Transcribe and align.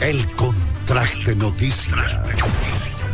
el 0.00 0.26
contraste 0.34 1.36
noticia. 1.36 1.94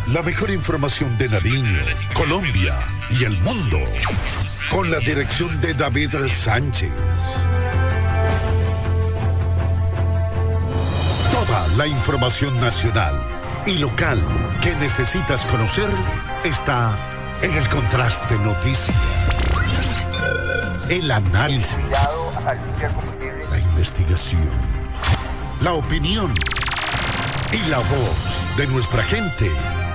La 0.06 0.22
mejor 0.22 0.50
información 0.50 1.18
de 1.18 1.28
Nariño, 1.28 1.80
Colombia 2.14 2.78
y 3.10 3.24
el 3.24 3.38
mundo. 3.40 3.78
Con 4.70 4.90
la 4.90 4.98
dirección 5.00 5.60
de 5.60 5.74
David 5.74 6.14
Sánchez. 6.26 6.90
Toda 11.32 11.68
la 11.76 11.86
información 11.86 12.58
nacional 12.60 13.22
y 13.66 13.76
local 13.76 14.22
que 14.62 14.74
necesitas 14.76 15.44
conocer 15.44 15.90
está 16.44 16.96
en 17.42 17.52
el 17.52 17.68
contraste 17.68 18.38
noticia. 18.38 18.94
El 20.88 21.10
análisis. 21.10 21.78
La 23.50 23.58
investigación. 23.58 24.67
La 25.60 25.72
opinión. 25.72 26.32
Y 27.52 27.68
la 27.68 27.78
voz 27.78 28.56
de 28.56 28.66
nuestra 28.68 29.02
gente 29.02 29.50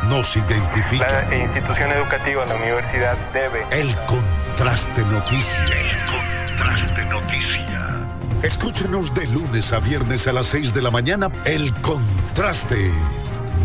nos 0.09 0.35
identifica. 0.35 1.25
La 1.29 1.38
institución 1.38 1.91
educativa, 1.91 2.46
la 2.46 2.56
universidad 2.56 3.16
debe. 3.31 3.66
El 3.72 3.96
contraste 4.06 5.01
noticia. 5.06 5.63
El 5.63 6.57
contraste 6.57 7.06
noticia. 7.06 8.07
Escúchenos 8.41 9.13
de 9.13 9.25
lunes 9.28 9.72
a 9.72 9.79
viernes 9.79 10.28
a 10.28 10.34
las 10.34 10.47
6 10.47 10.74
de 10.74 10.81
la 10.81 10.91
mañana. 10.91 11.29
El 11.46 11.74
contraste 11.75 12.91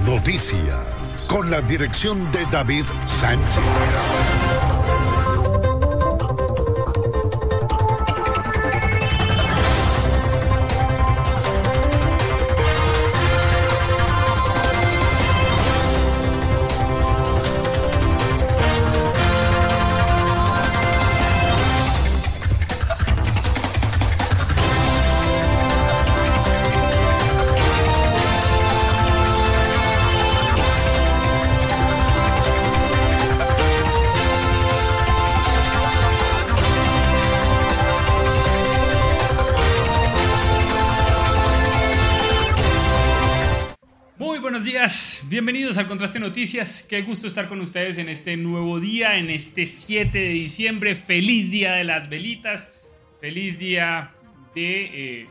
noticia. 0.07 0.81
Con 1.27 1.51
la 1.51 1.61
dirección 1.63 2.31
de 2.31 2.47
David 2.47 2.85
Sánchez. 3.07 4.78
Bienvenidos 45.29 45.77
al 45.77 45.87
Contraste 45.87 46.19
Noticias. 46.21 46.87
Qué 46.89 47.03
gusto 47.03 47.27
estar 47.27 47.49
con 47.49 47.61
ustedes 47.61 47.99
en 47.99 48.09
este 48.09 48.39
nuevo 48.39 48.81
día, 48.81 49.19
en 49.19 49.29
este 49.29 49.67
7 49.67 50.19
de 50.19 50.29
diciembre. 50.31 50.95
Feliz 50.95 51.51
día 51.51 51.75
de 51.75 51.85
las 51.85 52.09
velitas. 52.09 52.73
Feliz 53.21 53.59
día 53.59 54.15
de 54.55 54.85
eh, 55.21 55.27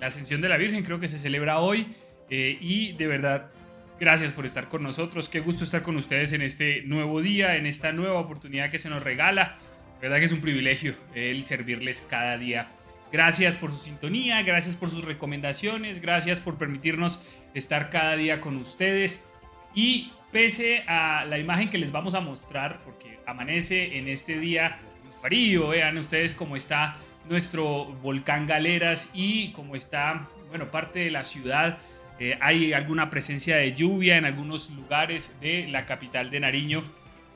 la 0.00 0.08
ascensión 0.08 0.40
de 0.40 0.48
la 0.48 0.56
Virgen, 0.56 0.82
creo 0.82 0.98
que 0.98 1.06
se 1.06 1.20
celebra 1.20 1.60
hoy. 1.60 1.86
Eh, 2.30 2.58
y 2.60 2.94
de 2.94 3.06
verdad, 3.06 3.52
gracias 4.00 4.32
por 4.32 4.44
estar 4.44 4.68
con 4.68 4.82
nosotros. 4.82 5.28
Qué 5.28 5.38
gusto 5.38 5.62
estar 5.62 5.82
con 5.82 5.96
ustedes 5.96 6.32
en 6.32 6.42
este 6.42 6.82
nuevo 6.82 7.22
día, 7.22 7.54
en 7.54 7.66
esta 7.66 7.92
nueva 7.92 8.18
oportunidad 8.18 8.72
que 8.72 8.80
se 8.80 8.88
nos 8.88 9.04
regala. 9.04 9.56
De 10.00 10.08
verdad 10.08 10.18
que 10.18 10.24
es 10.24 10.32
un 10.32 10.40
privilegio 10.40 10.96
el 11.14 11.44
servirles 11.44 12.00
cada 12.00 12.38
día 12.38 12.72
Gracias 13.10 13.56
por 13.56 13.70
su 13.70 13.78
sintonía, 13.78 14.42
gracias 14.42 14.76
por 14.76 14.90
sus 14.90 15.04
recomendaciones, 15.04 16.02
gracias 16.02 16.40
por 16.40 16.58
permitirnos 16.58 17.20
estar 17.54 17.88
cada 17.88 18.16
día 18.16 18.40
con 18.40 18.58
ustedes. 18.58 19.26
Y 19.74 20.12
pese 20.32 20.84
a 20.86 21.24
la 21.24 21.38
imagen 21.38 21.70
que 21.70 21.78
les 21.78 21.92
vamos 21.92 22.14
a 22.14 22.20
mostrar, 22.20 22.82
porque 22.84 23.18
amanece 23.26 23.98
en 23.98 24.08
este 24.08 24.38
día 24.38 24.78
frío, 25.22 25.68
vean 25.68 25.98
ustedes 25.98 26.34
cómo 26.34 26.56
está 26.56 26.96
nuestro 27.28 27.84
volcán 28.02 28.46
Galeras 28.46 29.10
y 29.14 29.52
cómo 29.52 29.76
está, 29.76 30.28
bueno, 30.48 30.70
parte 30.70 31.00
de 31.00 31.10
la 31.10 31.24
ciudad. 31.24 31.78
Eh, 32.18 32.36
hay 32.40 32.72
alguna 32.72 33.10
presencia 33.10 33.56
de 33.56 33.74
lluvia 33.74 34.16
en 34.16 34.24
algunos 34.24 34.70
lugares 34.70 35.36
de 35.40 35.68
la 35.68 35.86
capital 35.86 36.30
de 36.30 36.40
Nariño, 36.40 36.82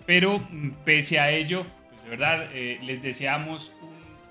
pero 0.06 0.38
mm, 0.38 0.70
pese 0.84 1.20
a 1.20 1.30
ello, 1.30 1.64
pues 1.88 2.02
de 2.02 2.10
verdad 2.10 2.48
eh, 2.52 2.80
les 2.82 3.02
deseamos 3.02 3.72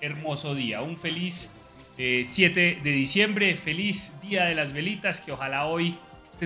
hermoso 0.02 0.56
día, 0.56 0.82
un 0.82 0.98
feliz 0.98 1.54
7 1.96 2.70
eh, 2.70 2.80
de 2.84 2.92
diciembre, 2.92 3.56
feliz 3.56 4.20
Día 4.22 4.46
de 4.46 4.56
las 4.56 4.74
Velitas, 4.74 5.22
que 5.22 5.32
ojalá 5.32 5.66
hoy 5.68 5.96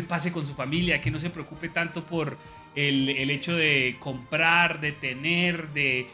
pase 0.04 0.32
con 0.32 0.46
su 0.46 0.54
familia, 0.54 1.02
que 1.02 1.12
no 1.12 1.20
se 1.20 1.30
preocupe 1.30 1.70
tanto 1.70 2.06
por 2.06 2.38
el, 2.76 3.30
hecho 3.30 3.56
de 3.56 3.96
comprar, 4.00 4.80
de 4.80 4.92
tener, 4.92 5.70
de, 5.70 6.08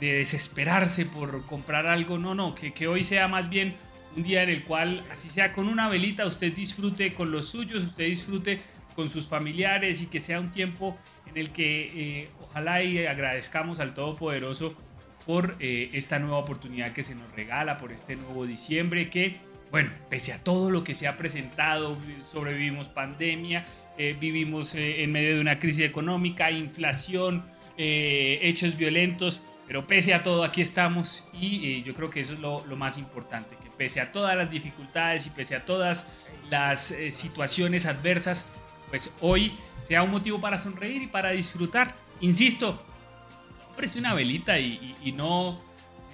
desesperarse 0.00 1.06
por 1.06 1.44
comprar 1.46 1.86
algo, 1.86 2.18
no, 2.18 2.34
no, 2.34 2.54
que, 2.54 2.72
que 2.72 2.86
hoy 2.86 3.02
sea 3.02 3.28
más 3.28 3.48
bien 3.48 3.76
un 4.16 4.22
día 4.22 4.42
en 4.42 4.48
el 4.48 4.64
cual, 4.64 5.04
así 5.12 5.28
sea 5.28 5.52
con 5.52 5.68
una 5.68 5.88
velita, 5.88 6.26
usted 6.26 6.52
disfrute 6.52 7.14
con 7.14 7.30
los 7.30 7.48
suyos, 7.48 7.84
usted 7.84 8.06
disfrute 8.06 8.60
con 8.94 9.08
sus 9.08 9.28
familiares 9.28 10.02
y 10.02 10.06
que 10.06 10.18
sea 10.18 10.40
un 10.40 10.50
tiempo 10.50 10.96
en 11.26 11.36
el 11.36 11.50
que 11.50 12.22
eh, 12.22 12.30
ojalá 12.40 12.82
y 12.82 13.06
agradezcamos 13.06 13.80
al 13.80 13.94
Todopoderoso 13.94 14.74
por 15.24 15.56
eh, 15.60 15.90
esta 15.92 16.18
nueva 16.18 16.38
oportunidad 16.38 16.92
que 16.92 17.02
se 17.02 17.14
nos 17.14 17.30
regala, 17.32 17.78
por 17.78 17.92
este 17.92 18.16
nuevo 18.16 18.46
diciembre 18.46 19.10
que, 19.10 19.36
bueno, 19.70 19.90
pese 20.08 20.32
a 20.32 20.42
todo 20.42 20.70
lo 20.70 20.84
que 20.84 20.94
se 20.94 21.06
ha 21.06 21.16
presentado, 21.16 21.96
sobrevivimos 22.22 22.88
pandemia, 22.88 23.66
eh, 23.96 24.16
vivimos 24.18 24.74
eh, 24.74 25.02
en 25.02 25.12
medio 25.12 25.34
de 25.34 25.40
una 25.40 25.58
crisis 25.58 25.84
económica, 25.84 26.50
inflación, 26.50 27.44
hechos 27.80 28.76
violentos, 28.76 29.40
pero 29.68 29.86
pese 29.86 30.12
a 30.12 30.24
todo 30.24 30.42
aquí 30.42 30.60
estamos 30.60 31.28
y 31.32 31.84
yo 31.84 31.94
creo 31.94 32.10
que 32.10 32.18
eso 32.18 32.32
es 32.32 32.40
lo, 32.40 32.64
más 32.74 32.98
importante, 32.98 33.56
que 33.62 33.70
pese 33.70 34.00
a 34.00 34.10
todas 34.10 34.36
las 34.36 34.50
dificultades 34.50 35.28
y 35.28 35.30
pese 35.30 35.54
a 35.54 35.64
todas 35.64 36.12
las 36.50 36.92
situaciones 37.10 37.86
adversas, 37.86 38.46
pues 38.88 39.14
hoy 39.20 39.52
sea 39.80 40.02
un 40.02 40.10
motivo 40.10 40.40
para 40.40 40.58
sonreír 40.58 41.02
y 41.02 41.06
para 41.06 41.30
disfrutar. 41.30 41.94
Insisto, 42.20 42.82
preste 43.78 43.98
una 43.98 44.12
velita 44.12 44.58
y, 44.58 45.14
no, 45.14 45.60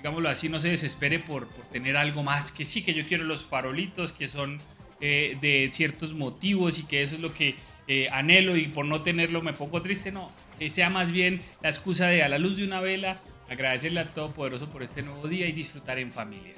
digámoslo 0.04 0.28
así, 0.28 0.50
no 0.50 0.60
se 0.60 0.68
desespere 0.68 1.18
por, 1.18 1.48
tener 1.72 1.96
algo 1.96 2.22
más. 2.22 2.52
Que 2.52 2.66
sí, 2.66 2.84
que 2.84 2.92
yo 2.92 3.06
quiero 3.08 3.24
los 3.24 3.42
farolitos 3.42 4.12
que 4.12 4.28
son 4.28 4.58
eh, 5.00 5.38
de 5.40 5.70
ciertos 5.72 6.12
motivos 6.12 6.78
y 6.78 6.84
que 6.84 7.00
eso 7.00 7.14
es 7.14 7.22
lo 7.22 7.32
que 7.32 7.54
eh, 7.88 8.10
anhelo 8.12 8.58
y 8.58 8.68
por 8.68 8.84
no 8.84 9.00
tenerlo 9.00 9.40
me 9.40 9.54
pongo 9.54 9.80
triste. 9.80 10.12
No, 10.12 10.30
sea 10.68 10.90
más 10.90 11.10
bien 11.10 11.40
la 11.62 11.70
excusa 11.70 12.08
de 12.08 12.22
a 12.22 12.28
la 12.28 12.36
luz 12.36 12.58
de 12.58 12.64
una 12.64 12.82
vela 12.82 13.22
agradecerle 13.48 14.00
a 14.00 14.12
Todopoderoso 14.12 14.68
por 14.68 14.82
este 14.82 15.00
nuevo 15.00 15.26
día 15.26 15.48
y 15.48 15.52
disfrutar 15.52 15.98
en 15.98 16.12
familia. 16.12 16.52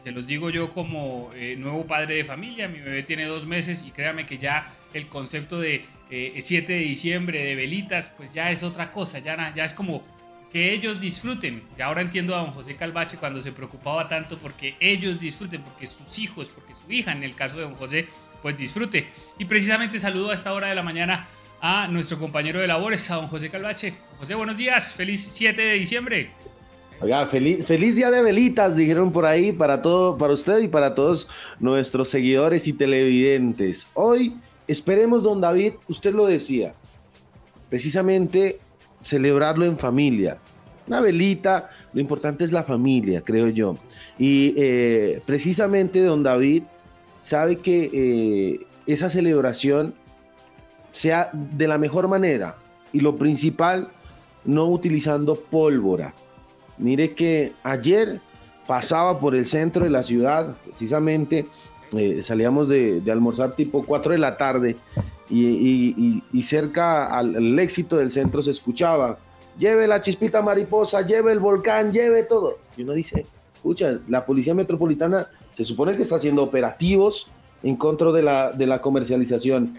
Se 0.00 0.12
los 0.12 0.28
digo 0.28 0.50
yo 0.50 0.70
como 0.70 1.32
eh, 1.34 1.56
nuevo 1.56 1.88
padre 1.88 2.14
de 2.14 2.24
familia, 2.24 2.68
mi 2.68 2.78
bebé 2.78 3.02
tiene 3.02 3.24
dos 3.24 3.46
meses 3.46 3.82
y 3.84 3.90
créame 3.90 4.26
que 4.26 4.38
ya 4.38 4.72
el 4.94 5.08
concepto 5.08 5.58
de 5.58 5.84
7 6.08 6.72
de 6.72 6.78
diciembre, 6.78 7.42
de 7.42 7.56
velitas, 7.56 8.10
pues 8.10 8.34
ya 8.34 8.50
es 8.50 8.62
otra 8.62 8.92
cosa, 8.92 9.18
ya, 9.18 9.52
ya 9.54 9.64
es 9.64 9.72
como 9.72 10.04
que 10.52 10.72
ellos 10.74 11.00
disfruten. 11.00 11.62
Y 11.78 11.80
ahora 11.80 12.02
entiendo 12.02 12.36
a 12.36 12.40
don 12.40 12.50
José 12.50 12.76
Calvache 12.76 13.16
cuando 13.16 13.40
se 13.40 13.52
preocupaba 13.52 14.06
tanto 14.06 14.36
porque 14.36 14.76
ellos 14.80 15.18
disfruten, 15.18 15.62
porque 15.62 15.86
sus 15.86 16.18
hijos, 16.18 16.50
porque 16.50 16.74
su 16.74 16.92
hija, 16.92 17.12
en 17.12 17.24
el 17.24 17.34
caso 17.34 17.56
de 17.56 17.62
don 17.62 17.74
José, 17.74 18.06
pues 18.42 18.56
disfrute. 18.56 19.08
Y 19.38 19.46
precisamente 19.46 19.98
saludo 19.98 20.30
a 20.30 20.34
esta 20.34 20.52
hora 20.52 20.68
de 20.68 20.74
la 20.74 20.82
mañana 20.82 21.26
a 21.62 21.88
nuestro 21.88 22.18
compañero 22.18 22.60
de 22.60 22.66
labores, 22.66 23.10
a 23.10 23.14
don 23.16 23.28
José 23.28 23.48
Calvache. 23.48 23.94
José, 24.18 24.34
buenos 24.34 24.58
días, 24.58 24.92
feliz 24.92 25.26
7 25.30 25.60
de 25.60 25.74
diciembre. 25.74 26.30
Feliz, 27.30 27.66
feliz 27.66 27.96
día 27.96 28.10
de 28.10 28.22
velitas, 28.22 28.76
dijeron 28.76 29.10
por 29.10 29.26
ahí, 29.26 29.50
para 29.50 29.82
todo, 29.82 30.16
para 30.16 30.34
usted 30.34 30.60
y 30.60 30.68
para 30.68 30.94
todos 30.94 31.28
nuestros 31.58 32.10
seguidores 32.10 32.68
y 32.68 32.74
televidentes. 32.74 33.88
Hoy 33.94 34.36
esperemos, 34.68 35.24
don 35.24 35.40
David, 35.40 35.72
usted 35.88 36.14
lo 36.14 36.26
decía, 36.26 36.74
precisamente 37.70 38.60
celebrarlo 39.02 39.64
en 39.64 39.78
familia. 39.78 40.38
Una 40.86 41.00
velita, 41.00 41.70
lo 41.92 42.00
importante 42.00 42.44
es 42.44 42.52
la 42.52 42.64
familia, 42.64 43.22
creo 43.22 43.48
yo. 43.48 43.76
Y 44.18 44.54
eh, 44.56 45.20
precisamente 45.26 46.02
don 46.02 46.22
David 46.22 46.64
sabe 47.20 47.56
que 47.56 47.90
eh, 47.92 48.66
esa 48.86 49.08
celebración 49.08 49.94
sea 50.92 51.30
de 51.32 51.68
la 51.68 51.78
mejor 51.78 52.08
manera 52.08 52.56
y 52.92 53.00
lo 53.00 53.16
principal, 53.16 53.88
no 54.44 54.66
utilizando 54.66 55.36
pólvora. 55.36 56.14
Mire 56.78 57.14
que 57.14 57.52
ayer 57.62 58.20
pasaba 58.66 59.18
por 59.20 59.34
el 59.34 59.46
centro 59.46 59.84
de 59.84 59.90
la 59.90 60.02
ciudad, 60.02 60.56
precisamente 60.64 61.46
eh, 61.92 62.22
salíamos 62.22 62.68
de, 62.68 63.00
de, 63.00 63.12
almorzar 63.12 63.54
tipo 63.54 63.84
4 63.84 64.12
de 64.12 64.18
la 64.18 64.36
tarde 64.36 64.76
y, 65.32 66.42
cerca 66.42 67.06
al, 67.06 67.58
éxito 67.58 67.96
del 67.96 68.10
centro 68.10 68.42
se 68.42 68.50
escuchaba, 68.50 69.18
lleve 69.58 69.86
la 69.86 70.00
chispita 70.00 70.42
mariposa, 70.42 71.02
lleve 71.06 71.32
el 71.32 71.40
volcán, 71.40 71.92
lleve 71.92 72.24
todo. 72.24 72.58
Y 72.76 72.82
uno 72.82 72.92
dice, 72.92 73.26
escucha, 73.54 73.98
la 74.08 74.24
policía 74.26 74.54
metropolitana 74.54 75.28
se 75.54 75.64
supone 75.64 75.96
que 75.96 76.02
está 76.02 76.16
haciendo 76.16 76.42
operativos 76.42 77.28
en 77.62 77.76
contra 77.76 78.12
de 78.12 78.22
la, 78.22 78.52
de 78.52 78.66
la 78.66 78.80
comercialización 78.80 79.78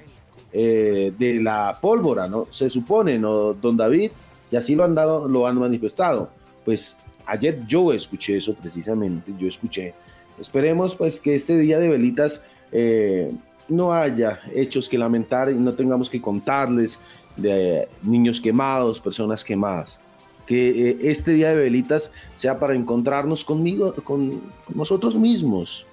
eh, 0.52 1.14
de 1.18 1.42
la 1.42 1.78
pólvora, 1.82 2.28
¿no? 2.28 2.48
Se 2.52 2.70
supone, 2.70 3.20
¿no, 3.20 3.54
don 3.54 3.76
David? 3.76 4.12
Y 4.52 4.56
así 4.56 4.76
lo 4.76 4.84
han 4.84 4.96
dado, 4.96 5.28
lo 5.28 5.48
han 5.48 5.58
manifestado. 5.58 6.30
Pues 6.64 6.98
ayer 7.26 7.66
yo 7.68 7.92
escuché 7.94 8.38
eso 8.38 8.54
precisamente, 8.54 9.32
yo 9.38 9.48
escuché. 9.48 9.94
Esperemos 10.40 10.96
pues 10.96 11.20
que 11.20 11.36
este 11.36 11.58
día 11.58 11.80
de 11.80 11.90
velitas 11.90 12.44
eh, 12.72 13.32
no 13.68 13.94
haya 13.94 14.40
hechos 14.54 14.90
que 14.90 14.98
lamentar 14.98 15.50
y 15.50 15.56
no 15.56 15.72
tengamos 15.74 16.10
que 16.10 16.22
contarles 16.22 17.00
de 17.36 17.88
niños 18.02 18.40
quemados, 18.40 19.00
personas 19.00 19.44
quemadas. 19.44 20.00
Que 20.46 20.90
eh, 20.90 20.98
este 21.04 21.32
día 21.32 21.50
de 21.50 21.62
velitas 21.62 22.12
sea 22.34 22.60
para 22.60 22.76
encontrarnos 22.76 23.46
conmigo, 23.46 23.94
con 24.04 24.42
nosotros 24.74 25.16
mismos, 25.16 25.86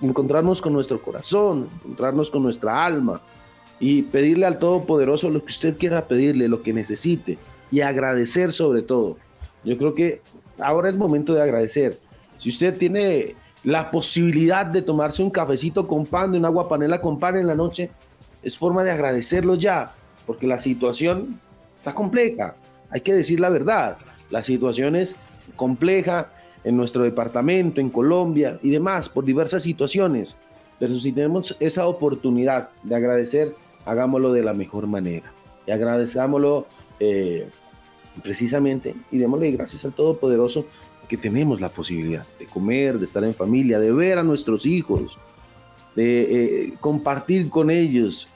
encontrarnos 0.00 0.60
con 0.60 0.72
nuestro 0.72 1.00
corazón, 1.02 1.68
encontrarnos 1.84 2.30
con 2.30 2.42
nuestra 2.42 2.84
alma 2.84 3.20
y 3.78 4.02
pedirle 4.02 4.46
al 4.46 4.58
Todopoderoso 4.58 5.30
lo 5.30 5.44
que 5.44 5.52
usted 5.52 5.76
quiera 5.76 6.08
pedirle, 6.08 6.48
lo 6.48 6.62
que 6.62 6.72
necesite 6.72 7.38
y 7.70 7.80
agradecer 7.80 8.52
sobre 8.52 8.82
todo. 8.82 9.16
Yo 9.64 9.76
creo 9.76 9.94
que 9.94 10.22
ahora 10.58 10.88
es 10.88 10.96
momento 10.96 11.34
de 11.34 11.42
agradecer. 11.42 11.98
Si 12.38 12.48
usted 12.48 12.76
tiene 12.76 13.34
la 13.64 13.90
posibilidad 13.90 14.64
de 14.66 14.82
tomarse 14.82 15.22
un 15.22 15.30
cafecito 15.30 15.86
con 15.86 16.06
pan, 16.06 16.32
de 16.32 16.38
un 16.38 16.44
agua 16.44 16.68
panela 16.68 17.00
con 17.00 17.18
pan 17.18 17.36
en 17.36 17.46
la 17.46 17.54
noche, 17.54 17.90
es 18.42 18.56
forma 18.56 18.84
de 18.84 18.90
agradecerlo 18.90 19.54
ya, 19.54 19.92
porque 20.26 20.46
la 20.46 20.58
situación 20.58 21.38
está 21.76 21.94
compleja. 21.94 22.54
Hay 22.90 23.02
que 23.02 23.12
decir 23.12 23.40
la 23.40 23.50
verdad. 23.50 23.98
La 24.30 24.42
situación 24.44 24.96
es 24.96 25.16
compleja, 25.56 26.30
en 26.64 26.76
nuestro 26.76 27.04
departamento, 27.04 27.80
en 27.80 27.90
Colombia 27.90 28.58
y 28.62 28.70
demás, 28.70 29.08
por 29.08 29.24
diversas 29.24 29.62
situaciones. 29.62 30.36
Pero 30.78 30.98
si 30.98 31.12
tenemos 31.12 31.56
esa 31.60 31.86
oportunidad 31.86 32.70
de 32.82 32.94
agradecer, 32.94 33.54
hagámoslo 33.84 34.32
de 34.32 34.42
la 34.42 34.54
mejor 34.54 34.86
manera. 34.86 35.32
Y 35.66 35.70
agradezcámoslo 35.70 36.66
eh, 36.98 37.48
precisamente 38.22 38.94
y 39.10 39.18
démosle 39.18 39.50
gracias 39.52 39.84
al 39.84 39.92
Todopoderoso 39.92 40.66
que 41.10 41.16
tenemos 41.16 41.60
la 41.60 41.70
posibilidad 41.70 42.24
de 42.38 42.46
comer, 42.46 42.96
de 42.96 43.04
estar 43.04 43.24
en 43.24 43.34
familia, 43.34 43.80
de 43.80 43.90
ver 43.90 44.16
a 44.16 44.22
nuestros 44.22 44.64
hijos, 44.64 45.18
de 45.96 46.20
eh, 46.20 46.74
compartir 46.78 47.50
con 47.50 47.68
ellos, 47.68 48.28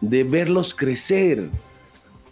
de 0.00 0.22
verlos 0.22 0.72
crecer. 0.72 1.50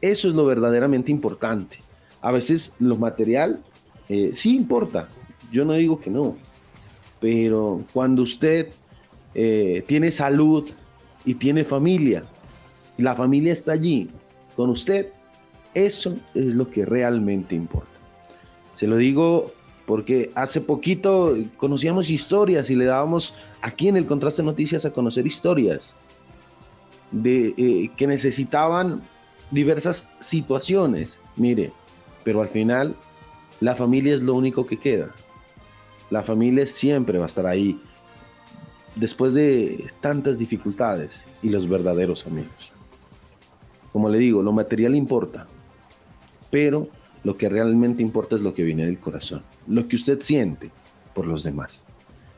Eso 0.01 0.29
es 0.29 0.35
lo 0.35 0.45
verdaderamente 0.45 1.11
importante. 1.11 1.81
A 2.21 2.31
veces 2.31 2.73
lo 2.79 2.97
material 2.97 3.61
eh, 4.09 4.31
sí 4.33 4.55
importa, 4.55 5.09
yo 5.51 5.65
no 5.65 5.73
digo 5.73 5.99
que 6.01 6.11
no, 6.11 6.37
pero 7.21 7.85
cuando 7.93 8.23
usted 8.23 8.69
eh, 9.35 9.83
tiene 9.89 10.13
salud 10.13 10.71
y 11.25 11.35
tiene 11.35 11.65
familia, 11.65 12.23
y 12.97 13.03
la 13.03 13.17
familia 13.17 13.53
está 13.53 13.73
allí 13.73 14.09
con 14.55 14.71
usted, 14.71 15.09
eso 15.75 16.17
es 16.37 16.55
lo 16.55 16.71
que 16.71 16.85
realmente 16.85 17.57
importa. 17.57 17.89
Se 18.77 18.87
lo 18.87 18.97
digo 18.97 19.58
porque 19.89 20.31
hace 20.35 20.61
poquito 20.61 21.35
conocíamos 21.57 22.11
historias 22.11 22.69
y 22.69 22.77
le 22.77 22.85
dábamos 22.85 23.33
aquí 23.63 23.89
en 23.89 23.97
el 23.97 24.05
Contraste 24.05 24.43
Noticias 24.43 24.85
a 24.85 24.93
conocer 24.93 25.27
historias 25.27 25.97
de 27.11 27.55
eh, 27.57 27.91
que 27.97 28.07
necesitaban 28.07 29.01
diversas 29.51 30.11
situaciones. 30.21 31.19
Mire, 31.37 31.73
pero 32.23 32.43
al 32.43 32.51
final 32.51 32.97
la 33.61 33.75
familia 33.75 34.15
es 34.15 34.21
lo 34.21 34.35
único 34.35 34.67
que 34.67 34.77
queda. 34.77 35.09
La 36.11 36.23
familia 36.23 36.67
siempre 36.67 37.17
va 37.17 37.25
a 37.25 37.29
estar 37.29 37.47
ahí 37.47 37.81
después 38.95 39.33
de 39.33 39.91
tantas 40.03 40.37
dificultades 40.37 41.25
y 41.43 41.49
los 41.49 41.67
verdaderos 41.67 42.27
amigos. 42.27 42.73
Como 43.91 44.11
le 44.11 44.19
digo, 44.19 44.43
lo 44.43 44.53
material 44.53 44.95
importa, 44.95 45.47
pero 46.51 46.89
lo 47.29 47.37
que 47.37 47.51
realmente 47.51 48.03
importa 48.03 48.37
es 48.37 48.41
lo 48.41 48.55
que 48.55 48.63
viene 48.63 48.87
del 48.87 48.99
corazón, 48.99 49.43
lo 49.67 49.87
que 49.87 49.97
usted 49.97 50.23
siente 50.23 50.71
por 51.13 51.27
los 51.27 51.43
demás. 51.43 51.85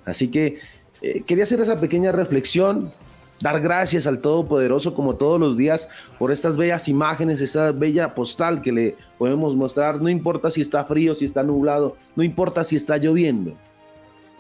Así 0.05 0.27
que 0.27 0.59
eh, 1.01 1.23
quería 1.25 1.45
hacer 1.45 1.61
esa 1.61 1.79
pequeña 1.79 2.11
reflexión, 2.11 2.93
dar 3.41 3.61
gracias 3.61 4.09
al 4.09 4.19
Todopoderoso 4.19 4.93
como 4.93 5.15
todos 5.15 5.39
los 5.39 5.57
días 5.57 5.89
por 6.19 6.33
estas 6.33 6.57
bellas 6.57 6.89
imágenes, 6.89 7.41
esta 7.41 7.71
bella 7.71 8.17
postal 8.17 8.63
que 8.63 8.73
le 8.73 8.97
podemos 9.17 9.55
mostrar. 9.55 10.03
No 10.03 10.09
importa 10.09 10.51
si 10.51 10.61
está 10.61 10.85
frío, 10.85 11.15
si 11.15 11.25
está 11.25 11.45
nublado, 11.45 11.97
no 12.17 12.25
importa 12.25 12.65
si 12.65 12.75
está 12.75 12.97
lloviendo. 12.97 13.55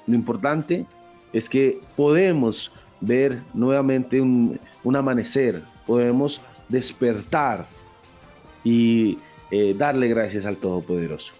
Lo 0.08 0.16
importante 0.16 0.84
es 1.32 1.48
que 1.48 1.80
podemos 1.94 2.72
ver 3.00 3.40
nuevamente 3.54 4.20
un, 4.20 4.58
amanecer, 4.96 5.62
podemos 5.86 6.40
despertar 6.68 7.66
y 8.64 9.16
eh, 9.50 9.74
darle 9.76 10.08
gracias 10.08 10.46
al 10.46 10.58
Todopoderoso. 10.58 11.32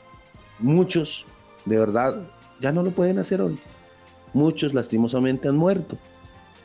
Muchos, 0.59 1.27
de 1.65 1.79
verdad, 1.79 2.23
ya 2.61 2.73
no 2.73 2.83
lo 2.83 2.91
pueden 2.91 3.19
hacer 3.19 3.41
hoy. 3.41 3.59
Muchos 4.33 4.75
lastimosamente 4.75 5.49
han 5.49 5.57
muerto. 5.57 5.97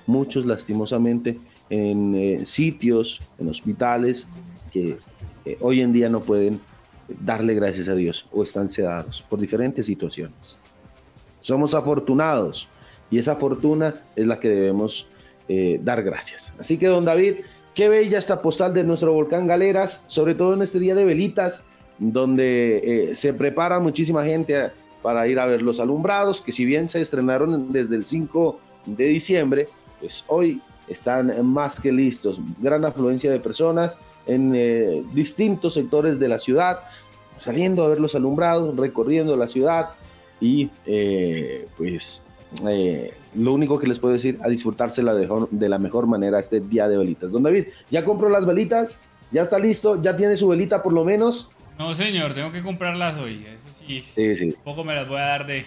Muchos 0.07 0.45
lastimosamente 0.45 1.39
en 1.69 2.15
eh, 2.15 2.45
sitios, 2.45 3.21
en 3.39 3.49
hospitales, 3.49 4.27
que 4.71 4.97
eh, 5.45 5.57
hoy 5.61 5.81
en 5.81 5.93
día 5.93 6.09
no 6.09 6.21
pueden 6.21 6.59
darle 7.07 7.53
gracias 7.53 7.87
a 7.87 7.95
Dios 7.95 8.27
o 8.31 8.43
están 8.43 8.69
sedados 8.69 9.23
por 9.29 9.39
diferentes 9.39 9.85
situaciones. 9.85 10.57
Somos 11.41 11.75
afortunados 11.75 12.67
y 13.11 13.19
esa 13.19 13.35
fortuna 13.35 14.01
es 14.15 14.25
la 14.25 14.39
que 14.39 14.49
debemos 14.49 15.07
dar 15.81 16.01
gracias. 16.01 16.51
Así 16.57 16.75
que, 16.75 16.87
don 16.87 17.05
David, 17.05 17.35
qué 17.75 17.89
bella 17.89 18.17
esta 18.17 18.41
postal 18.41 18.74
de 18.74 18.84
nuestro 18.84 19.13
volcán 19.13 19.46
Galeras, 19.46 20.05
sobre 20.08 20.34
todo 20.34 20.55
en 20.55 20.62
este 20.63 20.79
día 20.79 20.96
de 20.96 21.05
velitas, 21.05 21.63
donde 22.00 23.10
eh, 23.12 23.15
se 23.15 23.34
prepara 23.34 23.79
muchísima 23.79 24.25
gente 24.25 24.72
para 25.03 25.27
ir 25.27 25.39
a 25.39 25.46
ver 25.46 25.62
los 25.62 25.79
alumbrados, 25.79 26.41
que 26.41 26.51
si 26.51 26.65
bien 26.65 26.89
se 26.89 27.01
estrenaron 27.01 27.72
desde 27.72 27.96
el 27.96 28.05
5 28.05 28.60
de 28.86 29.05
diciembre, 29.05 29.67
pues 30.00 30.24
hoy 30.27 30.62
están 30.88 31.46
más 31.46 31.79
que 31.79 31.91
listos. 31.91 32.39
Gran 32.60 32.86
afluencia 32.86 33.32
de 33.32 33.39
personas 33.39 34.00
en 34.25 34.53
eh, 34.55 35.03
distintos 35.13 35.75
sectores 35.75 36.17
de 36.17 36.29
la 36.29 36.39
ciudad, 36.39 36.79
saliendo 37.38 37.84
a 37.84 37.89
ver 37.89 38.00
los 38.00 38.15
alumbrados, 38.15 38.75
recorriendo 38.75 39.36
la 39.38 39.48
ciudad, 39.48 39.89
y 40.39 40.70
eh, 40.86 41.67
pues 41.77 42.24
eh, 42.67 43.13
lo 43.35 43.53
único 43.53 43.79
que 43.79 43.87
les 43.87 43.99
puedo 43.99 44.13
decir, 44.13 44.39
a 44.41 44.49
disfrutársela 44.49 45.13
de, 45.13 45.29
de 45.51 45.69
la 45.69 45.77
mejor 45.77 46.07
manera 46.07 46.39
este 46.39 46.59
día 46.59 46.87
de 46.87 46.97
velitas. 46.97 47.31
Don 47.31 47.43
David, 47.43 47.65
¿ya 47.89 48.03
compró 48.05 48.29
las 48.29 48.45
velitas? 48.45 49.01
¿Ya 49.31 49.41
está 49.41 49.59
listo? 49.59 50.01
¿Ya 50.01 50.15
tiene 50.15 50.37
su 50.37 50.47
velita 50.47 50.81
por 50.81 50.93
lo 50.93 51.03
menos? 51.03 51.49
No, 51.77 51.93
señor, 51.93 52.33
tengo 52.33 52.51
que 52.51 52.61
comprarlas 52.61 53.17
hoy. 53.17 53.45
Eso 53.45 53.67
sí. 53.77 54.03
Sí, 54.13 54.35
sí. 54.37 54.55
Poco 54.63 54.83
me 54.83 54.95
las 54.95 55.07
voy 55.07 55.17
a 55.17 55.25
dar 55.25 55.47
de. 55.47 55.65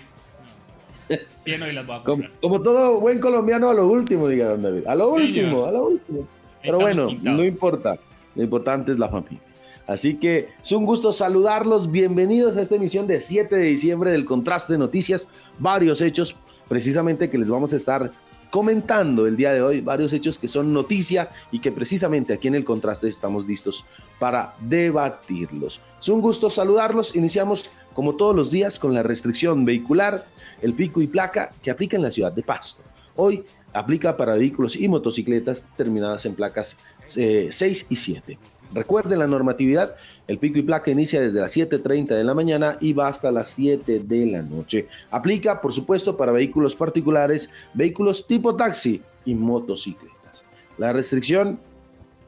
100 1.44 1.62
hoy 1.62 1.72
las 1.72 1.86
voy 1.86 1.96
a 1.96 2.02
comprar. 2.02 2.30
Como, 2.40 2.62
todo 2.62 3.00
buen 3.00 3.20
colombiano, 3.20 3.68
a 3.68 3.74
lo 3.74 3.86
último, 3.88 4.28
diga 4.28 4.48
Don 4.48 4.62
David. 4.62 4.86
A 4.86 4.94
lo 4.94 5.12
último, 5.12 5.66
a 5.66 5.72
lo 5.72 5.86
último. 5.88 6.28
Pero 6.62 6.78
bueno, 6.80 7.08
no 7.22 7.44
importa. 7.44 7.98
Lo 8.34 8.42
importante 8.42 8.92
es 8.92 8.98
la 8.98 9.08
familia. 9.08 9.40
Así 9.86 10.16
que 10.16 10.50
es 10.62 10.72
un 10.72 10.84
gusto 10.84 11.12
saludarlos. 11.12 11.90
Bienvenidos 11.90 12.56
a 12.56 12.62
esta 12.62 12.74
emisión 12.74 13.06
de 13.06 13.20
7 13.20 13.56
de 13.56 13.64
diciembre 13.64 14.10
del 14.10 14.24
Contraste 14.24 14.74
de 14.74 14.78
Noticias. 14.78 15.28
Varios 15.58 16.00
hechos 16.02 16.36
precisamente 16.68 17.30
que 17.30 17.38
les 17.38 17.48
vamos 17.48 17.72
a 17.72 17.76
estar 17.76 18.12
comentando 18.50 19.26
el 19.26 19.36
día 19.36 19.52
de 19.52 19.62
hoy. 19.62 19.80
Varios 19.80 20.12
hechos 20.12 20.38
que 20.38 20.48
son 20.48 20.72
noticia 20.72 21.30
y 21.50 21.60
que 21.60 21.72
precisamente 21.72 22.32
aquí 22.32 22.48
en 22.48 22.54
el 22.54 22.64
Contraste 22.64 23.08
estamos 23.08 23.46
listos 23.46 23.84
para 24.18 24.54
debatirlos. 24.60 25.80
Es 26.00 26.08
un 26.08 26.20
gusto 26.20 26.50
saludarlos. 26.50 27.14
Iniciamos 27.14 27.70
como 27.94 28.14
todos 28.16 28.34
los 28.34 28.50
días 28.50 28.78
con 28.78 28.94
la 28.94 29.02
restricción 29.02 29.64
vehicular, 29.64 30.26
el 30.62 30.74
pico 30.74 31.00
y 31.00 31.06
placa 31.06 31.52
que 31.62 31.70
aplica 31.70 31.96
en 31.96 32.02
la 32.02 32.10
ciudad 32.10 32.32
de 32.32 32.42
Pasto. 32.42 32.82
Hoy 33.16 33.44
aplica 33.72 34.16
para 34.16 34.34
vehículos 34.34 34.76
y 34.76 34.88
motocicletas 34.88 35.64
terminadas 35.76 36.24
en 36.26 36.34
placas 36.34 36.76
6 37.06 37.16
eh, 37.16 37.86
y 37.88 37.96
7. 37.96 38.38
Recuerden 38.74 39.18
la 39.18 39.26
normatividad, 39.26 39.96
el 40.26 40.38
pico 40.38 40.58
y 40.58 40.62
placa 40.62 40.90
inicia 40.90 41.20
desde 41.20 41.40
las 41.40 41.56
7.30 41.56 42.08
de 42.08 42.24
la 42.24 42.34
mañana 42.34 42.76
y 42.80 42.92
va 42.92 43.08
hasta 43.08 43.32
las 43.32 43.48
7 43.48 44.00
de 44.00 44.26
la 44.26 44.42
noche. 44.42 44.88
Aplica, 45.10 45.60
por 45.60 45.72
supuesto, 45.72 46.16
para 46.16 46.32
vehículos 46.32 46.76
particulares, 46.76 47.50
vehículos 47.72 48.26
tipo 48.26 48.54
taxi 48.54 49.02
y 49.24 49.34
motocicletas. 49.34 50.44
La 50.76 50.92
restricción 50.92 51.58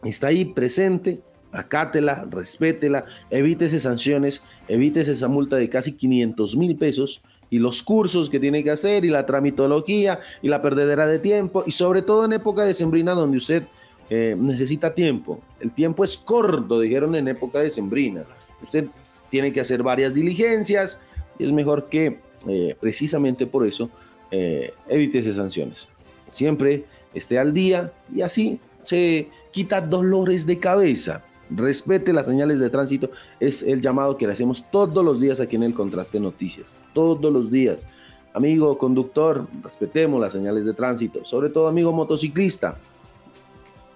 está 0.02 0.28
ahí 0.28 0.46
presente, 0.46 1.20
acátela, 1.52 2.26
respétela, 2.30 3.04
evítese 3.30 3.80
sanciones, 3.80 4.42
evítese 4.66 5.12
esa 5.12 5.28
multa 5.28 5.56
de 5.56 5.68
casi 5.68 5.92
500 5.92 6.56
mil 6.56 6.76
pesos 6.76 7.22
y 7.50 7.58
los 7.58 7.82
cursos 7.82 8.30
que 8.30 8.40
tiene 8.40 8.64
que 8.64 8.70
hacer 8.70 9.04
y 9.04 9.08
la 9.08 9.26
tramitología 9.26 10.20
y 10.40 10.48
la 10.48 10.62
perdedera 10.62 11.06
de 11.06 11.18
tiempo 11.18 11.64
y 11.66 11.72
sobre 11.72 12.00
todo 12.00 12.24
en 12.24 12.32
época 12.32 12.64
de 12.64 12.74
sembrina 12.74 13.12
donde 13.12 13.38
usted 13.38 13.64
eh, 14.12 14.34
necesita 14.36 14.92
tiempo. 14.92 15.40
El 15.60 15.70
tiempo 15.70 16.02
es 16.02 16.16
corto, 16.16 16.80
dijeron 16.80 17.14
en 17.14 17.28
época 17.28 17.60
de 17.60 17.70
sembrina. 17.70 18.24
Usted 18.60 18.88
tiene 19.30 19.52
que 19.52 19.60
hacer 19.60 19.84
varias 19.84 20.12
diligencias 20.12 20.98
y 21.38 21.44
es 21.44 21.52
mejor 21.52 21.88
que 21.88 22.18
eh, 22.48 22.76
precisamente 22.80 23.46
por 23.46 23.64
eso 23.64 23.88
eh, 24.32 24.74
evite 24.88 25.20
esas 25.20 25.36
sanciones. 25.36 25.88
Siempre 26.32 26.84
esté 27.14 27.38
al 27.38 27.54
día 27.54 27.92
y 28.12 28.22
así 28.22 28.60
se 28.84 29.28
quita 29.52 29.80
dolores 29.80 30.44
de 30.44 30.58
cabeza. 30.58 31.22
Respete 31.48 32.12
las 32.12 32.26
señales 32.26 32.58
de 32.58 32.70
tránsito, 32.70 33.10
es 33.38 33.62
el 33.62 33.80
llamado 33.80 34.16
que 34.16 34.26
le 34.26 34.32
hacemos 34.32 34.64
todos 34.70 35.04
los 35.04 35.20
días 35.20 35.40
aquí 35.40 35.56
en 35.56 35.64
el 35.64 35.74
Contraste 35.74 36.18
Noticias, 36.18 36.76
todos 36.94 37.32
los 37.32 37.50
días. 37.50 37.86
Amigo 38.34 38.78
conductor, 38.78 39.48
respetemos 39.62 40.20
las 40.20 40.32
señales 40.32 40.64
de 40.64 40.74
tránsito, 40.74 41.24
sobre 41.24 41.50
todo 41.50 41.66
amigo 41.66 41.92
motociclista, 41.92 42.78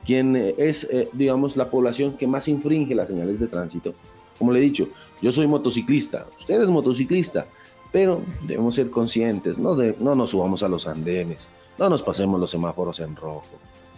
quien 0.04 0.36
es, 0.36 0.84
eh, 0.84 1.08
digamos, 1.12 1.56
la 1.56 1.70
población 1.70 2.16
que 2.16 2.26
más 2.26 2.48
infringe 2.48 2.94
las 2.94 3.08
señales 3.08 3.40
de 3.40 3.46
tránsito. 3.46 3.94
Como 4.38 4.52
le 4.52 4.58
he 4.58 4.62
dicho, 4.62 4.88
yo 5.22 5.32
soy 5.32 5.46
motociclista, 5.46 6.26
usted 6.38 6.60
es 6.60 6.68
motociclista, 6.68 7.46
pero 7.92 8.20
debemos 8.42 8.74
ser 8.74 8.90
conscientes, 8.90 9.58
no, 9.58 9.76
no 9.76 10.14
nos 10.14 10.30
subamos 10.30 10.62
a 10.62 10.68
los 10.68 10.86
andenes, 10.86 11.50
no 11.78 11.88
nos 11.88 12.02
pasemos 12.02 12.40
los 12.40 12.50
semáforos 12.50 13.00
en 13.00 13.16
rojo. 13.16 13.46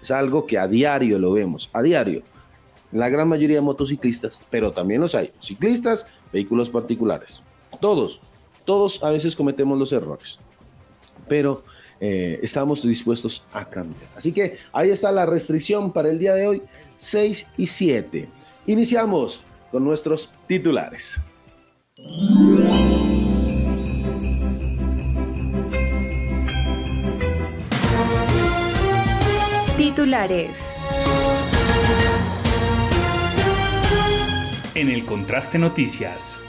Es 0.02 0.10
algo 0.10 0.46
que 0.46 0.58
a 0.58 0.68
diario 0.68 1.18
lo 1.18 1.32
vemos, 1.32 1.70
a 1.72 1.82
diario. 1.82 2.22
La 2.92 3.08
gran 3.08 3.28
mayoría 3.28 3.56
de 3.56 3.62
motociclistas, 3.62 4.40
pero 4.50 4.70
también 4.72 5.00
los 5.00 5.14
hay, 5.14 5.32
ciclistas, 5.40 6.06
vehículos 6.32 6.70
particulares. 6.70 7.40
Todos, 7.80 8.20
todos 8.64 9.02
a 9.02 9.10
veces 9.10 9.34
cometemos 9.34 9.78
los 9.78 9.92
errores, 9.92 10.38
pero 11.28 11.64
eh, 12.00 12.40
estamos 12.42 12.82
dispuestos 12.82 13.44
a 13.52 13.64
cambiar. 13.64 14.08
Así 14.16 14.32
que 14.32 14.58
ahí 14.72 14.90
está 14.90 15.10
la 15.12 15.26
restricción 15.26 15.92
para 15.92 16.10
el 16.10 16.18
día 16.18 16.34
de 16.34 16.46
hoy, 16.46 16.62
6 16.98 17.46
y 17.56 17.66
7. 17.66 18.28
Iniciamos 18.66 19.42
con 19.70 19.84
nuestros 19.84 20.32
titulares. 20.46 21.18
Titulares. 29.76 30.72
En 34.74 34.90
el 34.90 35.04
Contraste 35.06 35.58
Noticias. 35.58 36.45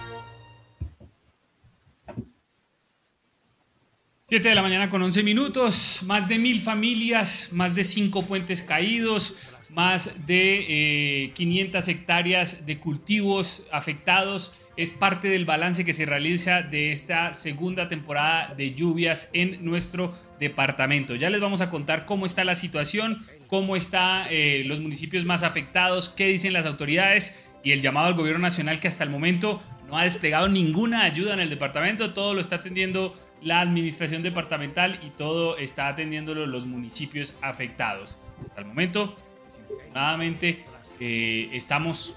7 4.30 4.50
de 4.50 4.56
la 4.56 4.62
mañana 4.62 4.90
con 4.90 5.02
11 5.02 5.24
minutos, 5.24 6.04
más 6.06 6.28
de 6.28 6.38
mil 6.38 6.60
familias, 6.60 7.52
más 7.54 7.76
de 7.76 7.86
cinco 7.86 8.26
puentes 8.26 8.62
caídos, 8.62 9.38
más 9.70 10.28
de 10.28 11.32
500 11.34 11.88
eh, 11.88 11.92
hectáreas 11.94 12.66
de 12.66 12.78
cultivos 12.78 13.64
afectados. 13.72 14.66
Es 14.76 14.92
parte 14.92 15.30
del 15.30 15.46
balance 15.46 15.86
que 15.86 15.94
se 15.94 16.06
realiza 16.06 16.62
de 16.62 16.92
esta 16.92 17.32
segunda 17.32 17.88
temporada 17.88 18.54
de 18.54 18.74
lluvias 18.74 19.30
en 19.32 19.64
nuestro 19.64 20.14
departamento. 20.42 21.16
Ya 21.16 21.30
les 21.30 21.40
vamos 21.40 21.62
a 21.62 21.70
contar 21.70 22.06
cómo 22.06 22.26
está 22.26 22.44
la 22.44 22.56
situación, 22.56 23.26
cómo 23.48 23.78
están 23.78 24.28
eh, 24.30 24.64
los 24.66 24.82
municipios 24.82 25.24
más 25.24 25.44
afectados, 25.44 26.10
qué 26.10 26.26
dicen 26.26 26.52
las 26.52 26.66
autoridades 26.66 27.48
y 27.64 27.72
el 27.72 27.82
llamado 27.82 28.08
al 28.08 28.14
gobierno 28.14 28.42
nacional 28.42 28.82
que 28.82 28.90
hasta 28.90 29.06
el 29.06 29.10
momento 29.10 29.62
no 29.88 29.98
ha 29.98 30.04
desplegado 30.04 30.50
ninguna 30.50 31.04
ayuda 31.04 31.34
en 31.34 31.40
el 31.40 31.50
departamento, 31.50 32.14
todo 32.14 32.34
lo 32.34 32.42
está 32.42 32.58
atendiendo 32.58 33.14
la 33.42 33.62
administración 33.62 34.24
departamental 34.24 35.00
y 35.04 35.10
todo 35.12 35.58
está 35.58 35.88
atendiéndolo 35.88 36.46
los 36.46 36.66
municipios 36.66 37.36
afectados. 37.42 38.20
Hasta 38.44 38.62
el 38.62 38.68
momento, 38.68 39.16
desafortunadamente, 39.46 40.64
eh, 41.00 41.48
estamos 41.52 42.16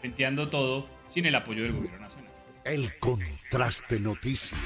frenteando 0.00 0.48
todo 0.48 0.86
sin 1.06 1.26
el 1.26 1.34
apoyo 1.34 1.62
del 1.62 1.72
gobierno 1.72 2.00
nacional. 2.00 2.32
El 2.64 2.98
contraste 2.98 4.00
noticias. 4.00 4.60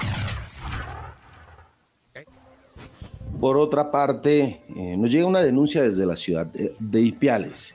Por 3.41 3.57
otra 3.57 3.91
parte, 3.91 4.61
eh, 4.77 4.97
nos 4.97 5.11
llega 5.11 5.27
una 5.27 5.43
denuncia 5.43 5.83
desde 5.83 6.07
la 6.07 6.17
ciudad 6.17 6.47
de, 6.47 7.01
Ipiales. 7.01 7.75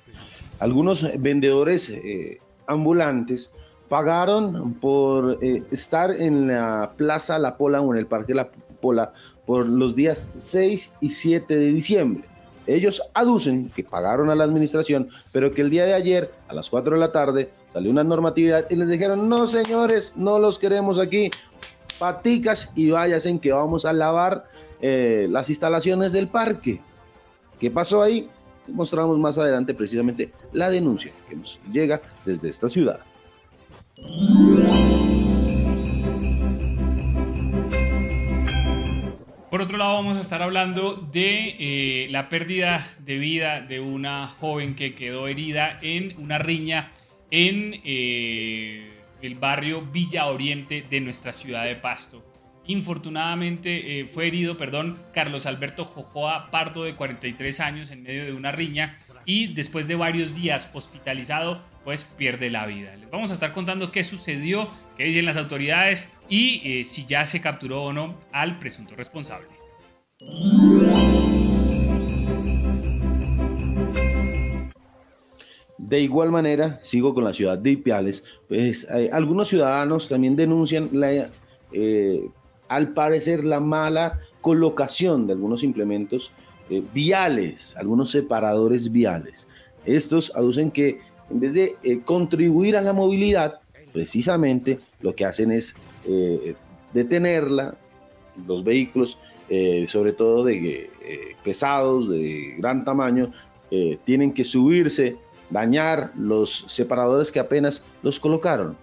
Algunos 0.59 1.05
vendedores 1.19 1.89
eh, 1.89 2.39
ambulantes 2.67 3.51
pagaron 3.89 4.73
por 4.73 5.39
eh, 5.41 5.63
estar 5.71 6.11
en 6.11 6.47
la 6.47 6.93
Plaza 6.97 7.39
La 7.39 7.57
Pola 7.57 7.81
o 7.81 7.93
en 7.93 7.99
el 7.99 8.07
Parque 8.07 8.33
La 8.33 8.49
Pola 8.81 9.13
por 9.45 9.67
los 9.67 9.95
días 9.95 10.27
6 10.37 10.93
y 11.01 11.09
7 11.09 11.55
de 11.55 11.71
diciembre. 11.71 12.25
Ellos 12.67 13.01
aducen 13.13 13.69
que 13.69 13.83
pagaron 13.83 14.29
a 14.29 14.35
la 14.35 14.43
administración, 14.43 15.07
pero 15.31 15.51
que 15.53 15.61
el 15.61 15.69
día 15.69 15.85
de 15.85 15.93
ayer, 15.93 16.33
a 16.49 16.53
las 16.53 16.69
4 16.69 16.95
de 16.95 16.99
la 16.99 17.13
tarde, 17.13 17.49
salió 17.71 17.89
una 17.89 18.03
normatividad 18.03 18.65
y 18.69 18.75
les 18.75 18.89
dijeron, 18.89 19.29
no 19.29 19.47
señores, 19.47 20.11
no 20.17 20.37
los 20.37 20.59
queremos 20.59 20.99
aquí, 20.99 21.31
paticas 21.97 22.69
y 22.75 22.89
váyanse 22.89 23.39
que 23.39 23.53
vamos 23.53 23.85
a 23.85 23.93
lavar 23.93 24.45
eh, 24.81 25.27
las 25.29 25.49
instalaciones 25.49 26.11
del 26.11 26.27
parque. 26.27 26.81
¿Qué 27.57 27.71
pasó 27.71 28.03
ahí? 28.03 28.29
Mostramos 28.67 29.17
más 29.17 29.37
adelante 29.37 29.73
precisamente 29.73 30.33
la 30.51 30.69
denuncia 30.69 31.11
que 31.29 31.37
nos 31.37 31.59
llega 31.71 32.01
desde 32.25 32.49
esta 32.49 32.67
ciudad. 32.67 32.99
Por 39.49 39.61
otro 39.61 39.77
lado, 39.77 39.93
vamos 39.95 40.17
a 40.17 40.19
estar 40.21 40.43
hablando 40.43 40.93
de 41.11 41.55
eh, 41.57 42.07
la 42.11 42.29
pérdida 42.29 42.87
de 42.99 43.17
vida 43.17 43.61
de 43.61 43.79
una 43.79 44.27
joven 44.27 44.75
que 44.75 44.93
quedó 44.93 45.27
herida 45.27 45.79
en 45.81 46.15
una 46.19 46.37
riña 46.37 46.91
en 47.31 47.81
eh, 47.83 49.01
el 49.23 49.33
barrio 49.33 49.81
Villa 49.81 50.27
Oriente 50.27 50.85
de 50.87 51.01
nuestra 51.01 51.33
ciudad 51.33 51.65
de 51.65 51.75
Pasto. 51.75 52.23
Infortunadamente 52.67 54.01
eh, 54.01 54.05
fue 54.05 54.27
herido, 54.27 54.57
perdón, 54.57 54.99
Carlos 55.11 55.47
Alberto 55.47 55.85
Jojoa 55.85 56.51
Pardo 56.51 56.83
de 56.83 56.95
43 56.95 57.59
años 57.61 57.89
en 57.89 58.03
medio 58.03 58.25
de 58.25 58.33
una 58.33 58.51
riña 58.51 58.99
y 59.25 59.53
después 59.53 59.87
de 59.87 59.95
varios 59.95 60.35
días 60.35 60.69
hospitalizado, 60.73 61.63
pues 61.87 62.03
pierde 62.03 62.49
la 62.49 62.65
vida. 62.65 62.93
Les 62.97 63.09
vamos 63.09 63.29
a 63.29 63.33
estar 63.33 63.53
contando 63.53 63.93
qué 63.93 64.03
sucedió, 64.03 64.67
qué 64.97 65.05
dicen 65.05 65.23
las 65.23 65.37
autoridades 65.37 66.09
y 66.27 66.59
eh, 66.65 66.83
si 66.83 67.05
ya 67.05 67.25
se 67.25 67.39
capturó 67.39 67.81
o 67.81 67.93
no 67.93 68.19
al 68.33 68.59
presunto 68.59 68.93
responsable. 68.97 69.47
De 75.77 76.01
igual 76.01 76.29
manera, 76.29 76.81
sigo 76.83 77.13
con 77.13 77.23
la 77.23 77.33
ciudad 77.33 77.57
de 77.57 77.71
Ipiales, 77.71 78.21
pues 78.49 78.85
eh, 78.93 79.09
algunos 79.13 79.47
ciudadanos 79.47 80.09
también 80.09 80.35
denuncian 80.35 80.89
la 80.91 81.29
al 82.67 82.89
parecer 82.89 83.45
la 83.45 83.61
mala 83.61 84.19
colocación 84.41 85.25
de 85.25 85.31
algunos 85.31 85.63
implementos 85.63 86.33
eh, 86.69 86.83
viales, 86.93 87.77
algunos 87.77 88.11
separadores 88.11 88.91
viales. 88.91 89.47
Estos 89.85 90.35
aducen 90.35 90.69
que 90.69 90.99
en 91.29 91.39
vez 91.39 91.53
de 91.53 91.75
eh, 91.83 91.99
contribuir 92.03 92.77
a 92.77 92.81
la 92.81 92.93
movilidad, 92.93 93.59
precisamente 93.93 94.79
lo 95.01 95.15
que 95.15 95.25
hacen 95.25 95.51
es 95.51 95.75
eh, 96.05 96.55
detenerla, 96.93 97.75
los 98.45 98.63
vehículos, 98.63 99.17
sobre 99.87 100.11
todo 100.11 100.43
de 100.43 100.89
pesados, 101.43 102.09
de 102.09 102.55
gran 102.57 102.83
tamaño, 102.83 103.31
tienen 104.03 104.31
que 104.31 104.43
subirse, 104.43 105.15
dañar 105.49 106.11
los 106.15 106.65
separadores 106.67 107.31
que 107.31 107.39
apenas 107.39 107.81
los 108.03 108.19
colocaron. 108.19 108.77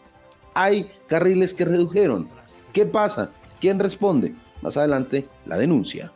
Hay 0.54 0.90
carriles 1.06 1.52
que 1.52 1.64
redujeron. 1.64 2.28
¿Qué 2.72 2.86
pasa? 2.86 3.30
¿Quién 3.60 3.78
responde? 3.78 4.34
Más 4.62 4.76
adelante, 4.76 5.26
la 5.46 5.58
denuncia. 5.58 6.10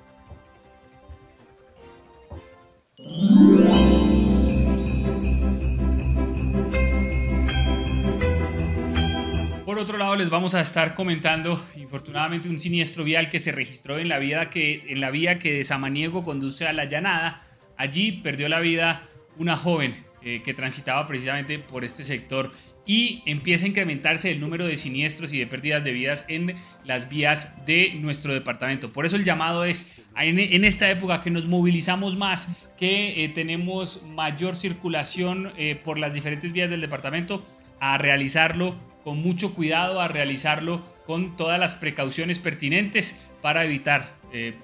Por 9.78 9.85
otro 9.85 9.99
lado, 9.99 10.16
les 10.16 10.28
vamos 10.28 10.56
a 10.56 10.61
estar 10.61 10.97
comentando, 10.97 11.64
infortunadamente, 11.76 12.49
un 12.49 12.58
siniestro 12.58 13.04
vial 13.04 13.28
que 13.28 13.38
se 13.38 13.52
registró 13.52 13.97
en 14.00 14.08
la 14.08 14.18
vía 14.18 14.50
que, 14.50 14.82
en 14.88 15.00
la 15.00 15.12
vía 15.12 15.38
que 15.38 15.52
de 15.52 15.62
Samaniego 15.62 16.25
conduce 16.25 16.66
a 16.66 16.73
la 16.73 16.87
Llanada. 16.87 17.47
Allí 17.76 18.11
perdió 18.11 18.49
la 18.49 18.58
vida 18.58 19.02
una 19.37 19.54
joven 19.54 20.04
eh, 20.20 20.42
que 20.42 20.52
transitaba 20.52 21.06
precisamente 21.06 21.61
por 21.61 21.85
este 21.85 22.02
sector 22.02 22.50
y 22.87 23.23
empieza 23.25 23.66
a 23.66 23.68
incrementarse 23.68 24.32
el 24.32 24.40
número 24.40 24.66
de 24.66 24.75
siniestros 24.75 25.32
y 25.32 25.38
de 25.38 25.47
pérdidas 25.47 25.85
de 25.85 25.92
vidas 25.92 26.25
en 26.26 26.56
las 26.85 27.08
vías 27.08 27.64
de 27.64 27.92
nuestro 28.00 28.35
departamento. 28.35 28.92
Por 28.92 29.06
eso 29.06 29.14
el 29.14 29.23
llamado 29.23 29.64
es 29.64 30.02
en, 30.16 30.64
esta 30.64 30.90
época 30.90 31.20
que 31.20 31.30
nos 31.30 31.47
movilizamos 31.47 32.16
más, 32.16 32.68
que 32.76 33.23
eh, 33.23 33.28
tenemos 33.28 34.02
mayor 34.02 34.56
circulación 34.56 35.52
eh, 35.56 35.76
por 35.76 36.00
las 36.00 36.14
diferentes 36.14 36.50
vías 36.50 36.68
del 36.68 36.80
departamento, 36.80 37.47
a 37.78 37.97
realizarlo 37.97 38.76
con 39.09 39.23
mucho 39.23 39.55
cuidado, 39.55 40.03
a 40.03 40.09
realizarlo 40.09 40.83
con 41.07 41.35
todas 41.35 41.59
las 41.59 41.77
precauciones 41.77 42.38
pertinentes 42.38 43.27
para 43.41 43.65
evitar 43.65 44.19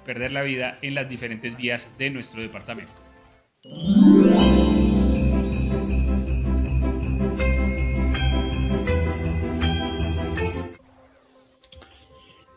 perder 0.04 0.32
la 0.32 0.42
vida 0.42 0.76
en 0.82 0.94
las 0.94 1.08
diferentes 1.08 1.56
vías 1.56 1.96
de 1.96 2.10
nuestro 2.10 2.42
departamento. 2.42 2.92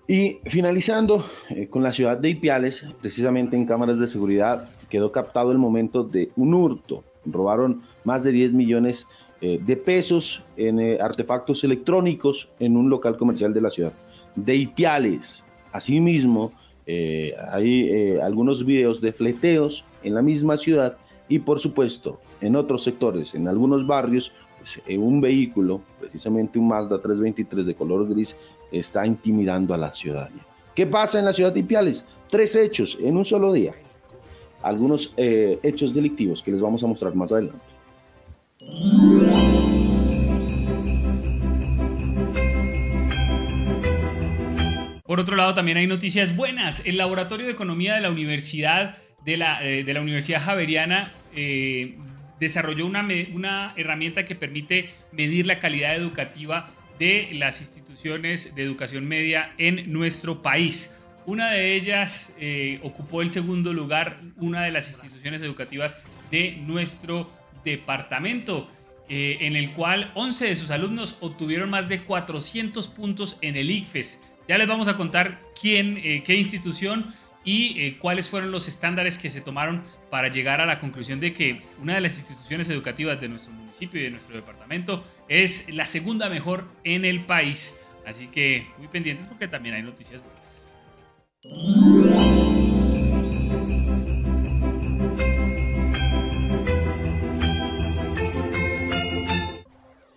Y 0.09 0.39
finalizando 0.45 1.25
eh, 1.47 1.69
con 1.69 1.83
la 1.83 1.93
ciudad 1.93 2.17
de 2.17 2.31
Ipiales, 2.31 2.83
precisamente 2.99 3.55
en 3.55 3.65
cámaras 3.65 3.97
de 3.97 4.09
seguridad 4.09 4.67
quedó 4.89 5.13
captado 5.13 5.53
el 5.53 5.57
momento 5.57 6.03
de 6.03 6.31
un 6.35 6.53
hurto. 6.53 7.05
Robaron 7.25 7.83
más 8.03 8.25
de 8.25 8.33
10 8.33 8.51
millones 8.51 9.07
eh, 9.39 9.59
de 9.63 9.77
pesos 9.77 10.43
en 10.55 10.79
eh, 10.79 10.97
artefactos 10.99 11.63
electrónicos 11.63 12.49
en 12.59 12.75
un 12.75 12.89
local 12.89 13.17
comercial 13.17 13.53
de 13.53 13.61
la 13.61 13.69
ciudad 13.69 13.93
de 14.35 14.55
Ipiales. 14.55 15.43
Asimismo, 15.71 16.53
eh, 16.87 17.35
hay 17.51 18.17
algunos 18.17 18.65
videos 18.65 18.99
de 18.99 19.13
fleteos 19.13 19.85
en 20.01 20.15
la 20.15 20.23
misma 20.23 20.57
ciudad 20.57 20.97
y 21.29 21.37
por 21.37 21.59
supuesto 21.59 22.19
en 22.41 22.55
otros 22.55 22.83
sectores, 22.83 23.35
en 23.35 23.47
algunos 23.47 23.85
barrios, 23.85 24.31
pues, 24.57 24.81
un 24.97 25.21
vehículo, 25.21 25.81
precisamente 25.99 26.57
un 26.57 26.69
Mazda 26.69 26.99
323 26.99 27.67
de 27.67 27.75
color 27.75 28.09
gris, 28.09 28.35
está 28.71 29.05
intimidando 29.05 29.71
a 29.75 29.77
la 29.77 29.93
ciudadanía. 29.93 30.45
¿Qué 30.73 30.87
pasa 30.87 31.19
en 31.19 31.25
la 31.25 31.33
ciudad 31.33 31.53
de 31.53 31.59
Ipiales? 31.59 32.05
Tres 32.31 32.55
hechos 32.55 32.97
en 33.01 33.15
un 33.15 33.25
solo 33.25 33.53
día. 33.53 33.73
Algunos 34.63 35.13
hechos 35.17 35.93
delictivos 35.93 36.41
que 36.41 36.51
les 36.51 36.61
vamos 36.61 36.83
a 36.83 36.87
mostrar 36.87 37.13
más 37.13 37.31
adelante. 37.31 37.76
Por 45.05 45.21
otro 45.21 45.35
lado, 45.35 45.53
también 45.53 45.77
hay 45.77 45.87
noticias 45.87 46.35
buenas. 46.35 46.83
El 46.85 46.97
Laboratorio 46.97 47.45
de 47.45 47.53
Economía 47.53 47.95
de 47.95 48.01
la 48.01 48.11
Universidad 48.11 48.97
de 49.23 49.37
la, 49.37 49.65
eh, 49.65 49.99
Universidad 49.99 50.41
Javeriana 50.41 51.09
eh, 51.35 51.97
desarrolló 52.39 52.85
una, 52.85 53.07
una 53.33 53.73
herramienta 53.77 54.25
que 54.25 54.35
permite 54.35 54.89
medir 55.11 55.47
la 55.47 55.59
calidad 55.59 55.95
educativa 55.95 56.69
de 56.99 57.29
las 57.33 57.61
instituciones 57.61 58.55
de 58.55 58.63
educación 58.63 59.07
media 59.07 59.53
en 59.57 59.91
nuestro 59.91 60.41
país. 60.41 60.95
Una 61.25 61.51
de 61.51 61.75
ellas 61.75 62.33
eh, 62.39 62.79
ocupó 62.83 63.21
el 63.21 63.31
segundo 63.31 63.73
lugar, 63.73 64.21
una 64.37 64.63
de 64.63 64.71
las 64.71 64.87
instituciones 64.87 65.41
educativas 65.41 65.97
de 66.31 66.57
nuestro 66.65 67.29
departamento, 67.71 68.67
eh, 69.09 69.37
en 69.41 69.55
el 69.55 69.71
cual 69.71 70.11
11 70.15 70.47
de 70.47 70.55
sus 70.55 70.71
alumnos 70.71 71.17
obtuvieron 71.21 71.69
más 71.69 71.87
de 71.87 72.03
400 72.03 72.87
puntos 72.87 73.37
en 73.41 73.55
el 73.55 73.69
ICFES. 73.69 74.35
Ya 74.47 74.57
les 74.57 74.67
vamos 74.67 74.87
a 74.87 74.97
contar 74.97 75.41
quién, 75.59 75.97
eh, 75.97 76.23
qué 76.25 76.35
institución 76.35 77.13
y 77.43 77.79
eh, 77.79 77.97
cuáles 77.97 78.29
fueron 78.29 78.51
los 78.51 78.67
estándares 78.67 79.17
que 79.17 79.29
se 79.29 79.39
tomaron 79.39 79.81
para 80.09 80.27
llegar 80.27 80.59
a 80.59 80.65
la 80.65 80.79
conclusión 80.79 81.21
de 81.21 81.33
que 81.33 81.59
una 81.81 81.95
de 81.95 82.01
las 82.01 82.19
instituciones 82.19 82.67
educativas 82.69 83.21
de 83.21 83.29
nuestro 83.29 83.53
municipio 83.53 84.01
y 84.01 84.03
de 84.03 84.11
nuestro 84.11 84.35
departamento 84.35 85.05
es 85.29 85.73
la 85.73 85.85
segunda 85.85 86.29
mejor 86.29 86.67
en 86.83 87.05
el 87.05 87.25
país. 87.25 87.79
Así 88.05 88.27
que 88.27 88.67
muy 88.77 88.89
pendientes 88.89 89.27
porque 89.27 89.47
también 89.47 89.75
hay 89.75 89.83
noticias 89.83 90.21
buenas. 90.21 90.67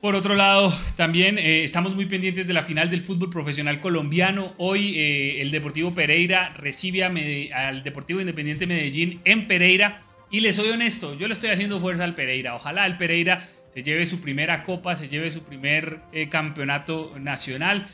Por 0.00 0.14
otro 0.14 0.34
lado, 0.34 0.72
también 0.96 1.36
eh, 1.36 1.62
estamos 1.62 1.94
muy 1.94 2.06
pendientes 2.06 2.46
de 2.46 2.54
la 2.54 2.62
final 2.62 2.88
del 2.88 3.02
fútbol 3.02 3.28
profesional 3.28 3.80
colombiano. 3.80 4.54
Hoy 4.56 4.98
eh, 4.98 5.42
el 5.42 5.50
Deportivo 5.50 5.92
Pereira 5.92 6.54
recibe 6.56 7.04
al 7.04 7.82
Deportivo 7.82 8.18
Independiente 8.18 8.66
Medellín 8.66 9.20
en 9.26 9.46
Pereira. 9.46 10.00
Y 10.30 10.40
les 10.40 10.56
soy 10.56 10.70
honesto, 10.70 11.18
yo 11.18 11.28
le 11.28 11.34
estoy 11.34 11.50
haciendo 11.50 11.80
fuerza 11.80 12.04
al 12.04 12.14
Pereira. 12.14 12.54
Ojalá 12.54 12.86
el 12.86 12.96
Pereira 12.96 13.46
se 13.68 13.82
lleve 13.82 14.06
su 14.06 14.22
primera 14.22 14.62
copa, 14.62 14.96
se 14.96 15.08
lleve 15.08 15.30
su 15.30 15.42
primer 15.42 16.00
eh, 16.12 16.30
campeonato 16.30 17.18
nacional. 17.18 17.86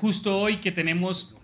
justo 0.00 0.38
hoy 0.38 0.56
que 0.58 0.72
tenemos 0.72 1.36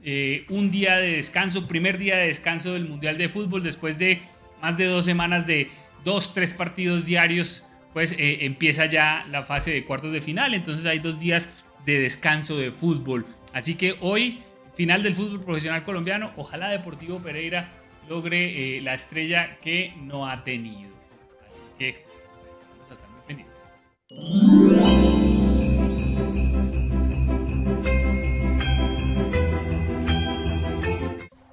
un 0.48 0.70
día 0.70 0.96
de 0.96 1.16
descanso, 1.16 1.68
primer 1.68 1.98
día 1.98 2.16
de 2.16 2.28
descanso 2.28 2.72
del 2.72 2.88
Mundial 2.88 3.18
de 3.18 3.28
Fútbol, 3.28 3.62
después 3.62 3.98
de 3.98 4.20
más 4.62 4.78
de 4.78 4.86
dos 4.86 5.04
semanas 5.04 5.46
de 5.46 5.68
dos, 6.04 6.32
tres 6.32 6.54
partidos 6.54 7.04
diarios 7.04 7.64
pues 7.92 8.12
eh, 8.12 8.44
empieza 8.44 8.86
ya 8.86 9.26
la 9.30 9.42
fase 9.42 9.72
de 9.72 9.84
cuartos 9.84 10.12
de 10.12 10.20
final, 10.20 10.54
entonces 10.54 10.86
hay 10.86 10.98
dos 10.98 11.18
días 11.18 11.48
de 11.84 11.98
descanso 11.98 12.56
de 12.56 12.70
fútbol. 12.70 13.26
Así 13.52 13.74
que 13.74 13.96
hoy, 14.00 14.40
final 14.74 15.02
del 15.02 15.14
fútbol 15.14 15.40
profesional 15.40 15.82
colombiano, 15.82 16.32
ojalá 16.36 16.70
Deportivo 16.70 17.18
Pereira 17.20 17.72
logre 18.08 18.76
eh, 18.76 18.80
la 18.80 18.94
estrella 18.94 19.58
que 19.60 19.94
no 20.02 20.28
ha 20.28 20.44
tenido. 20.44 20.90
Así 21.48 21.62
que 21.78 22.04
vamos 22.88 22.98
a. 22.98 23.10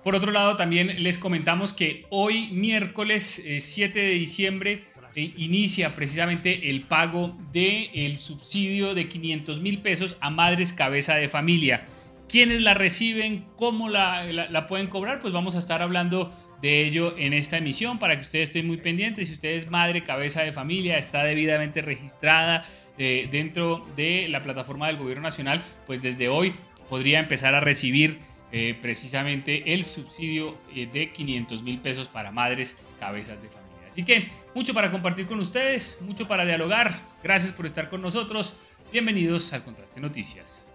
Por 0.04 0.16
otro 0.16 0.32
lado, 0.32 0.56
también 0.56 1.04
les 1.04 1.18
comentamos 1.18 1.74
que 1.74 2.06
hoy, 2.10 2.48
miércoles 2.54 3.44
7 3.60 4.00
eh, 4.00 4.06
de 4.06 4.14
diciembre, 4.14 4.84
inicia 5.22 5.96
precisamente 5.96 6.70
el 6.70 6.84
pago 6.84 7.36
del 7.52 7.90
el 7.94 8.18
subsidio 8.18 8.94
de 8.94 9.08
500 9.08 9.60
mil 9.62 9.80
pesos 9.80 10.18
a 10.20 10.30
madres 10.30 10.74
cabeza 10.74 11.16
de 11.16 11.28
familia. 11.28 11.86
¿Quiénes 12.30 12.62
la 12.62 12.74
reciben? 12.74 13.46
¿Cómo 13.56 13.88
la, 13.90 14.68
pueden 14.68 14.88
cobrar? 14.88 15.20
Pues 15.20 15.34
vamos 15.34 15.56
a 15.56 15.60
estar 15.60 15.82
hablando 15.82 16.32
de 16.62 16.86
ello 16.86 17.16
en 17.18 17.34
esta 17.34 17.58
emisión 17.58 18.00
para 18.00 18.16
que 18.16 18.22
ustedes 18.22 18.50
estén 18.50 18.68
muy 18.68 18.78
pendientes. 18.78 19.30
Si 19.30 19.34
usted 19.34 19.50
es 19.50 19.70
madre 19.70 20.04
cabeza 20.04 20.44
de 20.44 20.52
familia, 20.52 20.98
está 20.98 21.24
debidamente 21.24 21.82
registrada 21.82 22.66
eh, 22.98 23.30
dentro 23.32 23.88
de 23.96 24.28
la 24.28 24.42
plataforma 24.42 24.88
del 24.88 24.98
Gobierno 24.98 25.24
Nacional, 25.24 25.64
pues 25.86 26.02
desde 26.02 26.28
hoy 26.28 26.54
podría 26.90 27.20
empezar 27.20 27.56
a 27.56 27.62
recibir 27.62 28.20
eh, 28.52 28.78
precisamente 28.82 29.74
el 29.74 29.86
subsidio 29.86 30.58
de 30.74 31.12
500 31.12 31.64
mil 31.64 31.80
pesos 31.80 32.10
para 32.10 32.32
madres 32.32 32.86
cabezas 33.00 33.42
de 33.42 33.48
familia. 33.48 33.67
Así 33.98 34.06
que 34.06 34.30
mucho 34.54 34.76
para 34.76 34.92
compartir 34.92 35.26
con 35.26 35.40
ustedes, 35.40 35.98
mucho 36.02 36.28
para 36.28 36.46
dialogar. 36.46 36.94
Gracias 37.24 37.52
por 37.52 37.66
estar 37.66 37.90
con 37.90 38.00
nosotros. 38.00 38.54
Bienvenidos 38.92 39.54
al 39.54 39.64
Contraste 39.64 40.00
Noticias. 40.00 40.70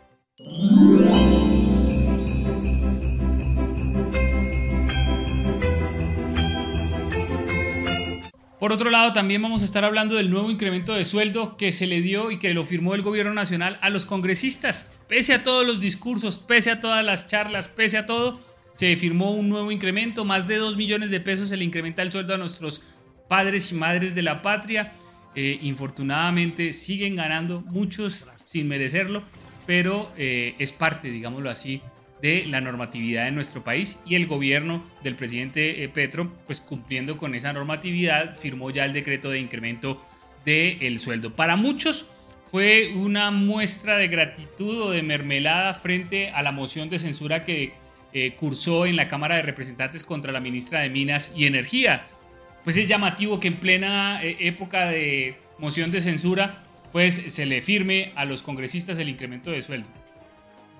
Por 8.59 8.73
otro 8.73 8.91
lado, 8.91 9.13
también 9.13 9.41
vamos 9.41 9.63
a 9.63 9.67
estar 9.67 9.85
hablando 9.85 10.17
del 10.17 10.29
nuevo 10.29 10.51
incremento 10.51 10.93
de 10.93 11.05
sueldo 11.05 11.57
que 11.57 11.71
se 11.71 11.87
le 11.87 12.01
dio 12.01 12.33
y 12.33 12.41
que 12.41 12.53
lo 12.55 12.65
firmó 12.65 12.97
el 12.97 13.03
gobierno 13.03 13.35
nacional 13.35 13.79
a 13.83 13.91
los 13.91 14.05
congresistas. 14.05 14.91
Pese 15.07 15.33
a 15.33 15.45
todos 15.45 15.65
los 15.65 15.79
discursos, 15.79 16.39
pese 16.39 16.73
a 16.73 16.81
todas 16.81 17.05
las 17.05 17.29
charlas, 17.29 17.69
pese 17.69 17.99
a 17.99 18.07
todo, 18.07 18.41
se 18.73 18.97
firmó 18.97 19.31
un 19.31 19.49
nuevo 19.49 19.71
incremento. 19.71 20.25
Más 20.25 20.49
de 20.49 20.57
2 20.57 20.77
millones 20.77 21.13
de 21.13 21.21
pesos 21.21 21.51
se 21.51 21.57
le 21.57 21.63
incrementa 21.63 22.03
el 22.03 22.11
sueldo 22.11 22.35
a 22.35 22.39
nuestros 22.39 22.83
padres 23.33 23.73
y 23.73 23.75
madres 23.77 24.15
de 24.15 24.21
la 24.21 24.43
patria. 24.43 24.93
Eh, 25.35 25.59
infortunadamente 25.63 26.75
siguen 26.75 27.17
ganando 27.17 27.63
muchos 27.63 28.27
sin 28.47 28.69
merecerlo, 28.69 29.23
pero 29.67 30.13
eh, 30.19 30.55
es 30.59 30.71
parte, 30.73 31.11
digámoslo 31.11 31.49
así, 31.49 31.81
de 32.21 32.45
la 32.45 32.61
normatividad 32.61 33.25
de 33.25 33.31
nuestro 33.31 33.65
país 33.65 33.99
y 34.05 34.17
el 34.17 34.27
gobierno 34.27 34.85
del 35.03 35.15
presidente 35.15 35.83
eh, 35.83 35.89
Petro, 35.89 36.31
pues 36.47 36.61
cumpliendo 36.61 37.17
con 37.17 37.35
esa 37.35 37.55
normatividad, 37.55 38.37
firmó 38.37 38.69
ya 38.69 38.85
el 38.85 38.93
decreto 38.93 39.31
de 39.31 39.39
incremento 39.39 40.05
del 40.45 40.99
sueldo. 40.99 41.35
Para 41.35 41.57
muchos 41.57 42.05
fue 42.45 42.93
una 42.95 43.31
muestra 43.31 43.97
de 43.97 44.09
gratitud 44.09 44.83
o 44.83 44.91
de 44.91 45.01
mermelada 45.01 45.73
frente 45.73 46.29
a 46.29 46.43
la 46.43 46.53
moción 46.53 46.91
de 46.91 46.99
censura 46.99 47.45
que 47.45 47.73
cursó 48.37 48.85
en 48.85 48.97
la 48.97 49.09
Cámara 49.09 49.37
de 49.37 49.43
Representantes 49.43 50.05
contra 50.05 50.33
la 50.33 50.41
ministra 50.41 50.81
de 50.81 50.91
Minas 50.91 51.33
y 51.35 51.47
Energía 51.47 52.05
pues 52.65 52.77
es 52.77 52.89
llamativo 52.89 53.41
que 53.41 53.49
en 53.49 53.59
plena 53.59 54.23
eh, 54.23 54.37
época 54.41 54.87
de 54.87 55.37
moción 55.59 55.91
de 55.91 56.01
censura, 56.01 56.63
pues 56.93 57.15
se 57.29 57.47
le 57.47 57.63
firme 57.63 58.13
a 58.15 58.25
los 58.25 58.43
congresistas 58.43 58.99
el 58.99 59.09
incremento 59.09 59.51
de 59.51 59.63
sueldo. 59.63 59.89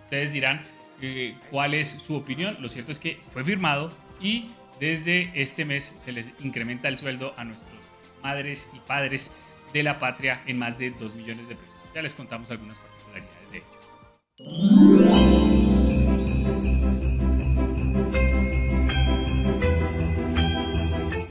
Ustedes 0.05 0.33
dirán 0.33 0.63
eh, 1.01 1.35
cuál 1.51 1.75
es 1.75 1.89
su 1.89 2.15
opinión. 2.15 2.57
Lo 2.61 2.69
cierto 2.69 2.93
es 2.93 2.99
que 2.99 3.15
fue 3.15 3.45
firmado 3.45 3.93
y 4.21 4.51
desde 4.79 5.31
este 5.35 5.65
mes 5.65 5.93
se 5.97 6.13
les 6.13 6.33
incrementa 6.43 6.89
el 6.89 6.99
sueldo 6.99 7.35
a 7.37 7.45
nuestros 7.45 7.81
madres 8.23 8.69
y 8.75 8.79
padres 8.81 9.33
de 9.73 9.83
la 9.83 9.99
patria 9.99 10.43
en 10.47 10.59
más 10.59 10.79
de 10.79 10.91
2 10.91 11.15
millones 11.17 11.49
de 11.49 11.57
pesos. 11.57 11.77
Ya 11.95 12.03
les 12.03 12.15
contamos 12.15 12.51
algunas 12.51 12.79
particularidades 12.79 13.51
de 13.51 13.59
ello. 13.59 15.32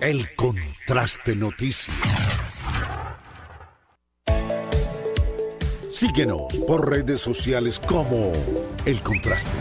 El 0.02 0.34
Contraste 0.36 1.36
Noticias. 1.36 1.96
Síguenos 5.94 6.52
por 6.66 6.90
redes 6.90 7.22
sociales 7.22 7.80
como 7.80 8.32
El 8.84 9.00
Contraste. 9.02 9.52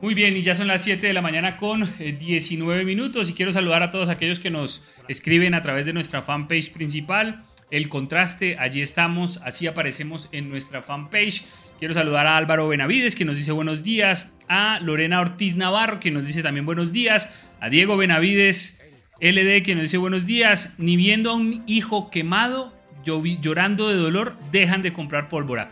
Muy 0.00 0.14
bien, 0.14 0.34
y 0.34 0.40
ya 0.40 0.54
son 0.54 0.66
las 0.66 0.82
7 0.82 1.06
de 1.06 1.12
la 1.12 1.20
mañana 1.20 1.58
con 1.58 1.86
19 1.98 2.80
eh, 2.80 2.84
minutos 2.86 3.28
y 3.28 3.34
quiero 3.34 3.52
saludar 3.52 3.82
a 3.82 3.90
todos 3.90 4.08
aquellos 4.08 4.40
que 4.40 4.48
nos 4.50 4.82
escriben 5.08 5.52
a 5.52 5.60
través 5.60 5.84
de 5.84 5.92
nuestra 5.92 6.22
fanpage 6.22 6.72
principal 6.72 7.44
El 7.72 7.88
Contraste, 7.88 8.56
allí 8.58 8.82
estamos, 8.82 9.38
así 9.38 9.66
aparecemos 9.66 10.28
en 10.30 10.50
nuestra 10.50 10.82
fanpage. 10.82 11.42
Quiero 11.78 11.94
saludar 11.94 12.26
a 12.26 12.36
Álvaro 12.36 12.68
Benavides, 12.68 13.16
que 13.16 13.24
nos 13.24 13.36
dice 13.36 13.50
buenos 13.50 13.82
días, 13.82 14.36
a 14.46 14.78
Lorena 14.80 15.22
Ortiz 15.22 15.56
Navarro, 15.56 15.98
que 15.98 16.10
nos 16.10 16.26
dice 16.26 16.42
también 16.42 16.66
buenos 16.66 16.92
días, 16.92 17.48
a 17.60 17.70
Diego 17.70 17.96
Benavides 17.96 18.84
LD, 19.22 19.62
que 19.62 19.74
nos 19.74 19.84
dice 19.84 19.96
buenos 19.96 20.26
días, 20.26 20.74
ni 20.76 20.98
viendo 20.98 21.30
a 21.30 21.34
un 21.34 21.64
hijo 21.66 22.10
quemado, 22.10 22.74
llorando 23.04 23.88
de 23.88 23.96
dolor, 23.96 24.36
dejan 24.52 24.82
de 24.82 24.92
comprar 24.92 25.30
pólvora. 25.30 25.70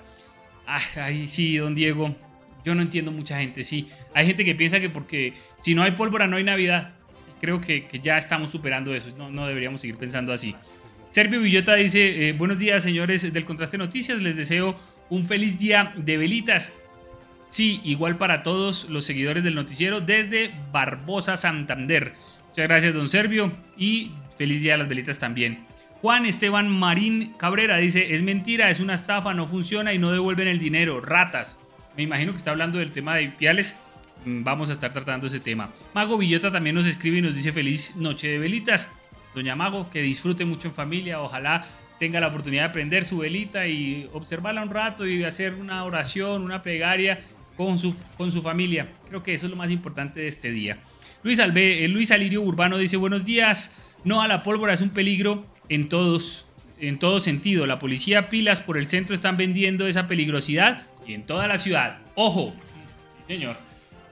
Ay, 0.67 1.29
sí, 1.29 1.59
don 1.59 1.75
Diego, 1.75 2.17
yo 2.65 2.75
no 2.75 2.81
entiendo 2.81 3.13
mucha 3.13 3.39
gente, 3.39 3.63
sí. 3.63 3.91
Hay 4.15 4.25
gente 4.25 4.47
que 4.47 4.55
piensa 4.55 4.81
que 4.81 4.89
porque 4.89 5.35
si 5.59 5.75
no 5.75 5.83
hay 5.83 5.91
pólvora 5.91 6.27
no 6.27 6.39
hay 6.39 6.45
Navidad. 6.45 6.93
Creo 7.43 7.61
que, 7.61 7.87
ya 8.03 8.17
estamos 8.17 8.51
superando 8.51 8.95
eso, 8.95 9.11
no, 9.19 9.31
no 9.31 9.47
deberíamos 9.47 9.83
seguir 9.83 9.99
pensando 9.99 10.33
así. 10.33 10.57
Servio 11.11 11.41
Villota 11.41 11.75
dice, 11.75 12.29
eh, 12.29 12.33
buenos 12.35 12.61
días 12.61 12.85
señores 12.85 13.33
del 13.33 13.45
Contraste 13.45 13.77
Noticias, 13.77 14.23
les 14.23 14.37
deseo 14.37 14.79
un 15.09 15.25
feliz 15.25 15.59
día 15.59 15.93
de 15.97 16.17
velitas. 16.17 16.73
Sí, 17.49 17.81
igual 17.83 18.17
para 18.17 18.45
todos 18.45 18.89
los 18.89 19.07
seguidores 19.07 19.43
del 19.43 19.57
noticiero 19.57 20.01
desde 20.01 20.53
Barbosa, 20.71 21.37
Santander. 21.37 22.13
Muchas 22.47 22.69
gracias, 22.69 22.95
don 22.95 23.09
Servio, 23.09 23.53
y 23.77 24.13
feliz 24.39 24.63
día 24.63 24.75
de 24.75 24.79
las 24.79 24.89
velitas 24.89 25.19
también. 25.19 25.65
Juan 26.01 26.27
Esteban 26.27 26.69
Marín 26.69 27.35
Cabrera 27.37 27.79
dice, 27.79 28.15
es 28.15 28.23
mentira, 28.23 28.71
es 28.71 28.79
una 28.79 28.95
estafa, 28.95 29.35
no 29.35 29.49
funciona 29.49 29.93
y 29.93 29.99
no 29.99 30.13
devuelven 30.13 30.47
el 30.47 30.61
dinero, 30.61 31.01
ratas. 31.01 31.59
Me 31.97 32.05
imagino 32.05 32.31
que 32.31 32.39
está 32.39 32.53
hablando 32.53 32.79
del 32.79 32.93
tema 32.93 33.17
de 33.17 33.25
Ipiales. 33.25 33.75
Mm, 34.25 34.45
vamos 34.45 34.71
a 34.71 34.75
estar 34.75 34.93
tratando 34.93 35.27
ese 35.27 35.41
tema. 35.41 35.73
Mago 35.93 36.17
Villota 36.17 36.53
también 36.53 36.77
nos 36.77 36.87
escribe 36.87 37.19
y 37.19 37.23
nos 37.23 37.35
dice 37.35 37.51
feliz 37.51 37.97
noche 37.97 38.29
de 38.29 38.39
velitas. 38.39 38.89
Doña 39.35 39.55
Mago, 39.55 39.89
que 39.91 40.03
disfrute 40.03 40.45
mucho 40.45 40.69
en 40.69 40.75
familia, 40.75 41.21
ojalá 41.21 41.65
tenga 41.99 42.21
la 42.21 42.29
oportunidad 42.29 42.65
de 42.65 42.71
prender 42.71 43.05
su 43.05 43.19
velita 43.19 43.67
y 43.67 44.09
observarla 44.13 44.63
un 44.63 44.71
rato 44.71 45.07
y 45.07 45.23
hacer 45.23 45.55
una 45.55 45.85
oración, 45.85 46.43
una 46.43 46.63
plegaria 46.63 47.21
con 47.57 47.79
su, 47.79 47.95
con 48.17 48.33
su 48.33 48.41
familia. 48.43 48.89
Creo 49.09 49.23
que 49.23 49.35
eso 49.35 49.47
es 49.47 49.51
lo 49.51 49.57
más 49.57 49.71
importante 49.71 50.21
de 50.21 50.29
este 50.29 50.51
día. 50.51 50.79
Luis, 51.23 51.39
Albe, 51.41 51.85
eh, 51.85 51.89
Luis 51.89 52.11
Alirio 52.11 52.41
Urbano 52.41 52.79
dice 52.79 52.97
buenos 52.97 53.27
días. 53.27 53.83
No 54.03 54.23
a 54.23 54.29
la 54.29 54.43
pólvora 54.43 54.73
es 54.73 54.81
un 54.81 54.91
peligro 54.91 55.45
en 55.69 55.91
todos, 55.91 56.47
en 56.81 56.99
todo 56.99 57.21
sentido. 57.21 57.67
La 57.67 57.79
policía 57.79 58.31
pilas 58.31 58.63
por 58.63 58.79
el 58.79 58.87
centro 58.87 59.15
están 59.15 59.37
vendiendo 59.37 59.87
esa 59.87 60.09
peligrosidad 60.09 60.83
y 61.07 61.13
en 61.13 61.25
toda 61.25 61.47
la 61.47 61.59
ciudad. 61.59 61.99
Ojo, 62.15 62.55
sí 63.27 63.35
señor. 63.35 63.57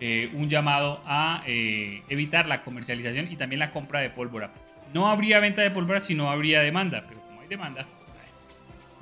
Eh, 0.00 0.30
un 0.34 0.48
llamado 0.48 1.00
a 1.06 1.42
eh, 1.46 2.02
evitar 2.08 2.46
la 2.46 2.62
comercialización 2.62 3.32
y 3.32 3.36
también 3.36 3.58
la 3.58 3.70
compra 3.70 4.00
de 4.00 4.10
pólvora. 4.10 4.52
No 4.94 5.08
habría 5.08 5.40
venta 5.40 5.62
de 5.62 5.70
pólvora 5.70 6.00
si 6.00 6.14
no 6.14 6.30
habría 6.30 6.60
demanda, 6.60 7.04
pero 7.08 7.20
como 7.20 7.40
hay 7.40 7.48
demanda. 7.48 7.86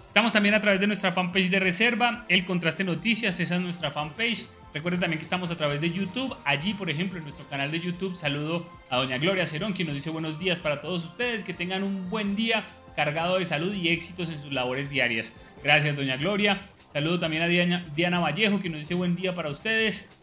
Estamos 0.06 0.32
también 0.32 0.54
a 0.54 0.60
través 0.60 0.80
de 0.80 0.86
nuestra 0.86 1.12
fanpage 1.12 1.50
de 1.50 1.60
reserva, 1.60 2.24
El 2.28 2.46
Contraste 2.46 2.84
Noticias, 2.84 3.38
esa 3.38 3.56
es 3.56 3.60
nuestra 3.60 3.90
fanpage. 3.90 4.46
Recuerden 4.72 5.00
también 5.00 5.18
que 5.18 5.24
estamos 5.24 5.50
a 5.50 5.56
través 5.56 5.80
de 5.80 5.90
YouTube. 5.90 6.36
Allí, 6.44 6.74
por 6.74 6.90
ejemplo, 6.90 7.18
en 7.18 7.24
nuestro 7.24 7.46
canal 7.48 7.70
de 7.70 7.80
YouTube, 7.80 8.14
saludo 8.16 8.66
a 8.90 8.96
doña 8.96 9.18
Gloria 9.18 9.46
Cerón, 9.46 9.72
quien 9.74 9.88
nos 9.88 9.94
dice 9.94 10.10
buenos 10.10 10.38
días 10.38 10.60
para 10.60 10.80
todos 10.80 11.04
ustedes, 11.04 11.44
que 11.44 11.54
tengan 11.54 11.82
un 11.82 12.08
buen 12.08 12.34
día 12.34 12.64
cargado 12.94 13.38
de 13.38 13.44
salud 13.44 13.74
y 13.74 13.88
éxitos 13.88 14.30
en 14.30 14.40
sus 14.40 14.52
labores 14.52 14.90
diarias. 14.90 15.34
Gracias, 15.62 15.94
doña 15.96 16.16
Gloria. 16.16 16.62
Saludo 16.92 17.18
también 17.18 17.42
a 17.42 17.46
Diana, 17.46 17.86
Diana 17.94 18.18
Vallejo, 18.18 18.60
que 18.60 18.70
nos 18.70 18.80
dice 18.80 18.94
buen 18.94 19.16
día 19.16 19.34
para 19.34 19.50
ustedes, 19.50 20.18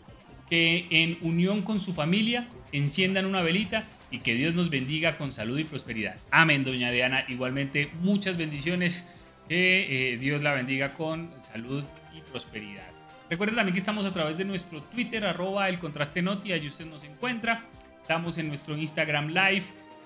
que 0.49 0.87
en 0.89 1.19
unión 1.21 1.61
con 1.61 1.79
su 1.79 1.93
familia 1.93 2.47
enciendan 2.73 3.25
una 3.25 3.41
velita 3.41 3.83
y 4.11 4.19
que 4.19 4.35
Dios 4.35 4.55
nos 4.55 4.69
bendiga 4.69 5.17
con 5.17 5.31
salud 5.31 5.57
y 5.57 5.63
prosperidad. 5.63 6.17
Amén, 6.31 6.65
doña 6.65 6.91
Diana. 6.91 7.23
Igualmente, 7.29 7.89
muchas 8.01 8.35
bendiciones. 8.35 9.21
Que 9.47 10.13
eh, 10.13 10.17
Dios 10.17 10.41
la 10.41 10.53
bendiga 10.53 10.93
con 10.93 11.29
salud 11.41 11.83
y 12.15 12.21
prosperidad. 12.21 12.87
Recuerden 13.29 13.57
también 13.57 13.73
que 13.73 13.79
estamos 13.79 14.05
a 14.05 14.13
través 14.13 14.37
de 14.37 14.45
nuestro 14.45 14.81
Twitter, 14.83 15.25
arroba 15.25 15.67
el 15.69 15.79
contraste 15.79 16.21
noti, 16.21 16.53
allí 16.53 16.67
usted 16.67 16.85
nos 16.85 17.03
encuentra. 17.03 17.65
Estamos 17.97 18.37
en 18.37 18.47
nuestro 18.47 18.77
Instagram 18.77 19.27
Live. 19.27 19.63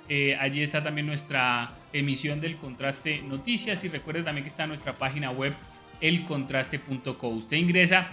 Eh, 0.09 0.35
allí 0.39 0.61
está 0.61 0.81
también 0.81 1.05
nuestra 1.05 1.75
emisión 1.93 2.41
del 2.41 2.57
Contraste 2.57 3.21
Noticias 3.21 3.83
y 3.83 3.89
recuerde 3.89 4.23
también 4.23 4.43
que 4.43 4.49
está 4.49 4.65
nuestra 4.65 4.93
página 4.93 5.29
web 5.31 5.53
elcontraste.co. 5.99 7.27
Usted 7.27 7.57
ingresa 7.57 8.07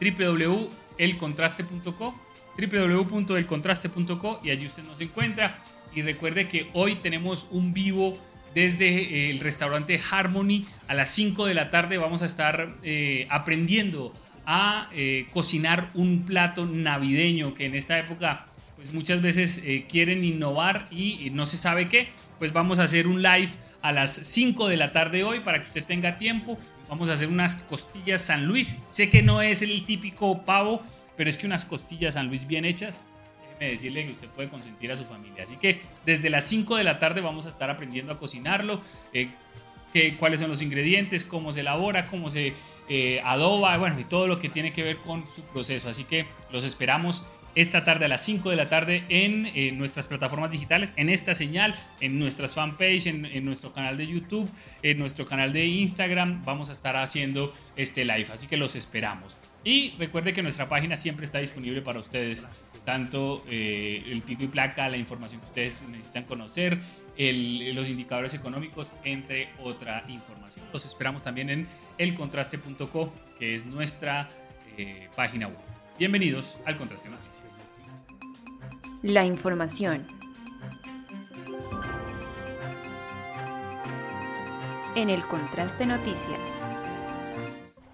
www.elcontraste.co 0.00 2.31
www.elcontraste.co 2.58 4.40
y 4.42 4.50
allí 4.50 4.66
usted 4.66 4.82
nos 4.84 5.00
encuentra. 5.00 5.60
Y 5.94 6.02
recuerde 6.02 6.48
que 6.48 6.70
hoy 6.72 6.96
tenemos 6.96 7.46
un 7.50 7.74
vivo 7.74 8.18
desde 8.54 8.88
eh, 8.88 9.30
el 9.30 9.40
restaurante 9.40 10.00
Harmony 10.10 10.66
a 10.88 10.94
las 10.94 11.10
5 11.10 11.46
de 11.46 11.54
la 11.54 11.70
tarde. 11.70 11.98
Vamos 11.98 12.22
a 12.22 12.26
estar 12.26 12.74
eh, 12.82 13.26
aprendiendo 13.30 14.14
a 14.44 14.88
eh, 14.92 15.26
cocinar 15.32 15.90
un 15.94 16.24
plato 16.24 16.66
navideño 16.66 17.54
que 17.54 17.66
en 17.66 17.74
esta 17.74 17.98
época 17.98 18.46
pues 18.74 18.92
muchas 18.92 19.22
veces 19.22 19.62
quieren 19.88 20.24
innovar 20.24 20.88
y, 20.90 21.30
no 21.30 21.46
se 21.46 21.56
sabe 21.56 21.88
qué. 21.88 22.08
Pues 22.40 22.52
vamos 22.52 22.80
a 22.80 22.82
hacer 22.82 23.06
un 23.06 23.22
live 23.22 23.50
a 23.80 23.92
las 23.92 24.12
5 24.12 24.66
de 24.66 24.76
la 24.76 24.90
tarde 24.90 25.22
hoy 25.22 25.38
para 25.38 25.60
que 25.60 25.66
usted 25.66 25.84
tenga 25.84 26.18
tiempo. 26.18 26.58
Vamos 26.88 27.08
a 27.08 27.12
hacer 27.12 27.28
unas 27.28 27.54
costillas 27.54 28.22
San 28.22 28.46
Luis. 28.46 28.82
Sé 28.90 29.08
que 29.08 29.22
no 29.22 29.40
es 29.40 29.62
el 29.62 29.84
típico 29.84 30.44
pavo 30.44 30.82
pero 31.22 31.30
es 31.30 31.38
que 31.38 31.46
unas 31.46 31.64
costillas 31.64 32.14
San 32.14 32.26
Luis 32.26 32.48
bien 32.48 32.64
hechas, 32.64 33.06
déjeme 33.44 33.70
decirle 33.70 34.06
que 34.06 34.10
usted 34.10 34.28
puede 34.30 34.48
consentir 34.48 34.90
a 34.90 34.96
su 34.96 35.04
familia. 35.04 35.44
Así 35.44 35.56
que 35.56 35.80
desde 36.04 36.28
las 36.30 36.42
5 36.42 36.74
de 36.74 36.82
la 36.82 36.98
tarde 36.98 37.20
vamos 37.20 37.46
a 37.46 37.48
estar 37.48 37.70
aprendiendo 37.70 38.10
a 38.10 38.16
cocinarlo, 38.16 38.80
eh, 39.12 39.28
cuáles 40.18 40.40
son 40.40 40.50
los 40.50 40.62
ingredientes, 40.62 41.24
cómo 41.24 41.52
se 41.52 41.60
elabora, 41.60 42.08
cómo 42.08 42.28
se 42.28 42.54
eh, 42.88 43.20
adoba, 43.24 43.76
bueno, 43.76 44.00
y 44.00 44.02
todo 44.02 44.26
lo 44.26 44.40
que 44.40 44.48
tiene 44.48 44.72
que 44.72 44.82
ver 44.82 44.96
con 44.96 45.24
su 45.24 45.42
proceso. 45.42 45.88
Así 45.88 46.02
que 46.02 46.26
los 46.50 46.64
esperamos 46.64 47.22
esta 47.54 47.84
tarde 47.84 48.06
a 48.06 48.08
las 48.08 48.24
5 48.24 48.50
de 48.50 48.56
la 48.56 48.68
tarde 48.68 49.04
en 49.08 49.78
nuestras 49.78 50.08
plataformas 50.08 50.50
digitales, 50.50 50.92
en 50.96 51.08
esta 51.08 51.36
señal, 51.36 51.76
en 52.00 52.18
nuestras 52.18 52.54
fanpage, 52.54 53.06
en, 53.06 53.26
en, 53.26 53.44
nuestro 53.44 53.72
canal 53.72 53.96
de 53.96 54.08
YouTube, 54.08 54.50
en 54.82 54.98
nuestro 54.98 55.24
canal 55.24 55.52
de 55.52 55.66
Instagram. 55.66 56.44
Vamos 56.44 56.68
a 56.68 56.72
estar 56.72 56.96
haciendo 56.96 57.52
este 57.76 58.04
live, 58.04 58.26
así 58.32 58.48
que 58.48 58.56
los 58.56 58.74
esperamos. 58.74 59.38
Y 59.64 59.92
recuerde 59.96 60.32
que 60.32 60.42
nuestra 60.42 60.68
página 60.68 60.96
siempre 60.96 61.24
está 61.24 61.38
disponible 61.38 61.82
para 61.82 62.00
ustedes, 62.00 62.46
tanto 62.84 63.44
eh, 63.48 64.02
el 64.08 64.22
pico 64.22 64.42
y 64.42 64.48
placa, 64.48 64.88
la 64.88 64.96
información 64.96 65.40
que 65.40 65.46
ustedes 65.46 65.82
necesitan 65.88 66.24
conocer, 66.24 66.78
los 67.16 67.88
indicadores 67.88 68.34
económicos, 68.34 68.92
entre 69.04 69.50
otra 69.62 70.04
información. 70.08 70.64
Los 70.72 70.84
esperamos 70.84 71.22
también 71.22 71.48
en 71.50 71.68
elcontraste.co, 71.98 73.12
que 73.38 73.54
es 73.54 73.64
nuestra 73.64 74.28
eh, 74.76 75.08
página 75.14 75.46
web. 75.46 75.58
Bienvenidos 75.96 76.58
al 76.64 76.76
Contraste 76.76 77.08
Noticias. 77.08 77.42
La 79.02 79.24
información. 79.24 80.06
En 84.96 85.08
el 85.08 85.22
Contraste 85.22 85.86
Noticias. 85.86 86.61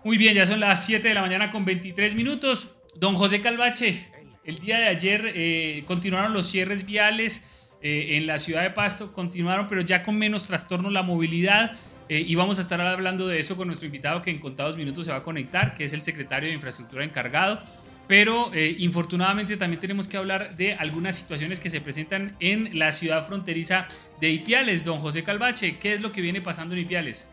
Muy 0.09 0.17
bien, 0.17 0.33
ya 0.33 0.47
son 0.47 0.61
las 0.61 0.87
7 0.87 1.07
de 1.07 1.13
la 1.13 1.21
mañana 1.21 1.51
con 1.51 1.67
23 1.67 2.15
minutos. 2.15 2.75
Don 2.95 3.15
José 3.15 3.43
Calvache, 3.43 4.09
el 4.43 4.59
día 4.59 4.79
de 4.79 4.87
ayer 4.87 5.33
eh, 5.35 5.83
continuaron 5.87 6.33
los 6.33 6.51
cierres 6.51 6.87
viales 6.87 7.71
eh, 7.83 8.17
en 8.17 8.27
la 8.27 8.39
ciudad 8.39 8.63
de 8.63 8.71
Pasto, 8.71 9.13
continuaron, 9.13 9.67
pero 9.67 9.83
ya 9.83 10.03
con 10.03 10.17
menos 10.17 10.47
trastorno 10.47 10.89
la 10.89 11.03
movilidad. 11.03 11.73
Eh, 12.09 12.25
y 12.27 12.35
vamos 12.37 12.57
a 12.57 12.63
estar 12.63 12.81
hablando 12.81 13.29
de 13.29 13.39
eso 13.39 13.55
con 13.55 13.67
nuestro 13.67 13.85
invitado 13.85 14.23
que 14.23 14.31
en 14.31 14.39
contados 14.39 14.79
minutos 14.79 15.05
se 15.05 15.13
va 15.13 15.19
a 15.19 15.23
conectar, 15.23 15.75
que 15.75 15.85
es 15.85 15.93
el 15.93 16.01
secretario 16.01 16.49
de 16.49 16.55
Infraestructura 16.55 17.05
encargado. 17.05 17.61
Pero 18.07 18.51
infortunadamente 18.79 19.59
también 19.59 19.79
tenemos 19.79 20.09
que 20.09 20.17
hablar 20.17 20.57
de 20.57 20.73
algunas 20.73 21.17
situaciones 21.17 21.61
que 21.61 21.69
se 21.69 21.83
presentan 21.83 22.35
en 22.41 22.79
la 22.79 22.93
ciudad 22.93 23.27
fronteriza 23.27 23.87
de 24.23 24.31
Ipiales. 24.31 24.87
Don 24.87 25.01
José 25.01 25.23
Calvache, 25.23 25.77
¿qué 25.77 25.93
es 25.93 26.01
lo 26.01 26.13
que 26.13 26.23
viene 26.23 26.41
pasando 26.41 26.75
en 26.75 26.81
Ipiales? 26.81 27.29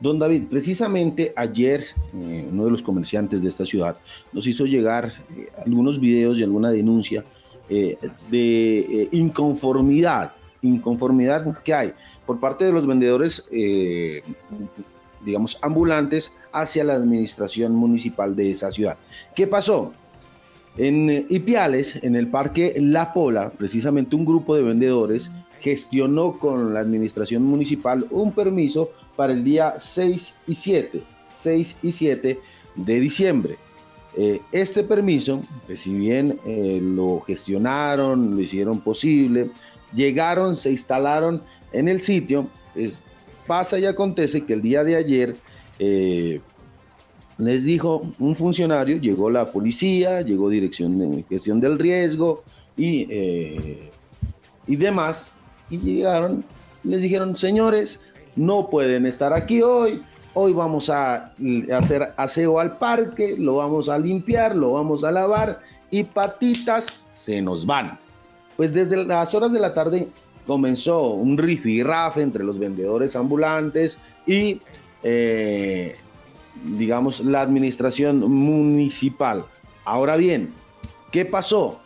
Don 0.00 0.18
David, 0.18 0.44
precisamente 0.48 1.32
ayer 1.34 1.84
eh, 2.14 2.48
uno 2.50 2.66
de 2.66 2.70
los 2.70 2.82
comerciantes 2.82 3.42
de 3.42 3.48
esta 3.48 3.64
ciudad 3.64 3.96
nos 4.32 4.46
hizo 4.46 4.64
llegar 4.64 5.12
eh, 5.36 5.48
algunos 5.64 5.98
videos 5.98 6.38
y 6.38 6.44
alguna 6.44 6.70
denuncia 6.70 7.24
eh, 7.68 7.98
de 8.30 9.08
inconformidad, 9.10 10.32
inconformidad 10.62 11.58
que 11.62 11.74
hay 11.74 11.92
por 12.24 12.38
parte 12.38 12.64
de 12.64 12.72
los 12.72 12.86
vendedores, 12.86 13.46
digamos, 15.24 15.58
ambulantes 15.62 16.32
hacia 16.52 16.84
la 16.84 16.94
administración 16.94 17.74
municipal 17.74 18.36
de 18.36 18.50
esa 18.50 18.70
ciudad. 18.70 18.96
¿Qué 19.34 19.46
pasó? 19.46 19.92
En 20.76 21.26
Ipiales, 21.28 21.98
en 22.02 22.16
el 22.16 22.28
parque 22.28 22.74
La 22.78 23.12
Pola, 23.12 23.50
precisamente 23.50 24.14
un 24.14 24.24
grupo 24.24 24.54
de 24.54 24.62
vendedores 24.62 25.30
gestionó 25.60 26.38
con 26.38 26.72
la 26.74 26.80
administración 26.80 27.42
municipal 27.42 28.06
un 28.10 28.32
permiso 28.32 28.90
para 29.18 29.32
el 29.32 29.42
día 29.42 29.74
6 29.80 30.34
y 30.46 30.54
7, 30.54 31.02
6 31.28 31.78
y 31.82 31.90
7 31.90 32.40
de 32.76 33.00
diciembre. 33.00 33.58
Eh, 34.16 34.40
este 34.52 34.84
permiso, 34.84 35.42
pues 35.66 35.80
si 35.80 35.92
bien 35.92 36.38
eh, 36.46 36.78
lo 36.80 37.20
gestionaron, 37.22 38.36
lo 38.36 38.40
hicieron 38.40 38.78
posible, 38.78 39.50
llegaron, 39.92 40.56
se 40.56 40.70
instalaron 40.70 41.42
en 41.72 41.88
el 41.88 42.00
sitio, 42.00 42.46
pues 42.74 43.04
pasa 43.44 43.76
y 43.80 43.86
acontece 43.86 44.44
que 44.44 44.52
el 44.52 44.62
día 44.62 44.84
de 44.84 44.94
ayer 44.94 45.34
eh, 45.80 46.40
les 47.38 47.64
dijo 47.64 48.12
un 48.20 48.36
funcionario, 48.36 48.98
llegó 48.98 49.30
la 49.30 49.46
policía, 49.50 50.22
llegó 50.22 50.48
Dirección 50.48 50.96
de 50.96 51.24
Gestión 51.28 51.58
del 51.60 51.76
Riesgo 51.76 52.44
y, 52.76 53.08
y 54.68 54.76
demás, 54.76 55.32
y 55.70 55.78
llegaron, 55.78 56.44
les 56.84 57.02
dijeron, 57.02 57.36
señores, 57.36 57.98
no 58.38 58.70
pueden 58.70 59.06
estar 59.06 59.32
aquí 59.32 59.62
hoy, 59.62 60.02
hoy 60.34 60.52
vamos 60.52 60.88
a 60.88 61.32
hacer 61.76 62.14
aseo 62.16 62.58
al 62.58 62.78
parque, 62.78 63.36
lo 63.38 63.56
vamos 63.56 63.88
a 63.88 63.98
limpiar, 63.98 64.54
lo 64.54 64.72
vamos 64.72 65.04
a 65.04 65.10
lavar 65.10 65.60
y 65.90 66.04
patitas 66.04 66.88
se 67.14 67.42
nos 67.42 67.66
van. 67.66 67.98
Pues 68.56 68.72
desde 68.72 69.04
las 69.04 69.34
horas 69.34 69.52
de 69.52 69.60
la 69.60 69.74
tarde 69.74 70.08
comenzó 70.46 71.10
un 71.10 71.36
rifirrafe 71.36 72.22
entre 72.22 72.44
los 72.44 72.58
vendedores 72.58 73.14
ambulantes 73.16 73.98
y 74.26 74.60
eh, 75.02 75.96
digamos, 76.64 77.20
la 77.20 77.42
administración 77.42 78.20
municipal. 78.20 79.44
Ahora 79.84 80.16
bien, 80.16 80.52
¿qué 81.10 81.24
pasó? 81.24 81.80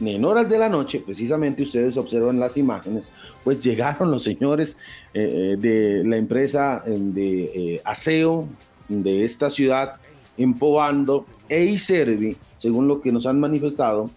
En 0.00 0.24
horas 0.24 0.50
de 0.50 0.58
la 0.58 0.68
noche, 0.68 1.02
precisamente 1.04 1.62
ustedes 1.62 1.96
observan 1.96 2.38
las 2.38 2.58
imágenes, 2.58 3.10
pues 3.46 3.62
llegaron 3.62 4.10
los 4.10 4.24
señores 4.24 4.76
eh, 5.14 5.52
eh, 5.54 5.56
de 5.56 6.02
la 6.02 6.16
empresa 6.16 6.82
eh, 6.84 6.98
de 6.98 7.80
aseo 7.84 8.48
de 8.88 9.24
esta 9.24 9.50
ciudad, 9.50 10.00
Empobando 10.36 11.26
e 11.48 11.62
Iservi, 11.62 12.36
según 12.58 12.88
lo 12.88 13.00
que 13.00 13.12
nos 13.12 13.24
han 13.24 13.38
manifestado, 13.38 14.10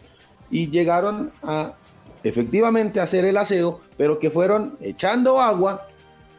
y 0.50 0.72
llegaron 0.72 1.32
a 1.44 1.76
efectivamente 2.24 3.00
hacer 3.00 3.24
el 3.24 3.38
aseo, 3.38 3.82
pero 3.98 4.18
que 4.18 4.32
fueron 4.32 4.76
echando 4.82 5.40
agua 5.40 5.88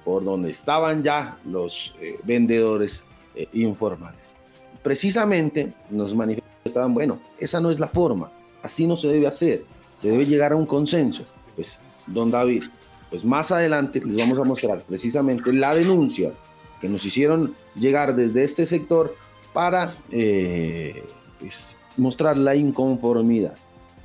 por 0.04 0.24
donde 0.24 0.50
estaban 0.50 1.04
ya 1.04 1.38
los 1.44 1.94
eh, 2.00 2.18
vendedores 2.24 3.04
eh, 3.36 3.46
informales. 3.52 4.34
Precisamente 4.82 5.72
nos 5.90 6.12
manifestaban, 6.12 6.92
bueno, 6.92 7.20
esa 7.38 7.60
no 7.60 7.70
es 7.70 7.78
la 7.78 7.86
forma, 7.86 8.32
así 8.64 8.84
no 8.84 8.96
se 8.96 9.06
debe 9.06 9.28
hacer, 9.28 9.64
se 9.96 10.10
debe 10.10 10.26
llegar 10.26 10.50
a 10.50 10.56
un 10.56 10.66
consenso. 10.66 11.22
Pues, 11.54 11.78
don 12.06 12.30
David, 12.30 12.64
pues 13.10 13.24
más 13.24 13.50
adelante 13.50 14.00
les 14.04 14.16
vamos 14.16 14.38
a 14.38 14.44
mostrar 14.44 14.82
precisamente 14.82 15.52
la 15.52 15.74
denuncia 15.74 16.32
que 16.80 16.88
nos 16.88 17.04
hicieron 17.04 17.54
llegar 17.74 18.14
desde 18.14 18.44
este 18.44 18.64
sector 18.64 19.14
para 19.52 19.92
eh, 20.10 21.04
pues, 21.40 21.76
mostrar 21.96 22.38
la 22.38 22.54
inconformidad. 22.54 23.54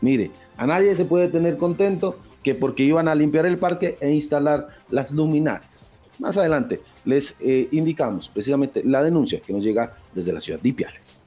Mire, 0.01 0.31
a 0.57 0.67
nadie 0.67 0.95
se 0.95 1.05
puede 1.05 1.27
tener 1.27 1.57
contento 1.57 2.19
que 2.43 2.55
porque 2.55 2.83
iban 2.83 3.07
a 3.07 3.15
limpiar 3.15 3.45
el 3.45 3.57
parque 3.57 3.97
e 4.01 4.11
instalar 4.11 4.67
las 4.89 5.11
luminarias. 5.11 5.87
Más 6.19 6.37
adelante 6.37 6.81
les 7.03 7.35
eh, 7.39 7.67
indicamos 7.71 8.29
precisamente 8.29 8.83
la 8.83 9.03
denuncia 9.03 9.39
que 9.39 9.53
nos 9.53 9.63
llega 9.63 9.95
desde 10.13 10.33
la 10.33 10.41
ciudad 10.41 10.59
de 10.59 10.69
Ipiales. 10.69 11.23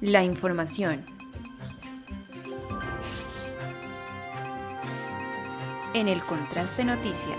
La 0.00 0.24
información. 0.24 1.04
En 5.94 6.08
el 6.08 6.22
Contraste 6.22 6.84
Noticias. 6.84 7.36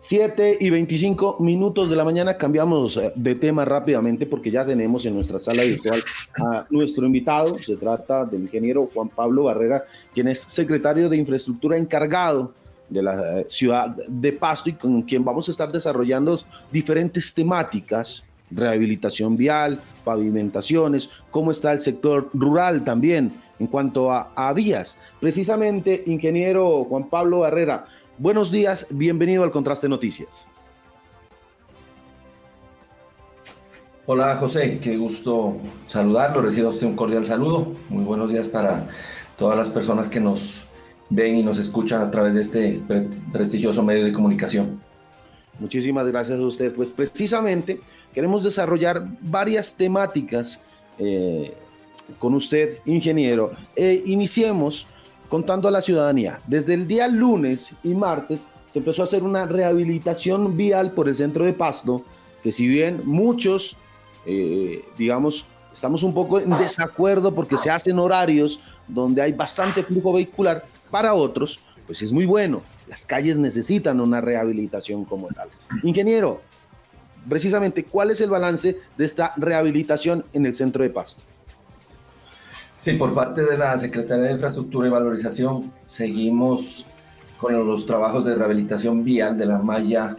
7 0.00 0.56
y 0.58 0.70
25 0.70 1.36
minutos 1.40 1.90
de 1.90 1.96
la 1.96 2.04
mañana 2.04 2.38
cambiamos 2.38 2.96
eh, 2.96 3.12
de 3.14 3.34
tema 3.34 3.66
rápidamente 3.66 4.24
porque 4.24 4.50
ya 4.50 4.64
tenemos 4.64 5.04
en 5.04 5.14
nuestra 5.14 5.38
sala 5.38 5.62
virtual 5.62 6.02
a 6.42 6.66
nuestro 6.70 7.04
invitado. 7.04 7.58
Se 7.58 7.76
trata 7.76 8.24
del 8.24 8.42
ingeniero 8.42 8.88
Juan 8.94 9.10
Pablo 9.10 9.44
Barrera, 9.44 9.84
quien 10.14 10.28
es 10.28 10.40
secretario 10.40 11.10
de 11.10 11.18
infraestructura 11.18 11.76
encargado 11.76 12.54
de 12.88 13.02
la 13.02 13.40
eh, 13.40 13.46
ciudad 13.46 13.94
de 14.08 14.32
Pasto 14.32 14.70
y 14.70 14.72
con 14.72 15.02
quien 15.02 15.22
vamos 15.22 15.48
a 15.48 15.50
estar 15.50 15.70
desarrollando 15.70 16.40
diferentes 16.72 17.34
temáticas, 17.34 18.24
rehabilitación 18.50 19.36
vial, 19.36 19.78
pavimentaciones, 20.02 21.10
cómo 21.30 21.50
está 21.50 21.72
el 21.72 21.80
sector 21.80 22.30
rural 22.32 22.84
también 22.84 23.32
en 23.60 23.68
cuanto 23.68 24.10
a, 24.10 24.32
a 24.34 24.52
vías. 24.52 24.96
Precisamente, 25.20 26.02
ingeniero 26.06 26.84
Juan 26.84 27.08
Pablo 27.08 27.40
Barrera, 27.40 27.86
Buenos 28.20 28.50
días, 28.50 28.86
bienvenido 28.90 29.44
al 29.44 29.50
Contraste 29.50 29.88
Noticias. 29.88 30.46
Hola 34.04 34.36
José, 34.36 34.78
qué 34.78 34.98
gusto 34.98 35.56
saludarlo, 35.86 36.42
recibo 36.42 36.68
usted 36.68 36.86
un 36.86 36.96
cordial 36.96 37.24
saludo. 37.24 37.72
Muy 37.88 38.04
buenos 38.04 38.30
días 38.30 38.46
para 38.46 38.88
todas 39.38 39.56
las 39.56 39.70
personas 39.70 40.10
que 40.10 40.20
nos 40.20 40.60
ven 41.08 41.36
y 41.36 41.42
nos 41.42 41.56
escuchan 41.56 42.02
a 42.02 42.10
través 42.10 42.34
de 42.34 42.42
este 42.42 42.82
prestigioso 43.32 43.82
medio 43.82 44.04
de 44.04 44.12
comunicación. 44.12 44.82
Muchísimas 45.58 46.06
gracias 46.06 46.38
a 46.38 46.42
usted. 46.42 46.74
Pues 46.74 46.90
precisamente 46.90 47.80
queremos 48.12 48.44
desarrollar 48.44 49.02
varias 49.22 49.72
temáticas 49.72 50.60
eh, 50.98 51.56
con 52.18 52.34
usted, 52.34 52.78
ingeniero. 52.86 53.52
E 53.76 54.02
iniciemos 54.06 54.86
contando 55.28 55.68
a 55.68 55.70
la 55.70 55.80
ciudadanía. 55.80 56.40
Desde 56.46 56.74
el 56.74 56.86
día 56.86 57.08
lunes 57.08 57.70
y 57.82 57.94
martes 57.94 58.46
se 58.70 58.78
empezó 58.78 59.02
a 59.02 59.04
hacer 59.04 59.22
una 59.22 59.46
rehabilitación 59.46 60.56
vial 60.56 60.92
por 60.92 61.08
el 61.08 61.14
centro 61.14 61.44
de 61.44 61.52
Pasto, 61.52 62.04
que 62.42 62.52
si 62.52 62.66
bien 62.66 63.02
muchos, 63.04 63.76
eh, 64.26 64.84
digamos, 64.96 65.46
estamos 65.72 66.02
un 66.02 66.14
poco 66.14 66.40
en 66.40 66.50
desacuerdo 66.50 67.34
porque 67.34 67.58
se 67.58 67.70
hacen 67.70 67.98
horarios 67.98 68.60
donde 68.86 69.22
hay 69.22 69.32
bastante 69.32 69.82
flujo 69.82 70.12
vehicular, 70.12 70.64
para 70.90 71.14
otros, 71.14 71.60
pues 71.86 72.02
es 72.02 72.12
muy 72.12 72.26
bueno. 72.26 72.62
Las 72.88 73.06
calles 73.06 73.36
necesitan 73.38 74.00
una 74.00 74.20
rehabilitación 74.20 75.04
como 75.04 75.28
tal. 75.28 75.48
Ingeniero, 75.84 76.40
precisamente, 77.28 77.84
¿cuál 77.84 78.10
es 78.10 78.20
el 78.20 78.30
balance 78.30 78.76
de 78.98 79.04
esta 79.04 79.32
rehabilitación 79.36 80.24
en 80.32 80.46
el 80.46 80.54
centro 80.54 80.82
de 80.82 80.90
Pasto? 80.90 81.22
Sí, 82.80 82.94
por 82.94 83.12
parte 83.12 83.44
de 83.44 83.58
la 83.58 83.76
Secretaría 83.76 84.24
de 84.24 84.32
Infraestructura 84.32 84.88
y 84.88 84.90
Valorización 84.90 85.70
seguimos 85.84 86.86
con 87.38 87.52
los 87.66 87.84
trabajos 87.84 88.24
de 88.24 88.34
rehabilitación 88.34 89.04
vial 89.04 89.36
de 89.36 89.44
la 89.44 89.58
malla 89.58 90.16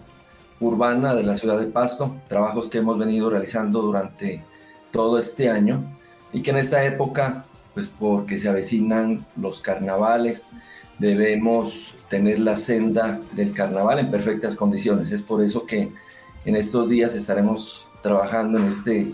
urbana 0.60 1.16
de 1.16 1.24
la 1.24 1.36
ciudad 1.36 1.60
de 1.60 1.66
Pasto, 1.66 2.18
trabajos 2.28 2.68
que 2.68 2.78
hemos 2.78 3.00
venido 3.00 3.32
realizando 3.32 3.82
durante 3.82 4.44
todo 4.92 5.18
este 5.18 5.50
año 5.50 5.98
y 6.34 6.44
que 6.44 6.52
en 6.52 6.58
esta 6.58 6.86
época, 6.86 7.46
pues 7.74 7.88
porque 7.88 8.38
se 8.38 8.48
avecinan 8.48 9.26
los 9.36 9.60
carnavales, 9.60 10.52
debemos 11.00 11.96
tener 12.10 12.38
la 12.42 12.58
senda 12.58 13.20
del 13.32 13.54
carnaval 13.54 13.98
en 13.98 14.12
perfectas 14.12 14.56
condiciones. 14.56 15.12
Es 15.12 15.24
por 15.24 15.44
eso 15.44 15.66
que 15.66 15.92
en 16.46 16.56
estos 16.56 16.90
días 16.90 17.16
estaremos 17.16 17.88
trabajando 18.04 18.60
en 18.60 18.66
este 18.66 19.12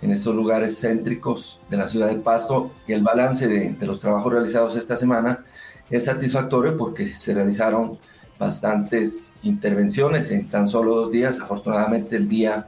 en 0.00 0.10
estos 0.10 0.34
lugares 0.34 0.80
céntricos 0.80 1.60
de 1.68 1.76
la 1.76 1.88
ciudad 1.88 2.08
de 2.08 2.16
Pasto 2.16 2.70
y 2.86 2.92
el 2.92 3.02
balance 3.02 3.48
de, 3.48 3.86
los 3.86 4.00
trabajos 4.00 4.32
realizados 4.32 4.76
esta 4.76 4.96
semana 4.96 5.44
es 5.90 6.04
satisfactorio 6.04 6.76
porque 6.76 7.08
se 7.08 7.34
realizaron 7.34 7.98
bastantes 8.38 9.32
intervenciones 9.42 10.30
en 10.30 10.48
tan 10.48 10.68
solo 10.68 10.94
dos 10.94 11.10
días. 11.10 11.40
Afortunadamente 11.40 12.16
el 12.16 12.28
día 12.28 12.66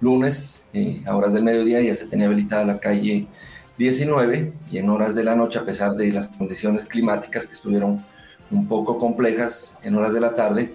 lunes, 0.00 0.64
eh, 0.72 1.02
a 1.06 1.16
horas 1.16 1.34
del 1.34 1.42
mediodía, 1.42 1.80
ya 1.82 1.94
se 1.94 2.06
tenía 2.06 2.26
habilitada 2.26 2.64
la 2.64 2.80
calle 2.80 3.26
19 3.78 4.52
y 4.70 4.78
en 4.78 4.88
horas 4.88 5.14
de 5.14 5.24
la 5.24 5.34
noche, 5.34 5.58
a 5.58 5.64
pesar 5.64 5.94
de 5.94 6.12
las 6.12 6.28
condiciones 6.28 6.84
climáticas 6.86 7.46
que 7.46 7.52
estuvieron 7.52 8.04
un 8.50 8.66
poco 8.66 8.98
complejas 8.98 9.78
en 9.82 9.94
horas 9.94 10.14
de 10.14 10.20
la 10.20 10.34
tarde, 10.34 10.74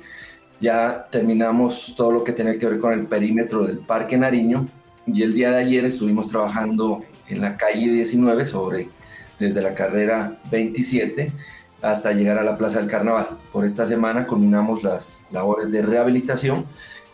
ya 0.60 1.08
terminamos 1.12 1.94
todo 1.96 2.12
lo 2.12 2.24
que 2.24 2.34
tiene 2.34 2.58
que 2.58 2.68
ver 2.68 2.80
con 2.80 2.94
el 2.94 3.06
perímetro 3.06 3.66
del 3.66 3.80
Parque 3.80 4.18
Nariño 4.18 4.68
y 5.08 5.24
el 5.24 5.34
día 5.34 5.52
de 5.52 5.58
ayer 5.58 5.86
estuvimos 5.86 6.30
trabajando 6.30 7.04
en 7.28 7.42
la 7.42 7.58
calle 7.58 7.92
19 7.92 8.46
sobre 8.46 8.90
desde 9.40 9.62
la 9.62 9.74
carrera 9.74 10.38
27 10.52 11.32
hasta 11.82 12.12
llegar 12.12 12.38
a 12.38 12.44
la 12.44 12.58
Plaza 12.58 12.80
del 12.80 12.90
Carnaval. 12.90 13.30
Por 13.54 13.66
esta 13.66 13.88
semana 13.88 14.28
culminamos 14.28 14.84
las 14.84 15.26
labores 15.32 15.72
de 15.72 15.82
rehabilitación 15.82 16.66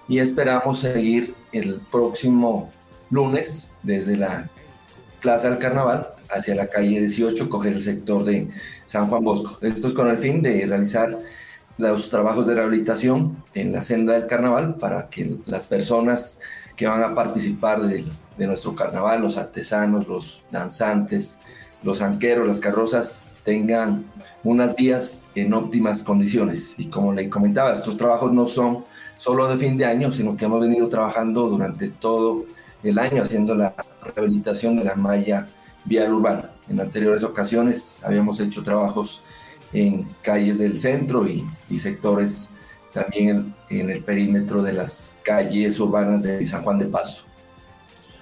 y 0.08 0.20
esperamos 0.20 0.80
seguir 0.80 1.36
el 1.52 1.82
próximo 1.92 2.72
lunes 3.10 3.72
desde 3.84 4.18
la 4.18 4.50
Plaza 5.22 5.50
del 5.50 5.60
Carnaval 5.60 6.10
hacia 6.32 6.56
la 6.56 6.68
calle 6.68 7.00
18, 7.00 7.50
coger 7.50 7.74
el 7.74 7.82
sector 7.82 8.24
de 8.24 8.50
San 8.86 9.08
Juan 9.08 9.24
Bosco. 9.24 9.58
Esto 9.62 9.88
es 9.88 9.94
con 9.94 10.10
el 10.10 10.18
fin 10.18 10.42
de 10.42 10.66
realizar 10.66 11.20
los 11.78 12.10
trabajos 12.10 12.48
de 12.48 12.56
rehabilitación 12.56 13.38
en 13.54 13.72
la 13.72 13.84
senda 13.84 14.14
del 14.14 14.28
Carnaval 14.28 14.78
para 14.80 15.10
que 15.10 15.38
las 15.46 15.66
personas 15.66 16.40
que 16.76 16.88
van 16.88 17.04
a 17.04 17.16
participar 17.16 17.82
de, 17.82 18.06
nuestro 18.38 18.76
carnaval, 18.76 19.22
los 19.22 19.38
artesanos, 19.38 20.08
los 20.08 20.44
danzantes, 20.52 21.40
los 21.84 22.02
anqueros, 22.02 22.48
las 22.48 22.60
carrozas, 22.60 23.32
tengan 23.44 24.06
unas 24.44 24.76
vías 24.76 25.26
en 25.36 25.54
óptimas 25.54 26.04
condiciones. 26.04 26.80
Y 26.80 26.88
como 26.88 27.14
le 27.14 27.30
comentaba, 27.30 27.74
estos 27.74 27.98
trabajos 27.98 28.32
no 28.32 28.48
son 28.48 28.86
solo 29.16 29.48
de 29.48 29.58
fin 29.58 29.78
de 29.78 29.86
año, 29.86 30.12
sino 30.12 30.36
que 30.36 30.46
hemos 30.46 30.62
venido 30.62 30.90
trabajando 30.90 31.48
durante 31.48 31.90
todo 31.90 32.46
el 32.84 33.00
año 33.00 33.22
haciendo 33.22 33.56
la 33.56 33.74
rehabilitación 34.16 34.76
de 34.76 34.84
la 34.84 34.96
malla 34.96 35.48
vial 35.86 36.14
urbana. 36.14 36.50
En 36.68 36.80
anteriores 36.80 37.24
ocasiones 37.24 38.00
habíamos 38.04 38.40
hecho 38.40 38.64
trabajos 38.64 39.22
en 39.74 40.08
calles 40.22 40.60
del 40.60 40.80
centro 40.80 41.26
y, 41.28 41.46
sectores 41.78 42.52
también 42.94 43.56
en, 43.80 43.90
el 43.90 44.04
perímetro 44.04 44.62
de 44.62 44.74
las 44.74 45.20
calles 45.24 45.80
urbanas 45.80 46.24
de 46.24 46.46
San 46.46 46.62
Juan 46.64 46.80
de 46.80 46.86
Paso. 46.86 47.24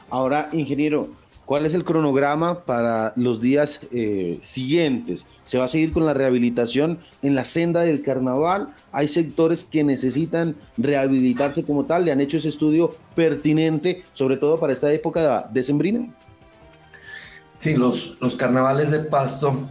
Ahora, 0.10 0.50
ingeniero, 0.52 1.10
¿cuál 1.46 1.66
es 1.66 1.74
el 1.74 1.84
cronograma 1.84 2.66
para 2.66 3.14
los 3.16 3.40
días 3.42 3.82
eh, 3.92 4.40
siguientes? 4.42 5.26
¿Se 5.44 5.58
va 5.58 5.66
a 5.66 5.68
seguir 5.68 5.94
con 5.94 6.06
la 6.06 6.14
rehabilitación 6.14 7.00
en 7.22 7.36
la 7.36 7.46
senda 7.46 7.82
del 7.82 8.02
carnaval? 8.02 8.74
¿Hay 8.92 9.08
sectores 9.08 9.64
que 9.64 9.84
necesitan 9.84 10.56
rehabilitarse 10.78 11.64
como 11.64 11.86
tal? 11.86 12.06
¿Le 12.06 12.12
han 12.12 12.22
hecho 12.22 12.38
ese 12.38 12.50
estudio 12.50 12.96
pertinente, 13.16 14.04
sobre 14.14 14.38
todo 14.38 14.60
para 14.60 14.74
esta 14.74 14.92
época 14.92 15.50
decembrina? 15.52 16.08
Sí, 17.54 17.76
los, 17.76 18.18
los 18.20 18.36
carnavales 18.36 18.92
de 18.92 19.00
Pasto 19.00 19.68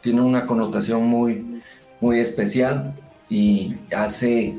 tiene 0.00 0.20
una 0.20 0.44
connotación 0.46 1.04
muy, 1.04 1.62
muy 2.00 2.18
especial 2.18 2.94
y 3.28 3.74
hace 3.94 4.58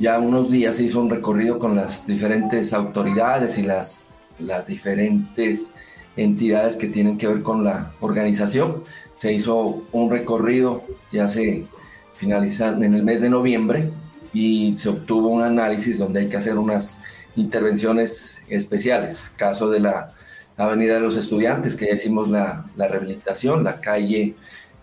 ya 0.00 0.18
unos 0.18 0.50
días 0.50 0.76
se 0.76 0.84
hizo 0.84 0.98
un 0.98 1.10
recorrido 1.10 1.58
con 1.58 1.76
las 1.76 2.06
diferentes 2.06 2.72
autoridades 2.72 3.58
y 3.58 3.62
las, 3.62 4.08
las 4.38 4.66
diferentes 4.66 5.74
entidades 6.16 6.76
que 6.76 6.88
tienen 6.88 7.18
que 7.18 7.28
ver 7.28 7.42
con 7.42 7.64
la 7.64 7.92
organización. 8.00 8.82
Se 9.12 9.32
hizo 9.34 9.84
un 9.92 10.10
recorrido 10.10 10.82
ya 11.12 11.28
se 11.28 11.66
finalizando 12.14 12.84
en 12.86 12.94
el 12.94 13.02
mes 13.02 13.20
de 13.20 13.28
noviembre 13.28 13.90
y 14.32 14.74
se 14.74 14.88
obtuvo 14.88 15.28
un 15.28 15.42
análisis 15.42 15.98
donde 15.98 16.20
hay 16.20 16.28
que 16.28 16.36
hacer 16.38 16.56
unas 16.56 17.02
intervenciones 17.36 18.42
especiales. 18.48 19.30
Caso 19.36 19.68
de 19.68 19.80
la 19.80 20.12
Avenida 20.56 20.94
de 20.94 21.00
los 21.00 21.16
Estudiantes, 21.16 21.74
que 21.74 21.86
ya 21.86 21.94
hicimos 21.94 22.28
la, 22.28 22.64
la 22.74 22.88
rehabilitación, 22.88 23.64
la 23.64 23.80
calle 23.80 24.34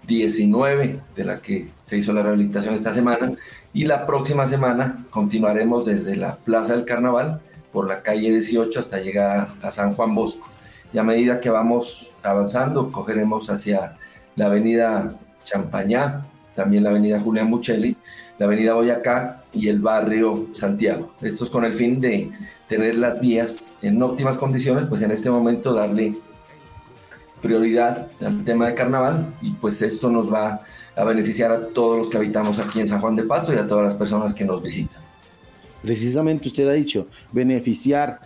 19 0.08 1.00
de 1.16 1.24
la 1.24 1.42
que 1.42 1.70
se 1.84 1.98
hizo 1.98 2.14
la 2.14 2.24
rehabilitación 2.24 2.76
esta 2.76 2.94
semana 2.94 3.34
y 3.74 3.86
la 3.86 4.06
próxima 4.06 4.48
semana 4.48 5.06
continuaremos 5.10 5.86
desde 5.86 6.16
la 6.16 6.36
Plaza 6.36 6.76
del 6.76 6.86
Carnaval 6.86 7.42
por 7.72 7.88
la 7.88 8.02
calle 8.02 8.32
18 8.32 8.80
hasta 8.80 9.00
llegar 9.00 9.50
a 9.62 9.72
San 9.72 9.94
Juan 9.94 10.16
Bosco. 10.16 10.48
Y 10.94 10.98
a 10.98 11.04
medida 11.04 11.40
que 11.40 11.50
vamos 11.50 12.16
avanzando, 12.24 12.92
cogeremos 12.92 13.50
hacia 13.50 13.98
la 14.36 14.46
avenida 14.48 15.16
Champañá, 15.44 16.26
también 16.56 16.84
la 16.84 16.90
avenida 16.90 17.20
Julián 17.20 17.52
Buccelli, 17.52 17.98
la 18.38 18.46
avenida 18.46 18.74
Boyacá 18.74 19.44
y 19.54 19.68
el 19.68 19.80
barrio 19.80 20.48
Santiago. 20.54 21.14
Esto 21.22 21.44
es 21.44 21.50
con 21.50 21.66
el 21.66 21.74
fin 21.74 22.00
de 22.00 22.32
tener 22.68 22.96
las 22.96 23.20
vías 23.20 23.78
en 23.82 24.02
óptimas 24.02 24.38
condiciones, 24.38 24.86
pues 24.88 25.02
en 25.02 25.12
este 25.12 25.30
momento 25.30 25.74
darle 25.74 26.16
prioridad 27.42 28.08
al 28.26 28.44
tema 28.44 28.68
de 28.68 28.76
carnaval 28.76 29.34
y 29.42 29.52
pues 29.52 29.82
esto 29.82 30.10
nos 30.10 30.32
va 30.32 30.48
a 30.48 30.62
beneficiar 31.04 31.52
a 31.52 31.68
todos 31.68 31.98
los 31.98 32.10
que 32.10 32.18
habitamos 32.18 32.60
aquí 32.60 32.80
en 32.80 32.88
San 32.88 33.00
Juan 33.00 33.16
de 33.16 33.24
Pasto 33.24 33.54
y 33.54 33.58
a 33.58 33.68
todas 33.68 33.86
las 33.86 33.96
personas 33.96 34.34
que 34.34 34.46
nos 34.46 34.62
visitan. 34.64 35.02
Precisamente 35.82 36.48
usted 36.48 36.68
ha 36.68 36.74
dicho, 36.74 37.08
beneficiar 37.32 38.20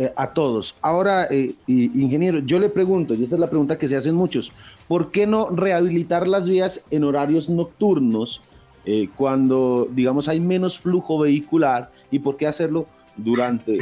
eh, 0.00 0.12
a 0.14 0.32
todos. 0.32 0.76
Ahora, 0.80 1.26
eh, 1.28 1.54
ingeniero, 1.66 2.38
yo 2.38 2.60
le 2.60 2.68
pregunto, 2.68 3.14
y 3.14 3.24
esta 3.24 3.34
es 3.34 3.40
la 3.40 3.50
pregunta 3.50 3.76
que 3.76 3.88
se 3.88 3.96
hacen 3.96 4.14
muchos, 4.14 4.52
¿por 4.86 5.10
qué 5.10 5.26
no 5.26 5.48
rehabilitar 5.48 6.28
las 6.28 6.48
vías 6.48 6.82
en 6.92 7.02
horarios 7.02 7.48
nocturnos 7.48 8.40
eh, 8.84 9.08
cuando, 9.16 9.88
digamos, 9.90 10.28
hay 10.28 10.38
menos 10.38 10.78
flujo 10.78 11.18
vehicular 11.18 11.90
y 12.12 12.20
por 12.20 12.36
qué 12.36 12.46
hacerlo 12.46 12.86
durante 13.16 13.78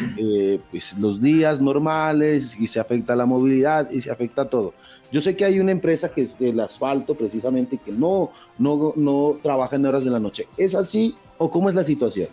pues, 0.71 0.97
los 0.99 1.21
días 1.21 1.61
normales 1.61 2.57
y 2.59 2.67
se 2.67 2.81
afecta 2.81 3.15
la 3.15 3.27
movilidad 3.27 3.91
y 3.91 4.01
se 4.01 4.11
afecta 4.11 4.49
todo. 4.49 4.73
Yo 5.13 5.21
sé 5.21 5.37
que 5.37 5.45
hay 5.45 5.61
una 5.61 5.73
empresa 5.73 6.09
que 6.09 6.23
es 6.23 6.37
el 6.41 6.59
asfalto 6.61 7.15
precisamente 7.15 7.79
que 7.79 7.93
no, 7.93 8.31
no, 8.59 8.93
no 8.97 9.39
trabaja 9.43 9.77
en 9.77 9.87
horas 9.87 10.05
de 10.05 10.11
la 10.11 10.19
noche. 10.19 10.49
¿Es 10.57 10.75
así 10.75 11.15
o 11.39 11.51
cómo 11.51 11.69
es 11.69 11.75
la 11.75 11.85
situación? 11.85 12.29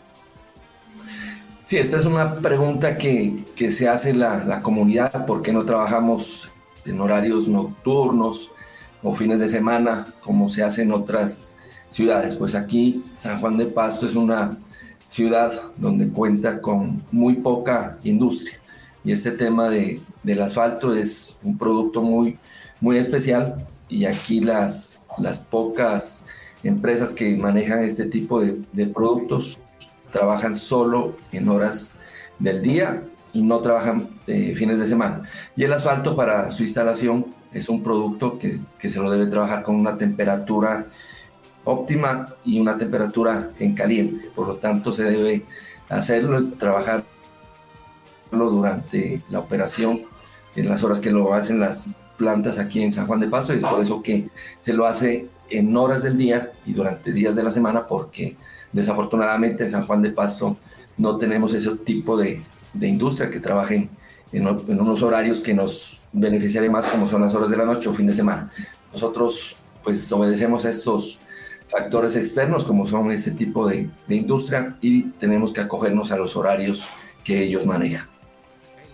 Sí, 1.64 1.78
esta 1.78 1.98
es 1.98 2.06
una 2.06 2.40
pregunta 2.40 2.98
que, 2.98 3.46
que 3.56 3.72
se 3.72 3.88
hace 3.88 4.14
la, 4.14 4.44
la, 4.44 4.62
comunidad, 4.62 5.26
¿por 5.26 5.42
qué 5.42 5.54
no 5.54 5.64
trabajamos 5.64 6.50
en 6.86 7.00
horarios 7.00 7.48
nocturnos 7.48 8.52
o 9.02 9.16
fines 9.16 9.40
de 9.40 9.48
semana 9.48 10.14
como 10.22 10.50
se 10.50 10.64
hace 10.64 10.82
en 10.82 10.92
otras 10.92 11.56
ciudades? 11.90 12.36
Pues 12.36 12.54
aquí 12.54 13.02
San 13.16 13.40
Juan 13.40 13.58
de 13.58 13.68
Pasto 13.68 14.06
es 14.08 14.16
una 14.16 14.58
ciudad 15.08 15.54
donde 15.78 16.10
cuenta 16.10 16.60
con 16.60 17.02
muy 17.12 17.36
poca 17.36 17.98
industria. 18.04 18.60
Y 19.06 19.12
este 19.12 19.32
tema 19.32 19.70
de, 19.70 20.02
del 20.22 20.42
asfalto 20.42 20.96
es 20.96 21.38
un 21.44 21.58
producto 21.58 22.02
muy, 22.02 22.38
muy 22.84 22.98
especial 22.98 23.66
y 23.88 24.04
aquí 24.04 24.42
las, 24.42 25.00
las 25.18 25.40
pocas 25.40 26.26
empresas 26.66 27.14
que 27.14 27.38
manejan 27.38 27.82
este 27.82 28.08
tipo 28.08 28.42
de, 28.42 28.86
productos 28.88 29.58
trabajan 30.12 30.54
solo 30.54 31.16
en 31.32 31.48
horas 31.48 31.96
del 32.40 32.62
día 32.62 33.02
y 33.32 33.42
no 33.42 33.60
trabajan 33.60 34.10
eh, 34.28 34.54
fines 34.54 34.80
de 34.80 34.88
semana. 34.88 35.30
Y 35.56 35.64
el 35.64 35.72
asfalto 35.72 36.14
para 36.18 36.52
su 36.52 36.64
instalación 36.64 37.34
es 37.54 37.70
un 37.70 37.82
producto 37.82 38.38
que, 38.38 38.60
que 38.78 38.90
se 38.90 39.00
lo 39.00 39.10
debe 39.10 39.28
trabajar 39.28 39.64
con 39.64 39.78
una 39.78 39.98
temperatura 39.98 40.88
óptima 41.64 42.36
y 42.44 42.60
una 42.60 42.78
temperatura 42.78 43.52
en 43.60 43.76
caliente. 43.76 44.30
Por 44.36 44.46
lo 44.46 44.56
tanto, 44.58 44.92
se 44.92 45.06
debe 45.06 45.46
hacerlo, 45.88 46.50
trabajarlo 46.58 47.06
durante 48.30 49.22
la 49.30 49.40
operación 49.40 50.02
en 50.58 50.68
las 50.68 50.84
horas 50.84 51.00
que 51.00 51.12
lo 51.12 51.34
hacen 51.34 51.62
las 51.62 52.03
plantas 52.18 52.60
aquí 52.60 52.82
en 52.82 52.92
San 52.92 53.08
Juan 53.08 53.20
de 53.20 53.28
Pasto 53.28 53.54
y 53.54 53.58
es 53.58 53.64
por 53.64 53.82
eso 53.82 54.02
que 54.02 54.30
se 54.60 54.74
lo 54.74 54.86
hace 54.86 55.28
en 55.50 55.76
horas 55.76 56.04
del 56.04 56.18
día 56.18 56.52
y 56.66 56.74
durante 56.74 57.12
días 57.12 57.36
de 57.36 57.44
la 57.44 57.52
semana 57.52 57.88
porque 57.88 58.36
desafortunadamente 58.72 59.64
en 59.64 59.70
San 59.70 59.86
Juan 59.86 60.02
de 60.02 60.12
Pasto 60.12 60.58
no 60.98 61.18
tenemos 61.18 61.54
ese 61.54 61.76
tipo 61.78 62.18
de, 62.18 62.42
de 62.74 62.88
industria 62.88 63.30
que 63.30 63.40
trabajen 63.40 63.90
en, 64.34 64.48
unos 64.48 65.04
horarios 65.04 65.40
que 65.40 65.54
nos 65.54 66.02
beneficiarían 66.12 66.72
más 66.72 66.88
como 66.88 67.08
son 67.08 67.22
las 67.22 67.34
horas 67.34 67.50
de 67.50 67.58
la 67.58 67.66
noche 67.66 67.88
o 67.88 67.94
fin 67.94 68.08
de 68.08 68.16
semana. 68.16 68.52
Nosotros 68.92 69.58
pues 69.84 70.12
obedecemos 70.12 70.66
estos 70.66 71.20
factores 71.68 72.16
externos 72.16 72.64
como 72.64 72.88
son 72.88 73.12
ese 73.12 73.32
tipo 73.32 73.68
de, 73.68 73.90
industria 74.10 74.76
y 74.82 75.04
tenemos 75.04 75.52
que 75.52 75.62
acogernos 75.62 76.12
a 76.12 76.18
los 76.18 76.36
horarios 76.36 76.88
que 77.24 77.44
ellos 77.44 77.66
manejan. 77.66 78.13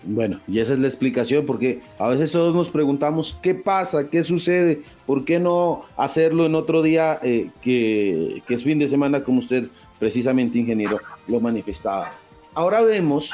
Bueno, 0.04 0.40
y 0.48 0.60
esa 0.60 0.74
es 0.74 0.80
la 0.80 0.88
explicación, 0.88 1.46
porque 1.46 1.82
a 1.98 2.08
veces 2.08 2.32
todos 2.32 2.56
nos 2.56 2.70
preguntamos 2.70 3.38
qué 3.42 3.54
pasa, 3.54 4.10
qué 4.10 4.24
sucede, 4.24 4.82
por 5.06 5.26
qué 5.26 5.40
no 5.40 5.84
hacerlo 5.98 6.46
en 6.46 6.56
otro 6.56 6.82
día 6.82 7.20
eh, 7.22 7.50
que, 7.62 8.42
es 8.48 8.64
fin 8.64 8.80
de 8.80 8.88
semana, 8.88 9.24
como 9.24 9.40
usted 9.40 9.68
precisamente, 10.00 10.58
ingeniero, 10.58 11.00
lo 11.28 11.42
manifestaba. 11.42 12.12
Ahora 12.54 12.82
vemos 12.82 13.32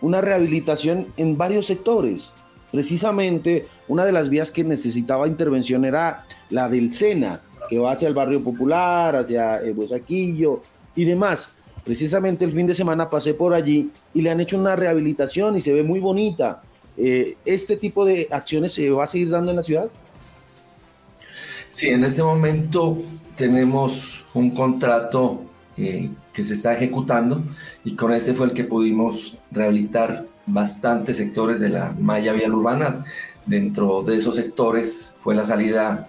una 0.00 0.20
rehabilitación 0.20 1.06
en 1.16 1.36
varios 1.38 1.66
sectores. 1.66 2.32
Precisamente 2.72 3.68
una 3.88 4.04
de 4.04 4.12
las 4.12 4.28
vías 4.28 4.50
que 4.50 4.64
necesitaba 4.64 5.28
intervención 5.28 5.84
era 5.84 6.26
la 6.50 6.68
del 6.68 6.92
SENA, 6.92 7.40
que 7.68 7.78
va 7.78 7.92
hacia 7.92 8.08
el 8.08 8.14
barrio 8.14 8.42
popular, 8.42 9.14
hacia 9.14 9.58
el 9.58 9.74
Bosaquillo 9.74 10.62
y 10.96 11.04
demás. 11.04 11.52
Precisamente 11.84 12.44
el 12.44 12.52
fin 12.52 12.66
de 12.66 12.74
semana 12.74 13.08
pasé 13.08 13.34
por 13.34 13.54
allí 13.54 13.90
y 14.14 14.22
le 14.22 14.30
han 14.30 14.40
hecho 14.40 14.58
una 14.58 14.76
rehabilitación 14.76 15.56
y 15.56 15.62
se 15.62 15.72
ve 15.72 15.82
muy 15.82 16.00
bonita. 16.00 16.62
Eh, 16.96 17.36
¿Este 17.44 17.76
tipo 17.76 18.04
de 18.04 18.28
acciones 18.30 18.72
se 18.72 18.90
va 18.90 19.04
a 19.04 19.06
seguir 19.06 19.30
dando 19.30 19.50
en 19.50 19.56
la 19.56 19.62
ciudad? 19.62 19.88
Sí, 21.70 21.88
en 21.88 22.04
este 22.04 22.22
momento 22.22 22.98
tenemos 23.36 24.24
un 24.34 24.50
contrato 24.50 25.42
eh, 25.76 26.10
que 26.32 26.44
se 26.44 26.54
está 26.54 26.74
ejecutando 26.74 27.42
y 27.84 27.94
con 27.94 28.12
este 28.12 28.34
fue 28.34 28.46
el 28.46 28.52
que 28.52 28.64
pudimos 28.64 29.38
rehabilitar 29.50 30.26
bastantes 30.46 31.16
sectores 31.16 31.60
de 31.60 31.70
la 31.70 31.94
malla 31.98 32.32
vial 32.32 32.54
urbana. 32.54 33.04
Dentro 33.46 34.02
de 34.02 34.16
esos 34.16 34.36
sectores 34.36 35.14
fue 35.22 35.34
la 35.34 35.44
salida 35.44 36.08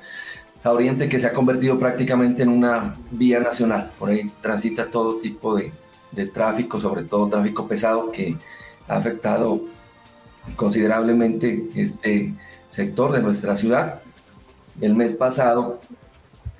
a 0.63 0.71
Oriente 0.71 1.09
que 1.09 1.19
se 1.19 1.27
ha 1.27 1.33
convertido 1.33 1.79
prácticamente 1.79 2.43
en 2.43 2.49
una 2.49 2.95
vía 3.09 3.39
nacional. 3.39 3.91
Por 3.97 4.09
ahí 4.09 4.31
transita 4.41 4.87
todo 4.87 5.17
tipo 5.17 5.55
de, 5.55 5.71
de 6.11 6.27
tráfico, 6.27 6.79
sobre 6.79 7.03
todo 7.03 7.29
tráfico 7.29 7.67
pesado, 7.67 8.11
que 8.11 8.37
ha 8.87 8.95
afectado 8.95 9.61
considerablemente 10.55 11.69
este 11.75 12.33
sector 12.69 13.11
de 13.11 13.21
nuestra 13.21 13.55
ciudad. 13.55 14.01
El 14.79 14.95
mes 14.95 15.13
pasado 15.13 15.81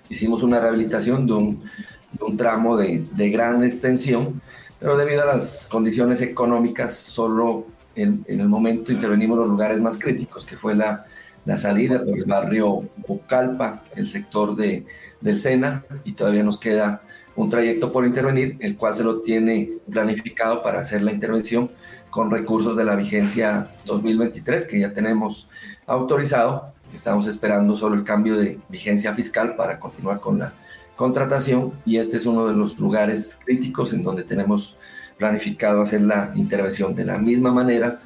hicimos 0.10 0.44
una 0.44 0.60
rehabilitación 0.60 1.28
de 1.28 1.34
un, 1.34 1.64
de 2.12 2.24
un 2.26 2.38
tramo 2.38 2.78
de, 2.78 3.06
de, 3.12 3.30
gran 3.30 3.64
extensión, 3.64 4.42
pero 4.80 4.98
debido 4.98 5.24
a 5.24 5.26
las 5.26 5.68
condiciones 5.68 6.22
económicas, 6.22 6.96
solo 6.96 7.66
en, 7.96 8.26
en 8.28 8.42
el 8.42 8.50
momento 8.50 8.92
intervenimos 8.92 9.38
los 9.38 9.48
lugares 9.48 9.80
más 9.80 9.98
críticos, 9.98 10.46
que 10.46 10.58
fue 10.58 10.76
la 10.76 11.06
la 11.46 11.58
salida 11.58 12.04
por 12.04 12.18
el 12.18 12.26
barrio 12.26 12.82
Pucallpa, 13.06 13.84
el 13.96 14.08
sector 14.08 14.56
de, 14.56 14.86
del 15.20 15.38
Sena, 15.38 15.84
y 16.04 16.14
todavía 16.14 16.44
nos 16.44 16.58
queda 16.58 17.02
un 17.36 17.50
trayecto 17.50 17.92
por 17.92 18.06
intervenir, 18.06 18.58
el 18.60 18.78
cual 18.78 18.94
se 18.94 19.04
lo 19.04 19.22
tiene 19.22 19.72
planificado 19.90 20.62
para 20.62 20.82
hacer 20.82 21.02
la 21.02 21.12
intervención 21.12 21.72
con 22.10 22.30
recursos 22.30 22.76
de 22.76 22.84
la 22.84 22.96
vigencia 22.96 23.70
2023, 23.86 24.66
que 24.66 24.80
ya 24.80 24.94
tenemos 24.94 25.50
autorizado. 25.88 26.74
Estamos 26.94 27.26
esperando 27.28 27.78
solo 27.78 27.96
el 27.96 28.04
cambio 28.04 28.38
de 28.38 28.60
vigencia 28.68 29.14
fiscal 29.14 29.56
para 29.56 29.80
continuar 29.80 30.20
con 30.20 30.40
la 30.40 30.54
contratación 30.98 31.74
y 31.86 31.98
este 31.98 32.18
es 32.18 32.26
uno 32.26 32.46
de 32.48 32.54
los 32.54 32.78
lugares 32.78 33.40
críticos 33.44 33.94
en 33.94 34.04
donde 34.04 34.24
tenemos 34.24 34.78
planificado 35.18 35.82
hacer 35.82 36.02
la 36.02 36.32
intervención. 36.36 36.94
De 36.94 37.06
la 37.06 37.18
misma 37.18 37.52
manera, 37.54 37.98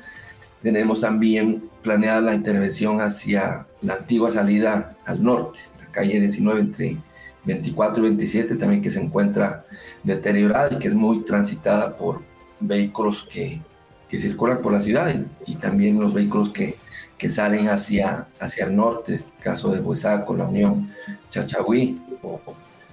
tenemos 0.62 1.02
también 1.02 1.64
planeada 1.86 2.20
la 2.20 2.34
intervención 2.34 3.00
hacia 3.00 3.68
la 3.82 3.94
antigua 3.94 4.32
salida 4.32 4.98
al 5.06 5.24
norte, 5.24 5.60
la 5.80 5.86
calle 5.92 6.20
19 6.20 6.60
entre 6.60 6.98
24 7.46 8.00
y 8.00 8.08
27, 8.08 8.56
también 8.56 8.82
que 8.82 8.90
se 8.90 9.00
encuentra 9.00 9.66
deteriorada 10.02 10.74
y 10.74 10.80
que 10.80 10.88
es 10.88 10.96
muy 10.96 11.24
transitada 11.24 11.96
por 11.96 12.24
vehículos 12.60 13.28
que, 13.32 13.62
que 14.10 14.18
circulan 14.18 14.64
por 14.64 14.74
la 14.74 14.82
ciudad 14.82 15.16
y, 15.46 15.56
también 15.58 16.00
los 16.00 16.12
vehículos 16.12 16.50
que, 16.50 16.76
que, 17.20 17.30
salen 17.30 17.70
hacia, 17.70 18.30
hacia 18.40 18.66
el 18.66 18.76
norte, 18.76 19.24
caso 19.40 19.70
de 19.70 19.80
Huesaco, 19.80 20.36
La 20.36 20.46
Unión, 20.46 20.92
Chachagüí 21.30 22.02
o, 22.24 22.42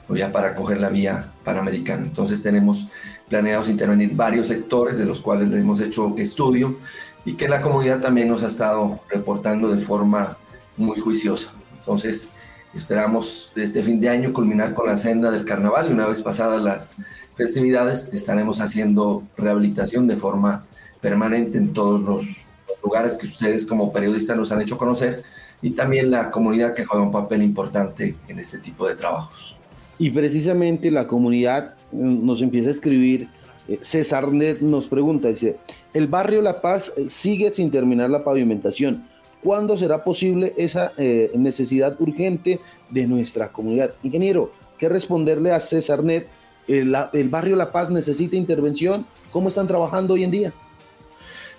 o 0.07 0.15
ya 0.15 0.31
para 0.31 0.55
coger 0.55 0.81
la 0.81 0.91
vía 0.91 1.33
panamericana. 1.45 2.03
Entonces 2.03 2.43
tenemos 2.43 2.89
planeados 3.31 3.71
intervenir 3.71 4.15
varios 4.15 4.49
sectores 4.49 4.99
de 4.99 5.07
los 5.07 5.23
cuales 5.23 5.49
le 5.49 5.61
hemos 5.61 5.81
hecho 5.81 6.15
estudio 6.19 6.77
y 7.25 7.35
que 7.35 7.49
la 7.49 7.61
comunidad 7.61 8.01
también 8.01 8.29
nos 8.29 8.43
ha 8.43 8.49
estado 8.49 9.01
reportando 9.09 9.69
de 9.75 9.81
forma 9.81 10.37
muy 10.77 10.99
juiciosa. 10.99 11.53
Entonces, 11.79 12.31
esperamos 12.75 13.53
este 13.57 13.83
fin 13.83 14.01
de 14.01 14.09
año 14.09 14.33
culminar 14.33 14.75
con 14.75 14.87
la 14.87 14.97
senda 14.97 15.31
del 15.31 15.45
carnaval 15.45 15.91
y 15.91 15.93
una 15.93 16.07
vez 16.07 16.23
pasadas 16.23 16.63
las 16.63 16.97
festividades 17.37 18.13
estaremos 18.13 18.61
haciendo 18.61 19.23
rehabilitación 19.37 20.07
de 20.07 20.17
forma 20.17 20.65
permanente 21.01 21.59
en 21.59 21.73
todos 21.73 22.01
los 22.01 22.47
lugares 22.83 23.15
que 23.15 23.27
ustedes 23.27 23.65
como 23.65 23.93
periodistas 23.93 24.37
nos 24.37 24.53
han 24.53 24.61
hecho 24.61 24.79
conocer 24.79 25.23
y 25.61 25.71
también 25.71 26.11
la 26.11 26.31
comunidad 26.31 26.75
que 26.75 26.85
juega 26.85 27.05
un 27.05 27.13
papel 27.13 27.43
importante 27.43 28.17
en 28.29 28.39
este 28.39 28.59
tipo 28.59 28.89
de 28.89 28.97
trabajos. 28.97 29.57
Y 29.99 30.11
precisamente 30.11 30.91
la 30.91 31.07
comunidad 31.07 31.77
mm, 31.93 32.27
nos 32.27 32.43
empieza 32.43 32.69
a 32.69 32.73
escribir, 32.73 33.29
eh, 33.69 33.79
César 33.83 34.29
Net 34.29 34.61
nos 34.61 34.89
pregunta, 34.89 35.29
dice, 35.29 35.57
el 35.95 36.07
barrio 36.07 36.43
La 36.43 36.61
Paz 36.61 36.93
eh, 36.97 37.09
sigue 37.09 37.53
sin 37.53 37.71
terminar 37.71 38.11
la 38.11 38.25
pavimentación. 38.25 39.07
¿Cuándo 39.43 39.77
será 39.77 40.05
posible 40.05 40.55
esa 40.57 40.93
eh, 40.97 41.33
necesidad 41.35 42.01
urgente 42.01 42.61
de 42.91 43.07
nuestra 43.07 43.51
comunidad? 43.51 43.93
Ingeniero, 44.03 44.53
¿qué 44.79 44.89
responderle 44.89 45.53
a 45.53 45.61
César 45.61 46.03
Net? 46.05 46.27
El, 46.69 46.95
barrio 47.29 47.57
La 47.57 47.73
Paz 47.73 47.91
necesita 47.91 48.37
intervención. 48.37 49.05
¿Cómo 49.33 49.49
están 49.49 49.67
trabajando 49.67 50.15
hoy 50.15 50.23
en 50.23 50.31
día? 50.31 50.53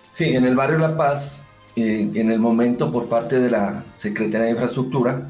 Sí, 0.10 0.30
en 0.30 0.46
el 0.46 0.56
barrio 0.56 0.78
La 0.78 0.96
Paz, 0.96 1.46
eh, 1.76 2.10
en 2.14 2.32
el 2.32 2.40
momento 2.40 2.90
por 2.90 3.10
parte 3.10 3.40
de 3.40 3.52
la 3.52 3.84
Secretaría 3.94 4.46
de 4.46 4.52
Infraestructura, 4.52 5.30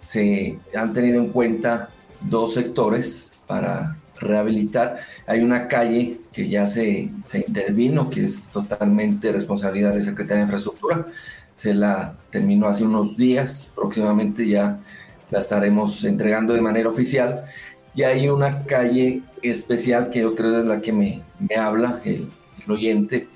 se 0.00 0.58
han 0.76 0.92
tenido 0.92 1.20
en 1.20 1.28
cuenta 1.28 1.88
dos 2.20 2.52
sectores 2.52 3.32
para 3.46 3.96
rehabilitar. 4.20 4.98
Hay 5.26 5.40
una 5.40 5.68
calle 5.68 6.18
que 6.32 6.48
ya 6.48 6.66
se, 6.66 7.10
se 7.24 7.38
intervino, 7.38 8.10
que 8.10 8.24
es 8.24 8.48
totalmente 8.48 9.32
responsabilidad 9.32 9.90
de 9.90 9.98
la 9.98 10.04
Secretaría 10.04 10.36
de 10.36 10.42
Infraestructura. 10.42 11.06
Se 11.54 11.74
la 11.74 12.14
terminó 12.30 12.66
hace 12.66 12.84
unos 12.84 13.16
días, 13.16 13.72
próximamente 13.74 14.46
ya 14.48 14.80
la 15.30 15.40
estaremos 15.40 16.04
entregando 16.04 16.54
de 16.54 16.60
manera 16.60 16.88
oficial. 16.88 17.44
Y 17.94 18.02
hay 18.02 18.28
una 18.28 18.64
calle 18.64 19.22
especial 19.42 20.10
que 20.10 20.20
yo 20.20 20.34
creo 20.34 20.58
es 20.58 20.64
la 20.64 20.80
que 20.80 20.92
me, 20.92 21.22
me 21.38 21.56
habla, 21.56 22.00
el, 22.04 22.28
el 22.64 22.72
oyente. 22.72 23.28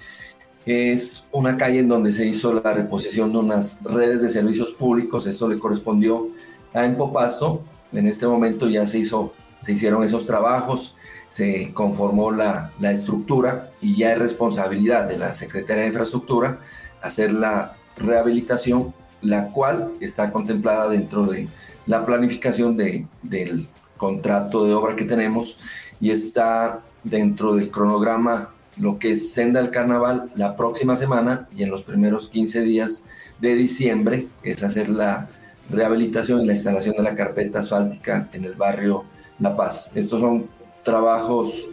Es 0.67 1.29
una 1.33 1.57
calle 1.57 1.79
en 1.79 1.89
donde 1.89 2.13
se 2.13 2.27
hizo 2.27 2.53
la 2.53 2.75
reposición 2.75 3.33
de 3.33 3.39
unas 3.39 3.83
redes 3.85 4.21
de 4.21 4.29
servicios 4.29 4.73
públicos. 4.73 5.27
Esto 5.27 5.49
le 5.49 5.59
correspondió 5.59 6.29
a 6.75 6.85
Empopasto. 6.85 7.63
En 7.93 8.07
este 8.07 8.27
momento 8.27 8.69
ya 8.69 8.85
se 8.85 8.99
hizo 8.99 9.33
se 9.61 9.73
hicieron 9.73 10.05
esos 10.05 10.27
trabajos, 10.27 10.97
se 11.29 11.73
conformó 11.73 12.31
la, 12.31 12.73
la 12.79 12.93
estructura 12.93 13.71
y 13.81 13.97
ya 13.97 14.13
es 14.13 14.19
responsabilidad 14.19 15.09
de 15.09 15.19
la 15.19 15.35
Secretaría 15.35 15.83
de 15.83 15.89
Infraestructura 15.89 16.59
hacer 17.03 17.33
la 17.33 17.77
rehabilitación, 17.97 18.95
la 19.21 19.49
cual 19.49 19.93
está 20.01 20.31
contemplada 20.33 20.89
dentro 20.89 21.25
de 21.25 21.49
la 21.87 22.07
planificación 22.07 22.77
de, 22.77 23.07
del 23.23 23.69
contrato 23.97 24.65
de 24.65 24.75
obra 24.75 24.97
que 24.97 25.05
tenemos 25.05 25.59
y 26.01 26.11
está 26.11 26.81
dentro 27.05 27.55
del 27.55 27.71
cronograma 27.71 28.51
lo 28.79 28.99
que 28.99 29.11
es 29.13 29.33
Senda 29.33 29.61
del 29.61 29.71
Carnaval 29.71 30.31
la 30.37 30.57
próxima 30.57 30.97
semana 30.97 31.49
y 31.55 31.65
en 31.65 31.71
los 31.71 31.83
primeros 31.83 32.29
15 32.29 32.63
días 32.63 33.05
de 33.41 33.55
diciembre 33.55 34.29
es 34.43 34.63
hacer 34.63 34.89
la 34.89 35.29
rehabilitación 35.69 36.41
y 36.41 36.47
la 36.47 36.55
instalación 36.55 36.95
de 36.97 37.03
la 37.03 37.17
carpeta 37.17 37.61
asfáltica 37.61 38.29
en 38.33 38.45
el 38.45 38.55
barrio 38.55 39.05
la 39.39 39.57
Paz. 39.57 39.91
Estos 39.95 40.21
son 40.21 40.49
trabajos 40.83 41.69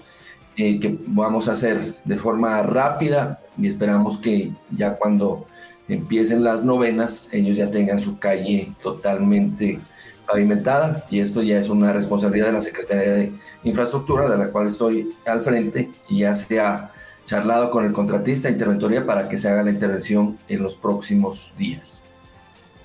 eh, 0.58 0.80
que 0.80 0.98
vamos 1.08 1.48
a 1.48 1.54
hacer 1.54 1.96
de 2.04 2.18
forma 2.18 2.62
rápida 2.64 3.40
y 3.58 3.68
esperamos 3.68 4.18
que 4.18 4.52
ya 4.72 4.96
cuando 4.96 5.46
empiecen 5.88 6.44
las 6.44 6.64
novenas 6.64 7.30
ellos 7.32 7.58
ya 7.58 7.70
tengan 7.70 8.00
su 8.00 8.18
calle 8.18 8.72
totalmente 8.82 9.80
pavimentada 10.26 11.06
y 11.10 11.20
esto 11.20 11.44
ya 11.44 11.60
es 11.60 11.70
una 11.70 11.94
responsabilidad 11.94 12.48
de 12.48 12.54
la 12.54 12.62
Secretaría 12.62 13.14
de 13.14 13.32
Infraestructura 13.64 14.30
de 14.30 14.38
la 14.38 14.52
cual 14.52 14.68
estoy 14.68 15.14
al 15.26 15.42
frente 15.42 15.92
y 16.10 16.20
ya 16.20 16.34
se 16.34 16.60
ha 16.60 16.92
charlado 17.26 17.72
con 17.72 17.86
el 17.86 17.92
contratista 17.92 18.50
interventoría 18.50 19.06
para 19.06 19.28
que 19.28 19.38
se 19.38 19.50
haga 19.50 19.64
la 19.64 19.72
intervención 19.72 20.38
en 20.48 20.62
los 20.62 20.76
próximos 20.76 21.54
días. 21.58 22.02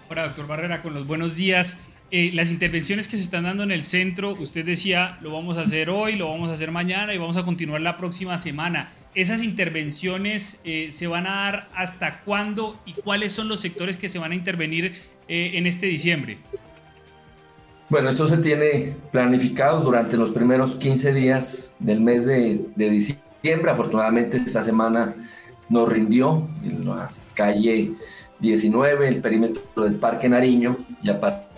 Ahora, 0.09 0.25
doctor 0.25 0.47
Barrera, 0.47 0.83
con 0.83 0.95
los 0.95 1.07
buenos 1.07 1.37
días. 1.37 1.77
Eh, 2.13 2.33
las 2.35 2.51
intervenciones 2.51 3.07
que 3.07 3.17
se 3.17 3.23
están 3.23 3.45
dando 3.45 3.63
en 3.63 3.71
el 3.71 3.83
centro, 3.83 4.35
usted 4.41 4.65
decía, 4.65 5.17
lo 5.21 5.33
vamos 5.33 5.59
a 5.59 5.61
hacer 5.61 5.91
hoy, 5.91 6.17
lo 6.17 6.29
vamos 6.29 6.51
a 6.51 6.55
hacer 6.55 6.73
mañana 6.73 7.15
y 7.15 7.19
vamos 7.19 7.37
a 7.37 7.45
continuar 7.45 7.81
la 7.83 7.97
próxima 7.97 8.37
semana. 8.37 8.91
¿Esas 9.15 9.45
intervenciones 9.45 10.61
eh, 10.65 10.89
se 10.91 11.07
van 11.07 11.29
a 11.29 11.35
dar 11.37 11.69
hasta 11.73 12.21
cuándo 12.23 12.81
y 12.85 12.95
cuáles 12.95 13.31
son 13.31 13.49
los 13.49 13.61
sectores 13.61 13.97
que 13.97 14.09
se 14.09 14.19
van 14.19 14.33
a 14.33 14.35
intervenir 14.35 14.93
eh, 15.29 15.53
en 15.55 15.69
este 15.69 15.87
diciembre? 15.87 16.39
Bueno, 17.89 18.11
eso 18.11 18.27
se 18.27 18.39
tiene 18.39 18.97
planificado 19.13 19.81
durante 19.81 20.17
los 20.17 20.31
primeros 20.31 20.75
15 20.75 21.13
días 21.13 21.77
del 21.79 22.01
mes 22.01 22.27
de, 22.27 22.61
de 22.75 22.91
diciembre. 22.91 23.71
Afortunadamente 23.71 24.37
esta 24.37 24.65
semana 24.65 25.15
nos 25.69 25.89
rindió 25.89 26.49
en 26.65 26.87
la 26.87 27.13
calle 27.35 27.93
19, 28.41 29.07
el 29.07 29.21
perímetro 29.21 29.85
del 29.85 29.95
Parque 29.95 30.29
Nariño 30.29 30.77
y 31.05 31.11
a 31.11 31.21
partir 31.21 31.50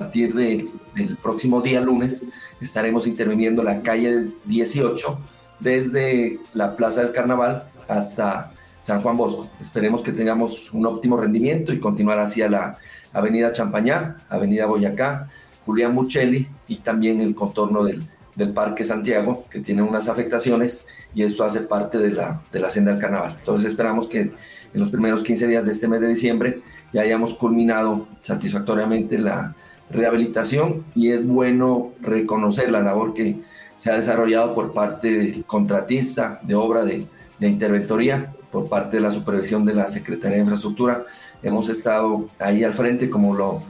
a 0.00 0.04
partir 0.04 0.32
de, 0.32 0.66
del 0.94 1.18
próximo 1.18 1.60
día 1.60 1.82
lunes 1.82 2.24
estaremos 2.58 3.06
interviniendo 3.06 3.62
la 3.62 3.82
calle 3.82 4.30
18 4.46 5.18
desde 5.58 6.40
la 6.54 6.74
Plaza 6.74 7.02
del 7.02 7.12
Carnaval 7.12 7.64
hasta 7.86 8.50
San 8.78 9.02
Juan 9.02 9.18
Bosco. 9.18 9.50
Esperemos 9.60 10.00
que 10.00 10.12
tengamos 10.12 10.72
un 10.72 10.86
óptimo 10.86 11.18
rendimiento 11.18 11.70
y 11.74 11.78
continuar 11.78 12.18
hacia 12.18 12.48
la 12.48 12.78
Avenida 13.12 13.52
Champañá, 13.52 14.16
Avenida 14.30 14.64
Boyacá, 14.64 15.28
Julián 15.66 15.94
Muchelli 15.94 16.48
y 16.66 16.76
también 16.76 17.20
el 17.20 17.34
contorno 17.34 17.84
del, 17.84 18.02
del 18.36 18.54
Parque 18.54 18.84
Santiago, 18.84 19.44
que 19.50 19.60
tiene 19.60 19.82
unas 19.82 20.08
afectaciones 20.08 20.86
y 21.14 21.24
esto 21.24 21.44
hace 21.44 21.60
parte 21.60 21.98
de 21.98 22.12
la, 22.12 22.40
de 22.50 22.58
la 22.58 22.70
senda 22.70 22.92
del 22.92 23.00
carnaval. 23.02 23.36
Entonces 23.38 23.66
esperamos 23.66 24.08
que 24.08 24.20
en 24.20 24.32
los 24.72 24.88
primeros 24.90 25.22
15 25.22 25.46
días 25.46 25.66
de 25.66 25.72
este 25.72 25.88
mes 25.88 26.00
de 26.00 26.08
diciembre 26.08 26.62
ya 26.90 27.02
hayamos 27.02 27.34
culminado 27.34 28.08
satisfactoriamente 28.22 29.18
la, 29.18 29.54
rehabilitación 29.90 30.84
y 30.94 31.10
es 31.10 31.26
bueno 31.26 31.92
reconocer 32.00 32.70
la 32.70 32.80
labor 32.80 33.14
que 33.14 33.40
se 33.76 33.90
ha 33.90 33.96
desarrollado 33.96 34.54
por 34.54 34.72
parte 34.72 35.10
del 35.10 35.44
contratista 35.44 36.38
de 36.42 36.54
obra 36.54 36.84
de, 36.84 37.06
de 37.38 37.48
interventoría, 37.48 38.32
por 38.50 38.68
parte 38.68 38.98
de 38.98 39.02
la 39.02 39.12
supervisión 39.12 39.64
de 39.64 39.74
la 39.74 39.88
Secretaría 39.88 40.36
de 40.36 40.42
Infraestructura. 40.42 41.04
Hemos 41.42 41.68
estado 41.68 42.28
ahí 42.38 42.62
al 42.64 42.74
frente, 42.74 43.08
como 43.08 43.34
lo 43.34 43.62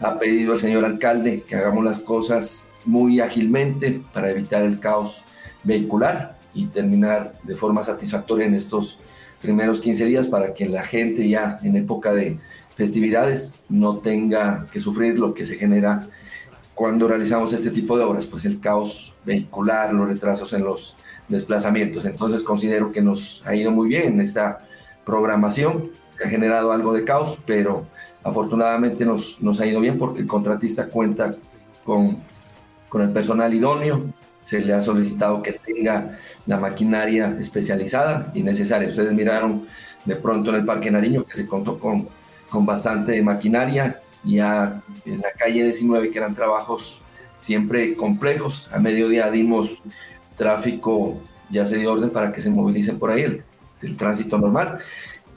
ha 0.00 0.18
pedido 0.18 0.54
el 0.54 0.58
señor 0.58 0.84
alcalde, 0.84 1.42
que 1.46 1.56
hagamos 1.56 1.84
las 1.84 2.00
cosas 2.00 2.68
muy 2.84 3.20
ágilmente 3.20 4.00
para 4.12 4.30
evitar 4.30 4.62
el 4.62 4.80
caos 4.80 5.24
vehicular 5.64 6.38
y 6.54 6.66
terminar 6.66 7.34
de 7.42 7.54
forma 7.54 7.82
satisfactoria 7.82 8.46
en 8.46 8.54
estos 8.54 8.98
primeros 9.42 9.80
15 9.80 10.04
días 10.06 10.26
para 10.26 10.54
que 10.54 10.68
la 10.68 10.82
gente 10.82 11.28
ya 11.28 11.58
en 11.62 11.76
época 11.76 12.12
de 12.12 12.38
festividades 12.78 13.64
no 13.68 13.98
tenga 13.98 14.68
que 14.70 14.78
sufrir 14.78 15.18
lo 15.18 15.34
que 15.34 15.44
se 15.44 15.56
genera 15.56 16.06
cuando 16.76 17.08
realizamos 17.08 17.52
este 17.52 17.72
tipo 17.72 17.98
de 17.98 18.04
obras, 18.04 18.24
pues 18.26 18.44
el 18.44 18.60
caos 18.60 19.12
vehicular, 19.26 19.92
los 19.92 20.06
retrasos 20.06 20.52
en 20.52 20.62
los 20.62 20.96
desplazamientos. 21.26 22.04
Entonces 22.04 22.44
considero 22.44 22.92
que 22.92 23.02
nos 23.02 23.44
ha 23.44 23.56
ido 23.56 23.72
muy 23.72 23.88
bien 23.88 24.14
en 24.14 24.20
esta 24.20 24.64
programación. 25.04 25.90
Se 26.10 26.22
ha 26.22 26.28
generado 26.28 26.70
algo 26.70 26.92
de 26.92 27.02
caos, 27.02 27.36
pero 27.44 27.84
afortunadamente 28.22 29.04
nos, 29.04 29.42
nos 29.42 29.58
ha 29.58 29.66
ido 29.66 29.80
bien 29.80 29.98
porque 29.98 30.20
el 30.20 30.28
contratista 30.28 30.86
cuenta 30.86 31.34
con, 31.84 32.22
con 32.88 33.02
el 33.02 33.10
personal 33.10 33.52
idóneo. 33.52 34.04
Se 34.40 34.60
le 34.60 34.72
ha 34.72 34.80
solicitado 34.80 35.42
que 35.42 35.54
tenga 35.54 36.16
la 36.46 36.58
maquinaria 36.58 37.36
especializada 37.40 38.30
y 38.34 38.44
necesaria. 38.44 38.86
Ustedes 38.86 39.12
miraron 39.12 39.66
de 40.04 40.14
pronto 40.14 40.50
en 40.50 40.56
el 40.56 40.64
Parque 40.64 40.92
Nariño 40.92 41.24
que 41.24 41.34
se 41.34 41.48
contó 41.48 41.80
con 41.80 42.08
con 42.50 42.66
bastante 42.66 43.22
maquinaria. 43.22 44.00
Ya 44.24 44.82
en 45.04 45.18
la 45.18 45.30
calle 45.38 45.64
19, 45.64 46.10
que 46.10 46.18
eran 46.18 46.34
trabajos 46.34 47.02
siempre 47.38 47.94
complejos. 47.94 48.68
A 48.72 48.78
mediodía 48.78 49.30
dimos 49.30 49.82
tráfico, 50.36 51.20
ya 51.50 51.66
se 51.66 51.76
dio 51.76 51.92
orden 51.92 52.10
para 52.10 52.32
que 52.32 52.42
se 52.42 52.50
movilicen 52.50 52.98
por 52.98 53.10
ahí 53.10 53.22
el, 53.22 53.44
el 53.82 53.96
tránsito 53.96 54.38
normal. 54.38 54.78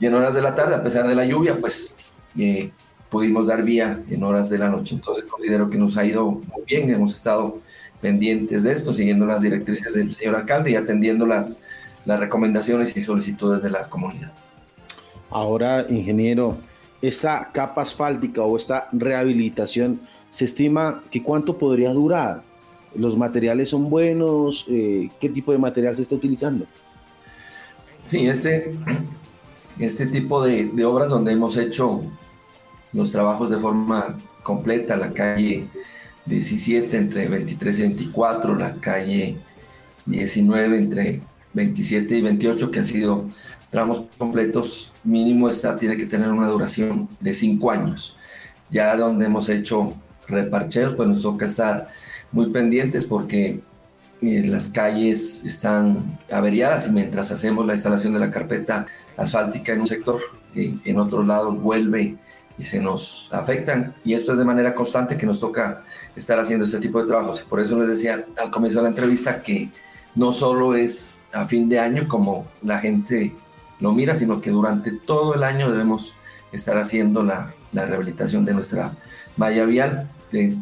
Y 0.00 0.06
en 0.06 0.14
horas 0.14 0.34
de 0.34 0.42
la 0.42 0.54
tarde, 0.54 0.74
a 0.74 0.82
pesar 0.82 1.06
de 1.06 1.14
la 1.14 1.24
lluvia, 1.24 1.58
pues 1.60 2.16
eh, 2.36 2.70
pudimos 3.08 3.46
dar 3.46 3.62
vía 3.62 4.02
en 4.10 4.22
horas 4.22 4.50
de 4.50 4.58
la 4.58 4.68
noche. 4.68 4.94
Entonces 4.94 5.24
considero 5.24 5.70
que 5.70 5.78
nos 5.78 5.96
ha 5.96 6.04
ido 6.04 6.30
muy 6.30 6.64
bien, 6.66 6.90
hemos 6.90 7.14
estado 7.14 7.60
pendientes 8.00 8.64
de 8.64 8.72
esto, 8.72 8.92
siguiendo 8.92 9.26
las 9.26 9.40
directrices 9.40 9.94
del 9.94 10.10
señor 10.10 10.34
alcalde 10.34 10.72
y 10.72 10.76
atendiendo 10.76 11.24
las, 11.24 11.66
las 12.04 12.18
recomendaciones 12.18 12.96
y 12.96 13.00
solicitudes 13.00 13.62
de 13.62 13.70
la 13.70 13.88
comunidad. 13.88 14.32
Ahora, 15.30 15.86
ingeniero, 15.88 16.58
esta 17.02 17.50
capa 17.52 17.82
asfáltica 17.82 18.42
o 18.42 18.56
esta 18.56 18.88
rehabilitación, 18.92 20.00
¿se 20.30 20.44
estima 20.44 21.02
que 21.10 21.22
cuánto 21.22 21.58
podría 21.58 21.90
durar? 21.90 22.42
¿Los 22.94 23.16
materiales 23.16 23.70
son 23.70 23.90
buenos? 23.90 24.66
Eh, 24.68 25.10
¿Qué 25.20 25.28
tipo 25.28 25.52
de 25.52 25.58
material 25.58 25.96
se 25.96 26.02
está 26.02 26.14
utilizando? 26.14 26.66
Sí, 28.00 28.26
este, 28.26 28.74
este 29.78 30.06
tipo 30.06 30.44
de, 30.44 30.70
obras 30.84 31.08
donde 31.08 31.32
hemos 31.32 31.56
hecho 31.56 32.02
los 32.92 33.10
trabajos 33.10 33.50
de 33.50 33.58
forma 33.58 34.18
completa, 34.42 34.96
la 34.96 35.12
calle 35.12 35.66
17 36.26 36.96
entre 36.96 37.28
23 37.28 37.78
y 37.78 37.82
24, 37.82 38.54
la 38.56 38.74
calle 38.74 39.38
19 40.06 40.78
entre 40.78 41.22
27 41.54 42.18
y 42.18 42.22
28, 42.22 42.70
que 42.70 42.80
ha 42.80 42.84
sido 42.84 43.24
tramos 43.72 44.04
completos, 44.18 44.92
mínimo 45.02 45.48
esta 45.48 45.78
tiene 45.78 45.96
que 45.96 46.04
tener 46.04 46.28
una 46.28 46.46
duración 46.46 47.08
de 47.18 47.32
5 47.32 47.70
años. 47.70 48.14
Ya 48.70 48.94
donde 48.96 49.24
hemos 49.24 49.48
hecho 49.48 49.94
reparcheos, 50.28 50.94
pues 50.94 51.08
nos 51.08 51.22
toca 51.22 51.46
estar 51.46 51.88
muy 52.32 52.50
pendientes 52.50 53.06
porque 53.06 53.60
eh, 54.20 54.44
las 54.46 54.68
calles 54.68 55.44
están 55.46 56.20
averiadas 56.30 56.86
y 56.86 56.92
mientras 56.92 57.30
hacemos 57.30 57.66
la 57.66 57.72
instalación 57.72 58.12
de 58.12 58.20
la 58.20 58.30
carpeta 58.30 58.86
asfáltica 59.16 59.72
en 59.72 59.80
un 59.80 59.86
sector, 59.86 60.20
eh, 60.54 60.74
en 60.84 60.98
otros 60.98 61.26
lados 61.26 61.58
vuelve 61.58 62.16
y 62.58 62.62
se 62.64 62.78
nos 62.78 63.30
afectan. 63.32 63.94
Y 64.04 64.12
esto 64.12 64.32
es 64.32 64.38
de 64.38 64.44
manera 64.44 64.74
constante 64.74 65.16
que 65.16 65.24
nos 65.24 65.40
toca 65.40 65.82
estar 66.14 66.38
haciendo 66.38 66.66
este 66.66 66.78
tipo 66.78 67.00
de 67.00 67.08
trabajos. 67.08 67.40
Por 67.40 67.58
eso 67.58 67.78
les 67.78 67.88
decía 67.88 68.26
al 68.36 68.50
comienzo 68.50 68.80
de 68.80 68.82
la 68.82 68.90
entrevista 68.90 69.42
que 69.42 69.70
no 70.14 70.30
solo 70.30 70.76
es 70.76 71.20
a 71.32 71.46
fin 71.46 71.70
de 71.70 71.78
año 71.78 72.06
como 72.06 72.46
la 72.60 72.78
gente 72.78 73.34
lo 73.82 73.92
mira, 73.92 74.14
sino 74.14 74.40
que 74.40 74.50
durante 74.50 74.92
todo 74.92 75.34
el 75.34 75.42
año 75.42 75.70
debemos 75.70 76.14
estar 76.52 76.78
haciendo 76.78 77.24
la, 77.24 77.52
rehabilitación 77.72 78.44
de 78.44 78.54
nuestra 78.54 78.96
valla 79.36 79.64
vial. 79.64 80.08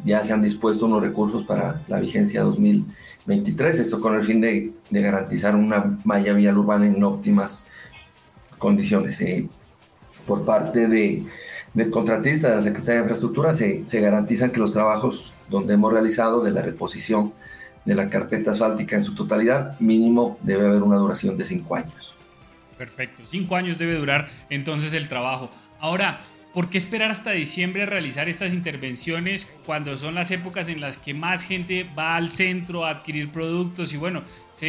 ya 0.04 0.24
se 0.24 0.32
han 0.32 0.40
dispuesto 0.40 0.86
unos 0.86 1.02
recursos 1.02 1.44
para 1.44 1.82
la 1.86 2.00
vigencia 2.00 2.42
2023, 2.42 3.78
esto 3.78 4.00
con 4.00 4.14
el 4.14 4.24
fin 4.24 4.40
de, 4.40 4.72
garantizar 4.90 5.54
una 5.54 5.98
malla 6.02 6.32
vial 6.32 6.56
urbana 6.56 6.86
en 6.86 7.04
óptimas 7.04 7.66
condiciones. 8.58 9.20
Eh, 9.20 9.48
por 10.26 10.46
parte 10.46 10.88
de, 10.88 11.24
del 11.74 11.90
contratista, 11.90 12.48
de 12.48 12.56
la 12.56 12.62
Secretaría 12.62 12.94
de 12.94 13.00
Infraestructura, 13.00 13.52
se, 13.52 13.82
se 13.86 14.00
garantizan 14.00 14.50
que 14.50 14.60
los 14.60 14.72
trabajos 14.72 15.34
donde 15.50 15.74
hemos 15.74 15.92
realizado 15.92 16.42
de 16.42 16.52
la 16.52 16.62
reposición 16.62 17.34
de 17.84 17.94
la 17.94 18.08
carpeta 18.08 18.52
asfáltica 18.52 18.96
en 18.96 19.04
su 19.04 19.14
totalidad, 19.14 19.78
mínimo 19.78 20.38
debe 20.42 20.66
haber 20.66 20.82
una 20.82 20.96
duración 20.96 21.36
de 21.36 21.44
cinco 21.44 21.74
años. 21.74 22.14
Perfecto, 22.80 23.24
cinco 23.26 23.56
años 23.56 23.76
debe 23.76 23.94
durar 23.96 24.30
entonces 24.48 24.94
el 24.94 25.06
trabajo. 25.06 25.50
Ahora, 25.80 26.16
¿por 26.54 26.70
qué 26.70 26.78
esperar 26.78 27.10
hasta 27.10 27.32
diciembre 27.32 27.82
a 27.82 27.86
realizar 27.86 28.30
estas 28.30 28.54
intervenciones 28.54 29.52
cuando 29.66 29.98
son 29.98 30.14
las 30.14 30.30
épocas 30.30 30.66
en 30.68 30.80
las 30.80 30.96
que 30.96 31.12
más 31.12 31.44
gente 31.44 31.86
va 31.98 32.16
al 32.16 32.30
centro 32.30 32.86
a 32.86 32.90
adquirir 32.92 33.32
productos 33.32 33.92
y 33.92 33.98
bueno, 33.98 34.22
se 34.48 34.68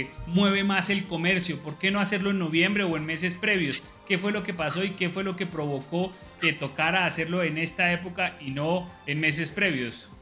eh, 0.00 0.10
mueve 0.28 0.62
más 0.62 0.88
el 0.88 1.08
comercio? 1.08 1.58
¿Por 1.58 1.80
qué 1.80 1.90
no 1.90 1.98
hacerlo 1.98 2.30
en 2.30 2.38
noviembre 2.38 2.84
o 2.84 2.96
en 2.96 3.04
meses 3.06 3.34
previos? 3.34 3.82
¿Qué 4.06 4.18
fue 4.18 4.30
lo 4.30 4.44
que 4.44 4.54
pasó 4.54 4.84
y 4.84 4.90
qué 4.90 5.08
fue 5.08 5.24
lo 5.24 5.34
que 5.34 5.46
provocó 5.46 6.12
que 6.40 6.52
tocara 6.52 7.06
hacerlo 7.06 7.42
en 7.42 7.58
esta 7.58 7.92
época 7.92 8.36
y 8.40 8.52
no 8.52 8.88
en 9.08 9.18
meses 9.18 9.50
previos? 9.50 10.12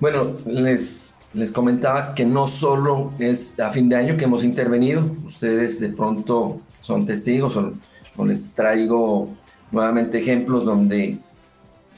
Bueno, 0.00 0.30
les, 0.44 1.16
les 1.32 1.52
comentaba 1.52 2.14
que 2.14 2.24
no 2.24 2.48
solo 2.48 3.12
es 3.18 3.58
a 3.60 3.70
fin 3.70 3.88
de 3.88 3.96
año 3.96 4.16
que 4.16 4.24
hemos 4.24 4.44
intervenido, 4.44 5.04
ustedes 5.24 5.80
de 5.80 5.90
pronto 5.90 6.60
son 6.80 7.06
testigos, 7.06 7.52
son, 7.52 7.80
les 8.26 8.52
traigo 8.52 9.28
nuevamente 9.70 10.18
ejemplos 10.18 10.64
donde 10.64 11.18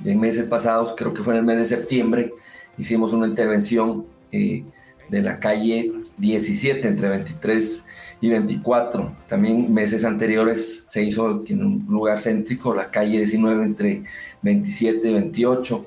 en 0.04 0.20
meses 0.20 0.46
pasados, 0.46 0.94
creo 0.96 1.14
que 1.14 1.22
fue 1.22 1.34
en 1.34 1.40
el 1.40 1.46
mes 1.46 1.58
de 1.58 1.64
septiembre, 1.64 2.32
hicimos 2.76 3.12
una 3.12 3.26
intervención 3.26 4.04
eh, 4.30 4.64
de 5.08 5.22
la 5.22 5.38
calle 5.38 5.92
17 6.18 6.86
entre 6.86 7.08
23 7.08 7.84
y 8.20 8.28
24. 8.28 9.16
También 9.28 9.72
meses 9.72 10.04
anteriores 10.04 10.84
se 10.86 11.02
hizo 11.02 11.44
en 11.46 11.64
un 11.64 11.86
lugar 11.88 12.18
céntrico, 12.18 12.74
la 12.74 12.90
calle 12.90 13.18
19 13.18 13.64
entre 13.64 14.04
27 14.42 15.08
y 15.08 15.12
28. 15.12 15.86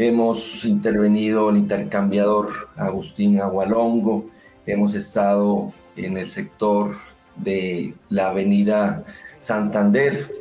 Hemos 0.00 0.64
intervenido 0.64 1.50
el 1.50 1.56
intercambiador 1.56 2.68
Agustín 2.76 3.40
Agualongo, 3.40 4.30
hemos 4.64 4.94
estado 4.94 5.72
en 5.96 6.16
el 6.16 6.28
sector 6.28 6.94
de 7.34 7.94
la 8.08 8.28
avenida 8.28 9.02
Santander 9.40 10.32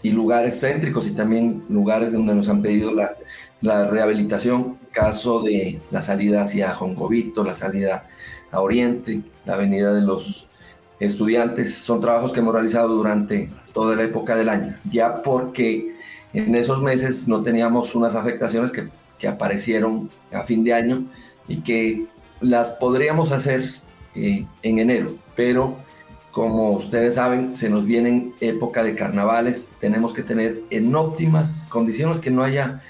y 0.00 0.12
lugares 0.12 0.60
céntricos 0.60 1.08
y 1.08 1.10
también 1.10 1.64
lugares 1.68 2.12
donde 2.12 2.36
nos 2.36 2.48
han 2.48 2.62
pedido 2.62 2.92
la, 2.92 3.16
rehabilitación, 3.90 4.78
caso 4.92 5.42
de 5.42 5.80
la 5.90 6.00
salida 6.00 6.42
hacia 6.42 6.72
Jongovito, 6.72 7.42
la 7.42 7.56
salida 7.56 8.08
a 8.52 8.60
Oriente, 8.60 9.22
la 9.44 9.54
avenida 9.54 9.92
de 9.92 10.02
los 10.02 10.46
estudiantes, 11.00 11.74
son 11.74 12.00
trabajos 12.00 12.30
que 12.30 12.38
hemos 12.38 12.54
realizado 12.54 12.94
durante 12.94 13.50
toda 13.74 13.96
la 13.96 14.04
época 14.04 14.36
del 14.36 14.48
año, 14.48 14.76
ya 14.88 15.20
porque 15.20 15.91
en 16.32 16.54
esos 16.54 16.82
meses 16.82 17.28
no 17.28 17.42
teníamos 17.42 17.94
unas 17.94 18.14
afectaciones 18.14 18.72
que, 18.72 18.88
que 19.18 19.28
aparecieron 19.28 20.10
a 20.32 20.42
fin 20.42 20.64
de 20.64 20.74
año 20.74 21.04
y 21.48 21.58
que 21.58 22.06
las 22.40 22.70
podríamos 22.70 23.32
hacer 23.32 23.68
eh, 24.14 24.46
en 24.62 24.78
enero, 24.78 25.14
pero 25.36 25.76
como 26.32 26.70
ustedes 26.70 27.16
saben, 27.16 27.56
se 27.56 27.68
nos 27.68 27.84
viene 27.84 28.32
época 28.40 28.82
de 28.82 28.94
carnavales, 28.94 29.74
tenemos 29.80 30.14
que 30.14 30.22
tener 30.22 30.62
en 30.70 30.94
óptimas 30.94 31.66
condiciones 31.68 32.20
que 32.20 32.30
no 32.30 32.42
haya 32.42 32.80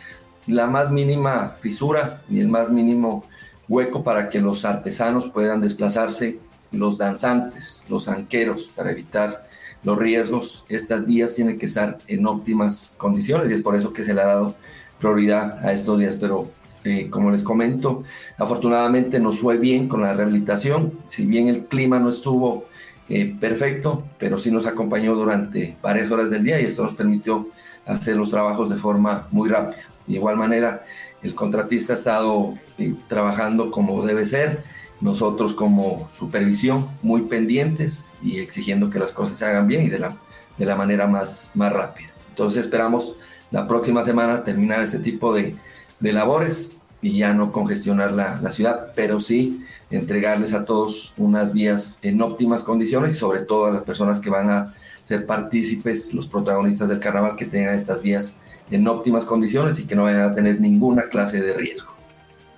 la 0.46 0.68
más 0.68 0.90
mínima 0.90 1.56
fisura 1.60 2.22
ni 2.28 2.40
el 2.40 2.48
más 2.48 2.70
mínimo 2.70 3.24
hueco 3.68 4.04
para 4.04 4.28
que 4.28 4.40
los 4.40 4.64
artesanos 4.64 5.28
puedan 5.28 5.60
desplazarse, 5.60 6.38
los 6.70 6.98
danzantes, 6.98 7.84
los 7.88 8.08
anqueros, 8.08 8.70
para 8.74 8.92
evitar 8.92 9.46
los 9.84 9.98
riesgos, 9.98 10.64
estas 10.68 11.06
vías 11.06 11.34
tienen 11.34 11.58
que 11.58 11.66
estar 11.66 11.98
en 12.06 12.26
óptimas 12.26 12.94
condiciones 12.98 13.50
y 13.50 13.54
es 13.54 13.62
por 13.62 13.76
eso 13.76 13.92
que 13.92 14.04
se 14.04 14.14
le 14.14 14.20
ha 14.20 14.26
dado 14.26 14.54
prioridad 15.00 15.64
a 15.64 15.72
estos 15.72 15.98
días. 15.98 16.16
Pero 16.20 16.48
eh, 16.84 17.08
como 17.10 17.30
les 17.30 17.42
comento, 17.42 18.04
afortunadamente 18.38 19.20
nos 19.20 19.40
fue 19.40 19.56
bien 19.56 19.88
con 19.88 20.00
la 20.00 20.14
rehabilitación, 20.14 20.92
si 21.06 21.26
bien 21.26 21.48
el 21.48 21.66
clima 21.66 21.98
no 21.98 22.10
estuvo 22.10 22.66
eh, 23.08 23.36
perfecto, 23.38 24.04
pero 24.18 24.38
sí 24.38 24.50
nos 24.50 24.66
acompañó 24.66 25.14
durante 25.14 25.76
varias 25.82 26.10
horas 26.10 26.30
del 26.30 26.44
día 26.44 26.60
y 26.60 26.64
esto 26.64 26.82
nos 26.82 26.94
permitió 26.94 27.48
hacer 27.86 28.16
los 28.16 28.30
trabajos 28.30 28.70
de 28.70 28.76
forma 28.76 29.26
muy 29.30 29.48
rápida. 29.48 29.82
De 30.06 30.14
igual 30.14 30.36
manera, 30.36 30.82
el 31.22 31.34
contratista 31.34 31.92
ha 31.92 31.96
estado 31.96 32.54
eh, 32.78 32.94
trabajando 33.08 33.70
como 33.70 34.04
debe 34.04 34.26
ser 34.26 34.64
nosotros 35.02 35.52
como 35.52 36.08
supervisión 36.10 36.88
muy 37.02 37.22
pendientes 37.22 38.14
y 38.22 38.38
exigiendo 38.38 38.88
que 38.88 39.00
las 39.00 39.12
cosas 39.12 39.36
se 39.36 39.44
hagan 39.44 39.66
bien 39.66 39.82
y 39.82 39.88
de 39.88 39.98
la, 39.98 40.16
de 40.56 40.64
la 40.64 40.76
manera 40.76 41.08
más, 41.08 41.50
más 41.54 41.72
rápida. 41.72 42.08
Entonces 42.30 42.62
esperamos 42.62 43.14
la 43.50 43.66
próxima 43.66 44.04
semana 44.04 44.44
terminar 44.44 44.80
este 44.80 45.00
tipo 45.00 45.34
de, 45.34 45.56
de 45.98 46.12
labores 46.12 46.76
y 47.02 47.18
ya 47.18 47.34
no 47.34 47.50
congestionar 47.50 48.12
la, 48.12 48.40
la, 48.40 48.52
ciudad, 48.52 48.92
pero 48.94 49.18
sí 49.18 49.64
entregarles 49.90 50.54
a 50.54 50.64
todos 50.64 51.14
unas 51.16 51.52
vías 51.52 51.98
en 52.02 52.22
óptimas 52.22 52.62
condiciones 52.62 53.16
y 53.16 53.18
sobre 53.18 53.40
todo 53.40 53.66
a 53.66 53.72
las 53.72 53.82
personas 53.82 54.20
que 54.20 54.30
van 54.30 54.50
a 54.50 54.74
ser 55.02 55.26
partícipes, 55.26 56.14
los 56.14 56.28
protagonistas 56.28 56.88
del 56.88 57.00
carnaval, 57.00 57.34
que 57.34 57.44
tengan 57.44 57.74
estas 57.74 58.02
vías 58.02 58.36
en 58.70 58.86
óptimas 58.86 59.24
condiciones 59.24 59.80
y 59.80 59.84
que 59.84 59.96
no 59.96 60.04
vayan 60.04 60.30
a 60.30 60.34
tener 60.34 60.60
ninguna 60.60 61.08
clase 61.08 61.42
de 61.42 61.54
riesgo. 61.54 61.90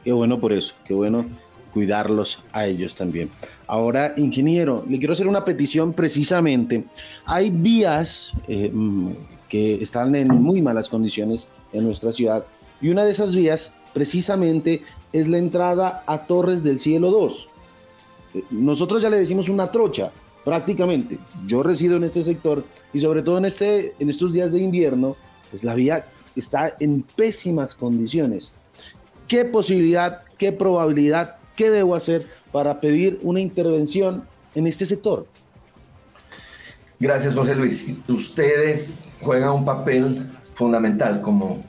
Qué 0.04 0.12
bueno 0.12 0.38
por 0.38 0.52
eso, 0.52 0.74
qué 0.84 0.92
bueno 0.92 1.24
cuidarlos 1.74 2.42
a 2.52 2.66
ellos 2.66 2.94
también. 2.94 3.28
Ahora, 3.66 4.14
ingeniero, 4.16 4.84
le 4.88 4.98
quiero 4.98 5.12
hacer 5.12 5.26
una 5.26 5.44
petición 5.44 5.92
precisamente. 5.92 6.84
Hay 7.26 7.50
vías 7.50 8.32
eh, 8.46 8.70
mm, 8.72 9.10
que 9.48 9.74
están 9.82 10.14
en 10.14 10.28
muy 10.28 10.62
malas 10.62 10.88
condiciones 10.88 11.48
en 11.72 11.84
nuestra 11.84 12.12
ciudad 12.12 12.44
y 12.80 12.88
una 12.88 13.04
de 13.04 13.10
esas 13.10 13.34
vías 13.34 13.74
precisamente 13.92 14.82
es 15.12 15.28
la 15.28 15.38
entrada 15.38 16.04
a 16.06 16.26
Torres 16.26 16.62
del 16.62 16.78
Cielo 16.78 17.10
2. 17.10 17.48
Eh, 18.34 18.44
nosotros 18.50 19.02
ya 19.02 19.10
le 19.10 19.18
decimos 19.18 19.48
una 19.48 19.70
trocha, 19.70 20.12
prácticamente. 20.44 21.18
Yo 21.46 21.62
resido 21.64 21.96
en 21.96 22.04
este 22.04 22.22
sector 22.22 22.64
y 22.92 23.00
sobre 23.00 23.22
todo 23.22 23.38
en, 23.38 23.46
este, 23.46 23.94
en 23.98 24.10
estos 24.10 24.32
días 24.32 24.52
de 24.52 24.60
invierno, 24.60 25.16
pues 25.50 25.64
la 25.64 25.74
vía 25.74 26.06
está 26.36 26.76
en 26.78 27.02
pésimas 27.02 27.74
condiciones. 27.74 28.52
¿Qué 29.26 29.44
posibilidad, 29.44 30.22
qué 30.36 30.52
probabilidad, 30.52 31.36
qué 31.56 31.70
debo 31.70 31.94
hacer 31.94 32.26
para 32.52 32.80
pedir 32.80 33.18
una 33.22 33.40
intervención 33.40 34.24
en 34.54 34.66
este 34.66 34.86
sector? 34.86 35.26
Gracias, 37.00 37.34
José 37.34 37.54
Luis. 37.54 37.98
Ustedes 38.08 39.12
juegan 39.20 39.50
un 39.50 39.64
papel 39.64 40.30
fundamental 40.54 41.20
como 41.20 41.62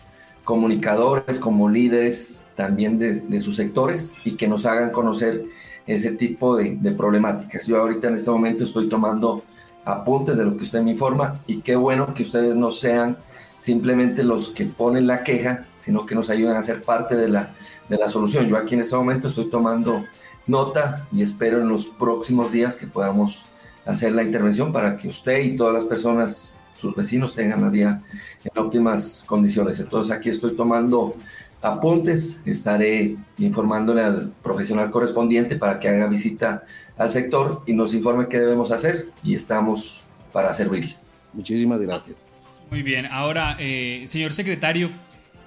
comunicadores, 0.44 1.40
como 1.40 1.68
líderes 1.70 2.46
también 2.56 3.00
de, 3.00 3.40
sus 3.40 3.58
sectores 3.58 4.16
y 4.24 4.34
que 4.34 4.48
nos 4.48 4.66
hagan 4.66 4.92
conocer 4.92 5.46
ese 5.88 6.12
tipo 6.12 6.56
de, 6.56 6.78
problemáticas. 6.92 7.68
Yo 7.68 7.78
ahorita 7.78 8.08
en 8.08 8.16
este 8.16 8.32
momento 8.32 8.64
estoy 8.64 8.88
tomando 8.88 9.44
apuntes 9.84 10.38
de 10.38 10.46
lo 10.46 10.56
que 10.56 10.64
usted 10.64 10.82
me 10.82 10.92
informa 10.92 11.42
y 11.48 11.62
qué 11.62 11.76
bueno 11.76 12.14
que 12.14 12.24
ustedes 12.24 12.56
no 12.56 12.72
sean 12.72 13.18
simplemente 13.58 14.24
los 14.24 14.50
que 14.50 14.66
ponen 14.66 15.08
la 15.08 15.24
queja, 15.24 15.66
sino 15.78 16.06
que 16.06 16.16
nos 16.16 16.30
ayuden 16.30 16.56
a 16.56 16.64
ser 16.64 16.84
parte 16.84 17.16
de 17.16 17.30
la, 17.30 17.54
de 17.90 17.98
la 17.98 18.10
solución. 18.10 18.48
Yo 18.48 18.58
aquí 18.58 18.76
en 18.76 18.82
este 18.82 18.96
momento 18.96 19.28
estoy 19.28 19.46
tomando 19.46 20.04
nota 20.48 21.08
y 21.12 21.22
espero 21.22 21.62
en 21.62 21.68
los 21.68 21.88
próximos 21.88 22.52
días 22.52 22.76
que 22.76 22.88
podamos 22.88 23.46
hacer 23.86 24.14
la 24.14 24.24
intervención 24.24 24.72
para 24.72 24.98
que 24.98 25.08
usted 25.08 25.44
y 25.44 25.56
todas 25.56 25.74
las 25.74 25.86
personas, 25.86 26.58
sus 26.76 26.96
vecinos, 26.96 27.36
tengan 27.36 27.62
la 27.62 27.70
vía 27.70 28.02
en 28.44 28.60
óptimas 28.60 29.24
condiciones. 29.28 29.80
Entonces 29.80 30.16
aquí 30.16 30.30
estoy 30.30 30.56
tomando 30.56 31.16
apuntes, 31.62 32.42
estaré 32.46 33.16
informándole 33.38 34.02
al 34.02 34.32
profesional 34.44 34.92
correspondiente 34.92 35.56
para 35.56 35.80
que 35.80 35.90
haga 35.90 36.08
visita 36.08 36.64
al 36.98 37.12
sector 37.12 37.64
y 37.66 37.74
nos 37.74 37.94
informe 37.94 38.28
qué 38.28 38.40
debemos 38.40 38.72
hacer 38.72 39.10
y 39.24 39.36
estamos 39.36 40.04
para 40.32 40.54
servir. 40.54 40.96
Muchísimas 41.34 41.80
gracias. 41.80 42.28
Muy 42.70 42.82
bien, 42.82 43.06
ahora, 43.06 43.58
eh, 43.60 44.06
señor 44.08 44.34
secretario, 44.34 44.90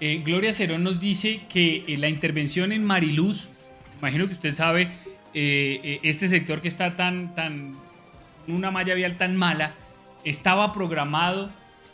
eh, 0.00 0.22
Gloria 0.24 0.52
Cerón 0.52 0.84
nos 0.84 1.00
dice 1.00 1.42
que 1.48 1.84
eh, 1.86 1.96
la 1.96 2.08
intervención 2.08 2.72
en 2.72 2.84
Mariluz, 2.84 3.48
imagino 3.98 4.26
que 4.26 4.32
usted 4.32 4.52
sabe, 4.52 4.90
este 5.34 6.26
sector 6.26 6.60
que 6.60 6.68
está 6.68 6.96
tan, 6.96 7.34
tan, 7.34 7.76
una 8.48 8.72
malla 8.72 8.94
vial 8.94 9.16
tan 9.16 9.36
mala, 9.36 9.74
estaba 10.24 10.72
programado, 10.72 11.50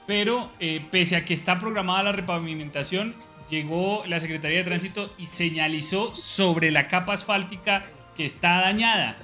pero 0.07 0.50
pese 0.90 1.16
a 1.16 1.26
que 1.26 1.34
está 1.34 1.61
programada 1.61 2.05
la 2.05 2.12
repavimentación, 2.12 3.14
llegó 3.50 4.02
la 4.07 4.18
Secretaría 4.18 4.59
de 4.59 4.64
Tránsito 4.64 5.12
y 5.18 5.26
señalizó 5.26 6.14
sobre 6.14 6.70
la 6.70 6.88
capa 6.88 7.12
asfáltica 7.12 7.84
que 8.16 8.24
está 8.24 8.62
dañada. 8.62 9.18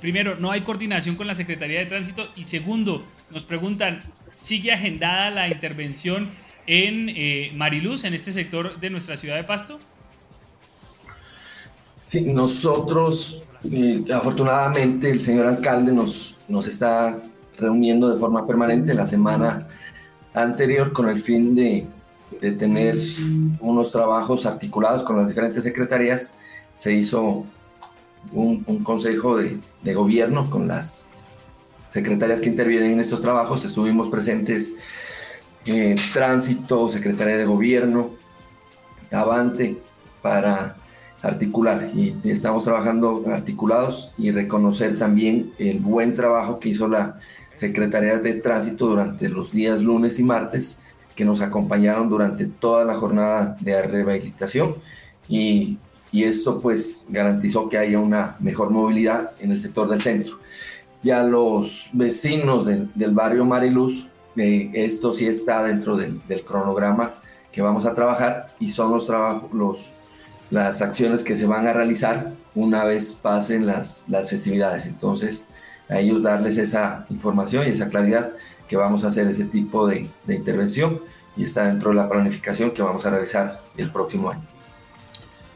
primero, 0.00 0.36
no 0.36 0.50
hay 0.50 0.62
coordinación 0.62 1.16
con 1.16 1.26
la 1.26 1.34
Secretaría 1.34 1.80
de 1.80 1.86
Tránsito 1.86 2.32
y 2.36 2.44
segundo, 2.44 3.04
nos 3.30 3.44
preguntan, 3.44 4.00
¿sigue 4.32 4.72
agendada 4.72 5.28
la 5.28 5.48
intervención 5.48 6.30
en 6.66 7.08
eh, 7.08 7.52
Mariluz, 7.54 8.04
en 8.04 8.14
este 8.14 8.32
sector 8.32 8.78
de 8.78 8.90
nuestra 8.90 9.16
ciudad 9.16 9.36
de 9.36 9.44
Pasto? 9.44 9.78
Sí, 12.02 12.20
nosotros, 12.20 13.42
eh, 13.70 14.04
afortunadamente, 14.12 15.10
el 15.10 15.20
señor 15.20 15.46
alcalde 15.46 15.92
nos, 15.92 16.36
nos 16.48 16.66
está 16.66 17.22
reuniendo 17.56 18.12
de 18.12 18.18
forma 18.18 18.46
permanente 18.46 18.94
la 18.94 19.06
semana 19.06 19.68
anterior 20.34 20.92
con 20.92 21.08
el 21.08 21.20
fin 21.20 21.54
de, 21.54 21.86
de 22.40 22.52
tener 22.52 22.98
unos 23.60 23.92
trabajos 23.92 24.46
articulados 24.46 25.02
con 25.02 25.16
las 25.16 25.28
diferentes 25.28 25.62
secretarías. 25.62 26.34
Se 26.74 26.92
hizo 26.92 27.44
un, 28.32 28.64
un 28.66 28.84
consejo 28.84 29.36
de, 29.36 29.58
de, 29.82 29.94
gobierno 29.94 30.48
con 30.50 30.68
las 30.68 31.06
secretarias 31.88 32.40
que 32.40 32.48
intervienen 32.48 32.92
en 32.92 33.00
estos 33.00 33.20
trabajos. 33.20 33.64
Estuvimos 33.64 34.08
presentes 34.08 34.74
en 35.64 35.96
Tránsito, 36.12 36.88
Secretaría 36.88 37.36
de 37.36 37.44
Gobierno, 37.44 38.10
Avante, 39.10 39.78
para 40.20 40.76
articular. 41.22 41.90
Y 41.94 42.16
estamos 42.24 42.64
trabajando 42.64 43.24
articulados 43.26 44.10
y 44.18 44.30
reconocer 44.30 44.98
también 44.98 45.52
el 45.58 45.78
buen 45.80 46.14
trabajo 46.14 46.58
que 46.58 46.70
hizo 46.70 46.88
la 46.88 47.18
Secretaría 47.54 48.18
de 48.18 48.34
Tránsito 48.34 48.86
durante 48.86 49.28
los 49.28 49.52
días 49.52 49.80
lunes 49.80 50.18
y 50.18 50.24
martes, 50.24 50.80
que 51.14 51.24
nos 51.24 51.40
acompañaron 51.40 52.08
durante 52.08 52.46
toda 52.46 52.84
la 52.84 52.94
jornada 52.94 53.56
de 53.60 53.82
rehabilitación. 53.82 54.76
Y, 55.28 55.78
y 56.10 56.24
esto 56.24 56.60
pues 56.60 57.06
garantizó 57.10 57.68
que 57.68 57.78
haya 57.78 57.98
una 57.98 58.36
mejor 58.40 58.70
movilidad 58.70 59.32
en 59.40 59.52
el 59.52 59.60
sector 59.60 59.88
del 59.88 60.00
centro 60.00 60.42
ya 61.02 61.22
los 61.22 61.90
vecinos 61.92 62.64
del, 62.66 63.10
barrio 63.10 63.44
Mariluz, 63.44 64.06
esto 64.36 65.12
sí 65.12 65.26
está 65.26 65.62
dentro 65.64 65.96
del, 65.96 66.20
cronograma 66.46 67.10
que 67.50 67.62
vamos 67.62 67.84
a 67.84 67.94
trabajar 67.94 68.54
y 68.58 68.70
son 68.70 68.92
los 68.92 69.06
trabajos, 69.06 69.52
los, 69.52 69.92
las 70.50 70.80
acciones 70.80 71.22
que 71.22 71.36
se 71.36 71.46
van 71.46 71.66
a 71.66 71.72
realizar 71.72 72.32
una 72.54 72.84
vez 72.84 73.12
pasen 73.12 73.66
las, 73.66 74.04
las 74.08 74.30
festividades. 74.30 74.86
Entonces, 74.86 75.48
a 75.88 75.98
ellos 75.98 76.22
darles 76.22 76.56
esa 76.56 77.06
información 77.10 77.66
y 77.66 77.70
esa 77.70 77.88
claridad 77.88 78.32
que 78.68 78.76
vamos 78.76 79.04
a 79.04 79.08
hacer 79.08 79.26
ese 79.26 79.44
tipo 79.44 79.86
de, 79.86 80.08
intervención 80.28 81.00
y 81.36 81.44
está 81.44 81.66
dentro 81.66 81.90
de 81.90 81.96
la 81.96 82.08
planificación 82.08 82.70
que 82.70 82.82
vamos 82.82 83.04
a 83.04 83.10
realizar 83.10 83.58
el 83.76 83.90
próximo 83.90 84.30
año. 84.30 84.42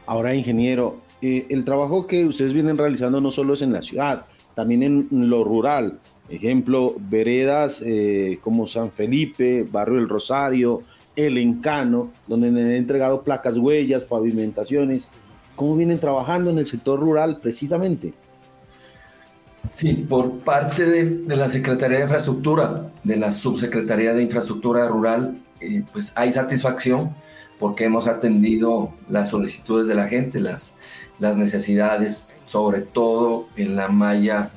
Ahora, 0.05 0.35
ingeniero, 0.35 0.97
eh, 1.21 1.47
el 1.49 1.65
trabajo 1.65 2.05
que 2.05 2.25
ustedes 2.25 2.53
vienen 2.53 2.77
realizando 2.77 3.19
no 3.19 3.31
solo 3.31 3.55
es 3.55 3.61
en 3.61 3.73
la 3.73 3.81
ciudad, 3.81 4.25
también 4.53 4.83
en 4.83 5.07
lo 5.11 5.43
rural. 5.43 5.99
Ejemplo, 6.29 6.95
veredas 6.99 7.81
eh, 7.85 8.39
como 8.41 8.67
San 8.67 8.91
Felipe, 8.91 9.65
Barrio 9.69 9.97
El 9.97 10.09
Rosario, 10.09 10.83
El 11.15 11.37
Encano, 11.37 12.11
donde 12.27 12.47
han 12.49 12.57
entregado 12.57 13.21
placas 13.23 13.57
huellas, 13.57 14.03
pavimentaciones. 14.03 15.11
¿Cómo 15.55 15.75
vienen 15.75 15.99
trabajando 15.99 16.51
en 16.51 16.59
el 16.59 16.65
sector 16.65 16.99
rural 16.99 17.39
precisamente? 17.41 18.13
Sí, 19.71 19.93
por 19.93 20.39
parte 20.39 20.85
de, 20.85 21.35
la 21.35 21.49
Secretaría 21.49 21.97
de 21.97 22.03
Infraestructura, 22.03 22.89
de 23.03 23.15
la 23.15 23.31
Subsecretaría 23.31 24.13
de 24.13 24.23
Infraestructura 24.23 24.87
Rural, 24.87 25.39
eh, 25.59 25.83
pues 25.91 26.13
hay 26.15 26.31
satisfacción 26.31 27.15
porque 27.59 27.85
hemos 27.85 28.07
atendido 28.07 28.93
las 29.09 29.29
solicitudes 29.29 29.87
de 29.87 29.95
la 29.95 30.07
gente, 30.07 30.39
las 30.39 30.75
necesidades, 31.19 32.39
sobre 32.43 32.81
todo 32.81 33.47
en 33.55 33.75
la 33.75 33.89
malla 33.89 34.51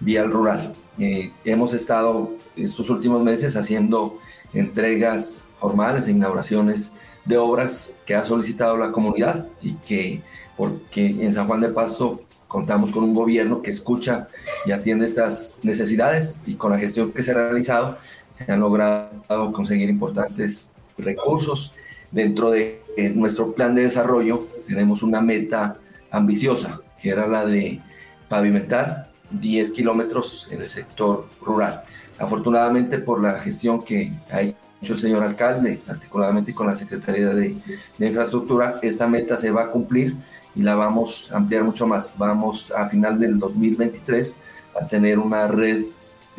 vial 0.00 0.30
rural. 0.30 0.74
Eh, 0.98 1.30
hemos 1.44 1.72
estado 1.72 2.32
estos 2.56 2.90
últimos 2.90 3.22
meses 3.22 3.56
haciendo 3.56 4.18
entregas 4.52 5.46
formales 5.58 6.06
e 6.06 6.12
inauguraciones 6.12 6.92
de 7.24 7.38
obras 7.38 7.94
que 8.04 8.14
ha 8.14 8.24
solicitado 8.24 8.76
la 8.76 8.92
comunidad 8.92 9.46
y 9.62 9.74
que 9.74 10.22
porque 10.56 11.06
en 11.06 11.32
San 11.32 11.46
Juan 11.46 11.60
de 11.60 11.68
Paso 11.68 12.20
contamos 12.46 12.92
con 12.92 13.04
un 13.04 13.14
gobierno 13.14 13.62
que 13.62 13.70
escucha 13.70 14.28
y 14.66 14.72
atiende 14.72 15.06
estas 15.06 15.58
necesidades 15.62 16.42
y 16.46 16.54
con 16.54 16.72
la 16.72 16.78
gestión 16.78 17.12
que 17.12 17.22
se 17.22 17.30
ha 17.30 17.34
realizado 17.34 17.96
se 18.32 18.50
han 18.50 18.60
logrado 18.60 19.52
conseguir 19.52 19.88
importantes 19.88 20.72
recursos. 20.98 21.74
Dentro 22.10 22.50
de 22.50 22.82
eh, 22.96 23.10
nuestro 23.10 23.52
plan 23.52 23.74
de 23.74 23.82
desarrollo 23.82 24.46
tenemos 24.66 25.02
una 25.02 25.20
meta 25.20 25.78
ambiciosa, 26.10 26.80
que 27.00 27.10
era 27.10 27.26
la 27.26 27.46
de 27.46 27.80
pavimentar 28.28 29.11
10 29.40 29.70
kilómetros 29.72 30.48
en 30.50 30.62
el 30.62 30.68
sector 30.68 31.28
rural. 31.40 31.84
Afortunadamente 32.18 32.98
por 32.98 33.22
la 33.22 33.34
gestión 33.34 33.82
que 33.82 34.12
ha 34.30 34.42
hecho 34.42 34.94
el 34.94 34.98
señor 34.98 35.22
alcalde, 35.22 35.80
articuladamente 35.88 36.54
con 36.54 36.66
la 36.66 36.76
Secretaría 36.76 37.28
de, 37.28 37.56
Infraestructura, 37.98 38.78
esta 38.82 39.06
meta 39.06 39.38
se 39.38 39.50
va 39.50 39.64
a 39.64 39.70
cumplir 39.70 40.14
y 40.54 40.62
la 40.62 40.74
vamos 40.74 41.30
a 41.32 41.38
ampliar 41.38 41.64
mucho 41.64 41.86
más. 41.86 42.12
Vamos 42.18 42.72
a 42.72 42.88
final 42.88 43.18
del 43.18 43.38
2023 43.38 44.36
a 44.80 44.86
tener 44.86 45.18
una 45.18 45.48
red 45.48 45.82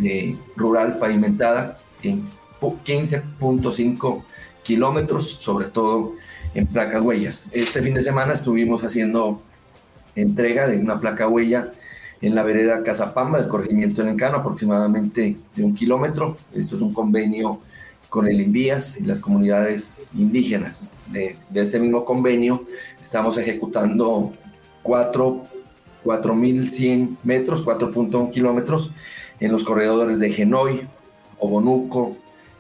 eh, 0.03 0.37
rural 0.55 0.97
pavimentada 0.99 1.77
en 2.01 2.27
15.5 2.61 4.23
kilómetros, 4.63 5.29
sobre 5.29 5.67
todo 5.67 6.13
en 6.53 6.67
placas 6.67 7.01
huellas. 7.01 7.51
Este 7.53 7.81
fin 7.81 7.93
de 7.93 8.03
semana 8.03 8.33
estuvimos 8.33 8.83
haciendo 8.83 9.41
entrega 10.15 10.67
de 10.67 10.77
una 10.77 10.99
placa 10.99 11.27
huella 11.27 11.73
en 12.23 12.33
la 12.35 12.43
vereda 12.43 12.83
Casapamba 12.83 13.39
del 13.39 13.49
corregimiento 13.49 14.01
del 14.01 14.13
Encano, 14.13 14.37
aproximadamente 14.37 15.37
de 15.53 15.63
un 15.63 15.75
kilómetro. 15.75 16.37
Esto 16.53 16.77
es 16.77 16.81
un 16.81 16.93
convenio 16.93 17.59
con 18.07 18.27
el 18.27 18.39
Invías 18.39 18.97
y 18.97 19.03
las 19.03 19.19
comunidades 19.19 20.07
indígenas. 20.17 20.93
De, 21.11 21.35
de 21.49 21.61
este 21.61 21.79
mismo 21.79 22.05
convenio 22.05 22.63
estamos 23.01 23.37
ejecutando 23.37 24.31
4.100 24.83 27.17
metros, 27.23 27.65
4.1 27.65 28.31
kilómetros 28.31 28.91
en 29.41 29.51
los 29.51 29.65
corredores 29.65 30.17
de 30.19 30.31
Genoy, 30.31 30.87
Obonuco, 31.39 32.15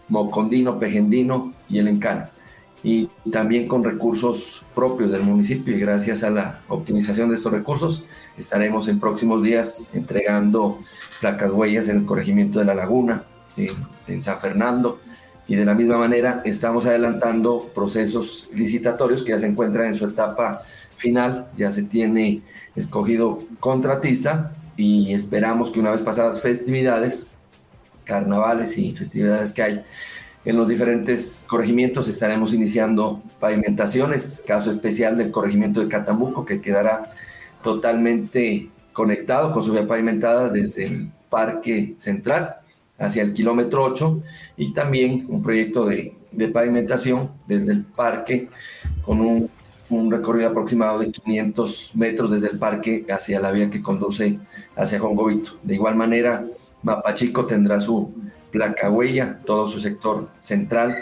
Mocondino, 0.09 0.77
Pejendino 0.77 1.53
y 1.69 1.77
El 1.77 1.87
Encano. 1.87 2.27
Y 2.83 3.09
también 3.31 3.69
con 3.69 3.85
recursos 3.85 4.65
propios 4.75 5.09
del 5.09 5.23
municipio 5.23 5.73
y 5.73 5.79
gracias 5.79 6.25
a 6.25 6.29
la 6.29 6.59
optimización 6.67 7.29
de 7.29 7.37
estos 7.37 7.53
recursos 7.53 8.03
estaremos 8.37 8.87
en 8.87 8.99
próximos 8.99 9.43
días 9.43 9.89
entregando 9.93 10.79
placas 11.19 11.51
huellas 11.51 11.89
en 11.89 11.97
el 11.97 12.05
corregimiento 12.05 12.59
de 12.59 12.65
La 12.65 12.75
Laguna, 12.75 13.23
en, 14.07 14.21
San 14.21 14.39
Fernando, 14.39 14.99
y 15.47 15.55
de 15.55 15.65
la 15.65 15.75
misma 15.75 15.97
manera 15.97 16.41
estamos 16.45 16.85
adelantando 16.85 17.71
procesos 17.73 18.49
licitatorios 18.53 19.23
que 19.23 19.31
ya 19.31 19.39
se 19.39 19.47
encuentran 19.47 19.87
en 19.87 19.95
su 19.95 20.05
etapa 20.05 20.63
final, 20.95 21.47
ya 21.57 21.71
se 21.71 21.83
tiene 21.83 22.41
escogido 22.75 23.39
contratista 23.59 24.53
y 24.77 25.13
esperamos 25.13 25.69
que 25.71 25.79
una 25.79 25.91
vez 25.91 26.01
pasadas 26.01 26.41
festividades, 26.41 27.27
carnavales 28.05 28.77
y 28.77 28.95
festividades 28.95 29.51
que 29.51 29.63
hay 29.63 29.83
en 30.45 30.57
los 30.57 30.67
diferentes 30.67 31.45
corregimientos 31.47 32.09
estaremos 32.09 32.53
iniciando 32.53 33.21
pavimentaciones, 33.39 34.43
caso 34.45 34.71
especial 34.71 35.17
del 35.17 35.31
corregimiento 35.31 35.79
de 35.79 35.87
Catambuco 35.87 36.45
que 36.45 36.61
quedará 36.61 37.13
totalmente 37.63 38.69
conectado 38.93 39.51
con 39.51 39.63
su 39.63 39.71
vía 39.71 39.87
pavimentada 39.87 40.49
desde 40.49 40.85
el 40.85 41.11
Parque 41.29 41.95
Central 41.97 42.57
hacia 42.99 43.23
el 43.23 43.33
kilómetro 43.33 43.83
8 43.83 44.21
y 44.57 44.73
también 44.73 45.25
un 45.29 45.41
proyecto 45.41 45.85
de, 45.85 46.13
de 46.31 46.47
pavimentación 46.47 47.31
desde 47.47 47.73
el 47.73 47.83
parque 47.83 48.49
con 49.03 49.19
un, 49.19 49.49
un, 49.89 50.11
recorrido 50.11 50.49
aproximado 50.49 50.99
de 50.99 51.11
500 51.11 51.91
metros 51.95 52.29
desde 52.29 52.49
el 52.49 52.59
parque 52.59 53.05
hacia 53.09 53.39
la 53.39 53.51
vía 53.51 53.71
que 53.71 53.81
conduce 53.81 54.39
hacia 54.75 54.99
Jongovito. 54.99 55.53
De 55.63 55.73
igual 55.75 55.95
manera, 55.95 56.45
Mapachico 56.83 57.45
tendrá 57.45 57.79
su 57.79 58.13
placa 58.51 58.91
huella, 58.91 59.39
todo 59.45 59.67
su 59.67 59.79
sector 59.79 60.29
central 60.39 60.95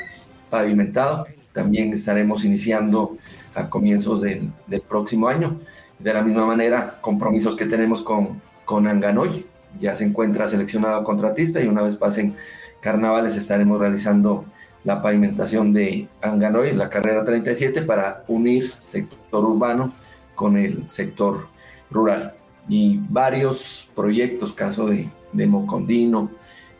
pavimentado. 0.49 1.25
También 1.53 1.91
estaremos 1.91 2.45
iniciando 2.45 3.17
a 3.53 3.69
comienzos 3.69 4.21
del, 4.21 4.51
del 4.67 4.81
próximo 4.81 5.27
año. 5.27 5.59
De 6.03 6.13
la 6.13 6.23
misma 6.23 6.45
manera, 6.45 6.97
compromisos 7.01 7.55
que 7.55 7.65
tenemos 7.65 8.01
con, 8.01 8.41
con 8.65 8.87
Anganoy, 8.87 9.45
ya 9.79 9.95
se 9.95 10.03
encuentra 10.03 10.47
seleccionado 10.47 11.03
contratista 11.03 11.61
y 11.61 11.67
una 11.67 11.83
vez 11.83 11.95
pasen 11.95 12.35
carnavales 12.79 13.35
estaremos 13.35 13.79
realizando 13.79 14.45
la 14.83 15.01
pavimentación 15.01 15.73
de 15.73 16.07
Anganoy, 16.21 16.73
la 16.73 16.89
carrera 16.89 17.23
37, 17.23 17.83
para 17.83 18.23
unir 18.27 18.73
sector 18.79 19.45
urbano 19.45 19.93
con 20.33 20.57
el 20.57 20.89
sector 20.89 21.47
rural. 21.91 22.33
Y 22.67 22.99
varios 23.09 23.87
proyectos, 23.95 24.53
caso 24.53 24.87
de, 24.87 25.09
de 25.33 25.45
Mocondino, 25.45 26.31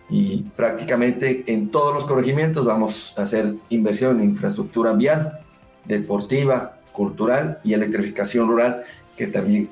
y 0.10 0.44
prácticamente 0.56 1.44
en 1.48 1.70
todos 1.70 1.94
los 1.94 2.06
corregimientos 2.06 2.66
vamos 2.66 3.14
a 3.18 3.24
hacer 3.24 3.54
inversión 3.70 4.20
en 4.20 4.32
infraestructura 4.32 4.94
vial, 4.94 5.40
deportiva, 5.86 6.78
cultural 6.92 7.60
y 7.64 7.74
electrificación 7.74 8.50
rural, 8.50 8.84
que 9.22 9.28
también, 9.28 9.70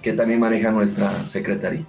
que 0.00 0.14
también 0.14 0.40
maneja 0.40 0.70
nuestra 0.70 1.28
secretaría. 1.28 1.84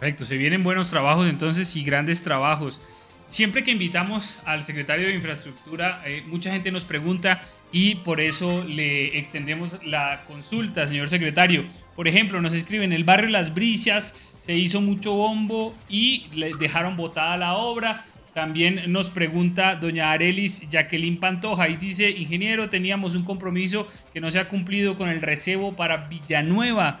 Perfecto, 0.00 0.24
se 0.24 0.38
vienen 0.38 0.64
buenos 0.64 0.88
trabajos 0.88 1.28
entonces 1.28 1.76
y 1.76 1.84
grandes 1.84 2.22
trabajos. 2.22 2.80
Siempre 3.26 3.62
que 3.62 3.70
invitamos 3.70 4.38
al 4.46 4.62
secretario 4.62 5.08
de 5.08 5.14
Infraestructura, 5.14 6.02
eh, 6.06 6.24
mucha 6.26 6.50
gente 6.50 6.70
nos 6.70 6.86
pregunta 6.86 7.42
y 7.70 7.96
por 7.96 8.18
eso 8.20 8.64
le 8.64 9.18
extendemos 9.18 9.78
la 9.84 10.24
consulta, 10.26 10.86
señor 10.86 11.10
secretario. 11.10 11.64
Por 11.96 12.08
ejemplo, 12.08 12.40
nos 12.40 12.54
escriben, 12.54 12.94
el 12.94 13.04
barrio 13.04 13.28
Las 13.28 13.52
Brisas 13.52 14.32
se 14.38 14.54
hizo 14.54 14.80
mucho 14.80 15.12
bombo 15.12 15.74
y 15.90 16.28
le 16.32 16.52
dejaron 16.58 16.96
botada 16.96 17.36
la 17.36 17.56
obra. 17.56 18.06
También 18.34 18.90
nos 18.90 19.10
pregunta 19.10 19.76
doña 19.76 20.10
Arelis 20.10 20.70
Jacqueline 20.70 21.20
Pantoja 21.20 21.68
y 21.68 21.76
dice, 21.76 22.10
ingeniero, 22.10 22.68
teníamos 22.68 23.14
un 23.14 23.24
compromiso 23.24 23.86
que 24.12 24.20
no 24.20 24.30
se 24.30 24.38
ha 24.38 24.48
cumplido 24.48 24.96
con 24.96 25.08
el 25.08 25.20
recebo 25.20 25.76
para 25.76 26.08
Villanueva 26.08 27.00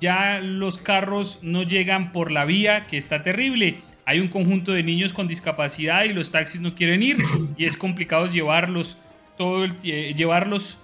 ya 0.00 0.40
los 0.40 0.78
carros 0.78 1.40
no 1.42 1.62
llegan 1.62 2.10
por 2.10 2.32
la 2.32 2.44
vía, 2.44 2.86
que 2.86 2.96
está 2.96 3.22
terrible. 3.22 3.76
Hay 4.06 4.18
un 4.18 4.28
conjunto 4.28 4.72
de 4.72 4.82
niños 4.82 5.12
con 5.12 5.28
discapacidad 5.28 6.04
y 6.04 6.12
los 6.12 6.30
taxis 6.30 6.62
no 6.62 6.74
quieren 6.74 7.02
ir 7.02 7.18
y 7.56 7.66
es 7.66 7.76
complicado 7.76 8.26
llevarlos 8.26 8.96
todo 9.36 9.64
el 9.64 9.78
llevarlos 9.80 10.78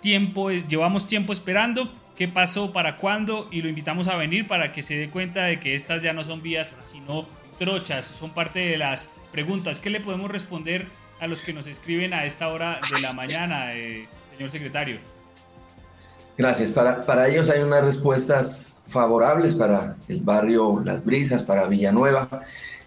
tiempo, 0.00 0.50
llevamos 0.50 1.06
tiempo 1.06 1.32
esperando. 1.32 1.92
¿Qué 2.16 2.28
pasó? 2.28 2.72
¿Para 2.72 2.96
cuándo? 2.96 3.46
Y 3.52 3.60
lo 3.60 3.68
invitamos 3.68 4.08
a 4.08 4.16
venir 4.16 4.46
para 4.46 4.72
que 4.72 4.82
se 4.82 4.96
dé 4.96 5.10
cuenta 5.10 5.44
de 5.44 5.60
que 5.60 5.74
estas 5.74 6.02
ya 6.02 6.14
no 6.14 6.24
son 6.24 6.42
vías, 6.42 6.74
sino 6.80 7.26
trochas. 7.58 8.06
Son 8.06 8.30
parte 8.30 8.60
de 8.60 8.78
las 8.78 9.10
preguntas. 9.36 9.80
¿Qué 9.80 9.90
le 9.90 10.00
podemos 10.00 10.30
responder 10.30 10.86
a 11.20 11.26
los 11.26 11.42
que 11.42 11.52
nos 11.52 11.66
escriben 11.66 12.14
a 12.14 12.24
esta 12.24 12.48
hora 12.48 12.80
de 12.90 13.02
la 13.02 13.12
mañana, 13.12 13.74
eh, 13.74 14.08
señor 14.30 14.48
secretario? 14.48 14.98
Gracias. 16.38 16.72
Para, 16.72 17.04
para 17.04 17.28
ellos 17.28 17.50
hay 17.50 17.60
unas 17.60 17.84
respuestas 17.84 18.78
favorables 18.86 19.52
para 19.52 19.96
el 20.08 20.22
barrio 20.22 20.80
Las 20.82 21.04
Brisas, 21.04 21.42
para 21.42 21.66
Villanueva. 21.66 22.30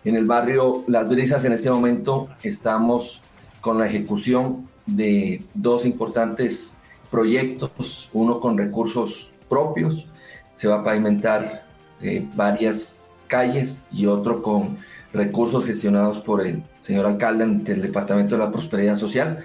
En 0.03 0.15
el 0.15 0.25
barrio 0.25 0.83
Las 0.87 1.07
Brisas 1.07 1.45
en 1.45 1.53
este 1.53 1.69
momento 1.69 2.29
estamos 2.41 3.21
con 3.61 3.77
la 3.77 3.85
ejecución 3.85 4.67
de 4.87 5.43
dos 5.53 5.85
importantes 5.85 6.75
proyectos, 7.11 8.09
uno 8.11 8.39
con 8.39 8.57
recursos 8.57 9.35
propios, 9.47 10.07
se 10.55 10.67
va 10.67 10.77
a 10.77 10.83
pavimentar 10.83 11.67
eh, 12.01 12.25
varias 12.33 13.11
calles 13.27 13.85
y 13.91 14.07
otro 14.07 14.41
con 14.41 14.79
recursos 15.13 15.65
gestionados 15.65 16.19
por 16.19 16.45
el 16.45 16.63
señor 16.79 17.05
alcalde 17.05 17.45
del 17.45 17.81
Departamento 17.81 18.35
de 18.35 18.43
la 18.43 18.51
Prosperidad 18.51 18.97
Social. 18.97 19.39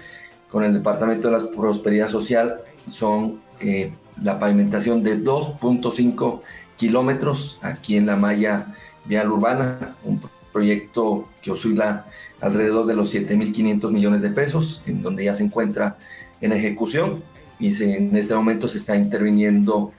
Con 0.49 0.63
el 0.63 0.73
Departamento 0.73 1.29
de 1.29 1.39
la 1.39 1.51
Prosperidad 1.51 2.07
Social 2.07 2.59
son 2.87 3.41
eh, 3.59 3.91
la 4.21 4.39
pavimentación 4.39 5.03
de 5.03 5.19
2.5 5.21 6.41
kilómetros 6.77 7.57
aquí 7.61 7.97
en 7.97 8.05
la 8.05 8.15
malla 8.15 8.75
vial 9.05 9.31
urbana, 9.31 9.95
un 10.03 10.21
proyecto 10.53 11.27
que 11.41 11.51
oscila 11.51 12.05
alrededor 12.41 12.85
de 12.85 12.95
los 12.95 13.13
7.500 13.13 13.91
millones 13.91 14.21
de 14.21 14.29
pesos, 14.29 14.81
en 14.85 15.01
donde 15.01 15.25
ya 15.25 15.35
se 15.35 15.43
encuentra 15.43 15.97
en 16.41 16.53
ejecución 16.53 17.23
y 17.59 17.81
en 17.83 18.15
este 18.15 18.35
momento 18.35 18.67
se 18.67 18.77
está 18.77 18.95
interviniendo 18.95 19.91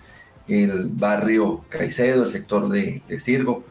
el 0.49 0.91
barrio 0.91 1.65
Caicedo, 1.69 2.25
el 2.25 2.31
sector 2.31 2.69
de, 2.69 3.03
de 3.09 3.63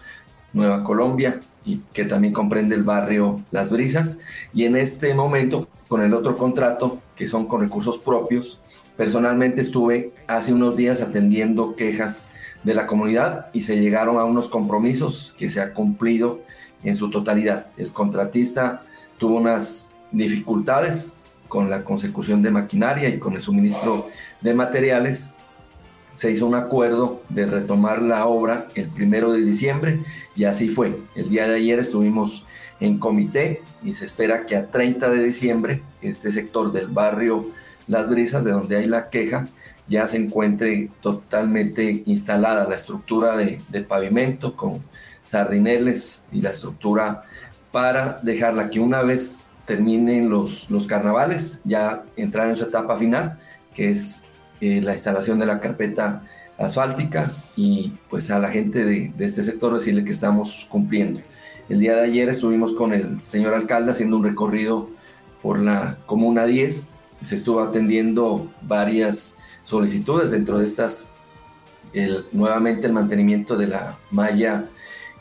Nueva 0.54 0.84
Colombia, 0.84 1.39
y 1.66 1.78
que 1.93 2.05
también 2.05 2.34
comprende 2.34 2.76
el 2.76 2.84
barrio 2.84 3.41
Las 3.51 3.72
Brisas. 3.72 4.20
Y 4.53 4.66
en 4.66 4.76
este 4.76 5.13
momento, 5.13 5.68
con 5.88 6.01
el 6.01 6.13
otro 6.13 6.38
contrato, 6.38 6.99
que 7.16 7.28
son 7.28 7.45
con 7.45 7.61
recursos 7.61 7.97
propios, 7.97 8.59
personalmente 8.95 9.61
estuve 9.61 10.11
hace 10.28 10.53
unos 10.53 10.78
días 10.78 11.01
atendiendo 11.01 11.76
quejas 11.76 12.28
de 12.63 12.74
la 12.74 12.88
comunidad 12.88 13.47
y 13.53 13.61
se 13.61 13.80
llegaron 13.80 14.18
a 14.18 14.26
unos 14.26 14.49
compromisos 14.49 15.34
que 15.38 15.49
se 15.49 15.61
ha 15.61 15.74
cumplido 15.74 16.41
en 16.84 16.95
su 16.95 17.09
totalidad. 17.09 17.68
El 17.78 17.91
contratista 17.91 18.84
tuvo 19.18 19.38
unas 19.38 19.93
dificultades 20.11 21.16
con 21.47 21.70
la 21.70 21.84
consecución 21.84 22.41
de 22.41 22.51
maquinaria 22.51 23.09
y 23.09 23.20
con 23.20 23.34
el 23.34 23.41
suministro 23.41 24.09
de 24.41 24.53
materiales. 24.53 25.35
Se 26.16 26.32
hizo 26.32 26.47
un 26.47 26.55
acuerdo 26.55 27.22
de 27.30 27.45
retomar 27.45 28.01
la 28.01 28.26
obra 28.26 28.68
el 28.74 28.89
primero 28.89 29.32
de 29.32 29.41
diciembre 29.41 29.99
y 30.36 30.45
así 30.45 30.70
fue. 30.70 30.97
El 31.13 31.30
día 31.30 31.47
de 31.47 31.55
ayer 31.55 31.78
estuvimos 31.78 32.45
en 32.80 32.97
comité 32.97 33.61
y 33.84 33.93
se 33.93 34.05
espera 34.05 34.45
que 34.45 34.55
a 34.55 34.68
30 34.68 35.09
de 35.09 35.24
diciembre 35.24 35.84
este 36.01 36.32
sector 36.32 36.72
del 36.72 36.88
barrio 36.88 37.49
Las 37.88 38.09
Brisas, 38.09 38.43
de 38.43 38.51
donde 38.51 38.78
hay 38.78 38.88
la 38.88 39.09
queja, 39.09 39.47
ya 39.88 40.07
se 40.07 40.18
encuentre 40.18 40.89
totalmente 41.01 42.03
instalada 42.05 42.68
la 42.68 42.76
estructura 42.76 43.36
de, 43.38 43.82
pavimento 43.82 44.55
con 44.55 44.82
sardineles 45.24 46.24
y 46.32 46.41
la 46.41 46.51
estructura 46.51 47.24
para 47.72 48.18
dejarla 48.24 48.70
que 48.70 48.80
una 48.80 49.01
vez 49.03 49.47
terminen 49.66 50.30
los, 50.30 50.70
los 50.70 50.88
carnavales, 50.88 51.61
ya 51.66 52.03
entrar 52.16 52.49
en 52.49 52.55
su 52.55 52.63
etapa 52.63 52.97
final, 52.97 53.39
que 53.74 53.91
es 53.91 54.24
eh, 54.66 54.82
la 54.82 54.93
instalación 54.93 55.38
de 55.38 55.45
la 55.45 55.59
carpeta 55.59 56.24
asfáltica 56.57 57.32
y 57.55 57.93
pues 58.09 58.32
a 58.32 58.39
la 58.39 58.47
gente 58.49 58.84
de, 58.84 59.11
este 59.20 59.43
sector 59.43 59.76
decirle 59.76 60.03
que 60.03 60.11
estamos 60.11 60.66
cumpliendo. 60.70 61.22
El 61.70 61.80
día 61.80 61.95
de 61.95 62.01
ayer 62.01 62.30
estuvimos 62.30 62.74
con 62.74 62.91
el 62.91 63.22
señor 63.28 63.53
alcalde 63.53 63.91
haciendo 63.91 64.18
un 64.18 64.24
recorrido 64.24 64.89
por 65.43 65.59
la 65.59 65.99
Comuna 66.07 66.45
10, 66.45 66.89
se 67.22 67.36
estuvo 67.36 67.61
atendiendo 67.61 68.51
varias 68.63 69.36
solicitudes 69.63 70.32
dentro 70.32 70.57
de 70.57 70.66
estas, 70.66 71.09
el, 71.93 72.26
nuevamente 72.32 72.88
el 72.88 72.93
mantenimiento 72.93 73.57
de 73.57 73.68
la 73.68 73.99
malla 74.09 74.66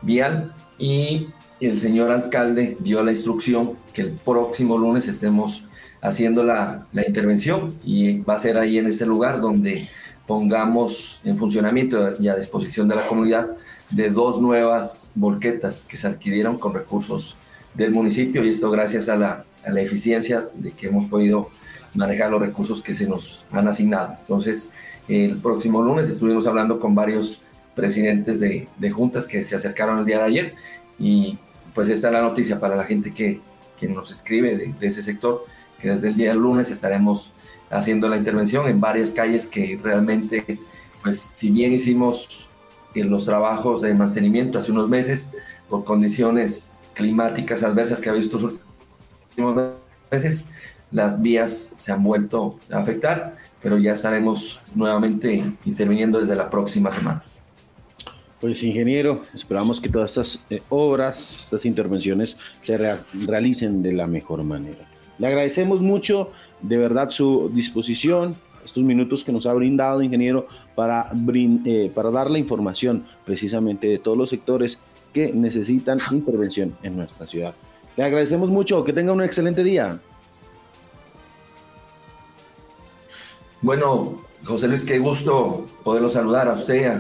vial 0.01 0.55
y 0.79 1.29
el 1.61 1.79
señor 1.79 2.11
alcalde 2.13 2.79
dio 2.81 3.03
la 3.03 3.13
instrucción 3.13 3.73
que 3.93 4.01
el 4.01 4.13
próximo 4.13 4.79
lunes 4.79 5.07
estemos 5.07 5.67
haciendo 6.05 6.45
la, 6.45 6.87
la, 6.93 7.07
intervención 7.07 7.75
y 7.83 8.21
va 8.21 8.35
a 8.35 8.39
ser 8.39 8.59
ahí 8.59 8.79
en 8.79 8.87
este 8.87 9.07
lugar 9.07 9.41
donde 9.41 9.89
pongamos 10.27 11.21
en 11.25 11.37
funcionamiento 11.37 12.15
y 12.21 12.29
a 12.29 12.37
disposición 12.37 12.87
de 12.89 12.95
la 12.95 13.07
comunidad 13.09 13.51
de 13.91 14.11
dos 14.11 14.41
nuevas 14.41 15.11
volquetas 15.15 15.83
que 15.83 15.97
se 15.97 16.07
adquirieron 16.07 16.59
con 16.59 16.75
recursos 16.75 17.37
del 17.75 17.91
municipio 17.91 18.45
y 18.45 18.51
esto 18.51 18.71
gracias 18.71 19.09
a 19.09 19.17
la, 19.17 19.45
a 19.67 19.71
la 19.71 19.81
eficiencia 19.81 20.49
de 20.55 20.73
que 20.73 20.89
hemos 20.89 21.07
podido 21.07 21.51
manejar 21.95 22.31
los 22.31 22.41
recursos 22.41 22.83
que 22.83 22.95
se 22.95 23.09
nos 23.09 23.47
han 23.51 23.67
asignado. 23.69 24.17
Entonces, 24.21 24.71
el 25.09 25.39
próximo 25.39 25.83
lunes 25.83 26.09
estuvimos 26.09 26.47
hablando 26.47 26.81
con 26.81 26.95
varios 26.95 27.41
presidentes 27.75 28.41
de, 28.41 28.69
de 28.79 28.91
juntas 28.91 29.27
que 29.27 29.43
se 29.43 29.57
acercaron 29.57 29.99
el 29.99 30.05
día 30.05 30.19
de 30.19 30.25
ayer 30.25 30.55
y 30.99 31.39
pues 31.75 31.89
esta 31.89 32.09
es 32.09 32.13
la 32.13 32.21
noticia 32.21 32.61
para 32.61 32.77
la 32.77 32.85
gente 32.85 33.13
que, 33.13 33.41
quien 33.79 33.95
nos 33.95 34.11
escribe 34.11 34.57
de, 34.57 34.87
ese 34.87 35.03
sector, 35.03 35.45
desde 35.91 36.09
el 36.09 36.17
día 36.17 36.35
lunes 36.35 36.71
estaremos 36.71 37.33
haciendo 37.71 38.09
la 38.09 38.17
intervención 38.17 38.69
en 38.69 38.81
varias 38.81 39.11
calles 39.11 39.47
que 39.47 39.79
realmente, 39.83 40.59
pues 41.03 41.21
si 41.21 41.51
bien 41.51 41.73
hicimos 41.73 42.49
los 42.95 43.25
trabajos 43.25 43.83
de 43.83 43.93
mantenimiento 43.95 44.59
hace 44.59 44.71
unos 44.71 44.89
meses, 44.89 45.37
por 45.69 45.85
condiciones 45.85 46.79
climáticas 46.95 47.63
adversas 47.63 48.01
que 48.01 48.09
ha 48.09 48.13
visto 48.13 48.39
los 48.39 48.55
últimos 49.31 49.73
meses, 50.11 50.49
las 50.93 51.21
vías 51.21 51.75
se 51.77 51.93
han 51.93 52.05
vuelto 52.05 52.61
a 52.71 52.79
afectar, 52.79 53.35
pero 53.61 53.79
ya 53.79 53.95
estaremos 53.95 54.61
nuevamente 54.75 55.45
interviniendo 55.65 56.21
desde 56.21 56.37
la 56.37 56.49
próxima 56.49 56.91
semana. 56.91 57.23
Pues 58.41 58.63
ingeniero, 58.63 59.23
esperamos 59.35 59.81
que 59.81 59.89
todas 59.89 60.11
estas 60.11 60.41
eh, 60.51 60.63
obras, 60.69 61.45
estas 61.45 61.65
intervenciones 61.65 62.37
se 62.61 62.77
realicen 63.27 63.83
de 63.83 63.93
la 63.93 64.07
mejor 64.07 64.45
manera. 64.45 64.87
Le 65.19 65.27
agradecemos 65.27 65.81
mucho, 65.81 66.31
de 66.61 66.77
verdad, 66.77 67.11
su 67.11 67.51
disposición, 67.53 68.37
estos 68.65 68.83
minutos 68.83 69.23
que 69.23 69.33
nos 69.33 69.47
ha 69.47 69.53
brindado, 69.53 70.03
ingeniero, 70.03 70.47
para, 70.75 71.11
eh, 71.35 71.91
para 71.95 72.11
dar 72.11 72.31
la 72.31 72.39
información 72.39 73.05
precisamente 73.25 73.87
de 73.87 73.99
todos 73.99 74.17
los 74.17 74.31
sectores 74.31 74.79
que 75.13 75.33
necesitan 75.33 75.99
intervención 76.11 76.77
en 76.83 76.97
nuestra 76.97 77.27
ciudad. 77.27 77.55
Le 77.97 78.03
agradecemos 78.03 78.51
mucho, 78.51 78.83
que 78.83 78.93
tenga 78.93 79.13
un 79.13 79.23
excelente 79.23 79.63
día. 79.63 80.01
Bueno, 83.63 84.19
José 84.45 84.69
Luis, 84.69 84.83
qué 84.83 84.99
gusto 84.99 85.67
poderlo 85.85 86.11
saludar 86.11 86.49
a 86.49 86.55
usted, 86.55 86.93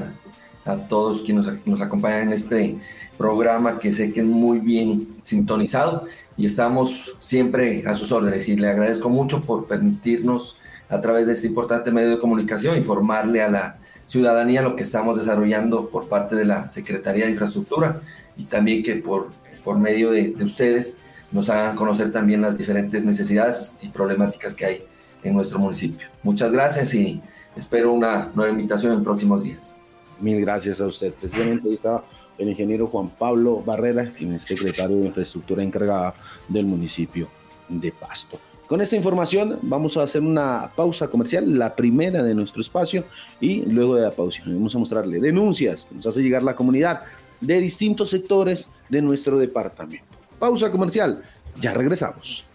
a, 0.65 0.77
todos 0.89 1.23
quienes 1.23 1.47
nos, 1.67 1.81
acompañan 1.83 2.23
en 2.23 2.33
este 2.33 2.79
programa 3.17 3.79
que 3.79 3.93
sé 3.93 4.13
que 4.13 4.21
es 4.21 4.27
muy 4.27 4.59
bien 4.59 5.17
sintonizado 5.23 6.07
y 6.37 6.47
estamos 6.47 7.17
siempre 7.21 7.85
a 7.87 7.95
sus 7.95 8.13
órdenes 8.13 8.49
y 8.49 8.57
le 8.57 8.69
agradezco 8.69 9.09
mucho 9.09 9.43
por 9.43 9.67
permitirnos 9.67 10.57
a 10.89 11.01
través 11.01 11.27
de 11.27 11.35
este 11.35 11.47
importante 11.47 11.91
medio 11.91 12.11
de 12.11 12.19
comunicación 12.19 12.77
informarle 12.77 13.43
a 13.43 13.51
la 13.51 13.77
ciudadanía 14.07 14.63
lo 14.63 14.77
que 14.77 14.83
estamos 14.83 15.17
desarrollando 15.17 15.89
por 15.89 16.09
parte 16.09 16.37
de 16.37 16.45
la 16.45 16.69
Secretaría 16.71 17.25
de 17.25 17.33
Infraestructura 17.33 18.01
y 18.37 18.45
también 18.45 18.83
que 18.83 18.97
por, 18.97 19.31
por 19.65 19.79
medio 19.79 20.11
de, 20.11 20.35
ustedes 20.41 20.99
nos 21.33 21.49
hagan 21.51 21.75
conocer 21.77 22.13
también 22.13 22.43
las 22.43 22.59
diferentes 22.59 23.05
necesidades 23.05 23.79
y 23.81 23.89
problemáticas 23.89 24.55
que 24.55 24.67
hay 24.67 24.85
en 25.23 25.35
nuestro 25.35 25.59
municipio. 25.59 26.09
Muchas 26.23 26.53
gracias 26.53 26.95
y 26.95 27.21
espero 27.57 27.93
una 27.93 28.31
nueva 28.35 28.53
invitación 28.53 28.93
en 28.93 29.03
próximos 29.03 29.43
días. 29.43 29.77
Mil 30.21 30.41
gracias 30.41 30.81
a 30.81 30.87
usted. 30.87 31.13
Precisamente 31.15 31.69
ahí 31.69 31.75
estaba 31.75 32.05
el 32.39 32.49
ingeniero 32.49 32.87
Juan 32.87 33.09
Pablo 33.09 33.63
Barrera, 33.65 34.13
quien 34.13 34.35
es 34.35 34.45
secretario 34.45 34.97
de 34.97 35.07
Infraestructura 35.07 35.63
encargada 35.63 36.15
del 36.49 36.67
municipio 36.67 37.29
de 37.69 37.93
Pasto. 37.93 38.39
Con 38.67 38.81
esta 38.81 38.97
información 38.97 39.59
vamos 39.63 39.97
a 39.97 40.05
hacer 40.05 40.23
una 40.23 40.73
pausa 40.75 41.09
comercial, 41.09 41.59
la 41.59 41.77
primera 41.77 42.23
de 42.23 42.35
nuestro 42.35 42.63
espacio, 42.63 43.05
y 43.41 43.61
luego 43.63 43.97
de 43.97 44.03
la 44.03 44.11
pausa 44.11 44.43
vamos 44.47 44.75
a 44.75 44.79
mostrarle 44.79 45.21
denuncias 45.21 45.85
que 45.85 45.97
nos 45.97 46.07
hace 46.07 46.23
llegar 46.23 46.43
la 46.43 46.57
comunidad 46.57 47.03
de 47.41 47.61
distintos 47.61 48.11
sectores 48.11 48.69
de 48.89 49.03
nuestro 49.03 49.39
departamento. 49.39 50.07
Pausa 50.39 50.71
comercial, 50.71 51.23
ya 51.61 51.75
regresamos. 51.75 52.51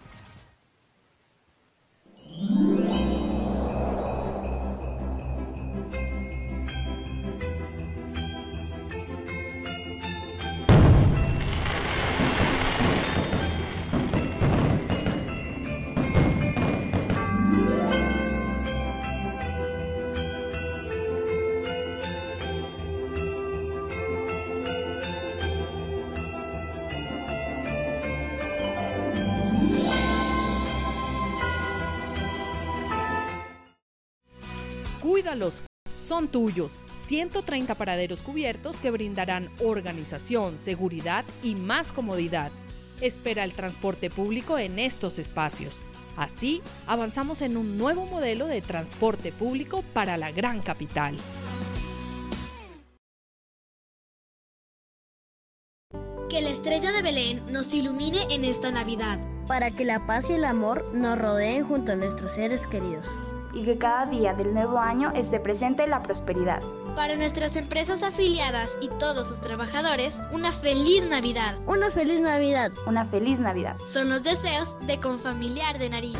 Cuídalos, 35.30 35.62
son 35.94 36.26
tuyos. 36.26 36.80
130 37.06 37.76
paraderos 37.76 38.20
cubiertos 38.20 38.80
que 38.80 38.90
brindarán 38.90 39.48
organización, 39.60 40.58
seguridad 40.58 41.24
y 41.44 41.54
más 41.54 41.92
comodidad. 41.92 42.50
Espera 43.00 43.44
el 43.44 43.52
transporte 43.52 44.10
público 44.10 44.58
en 44.58 44.80
estos 44.80 45.20
espacios. 45.20 45.84
Así, 46.16 46.62
avanzamos 46.88 47.42
en 47.42 47.56
un 47.56 47.78
nuevo 47.78 48.06
modelo 48.06 48.46
de 48.48 48.60
transporte 48.60 49.30
público 49.30 49.84
para 49.94 50.16
la 50.16 50.32
gran 50.32 50.62
capital. 50.62 51.16
Que 56.28 56.40
la 56.40 56.50
estrella 56.50 56.90
de 56.90 57.02
Belén 57.02 57.40
nos 57.52 57.72
ilumine 57.72 58.26
en 58.30 58.44
esta 58.44 58.72
Navidad. 58.72 59.20
Para 59.46 59.70
que 59.70 59.84
la 59.84 60.04
paz 60.08 60.28
y 60.28 60.32
el 60.32 60.44
amor 60.44 60.92
nos 60.92 61.16
rodeen 61.16 61.62
junto 61.62 61.92
a 61.92 61.96
nuestros 61.96 62.34
seres 62.34 62.66
queridos 62.66 63.14
y 63.52 63.64
que 63.64 63.78
cada 63.78 64.06
día 64.06 64.34
del 64.34 64.54
nuevo 64.54 64.78
año 64.78 65.12
esté 65.14 65.40
presente 65.40 65.86
la 65.86 66.02
prosperidad. 66.02 66.60
Para 66.96 67.16
nuestras 67.16 67.56
empresas 67.56 68.02
afiliadas 68.02 68.78
y 68.80 68.88
todos 68.98 69.28
sus 69.28 69.40
trabajadores, 69.40 70.22
una 70.32 70.52
feliz 70.52 71.04
Navidad. 71.06 71.56
Una 71.66 71.90
feliz 71.90 72.20
Navidad. 72.20 72.72
Una 72.86 73.04
feliz 73.04 73.38
Navidad. 73.40 73.76
Son 73.86 74.08
los 74.08 74.22
deseos 74.22 74.76
de 74.86 74.98
Confamiliar 74.98 75.78
de 75.78 75.90
Nariz. 75.90 76.18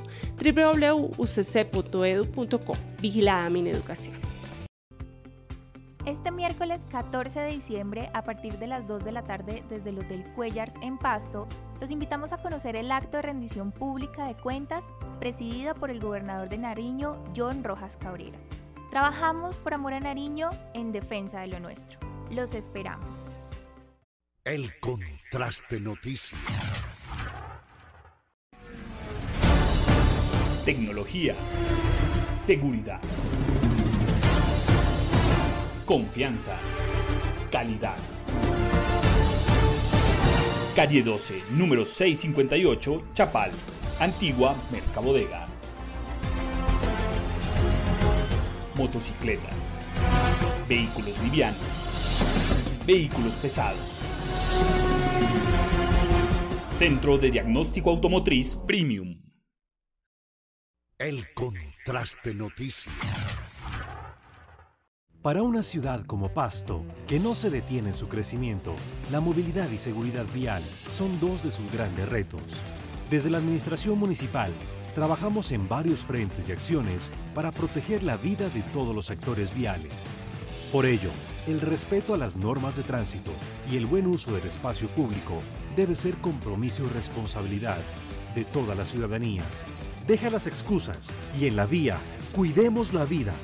www.ucc.edu.co 1.19 2.77
Vigilada 2.99 3.47
mi 3.51 3.69
educación. 3.69 4.15
Este 6.05 6.31
miércoles 6.31 6.81
14 6.89 7.41
de 7.41 7.49
diciembre, 7.49 8.09
a 8.15 8.23
partir 8.23 8.57
de 8.57 8.65
las 8.65 8.87
2 8.87 9.03
de 9.03 9.11
la 9.11 9.21
tarde 9.21 9.63
desde 9.69 9.91
el 9.91 9.99
Hotel 9.99 10.23
Cuellars 10.35 10.73
en 10.81 10.97
Pasto, 10.97 11.47
los 11.79 11.91
invitamos 11.91 12.31
a 12.31 12.41
conocer 12.41 12.75
el 12.75 12.91
acto 12.91 13.17
de 13.17 13.23
rendición 13.23 13.71
pública 13.71 14.25
de 14.25 14.35
cuentas 14.35 14.91
presidida 15.19 15.75
por 15.75 15.91
el 15.91 15.99
gobernador 15.99 16.49
de 16.49 16.57
Nariño, 16.57 17.23
John 17.35 17.63
Rojas 17.63 17.97
Cabrera. 17.97 18.39
Trabajamos 18.89 19.57
por 19.59 19.75
amor 19.75 19.93
a 19.93 19.99
Nariño 19.99 20.49
en 20.73 20.91
defensa 20.91 21.41
de 21.41 21.47
lo 21.47 21.59
nuestro. 21.59 21.99
Los 22.31 22.55
esperamos. 22.55 23.05
El 24.43 24.71
contraste 24.79 25.79
noticias. 25.79 26.41
Tecnología. 30.65 31.35
Seguridad. 32.31 32.99
Confianza. 35.85 36.57
Calidad. 37.51 37.97
Calle 40.75 41.03
12, 41.03 41.43
número 41.51 41.83
658, 41.83 42.97
Chapal, 43.13 43.51
Antigua 43.99 44.55
Mercabodega. 44.71 45.47
Motocicletas. 48.75 49.75
Vehículos 50.67 51.19
livianos. 51.23 51.59
Vehículos 52.85 53.35
pesados. 53.35 53.81
Centro 56.69 57.17
de 57.17 57.31
Diagnóstico 57.31 57.89
Automotriz 57.89 58.55
Premium. 58.55 59.21
El 60.97 61.33
contraste 61.33 62.33
noticias. 62.33 62.95
Para 65.21 65.43
una 65.43 65.61
ciudad 65.61 66.03
como 66.07 66.33
Pasto, 66.33 66.83
que 67.05 67.19
no 67.19 67.35
se 67.35 67.51
detiene 67.51 67.89
en 67.89 67.93
su 67.93 68.07
crecimiento, 68.07 68.73
la 69.11 69.19
movilidad 69.19 69.69
y 69.69 69.77
seguridad 69.77 70.25
vial 70.33 70.63
son 70.89 71.19
dos 71.19 71.43
de 71.43 71.51
sus 71.51 71.71
grandes 71.71 72.09
retos. 72.09 72.41
Desde 73.11 73.29
la 73.29 73.37
Administración 73.37 73.99
Municipal, 73.99 74.51
trabajamos 74.95 75.51
en 75.51 75.69
varios 75.69 75.99
frentes 75.99 76.49
y 76.49 76.53
acciones 76.53 77.11
para 77.35 77.51
proteger 77.51 78.01
la 78.01 78.17
vida 78.17 78.49
de 78.49 78.63
todos 78.73 78.95
los 78.95 79.11
actores 79.11 79.53
viales. 79.53 79.93
Por 80.71 80.87
ello, 80.87 81.11
el 81.45 81.61
respeto 81.61 82.15
a 82.15 82.17
las 82.17 82.35
normas 82.35 82.75
de 82.75 82.81
tránsito 82.81 83.31
y 83.71 83.77
el 83.77 83.85
buen 83.85 84.07
uso 84.07 84.33
del 84.33 84.47
espacio 84.47 84.89
público 84.89 85.35
debe 85.75 85.93
ser 85.93 86.15
compromiso 86.15 86.83
y 86.83 86.87
responsabilidad 86.87 87.83
de 88.33 88.43
toda 88.43 88.73
la 88.73 88.85
ciudadanía. 88.85 89.43
Deja 90.07 90.31
las 90.31 90.47
excusas 90.47 91.13
y 91.39 91.45
en 91.45 91.57
la 91.57 91.67
vía, 91.67 91.99
cuidemos 92.33 92.91
la 92.91 93.05
vida. 93.05 93.35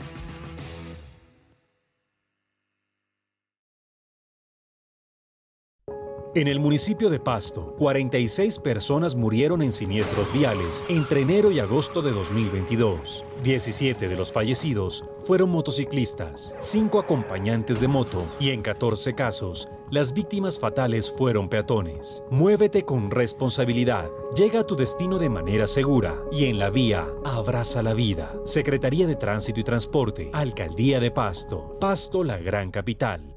En 6.36 6.48
el 6.48 6.60
municipio 6.60 7.10
de 7.10 7.20
Pasto, 7.20 7.74
46 7.78 8.60
personas 8.60 9.16
murieron 9.16 9.62
en 9.62 9.72
siniestros 9.72 10.32
viales 10.34 10.84
entre 10.90 11.22
enero 11.22 11.52
y 11.52 11.60
agosto 11.60 12.02
de 12.02 12.12
2022. 12.12 13.24
17 13.44 14.08
de 14.08 14.16
los 14.16 14.32
fallecidos 14.32 15.06
fueron 15.20 15.50
motociclistas, 15.50 16.54
5 16.60 17.00
acompañantes 17.00 17.80
de 17.80 17.88
moto 17.88 18.28
y 18.40 18.50
en 18.50 18.62
14 18.62 19.16
casos, 19.16 19.70
las 19.90 20.14
víctimas 20.14 20.60
fatales 20.60 21.10
fueron 21.10 21.48
peatones. 21.48 22.24
Muévete 22.30 22.84
con 22.84 23.10
responsabilidad, 23.10 24.10
llega 24.36 24.60
a 24.60 24.66
tu 24.66 24.76
destino 24.76 25.18
de 25.18 25.30
manera 25.30 25.66
segura 25.66 26.16
y 26.32 26.46
en 26.46 26.60
la 26.60 26.70
vía, 26.70 27.08
abraza 27.24 27.82
la 27.82 27.94
vida. 27.94 28.36
Secretaría 28.44 29.08
de 29.08 29.16
Tránsito 29.16 29.62
y 29.62 29.64
Transporte, 29.64 30.30
Alcaldía 30.34 31.00
de 31.00 31.10
Pasto, 31.10 31.78
Pasto 31.80 32.24
la 32.24 32.38
gran 32.38 32.70
capital. 32.70 33.37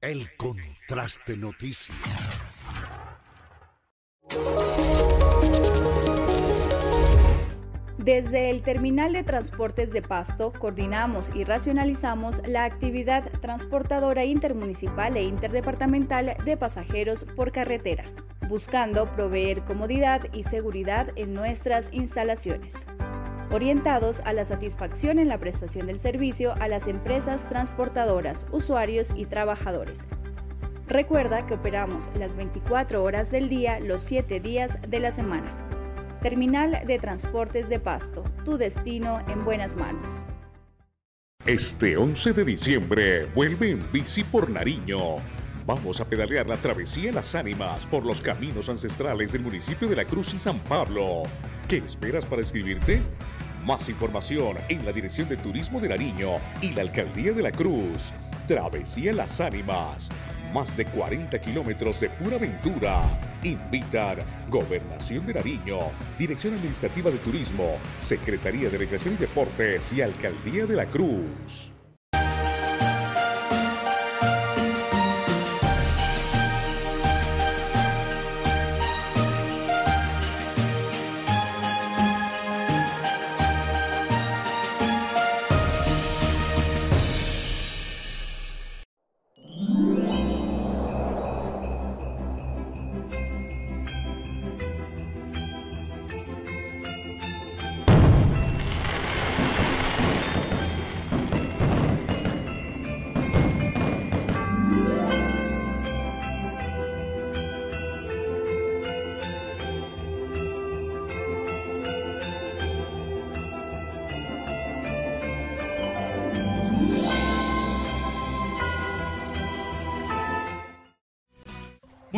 El 0.00 0.28
contraste 0.36 1.36
noticias. 1.36 1.98
Desde 7.98 8.50
el 8.50 8.62
Terminal 8.62 9.12
de 9.12 9.24
Transportes 9.24 9.90
de 9.90 10.00
Pasto 10.00 10.52
coordinamos 10.52 11.32
y 11.34 11.42
racionalizamos 11.42 12.46
la 12.46 12.64
actividad 12.64 13.28
transportadora 13.40 14.24
intermunicipal 14.24 15.16
e 15.16 15.24
interdepartamental 15.24 16.36
de 16.44 16.56
pasajeros 16.56 17.24
por 17.34 17.50
carretera, 17.50 18.04
buscando 18.48 19.10
proveer 19.10 19.64
comodidad 19.64 20.32
y 20.32 20.44
seguridad 20.44 21.08
en 21.16 21.34
nuestras 21.34 21.92
instalaciones 21.92 22.86
orientados 23.50 24.20
a 24.20 24.32
la 24.32 24.44
satisfacción 24.44 25.18
en 25.18 25.28
la 25.28 25.38
prestación 25.38 25.86
del 25.86 25.98
servicio 25.98 26.54
a 26.60 26.68
las 26.68 26.88
empresas 26.88 27.48
transportadoras, 27.48 28.46
usuarios 28.52 29.12
y 29.16 29.26
trabajadores. 29.26 30.04
Recuerda 30.86 31.46
que 31.46 31.54
operamos 31.54 32.10
las 32.18 32.34
24 32.34 33.02
horas 33.02 33.30
del 33.30 33.48
día, 33.48 33.78
los 33.80 34.02
7 34.02 34.40
días 34.40 34.78
de 34.88 35.00
la 35.00 35.10
semana. 35.10 35.54
Terminal 36.20 36.82
de 36.86 36.98
Transportes 36.98 37.68
de 37.68 37.78
Pasto, 37.78 38.24
tu 38.44 38.56
destino 38.56 39.20
en 39.28 39.44
buenas 39.44 39.76
manos. 39.76 40.22
Este 41.46 41.96
11 41.96 42.32
de 42.32 42.44
diciembre 42.44 43.26
vuelve 43.26 43.70
en 43.70 43.92
bici 43.92 44.24
por 44.24 44.50
Nariño. 44.50 44.98
Vamos 45.64 46.00
a 46.00 46.06
pedalear 46.06 46.46
la 46.48 46.56
travesía 46.56 47.12
Las 47.12 47.34
Ánimas 47.34 47.86
por 47.86 48.04
los 48.04 48.20
caminos 48.20 48.68
ancestrales 48.68 49.32
del 49.32 49.42
municipio 49.42 49.86
de 49.88 49.96
La 49.96 50.06
Cruz 50.06 50.32
y 50.32 50.38
San 50.38 50.58
Pablo. 50.60 51.24
¿Qué 51.68 51.76
esperas 51.76 52.24
para 52.24 52.40
escribirte? 52.40 53.02
Más 53.64 53.88
información 53.88 54.56
en 54.68 54.84
la 54.84 54.92
Dirección 54.92 55.28
de 55.28 55.36
Turismo 55.36 55.80
de 55.80 55.88
Nariño 55.88 56.38
y 56.62 56.72
la 56.72 56.82
Alcaldía 56.82 57.32
de 57.32 57.42
la 57.42 57.52
Cruz. 57.52 58.12
Travesía 58.46 59.12
Las 59.12 59.40
Ánimas. 59.40 60.08
Más 60.54 60.76
de 60.76 60.86
40 60.86 61.38
kilómetros 61.40 62.00
de 62.00 62.08
pura 62.10 62.36
aventura. 62.36 63.02
Invitar 63.42 64.24
Gobernación 64.48 65.26
de 65.26 65.34
Nariño, 65.34 65.78
Dirección 66.18 66.54
Administrativa 66.54 67.10
de 67.10 67.18
Turismo, 67.18 67.76
Secretaría 67.98 68.68
de 68.68 68.78
Recreación 68.78 69.14
y 69.14 69.18
Deportes 69.18 69.92
y 69.92 70.00
Alcaldía 70.00 70.66
de 70.66 70.74
la 70.74 70.86
Cruz. 70.86 71.72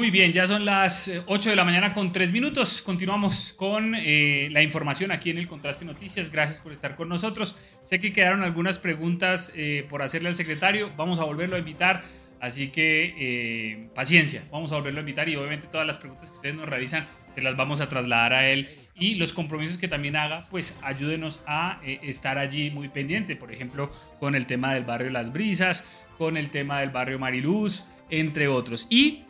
Muy 0.01 0.11
bien, 0.11 0.32
ya 0.32 0.46
son 0.46 0.64
las 0.64 1.12
8 1.26 1.48
eh, 1.48 1.51
de 1.51 1.57
la 1.57 1.64
mañana 1.66 1.92
con 1.92 2.11
3 2.11 2.32
minutos. 2.32 2.80
Continuamos 2.80 3.53
con 3.53 3.94
eh, 3.94 4.48
la 4.51 4.62
información 4.62 5.12
aquí 5.12 5.28
en 5.28 5.36
el 5.36 5.46
Contraste 5.46 5.84
Noticias. 5.84 6.30
Gracias 6.30 6.59
por 6.59 6.72
estar 6.72 6.96
con 6.96 7.11
nosotros. 7.11 7.55
Sé 7.82 8.01
que 8.01 8.11
quedaron 8.11 8.42
algunas 8.42 8.78
preguntas 8.78 9.53
eh, 9.55 9.84
por 9.90 10.03
hacerle 10.03 10.30
al 10.30 10.34
secretario. 10.34 10.90
Vamos 10.96 11.18
a 11.18 11.24
volverlo 11.24 11.57
a 11.57 11.59
invitar. 11.59 12.03
Así 12.40 12.68
que 12.68 13.90
paciencia, 13.94 14.42
vamos 14.51 14.72
a 14.72 14.76
volverlo 14.76 15.01
a 15.01 15.03
invitar 15.03 15.28
y 15.28 15.36
obviamente 15.36 15.66
todas 15.66 15.86
las 15.86 15.98
preguntas 15.98 16.30
que 16.30 16.36
ustedes 16.36 16.55
nos 16.55 16.66
realizan 16.66 17.07
se 17.34 17.42
las 17.42 17.55
vamos 17.55 17.82
a 17.82 17.90
trasladar 17.90 18.32
a 18.32 18.48
él 18.48 18.70
y 18.94 19.16
los 19.16 19.34
compromisos 19.34 19.76
que 19.76 19.88
también 19.88 20.16
haga, 20.16 20.46
pues 20.51 20.78
ayúdenos 20.80 21.40
a 21.46 21.82
estar 21.84 22.38
allí 22.38 22.70
muy 22.70 22.88
pendiente, 22.88 23.36
por 23.36 23.53
ejemplo, 23.53 23.92
con 24.18 24.34
el 24.34 24.46
tema 24.46 24.72
del 24.72 24.84
barrio 24.84 25.11
Las 25.11 25.34
Brisas, 25.34 25.84
con 26.16 26.38
el 26.38 26.48
tema 26.48 26.80
del 26.80 26.88
barrio 26.88 27.18
Mariluz, 27.18 27.84
entre 28.09 28.48
otros. 28.48 28.86
Y 28.88 29.24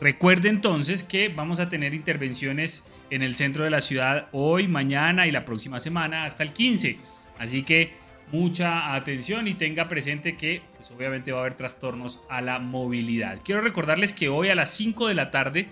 Recuerde 0.00 0.48
entonces 0.48 1.04
que 1.04 1.28
vamos 1.28 1.60
a 1.60 1.68
tener 1.68 1.92
intervenciones 1.92 2.84
en 3.10 3.22
el 3.22 3.34
centro 3.34 3.64
de 3.64 3.70
la 3.70 3.82
ciudad 3.82 4.28
hoy, 4.32 4.66
mañana 4.66 5.26
y 5.26 5.30
la 5.30 5.44
próxima 5.44 5.78
semana 5.78 6.24
hasta 6.24 6.42
el 6.42 6.52
15. 6.52 6.96
Así 7.38 7.64
que 7.64 7.92
mucha 8.32 8.94
atención 8.94 9.46
y 9.46 9.54
tenga 9.54 9.88
presente 9.88 10.36
que 10.36 10.62
pues 10.76 10.90
obviamente 10.90 11.32
va 11.32 11.38
a 11.38 11.40
haber 11.42 11.54
trastornos 11.54 12.20
a 12.30 12.40
la 12.40 12.58
movilidad. 12.58 13.40
Quiero 13.44 13.60
recordarles 13.60 14.14
que 14.14 14.30
hoy 14.30 14.48
a 14.48 14.54
las 14.54 14.70
5 14.70 15.06
de 15.08 15.14
la 15.14 15.30
tarde 15.30 15.68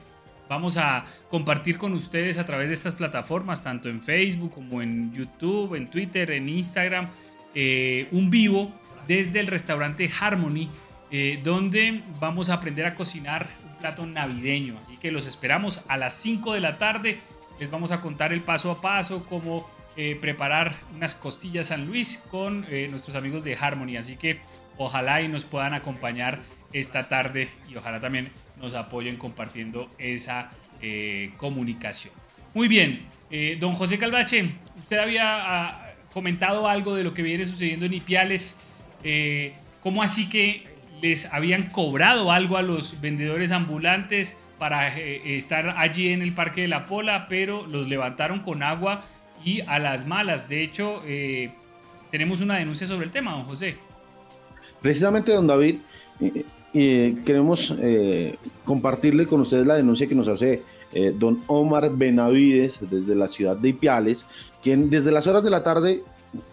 vamos 0.46 0.76
a 0.76 1.06
compartir 1.30 1.78
con 1.78 1.94
ustedes 1.94 2.36
a 2.36 2.44
través 2.44 2.68
de 2.68 2.74
estas 2.74 2.94
plataformas, 2.94 3.62
tanto 3.62 3.88
en 3.88 4.02
Facebook 4.02 4.50
como 4.50 4.82
en 4.82 5.10
YouTube, 5.14 5.74
en 5.74 5.88
Twitter, 5.88 6.32
en 6.32 6.50
Instagram, 6.50 7.08
eh, 7.54 8.08
un 8.10 8.28
vivo 8.28 8.74
desde 9.06 9.40
el 9.40 9.46
restaurante 9.46 10.10
Harmony, 10.20 10.68
eh, 11.10 11.40
donde 11.42 12.02
vamos 12.20 12.50
a 12.50 12.54
aprender 12.54 12.84
a 12.84 12.94
cocinar 12.94 13.46
plato 13.78 14.06
navideño. 14.06 14.78
Así 14.80 14.96
que 14.96 15.10
los 15.10 15.26
esperamos 15.26 15.82
a 15.88 15.96
las 15.96 16.14
5 16.14 16.54
de 16.54 16.60
la 16.60 16.78
tarde. 16.78 17.20
Les 17.58 17.70
vamos 17.70 17.92
a 17.92 18.00
contar 18.00 18.32
el 18.32 18.42
paso 18.42 18.70
a 18.70 18.80
paso, 18.80 19.24
cómo 19.26 19.68
eh, 19.96 20.16
preparar 20.20 20.76
unas 20.94 21.14
costillas 21.14 21.68
San 21.68 21.86
Luis 21.86 22.22
con 22.30 22.66
eh, 22.68 22.86
nuestros 22.90 23.16
amigos 23.16 23.44
de 23.44 23.56
Harmony. 23.56 23.96
Así 23.96 24.16
que 24.16 24.40
ojalá 24.76 25.22
y 25.22 25.28
nos 25.28 25.44
puedan 25.44 25.74
acompañar 25.74 26.40
esta 26.72 27.08
tarde 27.08 27.48
y 27.70 27.76
ojalá 27.76 28.00
también 28.00 28.30
nos 28.60 28.74
apoyen 28.74 29.16
compartiendo 29.16 29.90
esa 29.98 30.50
comunicación. 31.38 32.14
Muy 32.54 32.68
bien, 32.68 33.04
don 33.58 33.72
José 33.72 33.98
Calvache, 33.98 34.48
usted 34.78 34.96
había 34.98 35.24
ah, 35.24 35.92
comentado 36.12 36.68
algo 36.68 36.94
de 36.94 37.02
lo 37.02 37.14
que 37.14 37.22
viene 37.22 37.44
sucediendo 37.44 37.86
en 37.86 37.94
Ipiales. 37.94 38.76
¿Cómo 39.82 40.04
así 40.04 40.28
que 40.28 40.77
les 41.00 41.32
habían 41.32 41.70
cobrado 41.70 42.32
algo 42.32 42.56
a 42.56 42.62
los 42.62 43.00
vendedores 43.00 43.52
ambulantes 43.52 44.36
para 44.58 44.98
eh, 44.98 45.36
estar 45.36 45.74
allí 45.78 46.08
en 46.08 46.22
el 46.22 46.34
Parque 46.34 46.62
de 46.62 46.68
la 46.68 46.86
Pola, 46.86 47.26
pero 47.28 47.66
los 47.66 47.88
levantaron 47.88 48.40
con 48.40 48.62
agua 48.62 49.04
y 49.44 49.60
a 49.62 49.78
las 49.78 50.06
malas. 50.06 50.48
De 50.48 50.62
hecho, 50.62 51.02
eh, 51.06 51.52
tenemos 52.10 52.40
una 52.40 52.56
denuncia 52.56 52.86
sobre 52.86 53.06
el 53.06 53.12
tema, 53.12 53.32
don 53.32 53.44
José. 53.44 53.76
Precisamente, 54.82 55.32
don 55.32 55.46
David, 55.46 55.76
eh, 56.74 57.16
queremos 57.24 57.74
compartirle 58.64 59.26
con 59.26 59.40
ustedes 59.40 59.66
la 59.66 59.76
denuncia 59.76 60.06
que 60.06 60.14
nos 60.14 60.28
hace 60.28 60.62
don 61.14 61.42
Omar 61.48 61.90
Benavides 61.94 62.78
desde 62.80 63.14
la 63.14 63.28
ciudad 63.28 63.56
de 63.56 63.70
Ipiales, 63.70 64.24
quien 64.62 64.88
desde 64.88 65.12
las 65.12 65.26
horas 65.26 65.44
de 65.44 65.50
la 65.50 65.62
tarde 65.62 66.02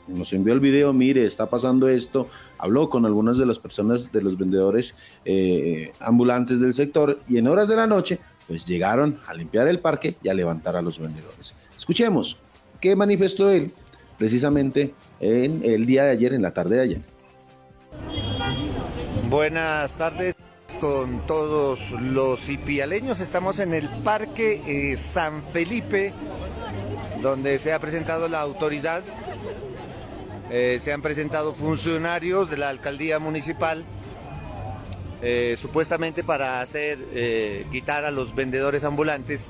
nos 0.07 0.33
envió 0.33 0.53
el 0.53 0.59
video, 0.59 0.93
mire, 0.93 1.25
está 1.25 1.49
pasando 1.49 1.87
esto, 1.87 2.27
habló 2.57 2.89
con 2.89 3.05
algunas 3.05 3.37
de 3.37 3.45
las 3.45 3.59
personas, 3.59 4.11
de 4.11 4.21
los 4.21 4.37
vendedores 4.37 4.95
eh, 5.23 5.91
ambulantes 5.99 6.59
del 6.59 6.73
sector 6.73 7.19
y 7.27 7.37
en 7.37 7.47
horas 7.47 7.67
de 7.67 7.75
la 7.75 7.87
noche, 7.87 8.19
pues 8.47 8.65
llegaron 8.65 9.19
a 9.27 9.33
limpiar 9.33 9.67
el 9.67 9.79
parque 9.79 10.15
y 10.21 10.29
a 10.29 10.33
levantar 10.33 10.75
a 10.75 10.81
los 10.81 10.99
vendedores. 10.99 11.55
Escuchemos 11.77 12.37
qué 12.79 12.95
manifestó 12.95 13.49
él 13.49 13.73
precisamente 14.17 14.93
en 15.19 15.61
el 15.63 15.85
día 15.85 16.05
de 16.05 16.11
ayer, 16.11 16.33
en 16.33 16.41
la 16.41 16.53
tarde 16.53 16.77
de 16.77 16.81
ayer. 16.81 17.01
Buenas 19.29 19.97
tardes 19.97 20.35
con 20.79 21.25
todos 21.25 21.91
los 22.01 22.49
ipialeños. 22.49 23.19
Estamos 23.19 23.59
en 23.59 23.73
el 23.73 23.89
Parque 24.03 24.61
eh, 24.65 24.97
San 24.97 25.43
Felipe, 25.51 26.13
donde 27.21 27.59
se 27.59 27.73
ha 27.73 27.79
presentado 27.79 28.27
la 28.27 28.41
autoridad 28.41 29.03
eh, 30.51 30.77
se 30.79 30.93
han 30.93 31.01
presentado 31.01 31.53
funcionarios 31.53 32.51
de 32.51 32.57
la 32.57 32.69
alcaldía 32.69 33.17
municipal 33.17 33.83
eh, 35.23 35.55
supuestamente 35.57 36.23
para 36.23 36.61
hacer 36.61 36.99
eh, 37.13 37.65
quitar 37.71 38.05
a 38.05 38.11
los 38.11 38.35
vendedores 38.35 38.83
ambulantes 38.83 39.47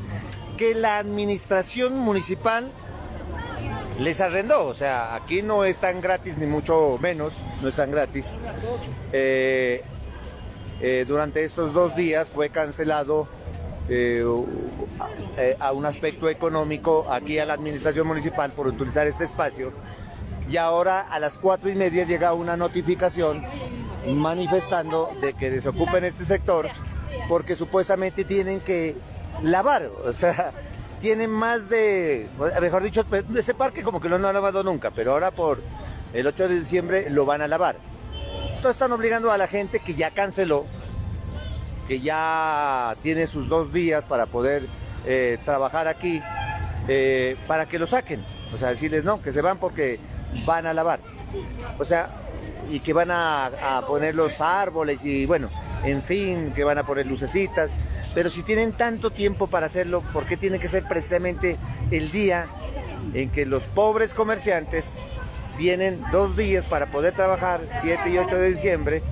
que 0.57 0.73
la 0.73 0.99
administración 0.99 1.99
municipal 1.99 2.71
les 3.99 4.21
arrendó. 4.21 4.67
O 4.67 4.73
sea, 4.73 5.15
aquí 5.15 5.41
no 5.41 5.65
están 5.65 5.99
gratis 5.99 6.37
ni 6.37 6.45
mucho 6.45 6.97
menos, 7.01 7.43
no 7.61 7.67
están 7.67 7.91
gratis. 7.91 8.37
durante 11.07 11.43
estos 11.43 11.73
dos 11.73 11.95
días 11.95 12.29
fue 12.29 12.49
cancelado 12.51 13.27
a 15.59 15.71
un 15.73 15.85
aspecto 15.85 16.29
económico 16.29 17.11
aquí 17.11 17.37
a 17.37 17.45
la 17.45 17.53
administración 17.53 18.07
municipal 18.07 18.53
por 18.53 18.67
utilizar 18.67 19.07
este 19.07 19.25
espacio 19.25 19.73
y 20.49 20.57
ahora 20.57 21.01
a 21.01 21.19
las 21.19 21.37
cuatro 21.37 21.69
y 21.69 21.75
media 21.75 22.05
llega 22.05 22.33
una 22.33 22.57
notificación 22.57 23.43
manifestando 24.07 25.11
de 25.21 25.33
que 25.33 25.49
desocupen 25.49 26.03
este 26.03 26.25
sector 26.25 26.67
porque 27.27 27.55
supuestamente 27.55 28.23
tienen 28.23 28.59
que 28.59 28.95
lavar, 29.41 29.89
o 30.05 30.13
sea, 30.13 30.51
tienen 31.01 31.31
más 31.31 31.69
de, 31.69 32.29
mejor 32.61 32.83
dicho, 32.83 33.05
ese 33.35 33.53
parque 33.53 33.83
como 33.83 33.99
que 33.99 34.09
no 34.09 34.17
lo 34.17 34.27
han 34.27 34.33
lavado 34.33 34.63
nunca, 34.63 34.91
pero 34.91 35.11
ahora 35.11 35.31
por 35.31 35.61
el 36.13 36.27
8 36.27 36.47
de 36.47 36.59
diciembre 36.59 37.09
lo 37.09 37.25
van 37.25 37.41
a 37.41 37.47
lavar. 37.47 37.77
Entonces 38.47 38.71
están 38.71 38.91
obligando 38.91 39.31
a 39.31 39.37
la 39.37 39.47
gente 39.47 39.79
que 39.79 39.93
ya 39.95 40.11
canceló, 40.11 40.65
que 41.87 41.99
ya 41.99 42.95
tiene 43.03 43.27
sus 43.27 43.49
dos 43.49 43.73
días 43.73 44.05
para 44.05 44.25
poder 44.25 44.67
eh, 45.05 45.37
trabajar 45.45 45.87
aquí, 45.87 46.21
eh, 46.87 47.37
para 47.47 47.67
que 47.67 47.77
lo 47.79 47.87
saquen. 47.87 48.23
O 48.53 48.57
sea, 48.57 48.69
decirles 48.69 49.03
no, 49.03 49.21
que 49.21 49.31
se 49.31 49.41
van 49.41 49.57
porque 49.57 49.99
van 50.45 50.65
a 50.65 50.73
lavar. 50.73 50.99
O 51.79 51.85
sea, 51.85 52.09
y 52.69 52.79
que 52.79 52.93
van 52.93 53.11
a, 53.11 53.83
poner 53.87 54.15
los 54.15 54.41
árboles 54.41 55.03
y 55.03 55.25
bueno, 55.25 55.49
en 55.83 56.01
fin, 56.01 56.51
que 56.53 56.63
van 56.63 56.77
a 56.77 56.85
poner 56.85 57.05
lucecitas. 57.05 57.71
Pero 58.13 58.29
si 58.29 58.43
tienen 58.43 58.73
tanto 58.73 59.11
tiempo 59.11 59.47
para 59.47 59.65
hacerlo, 59.65 60.01
¿por 60.13 60.25
qué 60.25 60.37
tiene 60.37 60.59
que 60.59 60.67
ser 60.67 60.83
precisamente 60.87 61.57
el 61.91 62.11
día 62.11 62.47
en 63.13 63.29
que 63.29 63.45
los 63.45 63.67
pobres 63.67 64.13
comerciantes 64.13 64.99
tienen 65.57 66.01
dos 66.11 66.35
días 66.35 66.65
para 66.65 66.87
poder 66.87 67.13
trabajar, 67.13 67.61
7 67.81 68.09
y 68.09 68.17
8 68.17 68.37
de 68.37 68.51
diciembre, 68.51 69.03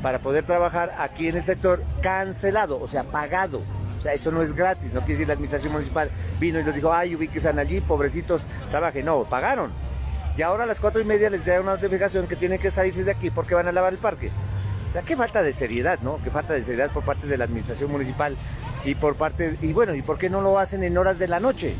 para 0.00 0.20
poder 0.20 0.44
trabajar 0.44 0.94
aquí 0.98 1.28
en 1.28 1.36
el 1.36 1.42
sector 1.42 1.82
cancelado, 2.02 2.80
o 2.80 2.88
sea, 2.88 3.04
pagado? 3.04 3.62
O 3.98 4.00
sea, 4.00 4.14
eso 4.14 4.32
no 4.32 4.42
es 4.42 4.52
gratis, 4.52 4.92
no 4.92 5.00
quiere 5.00 5.12
decir 5.12 5.26
la 5.28 5.34
administración 5.34 5.72
municipal 5.72 6.10
vino 6.40 6.58
y 6.58 6.64
nos 6.64 6.74
dijo, 6.74 6.92
ay, 6.92 7.16
están 7.34 7.60
allí, 7.60 7.80
pobrecitos, 7.80 8.46
trabajen. 8.70 9.04
No, 9.04 9.24
pagaron. 9.24 9.72
Y 10.36 10.42
ahora 10.42 10.64
a 10.64 10.66
las 10.66 10.80
cuatro 10.80 11.00
y 11.00 11.04
media 11.04 11.28
les 11.28 11.44
da 11.44 11.60
una 11.60 11.74
notificación 11.74 12.26
que 12.26 12.36
tienen 12.36 12.58
que 12.58 12.70
salirse 12.70 13.04
de 13.04 13.10
aquí 13.10 13.30
porque 13.30 13.54
van 13.54 13.68
a 13.68 13.72
lavar 13.72 13.92
el 13.92 13.98
parque. 13.98 14.30
O 14.88 14.92
sea, 14.92 15.02
qué 15.02 15.16
falta 15.16 15.42
de 15.42 15.52
seriedad, 15.52 16.00
¿no? 16.00 16.18
Qué 16.22 16.30
falta 16.30 16.54
de 16.54 16.64
seriedad 16.64 16.90
por 16.90 17.04
parte 17.04 17.26
de 17.26 17.38
la 17.38 17.44
administración 17.44 17.90
municipal 17.90 18.36
y 18.84 18.94
por 18.94 19.16
parte, 19.16 19.56
y 19.60 19.72
bueno, 19.72 19.94
¿y 19.94 20.02
por 20.02 20.18
qué 20.18 20.28
no 20.28 20.40
lo 20.40 20.58
hacen 20.58 20.82
en 20.84 20.96
horas 20.98 21.18
de 21.18 21.28
la 21.28 21.40
noche? 21.40 21.74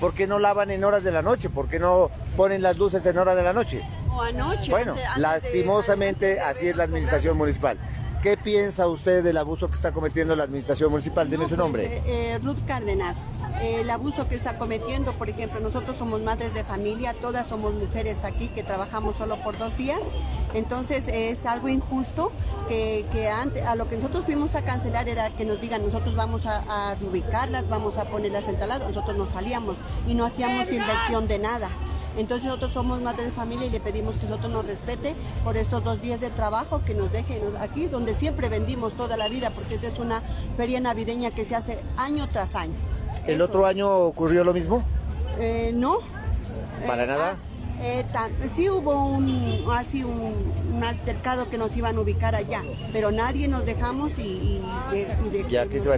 ¿Por 0.00 0.14
qué 0.14 0.26
no 0.26 0.38
lavan 0.38 0.70
en 0.70 0.84
horas 0.84 1.02
de 1.02 1.10
la 1.10 1.22
noche? 1.22 1.50
¿Por 1.50 1.68
qué 1.68 1.78
no 1.78 2.10
ponen 2.36 2.62
las 2.62 2.78
luces 2.78 3.04
en 3.06 3.18
horas 3.18 3.36
de 3.36 3.42
la 3.42 3.52
noche? 3.52 3.82
O 4.10 4.22
anoche. 4.22 4.70
Bueno, 4.70 4.94
lastimosamente 5.16 6.40
así 6.40 6.68
es 6.68 6.76
la 6.76 6.84
administración 6.84 7.36
municipal. 7.36 7.78
¿Qué 8.22 8.36
piensa 8.36 8.88
usted 8.88 9.22
del 9.22 9.36
abuso 9.36 9.68
que 9.68 9.74
está 9.74 9.92
cometiendo 9.92 10.34
la 10.34 10.42
administración 10.42 10.90
municipal? 10.90 11.30
Dime 11.30 11.44
su 11.44 11.50
pues, 11.50 11.58
nombre. 11.58 11.84
Eh, 11.84 12.02
eh, 12.06 12.38
Ruth 12.42 12.58
Cárdenas. 12.66 13.28
El 13.62 13.88
abuso 13.90 14.26
que 14.26 14.34
está 14.34 14.58
cometiendo, 14.58 15.12
por 15.12 15.28
ejemplo, 15.28 15.60
nosotros 15.60 15.96
somos 15.96 16.20
madres 16.22 16.52
de 16.52 16.64
familia, 16.64 17.14
todas 17.14 17.46
somos 17.46 17.74
mujeres 17.74 18.24
aquí 18.24 18.48
que 18.48 18.64
trabajamos 18.64 19.16
solo 19.16 19.40
por 19.42 19.56
dos 19.56 19.76
días. 19.76 20.00
Entonces 20.54 21.06
es 21.06 21.46
algo 21.46 21.68
injusto 21.68 22.32
que, 22.66 23.04
antes, 23.28 23.64
a 23.64 23.76
lo 23.76 23.88
que 23.88 23.96
nosotros 23.96 24.24
fuimos 24.24 24.56
a 24.56 24.62
cancelar 24.62 25.08
era 25.08 25.30
que 25.30 25.44
nos 25.44 25.60
digan 25.60 25.84
nosotros 25.84 26.16
vamos 26.16 26.46
a, 26.46 26.90
a 26.90 26.94
rubicarlas, 26.96 27.68
vamos 27.68 27.98
a 27.98 28.04
ponerlas 28.06 28.48
en 28.48 28.58
talado. 28.58 28.88
Nosotros 28.88 29.16
nos 29.16 29.28
salíamos 29.28 29.76
y 30.08 30.14
no 30.14 30.24
hacíamos 30.24 30.72
inversión 30.72 31.28
de 31.28 31.38
nada. 31.38 31.68
Entonces 32.16 32.46
nosotros 32.46 32.72
somos 32.72 33.00
madres 33.00 33.26
de 33.26 33.32
familia 33.32 33.66
y 33.66 33.70
le 33.70 33.78
pedimos 33.78 34.16
que 34.16 34.26
nosotros 34.26 34.52
nos 34.52 34.66
respete 34.66 35.14
por 35.44 35.56
estos 35.56 35.84
dos 35.84 36.00
días 36.00 36.20
de 36.20 36.30
trabajo, 36.30 36.82
que 36.84 36.94
nos 36.94 37.12
dejen 37.12 37.56
aquí 37.60 37.86
donde 37.86 38.07
siempre 38.14 38.48
vendimos 38.48 38.94
toda 38.94 39.16
la 39.16 39.28
vida, 39.28 39.50
porque 39.50 39.74
esta 39.74 39.86
es 39.86 39.98
una 39.98 40.22
feria 40.56 40.80
navideña 40.80 41.30
que 41.30 41.44
se 41.44 41.54
hace 41.56 41.78
año 41.96 42.28
tras 42.28 42.54
año. 42.54 42.74
¿El 43.26 43.42
otro 43.42 43.66
año 43.66 43.94
ocurrió 43.98 44.42
lo 44.42 44.54
mismo? 44.54 44.82
Eh, 45.38 45.72
no. 45.74 45.98
¿Para 46.86 47.04
eh, 47.04 47.06
nada? 47.06 47.36
Ah, 47.36 48.28
eh, 48.40 48.48
sí 48.48 48.68
hubo 48.68 49.06
un, 49.06 49.64
así 49.70 50.02
un, 50.02 50.82
altercado 50.82 51.48
que 51.50 51.58
nos 51.58 51.76
iban 51.76 51.96
a 51.96 52.00
ubicar 52.00 52.34
allá, 52.34 52.62
pero 52.92 53.10
nadie 53.12 53.46
nos 53.48 53.66
dejamos 53.66 54.18
y, 54.18 54.62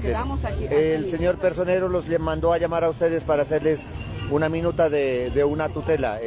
quedamos 0.02 0.44
aquí. 0.44 0.66
El 0.70 1.08
señor 1.08 1.38
personero 1.38 1.88
los 1.88 2.08
le 2.08 2.18
mandó 2.18 2.52
a 2.52 2.58
llamar 2.58 2.84
a 2.84 2.90
ustedes 2.90 3.24
para 3.24 3.42
hacerles 3.42 3.92
una 4.30 4.48
minuta 4.48 4.90
de, 4.90 5.30
de 5.30 5.44
una 5.44 5.68
tutela. 5.68 6.18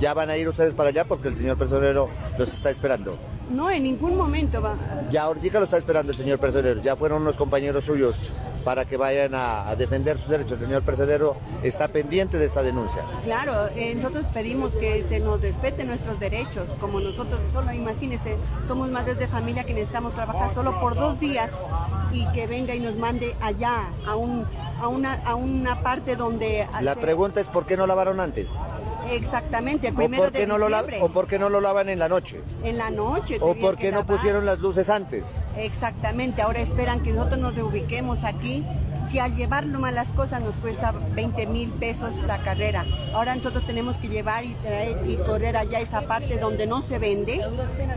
¿Ya 0.00 0.12
van 0.14 0.30
a 0.30 0.36
ir 0.36 0.48
ustedes 0.48 0.74
para 0.74 0.88
allá 0.88 1.06
porque 1.06 1.28
el 1.28 1.36
señor 1.36 1.56
personero 1.56 2.08
los 2.38 2.52
está 2.52 2.70
esperando? 2.70 3.16
No, 3.50 3.70
en 3.70 3.82
ningún 3.82 4.16
momento 4.16 4.60
va. 4.60 4.76
Ya 5.10 5.22
ahorita 5.22 5.58
lo 5.58 5.64
está 5.64 5.78
esperando 5.78 6.12
el 6.12 6.18
señor 6.18 6.38
Percedero. 6.38 6.82
Ya 6.82 6.96
fueron 6.96 7.22
unos 7.22 7.36
compañeros 7.36 7.84
suyos 7.84 8.26
para 8.64 8.84
que 8.84 8.96
vayan 8.96 9.32
a, 9.34 9.74
defender 9.76 10.18
sus 10.18 10.28
derechos. 10.28 10.52
El 10.60 10.66
señor 10.66 10.82
Percedero 10.82 11.36
está 11.62 11.88
pendiente 11.88 12.38
de 12.38 12.46
esta 12.46 12.62
denuncia. 12.62 13.02
Claro, 13.24 13.68
eh, 13.74 13.94
nosotros 13.94 14.26
pedimos 14.34 14.74
que 14.74 15.02
se 15.02 15.20
nos 15.20 15.40
respeten 15.40 15.88
nuestros 15.88 16.20
derechos, 16.20 16.70
como 16.80 17.00
nosotros 17.00 17.40
solo, 17.52 17.72
imagínense, 17.72 18.36
somos 18.66 18.90
madres 18.90 19.18
de 19.18 19.26
familia 19.26 19.64
que 19.64 19.72
necesitamos 19.72 20.14
trabajar 20.14 20.52
solo 20.52 20.78
por 20.80 20.94
dos 20.94 21.20
días 21.20 21.52
y 22.12 22.30
que 22.32 22.46
venga 22.46 22.74
y 22.74 22.80
nos 22.80 22.96
mande 22.96 23.34
allá 23.40 23.88
a, 24.06 24.16
un, 24.16 24.44
a, 24.80 24.88
una, 24.88 25.14
a 25.24 25.34
una 25.34 25.82
parte 25.82 26.16
donde... 26.16 26.66
La 26.80 26.94
pregunta 26.94 27.40
es, 27.40 27.48
¿por 27.48 27.66
qué 27.66 27.76
no 27.76 27.86
lavaron 27.86 28.20
antes? 28.20 28.58
Exactamente, 29.10 29.88
el 29.88 29.94
¿O 29.94 29.96
primero 29.96 30.24
por, 30.24 30.32
qué 30.32 30.40
de 30.40 30.46
no 30.46 30.58
lo 30.58 30.66
diciembre. 30.66 30.98
¿O 31.02 31.08
por 31.10 31.26
qué 31.26 31.38
no 31.38 31.48
lo 31.48 31.60
lavan 31.60 31.88
en 31.88 31.98
la 31.98 32.08
noche? 32.08 32.40
En 32.64 32.78
la 32.78 32.90
noche. 32.90 33.38
¿O 33.40 33.54
por 33.54 33.76
qué 33.76 33.92
no 33.92 34.06
pusieron 34.06 34.46
las 34.46 34.58
luces 34.60 34.90
antes? 34.90 35.38
Exactamente, 35.56 36.42
ahora 36.42 36.60
esperan 36.60 37.02
que 37.02 37.12
nosotros 37.12 37.40
nos 37.40 37.54
reubiquemos 37.54 38.24
aquí. 38.24 38.64
Si 39.06 39.18
al 39.18 39.34
llevar 39.36 39.64
nomás 39.64 39.94
las 39.94 40.08
cosas 40.10 40.42
nos 40.42 40.54
cuesta 40.56 40.92
20 41.14 41.46
mil 41.46 41.70
pesos 41.70 42.16
la 42.26 42.42
carrera, 42.42 42.84
ahora 43.14 43.34
nosotros 43.34 43.64
tenemos 43.64 43.96
que 43.96 44.08
llevar 44.08 44.44
y 44.44 44.52
traer 44.54 44.98
y 45.08 45.16
correr 45.16 45.56
allá 45.56 45.80
esa 45.80 46.02
parte 46.02 46.36
donde 46.36 46.66
no 46.66 46.82
se 46.82 46.98
vende, 46.98 47.40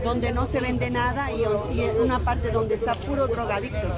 donde 0.04 0.32
no 0.32 0.46
se 0.46 0.60
vende 0.60 0.90
nada 0.90 1.30
y, 1.30 1.42
y 1.76 1.90
una 2.00 2.20
parte 2.20 2.50
donde 2.50 2.76
está 2.76 2.94
puro 2.94 3.26
drogadictos. 3.26 3.92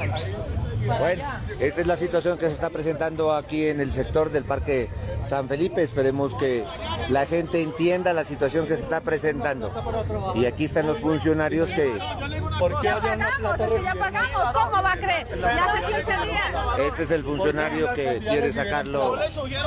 Bueno, 0.86 1.24
esta 1.61 1.81
es 1.81 1.86
la 1.86 1.97
situación 1.97 2.39
que 2.39 2.47
se 2.48 2.55
está 2.55 2.70
presentando 2.70 3.32
aquí 3.32 3.66
en 3.66 3.81
el 3.81 3.93
sector 3.93 4.31
del 4.31 4.44
Parque 4.44 4.89
San 5.23 5.48
Felipe. 5.48 5.82
Esperemos 5.82 6.35
que 6.35 6.65
la 7.09 7.27
gente 7.27 7.62
entienda 7.62 8.12
la 8.12 8.24
situación 8.24 8.66
que 8.66 8.77
se 8.77 8.82
está 8.82 9.01
presentando. 9.01 9.73
Y 10.35 10.47
aquí 10.47 10.65
están 10.65 10.86
los 10.86 10.98
funcionarios 11.01 11.73
que... 11.73 11.98
Ya 12.82 13.01
pagamos, 13.01 13.60
es 13.60 13.72
que 13.72 13.82
ya 13.82 13.94
pagamos, 13.94 14.52
¿cómo 14.52 14.82
va 14.82 14.93
a 14.93 14.97
creer? 14.97 15.26
Ya 15.40 15.64
hace 15.64 15.82
15 15.82 16.02
días. 16.02 16.55
Este 16.78 17.02
es 17.02 17.10
el 17.10 17.24
funcionario 17.24 17.94
que 17.94 18.18
quiere 18.18 18.52
sacarlo 18.52 19.16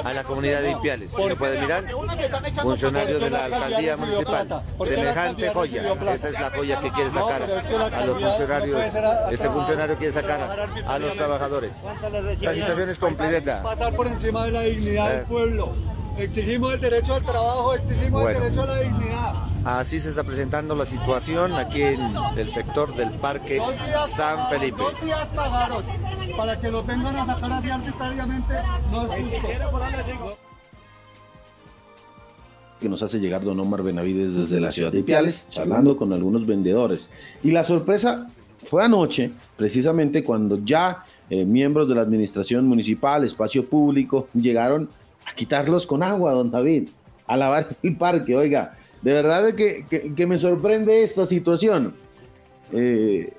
a 0.03 0.13
la 0.13 0.23
comunidad 0.23 0.61
de 0.61 0.71
Ipiales. 0.71 1.13
¿Lo 1.17 1.35
puede 1.35 1.59
mirar? 1.61 1.83
Funcionario 2.61 3.19
de 3.19 3.29
la 3.29 3.45
alcaldía 3.45 3.97
municipal. 3.97 4.63
Semejante 4.85 5.49
joya. 5.49 5.93
Esa 6.13 6.29
es 6.29 6.39
la 6.39 6.49
joya 6.49 6.79
que 6.79 6.91
quiere 6.91 7.11
sacar 7.11 7.41
a 7.43 8.05
los 8.05 8.21
funcionarios. 8.21 8.95
Este 9.31 9.49
funcionario 9.49 9.97
quiere 9.97 10.13
sacar 10.13 10.67
a, 10.87 10.99
los 10.99 11.13
trabajadores. 11.15 11.83
La 12.41 12.53
situación 12.53 12.89
es 12.89 12.99
completa. 12.99 13.63
Pasar 13.63 13.93
por 13.95 14.07
encima 14.07 14.45
de 14.45 14.51
la 14.51 14.61
dignidad 14.61 15.09
del 15.09 15.21
Eh. 15.21 15.25
pueblo. 15.27 15.73
Exigimos 16.17 16.73
el 16.73 16.81
derecho 16.81 17.13
al 17.15 17.23
trabajo, 17.23 17.75
exigimos 17.75 18.21
Bueno. 18.23 18.29
el 18.37 18.43
derecho 18.43 18.63
a 18.63 18.65
la 18.65 18.79
dignidad. 18.79 19.33
Así 19.67 19.99
se 19.99 20.07
está 20.07 20.23
presentando 20.23 20.75
la 20.75 20.85
situación 20.85 21.51
aquí 21.51 21.81
en 21.81 21.99
el 22.37 22.49
sector 22.49 22.95
del 22.95 23.11
Parque 23.19 23.59
San 24.07 24.49
Felipe. 24.49 24.77
Dos 24.77 25.01
días 25.03 25.27
pagaron 25.35 25.83
para 26.37 26.57
que 26.57 26.71
los 26.71 26.87
vengan 26.87 27.13
a 27.17 27.25
sacar 27.25 27.51
así 27.51 27.69
arbitrariamente. 27.69 28.53
No 28.89 29.13
es 29.13 29.25
justo. 29.25 30.37
que 32.79 32.87
nos 32.87 33.03
hace 33.03 33.19
llegar 33.19 33.43
don 33.43 33.59
Omar 33.59 33.83
Benavides 33.83 34.35
desde 34.35 34.61
la 34.61 34.71
ciudad 34.71 34.89
de 34.89 34.99
Ipiales, 34.99 35.47
charlando 35.49 35.97
con 35.97 36.13
algunos 36.13 36.47
vendedores. 36.47 37.11
Y 37.43 37.51
la 37.51 37.65
sorpresa 37.65 38.29
fue 38.63 38.85
anoche, 38.85 39.31
precisamente 39.57 40.23
cuando 40.23 40.63
ya 40.63 41.03
eh, 41.29 41.43
miembros 41.43 41.89
de 41.89 41.95
la 41.95 42.01
administración 42.03 42.65
municipal, 42.67 43.25
espacio 43.25 43.67
público, 43.67 44.29
llegaron 44.33 44.87
a 45.25 45.35
quitarlos 45.35 45.85
con 45.85 46.03
agua, 46.03 46.31
don 46.31 46.51
David, 46.51 46.87
a 47.25 47.35
lavar 47.35 47.67
el 47.83 47.97
parque. 47.97 48.33
Oiga, 48.33 48.76
de 49.01 49.13
verdad 49.13 49.53
que, 49.53 49.85
que- 50.15 50.27
me 50.27 50.39
sorprende 50.39 51.03
esta 51.03 51.25
situación. 51.25 51.93
Eh, 52.73 53.33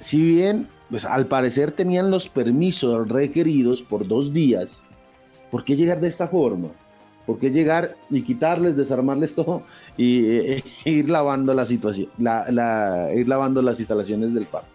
si 0.00 0.20
bien, 0.22 0.68
pues 0.90 1.04
al 1.04 1.26
parecer 1.26 1.72
tenían 1.72 2.10
los 2.10 2.28
permisos 2.28 3.08
requeridos 3.08 3.82
por 3.82 4.06
dos 4.06 4.32
días, 4.32 4.82
¿por 5.50 5.64
qué 5.64 5.76
llegar 5.76 6.00
de 6.00 6.08
esta 6.08 6.28
forma? 6.28 6.68
¿Por 7.24 7.38
qué 7.38 7.50
llegar 7.50 7.96
y 8.10 8.22
quitarles, 8.22 8.76
desarmarles 8.76 9.34
todo 9.34 9.62
y 9.96 10.26
eh, 10.26 10.64
ir 10.84 11.10
lavando 11.10 11.54
la 11.54 11.66
situación, 11.66 12.08
la- 12.18 13.10
ir 13.14 13.26
lavando 13.28 13.62
las 13.62 13.78
instalaciones 13.78 14.34
del 14.34 14.44
parque? 14.44 14.68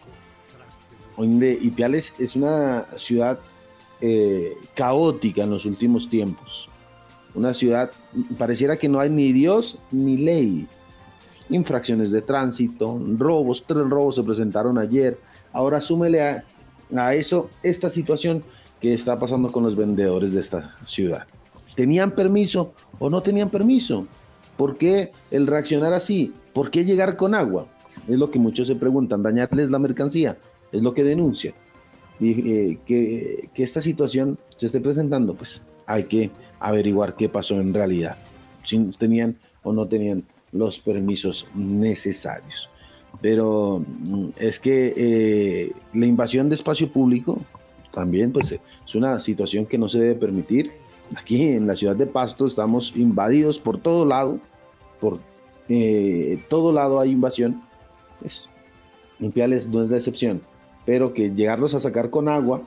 Donde 1.17 1.51
Ipiales 1.61 2.13
es 2.17 2.35
una 2.35 2.85
ciudad 2.97 3.37
eh, 4.01 4.53
caótica 4.73 5.43
en 5.43 5.51
los 5.51 5.65
últimos 5.65 6.09
tiempos. 6.09 6.67
Una 7.33 7.53
ciudad, 7.53 7.91
pareciera 8.37 8.77
que 8.77 8.89
no 8.89 8.99
hay 8.99 9.09
ni 9.09 9.31
Dios 9.31 9.79
ni 9.91 10.17
ley. 10.17 10.67
Infracciones 11.49 12.11
de 12.11 12.21
tránsito, 12.21 12.99
robos, 13.17 13.63
tres 13.65 13.89
robos 13.89 14.15
se 14.15 14.23
presentaron 14.23 14.77
ayer. 14.77 15.17
Ahora 15.53 15.81
súmele 15.81 16.21
a, 16.21 16.43
a 16.95 17.13
eso 17.13 17.49
esta 17.63 17.89
situación 17.89 18.43
que 18.79 18.93
está 18.93 19.19
pasando 19.19 19.51
con 19.51 19.63
los 19.63 19.75
vendedores 19.77 20.33
de 20.33 20.39
esta 20.39 20.75
ciudad. 20.85 21.27
¿Tenían 21.75 22.11
permiso 22.11 22.73
o 22.99 23.09
no 23.09 23.21
tenían 23.21 23.49
permiso? 23.49 24.07
¿Por 24.57 24.77
qué 24.77 25.11
el 25.29 25.47
reaccionar 25.47 25.93
así? 25.93 26.33
¿Por 26.53 26.69
qué 26.69 26.83
llegar 26.83 27.15
con 27.15 27.33
agua? 27.33 27.67
Es 28.07 28.17
lo 28.17 28.31
que 28.31 28.39
muchos 28.39 28.67
se 28.67 28.75
preguntan, 28.75 29.23
dañarles 29.23 29.69
la 29.69 29.79
mercancía, 29.79 30.37
es 30.71 30.83
lo 30.83 30.93
que 30.93 31.03
denuncian. 31.03 31.53
Y 32.19 32.31
eh, 32.31 32.79
que, 32.85 33.49
que 33.53 33.63
esta 33.63 33.81
situación 33.81 34.37
se 34.57 34.65
esté 34.67 34.79
presentando, 34.79 35.33
pues 35.33 35.61
hay 35.85 36.03
que 36.05 36.29
averiguar 36.61 37.15
qué 37.15 37.27
pasó 37.27 37.59
en 37.59 37.73
realidad, 37.73 38.17
si 38.63 38.79
tenían 38.97 39.35
o 39.63 39.73
no 39.73 39.88
tenían 39.88 40.23
los 40.51 40.79
permisos 40.79 41.47
necesarios. 41.55 42.69
Pero 43.19 43.83
mm, 43.85 44.29
es 44.38 44.59
que 44.59 44.93
eh, 44.95 45.71
la 45.93 46.05
invasión 46.05 46.47
de 46.47 46.55
espacio 46.55 46.89
público 46.91 47.39
también 47.91 48.31
pues, 48.31 48.53
es 48.53 48.95
una 48.95 49.19
situación 49.19 49.65
que 49.65 49.77
no 49.77 49.89
se 49.89 49.99
debe 49.99 50.15
permitir. 50.15 50.71
Aquí 51.15 51.43
en 51.43 51.67
la 51.67 51.75
ciudad 51.75 51.95
de 51.95 52.07
Pasto 52.07 52.47
estamos 52.47 52.93
invadidos 52.95 53.59
por 53.59 53.77
todo 53.77 54.05
lado, 54.05 54.39
por 55.01 55.19
eh, 55.67 56.41
todo 56.47 56.71
lado 56.71 56.99
hay 56.99 57.11
invasión. 57.11 57.61
Pues, 58.19 58.49
Limpiales 59.19 59.67
no 59.67 59.83
es 59.83 59.89
la 59.89 59.97
excepción, 59.97 60.41
pero 60.85 61.13
que 61.13 61.29
llegarlos 61.29 61.75
a 61.75 61.79
sacar 61.79 62.09
con 62.09 62.27
agua, 62.27 62.61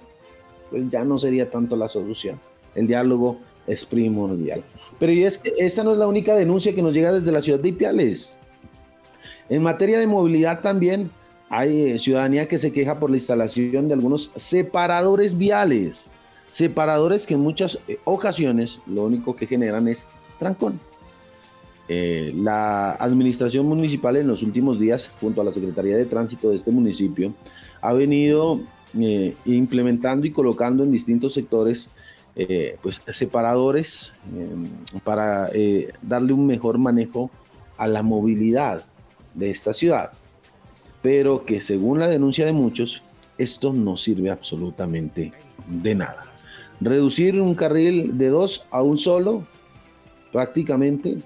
pues 0.70 0.88
ya 0.88 1.04
no 1.04 1.18
sería 1.18 1.50
tanto 1.50 1.74
la 1.74 1.88
solución. 1.88 2.38
El 2.74 2.86
diálogo 2.86 3.38
es 3.66 3.84
primordial. 3.84 4.62
Pero 4.98 5.12
y 5.12 5.24
es 5.24 5.38
que 5.38 5.52
esta 5.58 5.84
no 5.84 5.92
es 5.92 5.98
la 5.98 6.06
única 6.06 6.34
denuncia 6.34 6.74
que 6.74 6.82
nos 6.82 6.94
llega 6.94 7.12
desde 7.12 7.32
la 7.32 7.42
ciudad 7.42 7.60
de 7.60 7.68
Ipiales. 7.68 8.34
En 9.48 9.62
materia 9.62 9.98
de 9.98 10.06
movilidad 10.06 10.60
también 10.62 11.10
hay 11.48 11.92
eh, 11.92 11.98
ciudadanía 11.98 12.48
que 12.48 12.58
se 12.58 12.72
queja 12.72 12.98
por 12.98 13.10
la 13.10 13.16
instalación 13.16 13.88
de 13.88 13.94
algunos 13.94 14.30
separadores 14.36 15.36
viales. 15.36 16.08
Separadores 16.50 17.26
que 17.26 17.34
en 17.34 17.40
muchas 17.40 17.78
eh, 17.88 17.98
ocasiones 18.04 18.80
lo 18.86 19.04
único 19.04 19.36
que 19.36 19.46
generan 19.46 19.88
es 19.88 20.08
trancón. 20.38 20.80
Eh, 21.86 22.32
la 22.34 22.92
administración 22.92 23.66
municipal 23.66 24.16
en 24.16 24.26
los 24.26 24.42
últimos 24.42 24.80
días, 24.80 25.10
junto 25.20 25.42
a 25.42 25.44
la 25.44 25.52
Secretaría 25.52 25.96
de 25.96 26.06
Tránsito 26.06 26.48
de 26.48 26.56
este 26.56 26.70
municipio, 26.70 27.34
ha 27.82 27.92
venido 27.92 28.60
implementando 29.44 30.24
y 30.24 30.30
colocando 30.30 30.84
en 30.84 30.92
distintos 30.92 31.34
sectores 31.34 31.90
eh, 32.36 32.78
pues, 32.82 33.02
separadores 33.06 34.12
eh, 34.34 35.00
para 35.04 35.48
eh, 35.52 35.92
darle 36.02 36.32
un 36.32 36.46
mejor 36.46 36.78
manejo 36.78 37.30
a 37.76 37.86
la 37.86 38.02
movilidad 38.02 38.84
de 39.34 39.50
esta 39.50 39.72
ciudad. 39.72 40.12
Pero 41.02 41.44
que 41.44 41.60
según 41.60 41.98
la 41.98 42.08
denuncia 42.08 42.46
de 42.46 42.52
muchos, 42.52 43.02
esto 43.38 43.72
no 43.72 43.96
sirve 43.96 44.30
absolutamente 44.30 45.32
de 45.68 45.94
nada. 45.94 46.26
Reducir 46.80 47.40
un 47.40 47.54
carril 47.54 48.18
de 48.18 48.28
dos 48.28 48.66
a 48.70 48.82
un 48.82 48.98
solo, 48.98 49.46
prácticamente, 50.32 51.18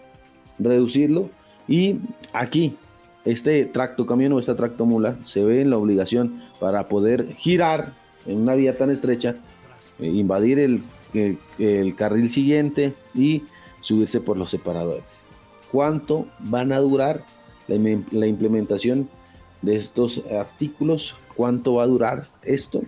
reducirlo. 0.59 1.31
Y 1.67 1.97
aquí, 2.33 2.77
este 3.25 3.65
tracto 3.65 4.07
camión 4.07 4.33
o 4.33 4.41
esta 4.41 4.57
tracto 4.57 4.85
mula 4.85 5.17
se 5.25 5.43
ve 5.43 5.63
en 5.63 5.71
la 5.71 5.79
obligación 5.79 6.43
para 6.61 6.89
poder 6.89 7.35
girar 7.35 7.93
en 8.27 8.39
una 8.39 8.55
vía 8.55 8.77
tan 8.77 8.91
estrecha, 8.91 9.37
eh, 9.99 10.07
invadir 10.07 10.59
el, 10.59 10.83
el- 11.15 11.95
carril 11.97 12.29
siguiente 12.29 12.95
y 13.15 13.43
subirse 13.81 14.21
por 14.21 14.37
los 14.37 14.51
separadores. 14.51 15.05
¿Cuánto 15.71 16.27
van 16.41 16.73
a 16.73 16.79
durar 16.79 17.25
la, 17.67 17.77
la 18.11 18.27
implementación 18.27 19.09
de 19.63 19.77
estos 19.77 20.23
artículos? 20.31 21.15
¿Cuánto 21.35 21.75
va 21.75 21.85
a 21.85 21.87
durar 21.87 22.27
esto? 22.43 22.83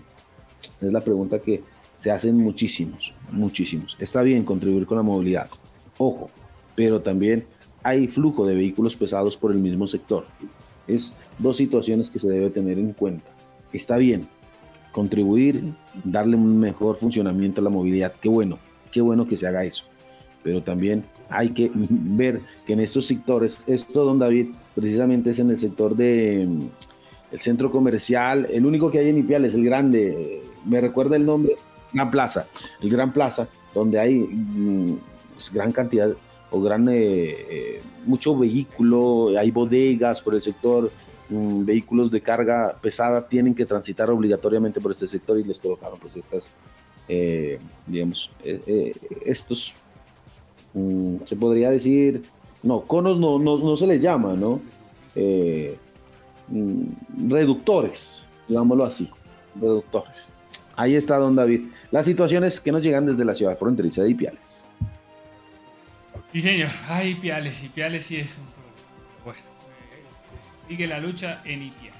Es 0.81 0.93
la 0.93 1.01
pregunta 1.01 1.41
que 1.41 1.63
se 1.99 2.11
hacen 2.11 2.37
muchísimos, 2.37 3.15
muchísimos. 3.31 3.97
Está 4.01 4.23
bien 4.23 4.45
contribuir 4.45 4.87
con 4.87 4.97
la 4.97 5.03
movilidad, 5.03 5.49
ojo, 5.99 6.31
pero 6.75 7.01
también 7.01 7.45
hay 7.83 8.09
flujo 8.09 8.47
de 8.47 8.55
vehículos 8.55 8.97
pesados 8.97 9.37
por 9.37 9.53
el 9.53 9.59
mismo 9.59 9.87
sector. 9.87 10.27
Es 10.87 11.13
dos 11.39 11.57
situaciones 11.59 12.11
que 12.11 12.19
se 12.19 12.29
debe 12.29 12.51
tener 12.51 12.79
en 12.79 12.93
cuenta. 12.93 13.31
Está 13.73 13.97
bien 13.97 14.29
contribuir, 14.93 15.73
darle 16.05 16.37
un 16.37 16.59
mejor 16.59 16.97
funcionamiento 16.97 17.61
a 17.61 17.65
la 17.65 17.71
movilidad. 17.71 18.12
Qué 18.21 18.29
bueno, 18.29 18.59
qué 18.91 19.01
bueno 19.01 19.27
que 19.27 19.37
se 19.37 19.47
haga 19.47 19.65
eso. 19.65 19.85
Pero 20.43 20.62
también 20.62 21.05
hay 21.29 21.51
que 21.51 21.71
ver 21.75 22.41
que 22.67 22.73
en 22.73 22.81
estos 22.81 23.07
sectores, 23.07 23.61
esto, 23.67 24.05
don 24.05 24.19
David, 24.19 24.49
precisamente 24.75 25.31
es 25.31 25.39
en 25.39 25.51
el 25.51 25.59
sector 25.59 25.97
de 25.97 26.47
mm, 26.49 26.69
el 27.33 27.39
centro 27.39 27.71
comercial, 27.71 28.47
el 28.51 28.67
único 28.67 28.91
que 28.91 28.99
hay 28.99 29.09
en 29.09 29.19
Ipiales, 29.19 29.55
el 29.55 29.65
grande, 29.65 30.43
me 30.65 30.81
recuerda 30.81 31.17
el 31.17 31.25
nombre, 31.25 31.55
Gran 31.93 32.11
Plaza, 32.11 32.47
el 32.81 32.91
Gran 32.91 33.12
Plaza, 33.12 33.49
donde 33.73 33.99
hay 34.01 34.19
mm, 34.19 34.95
gran 35.53 35.73
cantidad 35.73 36.11
o 36.51 36.61
gran, 36.61 36.89
eh, 36.89 36.95
eh, 37.49 37.83
mucho 38.05 38.37
vehículo, 38.37 39.29
hay 39.39 39.51
bodegas 39.53 40.21
por 40.21 40.35
el 40.35 40.43
sector, 40.43 40.91
mm, 41.31 41.65
vehículos 41.65 42.11
de 42.11 42.20
carga 42.20 42.77
pesada 42.81 43.27
tienen 43.27 43.55
que 43.55 43.65
transitar 43.65 44.11
obligatoriamente 44.11 44.81
por 44.81 44.93
este 44.93 45.07
sector 45.07 45.39
y 45.39 45.44
les 45.44 45.59
colocaron 45.59 45.98
pues 45.98 46.16
estas, 46.16 46.52
eh, 47.09 47.59
digamos, 47.86 48.31
eh, 48.44 48.61
eh, 48.66 48.93
estos 49.24 49.74
mm, 50.74 51.16
se 51.27 51.36
podría 51.36 51.70
decir, 51.70 52.23
no, 52.62 52.82
conos 52.82 53.19
no, 53.19 53.39
no, 53.39 53.77
se 53.77 53.86
les 53.86 54.02
llama, 54.02 54.35
¿no? 54.35 54.61
Eh, 55.16 55.77
mm, 56.48 57.31
reductores, 57.31 58.24
digámoslo 58.47 58.85
así, 58.85 59.09
reductores. 59.59 60.32
Ahí 60.77 60.94
está 60.94 61.16
don 61.16 61.36
David. 61.36 61.62
Las 61.90 62.07
situaciones 62.07 62.61
que 62.61 62.73
nos 62.73 62.82
llegan 62.82 63.07
desde 63.07 63.24
la 63.24 63.35
ciudad 63.35 63.59
fronteriza 63.59 64.02
de 64.02 64.11
Ipiales. 64.11 64.65
Sí, 66.32 66.40
señor. 66.40 66.69
Ay, 66.89 67.11
Ipiales, 67.11 67.62
Ipiales 67.65 68.05
sí 68.05 68.16
es 68.16 68.39
un 68.39 68.60
sigue 70.71 70.87
la 70.87 71.01
lucha 71.01 71.43
en 71.45 71.63
Ipiales. 71.63 71.99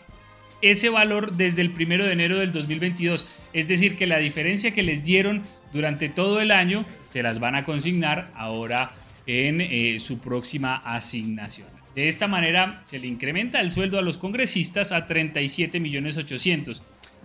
ese 0.62 0.88
valor 0.88 1.32
desde 1.32 1.62
el 1.62 1.72
primero 1.72 2.04
de 2.04 2.12
enero 2.12 2.38
del 2.38 2.52
2022. 2.52 3.26
Es 3.52 3.68
decir, 3.68 3.96
que 3.96 4.06
la 4.06 4.18
diferencia 4.18 4.72
que 4.72 4.82
les 4.82 5.04
dieron 5.04 5.42
durante 5.72 6.08
todo 6.08 6.40
el 6.40 6.50
año 6.50 6.84
se 7.08 7.22
las 7.22 7.38
van 7.38 7.54
a 7.54 7.64
consignar 7.64 8.30
ahora 8.34 8.92
en 9.26 9.60
eh, 9.60 9.98
su 10.00 10.20
próxima 10.20 10.76
asignación. 10.76 11.68
De 11.94 12.08
esta 12.08 12.28
manera 12.28 12.80
se 12.84 12.98
le 12.98 13.06
incrementa 13.06 13.60
el 13.60 13.72
sueldo 13.72 13.98
a 13.98 14.02
los 14.02 14.16
congresistas 14.16 14.92
a 14.92 15.06
37 15.06 15.80
millones 15.80 16.16
800. 16.16 16.82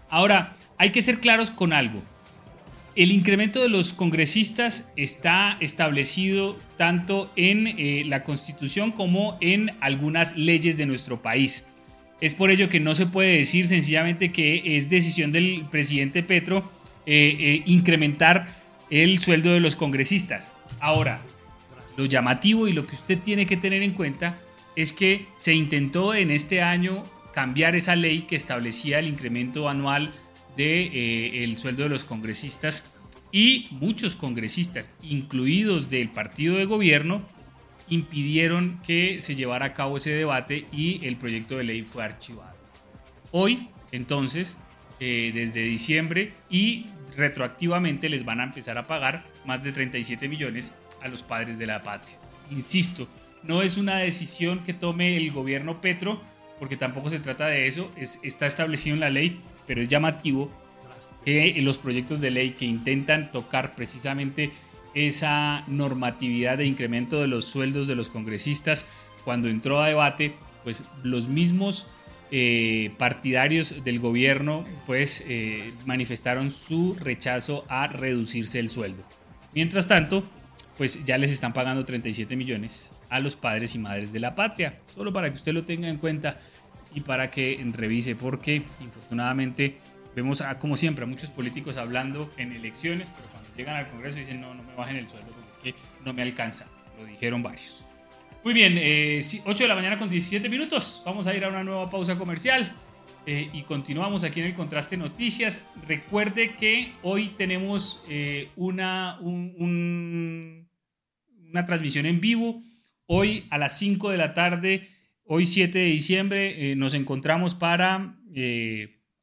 Ahora, 0.09 0.53
hay 0.77 0.91
que 0.91 1.01
ser 1.01 1.19
claros 1.19 1.51
con 1.51 1.73
algo. 1.73 2.03
El 2.95 3.11
incremento 3.11 3.61
de 3.61 3.69
los 3.69 3.91
congresistas 3.91 4.93
está 4.95 5.57
establecido 5.59 6.57
tanto 6.77 7.29
en 7.35 7.67
eh, 7.67 8.03
la 8.05 8.23
Constitución 8.23 8.91
como 8.91 9.37
en 9.41 9.71
algunas 9.81 10.37
leyes 10.37 10.77
de 10.77 10.85
nuestro 10.85 11.21
país. 11.21 11.67
Es 12.21 12.33
por 12.33 12.49
ello 12.49 12.69
que 12.69 12.79
no 12.79 12.95
se 12.95 13.07
puede 13.07 13.37
decir 13.37 13.67
sencillamente 13.67 14.31
que 14.31 14.77
es 14.77 14.89
decisión 14.89 15.31
del 15.31 15.65
presidente 15.69 16.23
Petro 16.23 16.69
eh, 17.05 17.35
eh, 17.39 17.63
incrementar 17.65 18.63
el 18.89 19.19
sueldo 19.19 19.51
de 19.51 19.59
los 19.59 19.75
congresistas. 19.75 20.51
Ahora, 20.79 21.21
lo 21.97 22.05
llamativo 22.05 22.67
y 22.67 22.73
lo 22.73 22.87
que 22.87 22.95
usted 22.95 23.19
tiene 23.19 23.45
que 23.45 23.57
tener 23.57 23.83
en 23.83 23.91
cuenta 23.91 24.39
es 24.75 24.93
que 24.93 25.27
se 25.35 25.53
intentó 25.53 26.13
en 26.13 26.31
este 26.31 26.61
año 26.61 27.03
cambiar 27.33 27.75
esa 27.75 27.95
ley 27.95 28.21
que 28.21 28.35
establecía 28.35 28.99
el 28.99 29.07
incremento 29.07 29.69
anual 29.69 30.13
del 30.55 30.91
de, 30.91 31.43
eh, 31.43 31.57
sueldo 31.57 31.83
de 31.83 31.89
los 31.89 32.05
congresistas 32.05 32.91
y 33.31 33.67
muchos 33.71 34.15
congresistas, 34.15 34.89
incluidos 35.03 35.89
del 35.89 36.09
partido 36.09 36.55
de 36.55 36.65
gobierno, 36.65 37.23
impidieron 37.89 38.81
que 38.85 39.21
se 39.21 39.35
llevara 39.35 39.67
a 39.67 39.73
cabo 39.73 39.97
ese 39.97 40.11
debate 40.11 40.65
y 40.71 41.05
el 41.05 41.17
proyecto 41.17 41.57
de 41.57 41.63
ley 41.63 41.81
fue 41.83 42.03
archivado. 42.03 42.55
Hoy, 43.31 43.69
entonces, 43.91 44.57
eh, 44.99 45.31
desde 45.33 45.61
diciembre 45.63 46.33
y 46.49 46.87
retroactivamente 47.15 48.09
les 48.09 48.25
van 48.25 48.39
a 48.39 48.45
empezar 48.45 48.77
a 48.77 48.87
pagar 48.87 49.25
más 49.45 49.63
de 49.63 49.71
37 49.71 50.27
millones 50.27 50.73
a 51.01 51.07
los 51.07 51.23
padres 51.23 51.57
de 51.57 51.65
la 51.65 51.83
patria. 51.83 52.17
Insisto, 52.51 53.07
no 53.43 53.61
es 53.61 53.77
una 53.77 53.97
decisión 53.97 54.63
que 54.63 54.73
tome 54.73 55.17
el 55.17 55.31
gobierno 55.31 55.81
Petro, 55.81 56.21
porque 56.59 56.77
tampoco 56.77 57.09
se 57.09 57.19
trata 57.19 57.47
de 57.47 57.67
eso, 57.67 57.91
es, 57.97 58.19
está 58.23 58.45
establecido 58.45 58.95
en 58.95 59.01
la 59.01 59.09
ley, 59.09 59.39
pero 59.67 59.81
es 59.81 59.89
llamativo 59.89 60.51
que 61.25 61.59
los 61.61 61.77
proyectos 61.79 62.21
de 62.21 62.31
ley 62.31 62.51
que 62.51 62.65
intentan 62.65 63.31
tocar 63.31 63.75
precisamente 63.75 64.51
esa 64.95 65.63
normatividad 65.67 66.57
de 66.57 66.65
incremento 66.65 67.21
de 67.21 67.27
los 67.27 67.45
sueldos 67.45 67.87
de 67.87 67.95
los 67.95 68.09
congresistas 68.09 68.85
cuando 69.23 69.49
entró 69.49 69.81
a 69.81 69.87
debate, 69.87 70.33
pues 70.63 70.83
los 71.03 71.27
mismos 71.27 71.87
eh, 72.31 72.91
partidarios 72.97 73.83
del 73.83 73.99
gobierno 73.99 74.65
pues 74.85 75.23
eh, 75.27 75.71
manifestaron 75.85 76.49
su 76.49 76.95
rechazo 76.95 77.65
a 77.67 77.87
reducirse 77.87 78.59
el 78.59 78.69
sueldo. 78.69 79.03
Mientras 79.53 79.87
tanto, 79.87 80.23
pues 80.77 81.05
ya 81.05 81.17
les 81.17 81.31
están 81.31 81.53
pagando 81.53 81.85
37 81.85 82.35
millones 82.35 82.91
a 83.09 83.19
los 83.19 83.35
padres 83.35 83.75
y 83.75 83.79
madres 83.79 84.11
de 84.11 84.19
la 84.19 84.35
patria, 84.35 84.79
solo 84.93 85.13
para 85.13 85.29
que 85.29 85.35
usted 85.35 85.53
lo 85.53 85.65
tenga 85.65 85.87
en 85.87 85.97
cuenta 85.97 86.39
y 86.93 87.01
para 87.01 87.29
que 87.29 87.63
revise, 87.73 88.15
porque 88.15 88.63
infortunadamente 88.81 89.77
vemos 90.15 90.41
a, 90.41 90.57
como 90.59 90.77
siempre 90.77 91.03
a 91.03 91.07
muchos 91.07 91.29
políticos 91.29 91.77
hablando 91.77 92.29
en 92.37 92.53
elecciones, 92.53 93.11
llegan 93.55 93.75
al 93.75 93.87
Congreso 93.87 94.17
y 94.17 94.21
dicen, 94.21 94.41
no, 94.41 94.53
no 94.53 94.63
me 94.63 94.73
bajen 94.75 94.97
el 94.97 95.09
sueldo 95.09 95.31
porque 95.31 95.69
es 95.69 95.75
que 95.75 95.81
no 96.03 96.13
me 96.13 96.21
alcanza. 96.21 96.67
Lo 96.97 97.05
dijeron 97.05 97.43
varios. 97.43 97.83
Muy 98.43 98.53
bien, 98.53 98.75
eh, 98.77 99.21
8 99.45 99.63
de 99.63 99.67
la 99.67 99.75
mañana 99.75 99.97
con 99.97 100.09
17 100.09 100.47
minutos. 100.49 101.01
Vamos 101.05 101.27
a 101.27 101.35
ir 101.35 101.43
a 101.43 101.49
una 101.49 101.63
nueva 101.63 101.89
pausa 101.89 102.17
comercial. 102.17 102.75
Eh, 103.27 103.49
y 103.53 103.63
continuamos 103.63 104.23
aquí 104.23 104.39
en 104.39 104.45
el 104.45 104.53
Contraste 104.53 104.97
Noticias. 104.97 105.67
Recuerde 105.87 106.55
que 106.55 106.93
hoy 107.01 107.29
tenemos 107.29 108.03
eh, 108.07 108.51
una, 108.55 109.17
una 109.19 110.67
transmisión 111.65 112.05
en 112.05 112.21
vivo. 112.21 112.61
Hoy 113.07 113.47
a 113.49 113.57
las 113.57 113.79
5 113.79 114.11
de 114.11 114.17
la 114.17 114.35
tarde, 114.35 114.87
hoy 115.23 115.47
7 115.47 115.79
de 115.79 115.85
diciembre, 115.85 116.71
eh, 116.71 116.75
nos 116.75 116.93
encontramos 116.93 117.55
para 117.55 118.15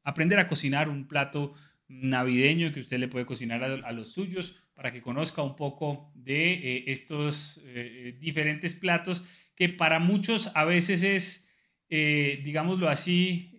aprender 0.03 0.39
a 0.39 0.47
cocinar 0.47 0.89
un 0.89 1.07
plato 1.07 1.53
navideño 2.01 2.73
que 2.73 2.79
usted 2.79 2.97
le 2.97 3.07
puede 3.07 3.25
cocinar 3.25 3.63
a, 3.63 3.91
los 3.91 4.13
suyos 4.13 4.63
para 4.73 4.91
que 4.91 5.01
conozca 5.01 5.43
un 5.43 5.55
poco 5.55 6.11
de 6.15 6.53
eh, 6.53 6.83
estos 6.87 7.61
eh, 7.65 8.17
diferentes 8.19 8.73
platos 8.75 9.23
que 9.55 9.69
para 9.69 9.99
muchos 9.99 10.51
a 10.55 10.65
veces 10.65 11.03
es, 11.03 11.49
eh, 11.89 12.41
digámoslo 12.43 12.89
así, 12.89 13.51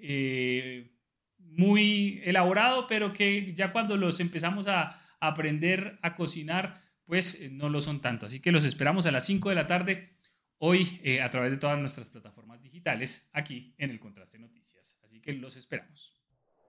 muy 1.39 2.21
elaborado, 2.25 2.89
pero 2.89 3.13
que 3.13 3.55
ya 3.55 3.71
cuando 3.73 3.97
los 3.97 4.19
empezamos 4.21 4.67
a, 4.69 5.01
aprender 5.21 5.99
a 6.03 6.15
cocinar, 6.15 6.75
pues 7.07 7.51
no 7.51 7.71
lo 7.71 7.81
son 7.81 8.03
tanto. 8.03 8.27
Así 8.27 8.41
que 8.41 8.53
los 8.53 8.65
esperamos 8.65 9.07
a 9.07 9.11
las 9.11 9.25
5 9.25 9.49
de 9.49 9.55
la 9.55 9.67
tarde 9.67 10.19
hoy 10.59 11.01
a 11.23 11.31
través 11.31 11.51
de 11.51 11.57
todas 11.57 11.79
nuestras 11.79 12.11
plataformas 12.11 12.61
digitales 12.61 13.31
aquí 13.33 13.75
en 13.79 13.91
el 13.91 14.01
Contraste 14.01 14.39
Noticias. 14.39 14.99
Así 15.03 15.23
que 15.23 15.33
los 15.33 15.57
esperamos. 15.57 16.24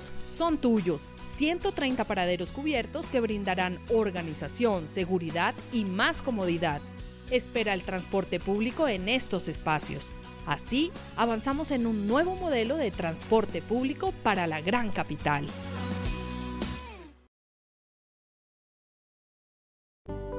son 0.00 0.58
tuyos. 0.58 1.08
130 1.36 2.04
paraderos 2.04 2.52
cubiertos 2.52 3.08
que 3.08 3.20
brindarán 3.20 3.80
organización, 3.90 4.88
seguridad 4.88 5.54
y 5.72 5.84
más 5.84 6.22
comodidad. 6.22 6.80
Espera 7.30 7.74
el 7.74 7.82
transporte 7.82 8.38
público 8.38 8.88
en 8.88 9.08
estos 9.08 9.48
espacios. 9.48 10.12
Así, 10.46 10.92
avanzamos 11.16 11.70
en 11.70 11.86
un 11.86 12.06
nuevo 12.06 12.36
modelo 12.36 12.76
de 12.76 12.90
transporte 12.90 13.62
público 13.62 14.12
para 14.22 14.46
la 14.46 14.60
gran 14.60 14.90
capital. 14.90 15.46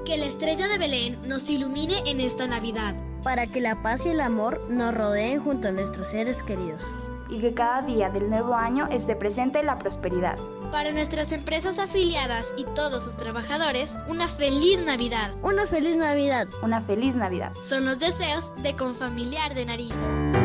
Que 0.05 0.17
la 0.17 0.25
estrella 0.25 0.67
de 0.67 0.77
Belén 0.77 1.17
nos 1.27 1.49
ilumine 1.49 2.03
en 2.05 2.19
esta 2.19 2.45
Navidad. 2.45 2.95
Para 3.23 3.47
que 3.47 3.61
la 3.61 3.81
paz 3.81 4.05
y 4.05 4.09
el 4.09 4.19
amor 4.19 4.69
nos 4.69 4.93
rodeen 4.93 5.39
junto 5.39 5.69
a 5.69 5.71
nuestros 5.71 6.09
seres 6.09 6.43
queridos. 6.43 6.91
Y 7.33 7.39
que 7.39 7.51
cada 7.55 7.81
día 7.81 8.11
del 8.11 8.29
nuevo 8.29 8.53
año 8.53 8.87
esté 8.91 9.15
presente 9.15 9.63
la 9.63 9.79
prosperidad. 9.79 10.37
Para 10.71 10.91
nuestras 10.91 11.31
empresas 11.31 11.79
afiliadas 11.79 12.53
y 12.57 12.63
todos 12.75 13.03
sus 13.03 13.17
trabajadores, 13.17 13.97
una 14.07 14.27
feliz 14.27 14.79
Navidad. 14.85 15.31
Una 15.41 15.65
feliz 15.65 15.97
Navidad. 15.97 16.47
Una 16.61 16.81
feliz 16.81 17.15
Navidad. 17.15 17.51
Son 17.67 17.85
los 17.85 17.97
deseos 17.97 18.53
de 18.61 18.75
Confamiliar 18.75 19.55
de 19.55 19.65
Nariño. 19.65 20.42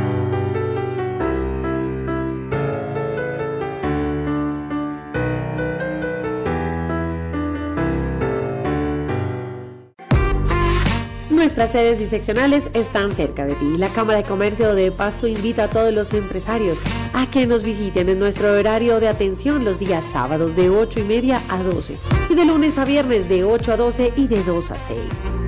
Nuestras 11.58 11.82
sedes 11.82 12.00
y 12.00 12.06
seccionales 12.06 12.70
están 12.72 13.12
cerca 13.12 13.44
de 13.44 13.56
ti. 13.56 13.76
La 13.78 13.88
Cámara 13.88 14.22
de 14.22 14.28
Comercio 14.28 14.76
de 14.76 14.92
Pasto 14.92 15.26
invita 15.26 15.64
a 15.64 15.68
todos 15.68 15.92
los 15.92 16.14
empresarios 16.14 16.78
a 17.12 17.28
que 17.28 17.48
nos 17.48 17.64
visiten 17.64 18.08
en 18.08 18.20
nuestro 18.20 18.52
horario 18.52 19.00
de 19.00 19.08
atención 19.08 19.64
los 19.64 19.80
días 19.80 20.04
sábados 20.04 20.54
de 20.54 20.70
8 20.70 21.00
y 21.00 21.02
media 21.02 21.42
a 21.48 21.60
12 21.60 21.98
y 22.30 22.36
de 22.36 22.44
lunes 22.44 22.78
a 22.78 22.84
viernes 22.84 23.28
de 23.28 23.42
8 23.42 23.72
a 23.72 23.76
12 23.76 24.12
y 24.14 24.28
de 24.28 24.44
2 24.44 24.70
a 24.70 24.76
6. 24.76 24.98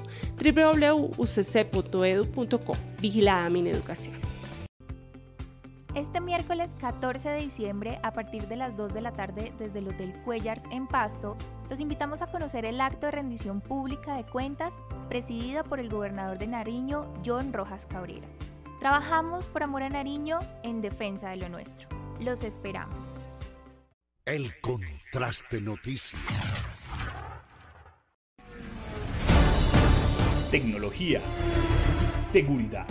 www.ucc.edu.co 1.18 2.78
Vigilada 3.02 3.50
Mineducación. 3.50 4.39
Este 5.96 6.22
miércoles 6.22 6.76
14 6.80 7.30
de 7.30 7.40
diciembre, 7.40 8.00
a 8.04 8.14
partir 8.14 8.48
de 8.48 8.56
las 8.56 8.78
2 8.78 8.94
de 8.94 9.02
la 9.02 9.12
tarde, 9.12 9.52
desde 9.58 9.80
el 9.80 9.88
Hotel 9.88 10.14
Cuellars 10.24 10.64
en 10.72 10.86
Pasto, 10.86 11.36
los 11.68 11.80
invitamos 11.80 12.22
a 12.22 12.28
conocer 12.28 12.64
el 12.66 12.80
acto 12.80 13.08
de 13.08 13.12
rendición 13.12 13.60
pública 13.60 14.16
de 14.16 14.24
cuentas 14.24 14.76
presidida 15.10 15.64
por 15.64 15.80
el 15.80 15.90
gobernador 15.90 16.38
de 16.38 16.46
Nariño, 16.46 17.12
John 17.26 17.54
Rojas 17.54 17.88
Cabrera. 17.88 18.28
Trabajamos 18.80 19.48
por 19.48 19.64
amor 19.64 19.82
a 19.82 19.90
Nariño 19.90 20.38
en 20.62 20.80
defensa 20.82 21.32
de 21.32 21.38
lo 21.38 21.50
nuestro. 21.50 21.90
Los 22.20 22.44
esperamos. 22.44 22.96
El 24.26 24.52
contraste 24.62 25.60
noticias. 25.60 26.22
Tecnología. 30.52 31.22
Seguridad. 32.20 32.86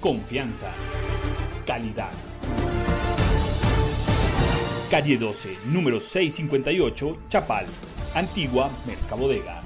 Confianza. 0.00 0.72
Calidad. 1.66 2.12
Calle 4.88 5.18
12, 5.18 5.58
número 5.66 5.98
658, 5.98 7.12
Chapal, 7.28 7.66
Antigua 8.14 8.70
Mercabodega. 8.86 9.60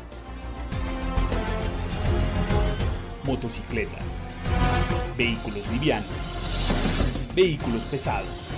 Motocicletas. 3.24 4.26
Vehículos 5.18 5.70
livianos. 5.70 6.09
Vehículos 7.34 7.82
pesados. 7.84 8.48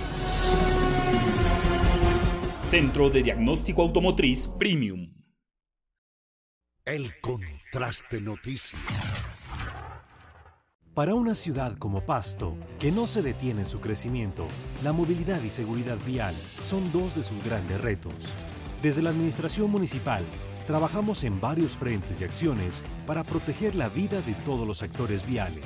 Centro 2.61 3.09
de 3.09 3.21
Diagnóstico 3.21 3.81
Automotriz 3.81 4.47
Premium. 4.47 5.13
El 6.85 7.19
contraste 7.19 8.21
noticias. 8.21 9.34
Para 10.95 11.13
una 11.13 11.35
ciudad 11.35 11.77
como 11.77 12.05
Pasto, 12.05 12.55
que 12.79 12.89
no 12.89 13.05
se 13.05 13.21
detiene 13.21 13.63
en 13.63 13.67
su 13.67 13.81
crecimiento, 13.81 14.47
la 14.81 14.93
movilidad 14.93 15.41
y 15.41 15.49
seguridad 15.49 15.97
vial 16.05 16.33
son 16.63 16.89
dos 16.93 17.13
de 17.13 17.21
sus 17.21 17.43
grandes 17.43 17.81
retos. 17.81 18.13
Desde 18.81 19.01
la 19.01 19.09
Administración 19.09 19.69
Municipal, 19.69 20.23
trabajamos 20.65 21.25
en 21.25 21.41
varios 21.41 21.73
frentes 21.73 22.21
y 22.21 22.23
acciones 22.23 22.81
para 23.05 23.25
proteger 23.25 23.75
la 23.75 23.89
vida 23.89 24.21
de 24.21 24.35
todos 24.45 24.65
los 24.65 24.83
actores 24.83 25.27
viales. 25.27 25.65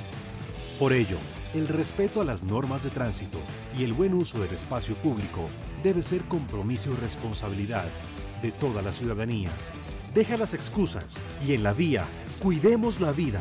Por 0.80 0.92
ello, 0.92 1.18
el 1.54 1.68
respeto 1.68 2.20
a 2.20 2.24
las 2.24 2.42
normas 2.42 2.82
de 2.82 2.90
tránsito 2.90 3.38
y 3.78 3.84
el 3.84 3.92
buen 3.92 4.14
uso 4.14 4.40
del 4.40 4.52
espacio 4.52 4.96
público 4.96 5.42
debe 5.84 6.02
ser 6.02 6.24
compromiso 6.24 6.90
y 6.90 6.96
responsabilidad 6.96 7.86
de 8.42 8.50
toda 8.50 8.82
la 8.82 8.90
ciudadanía. 8.90 9.50
Deja 10.12 10.36
las 10.36 10.54
excusas 10.54 11.20
y 11.46 11.54
en 11.54 11.62
la 11.62 11.72
vía, 11.72 12.04
cuidemos 12.42 12.98
la 12.98 13.12
vida. 13.12 13.40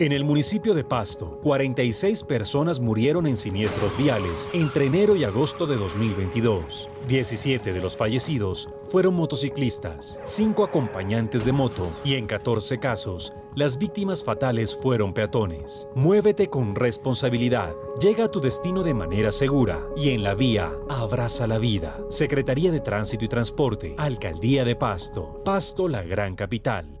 En 0.00 0.12
el 0.12 0.22
municipio 0.22 0.74
de 0.74 0.84
Pasto, 0.84 1.40
46 1.42 2.22
personas 2.22 2.78
murieron 2.78 3.26
en 3.26 3.36
siniestros 3.36 3.96
viales 3.98 4.48
entre 4.52 4.86
enero 4.86 5.16
y 5.16 5.24
agosto 5.24 5.66
de 5.66 5.76
2022. 5.76 6.88
17 7.08 7.72
de 7.72 7.80
los 7.80 7.96
fallecidos 7.96 8.68
fueron 8.84 9.14
motociclistas, 9.14 10.20
5 10.22 10.62
acompañantes 10.62 11.44
de 11.44 11.50
moto 11.50 11.90
y 12.04 12.14
en 12.14 12.28
14 12.28 12.78
casos, 12.78 13.34
las 13.56 13.76
víctimas 13.76 14.22
fatales 14.22 14.76
fueron 14.76 15.12
peatones. 15.12 15.88
Muévete 15.96 16.46
con 16.46 16.76
responsabilidad, 16.76 17.74
llega 18.00 18.26
a 18.26 18.30
tu 18.30 18.40
destino 18.40 18.84
de 18.84 18.94
manera 18.94 19.32
segura 19.32 19.80
y 19.96 20.10
en 20.10 20.22
la 20.22 20.34
vía, 20.34 20.70
abraza 20.88 21.48
la 21.48 21.58
vida. 21.58 21.98
Secretaría 22.08 22.70
de 22.70 22.78
Tránsito 22.78 23.24
y 23.24 23.28
Transporte, 23.28 23.96
Alcaldía 23.98 24.64
de 24.64 24.76
Pasto, 24.76 25.42
Pasto 25.44 25.88
la 25.88 26.04
gran 26.04 26.36
capital. 26.36 26.97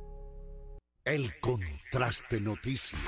El 1.10 1.32
contraste 1.40 2.38
noticias. 2.38 3.00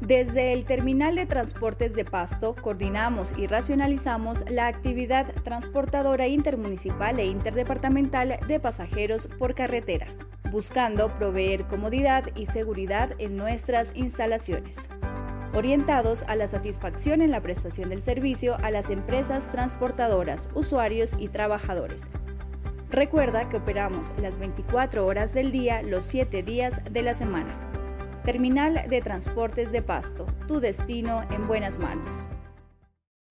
Desde 0.00 0.52
el 0.52 0.64
Terminal 0.64 1.14
de 1.14 1.26
Transportes 1.26 1.94
de 1.94 2.04
Pasto 2.04 2.56
coordinamos 2.56 3.34
y 3.38 3.46
racionalizamos 3.46 4.44
la 4.50 4.66
actividad 4.66 5.32
transportadora 5.44 6.26
intermunicipal 6.26 7.20
e 7.20 7.26
interdepartamental 7.26 8.40
de 8.48 8.58
pasajeros 8.58 9.28
por 9.38 9.54
carretera, 9.54 10.08
buscando 10.50 11.14
proveer 11.18 11.68
comodidad 11.68 12.34
y 12.34 12.46
seguridad 12.46 13.14
en 13.20 13.36
nuestras 13.36 13.94
instalaciones. 13.94 14.88
Orientados 15.54 16.22
a 16.24 16.36
la 16.36 16.46
satisfacción 16.46 17.22
en 17.22 17.30
la 17.30 17.40
prestación 17.40 17.88
del 17.88 18.00
servicio 18.00 18.56
a 18.62 18.70
las 18.70 18.90
empresas 18.90 19.50
transportadoras, 19.50 20.50
usuarios 20.54 21.14
y 21.18 21.28
trabajadores. 21.28 22.02
Recuerda 22.90 23.48
que 23.48 23.58
operamos 23.58 24.14
las 24.20 24.38
24 24.38 25.04
horas 25.06 25.34
del 25.34 25.52
día, 25.52 25.82
los 25.82 26.04
7 26.04 26.42
días 26.42 26.82
de 26.90 27.02
la 27.02 27.14
semana. 27.14 27.54
Terminal 28.24 28.84
de 28.88 29.00
Transportes 29.00 29.72
de 29.72 29.82
Pasto, 29.82 30.26
tu 30.46 30.60
destino 30.60 31.26
en 31.30 31.46
buenas 31.46 31.78
manos. 31.78 32.24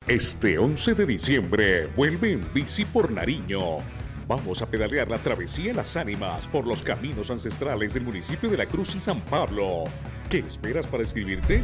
Este 0.07 0.57
11 0.57 0.93
de 0.93 1.05
diciembre 1.05 1.87
vuelve 1.87 2.31
en 2.31 2.53
bici 2.53 2.85
por 2.85 3.11
Nariño. 3.11 3.79
Vamos 4.27 4.61
a 4.61 4.65
pedalear 4.65 5.09
la 5.09 5.17
travesía 5.17 5.73
Las 5.73 5.97
Ánimas 5.97 6.47
por 6.47 6.65
los 6.65 6.81
caminos 6.81 7.31
ancestrales 7.31 7.93
del 7.93 8.03
municipio 8.03 8.49
de 8.49 8.57
La 8.57 8.65
Cruz 8.65 8.95
y 8.95 8.99
San 8.99 9.19
Pablo. 9.21 9.85
¿Qué 10.29 10.39
esperas 10.39 10.87
para 10.87 11.03
escribirte? 11.03 11.63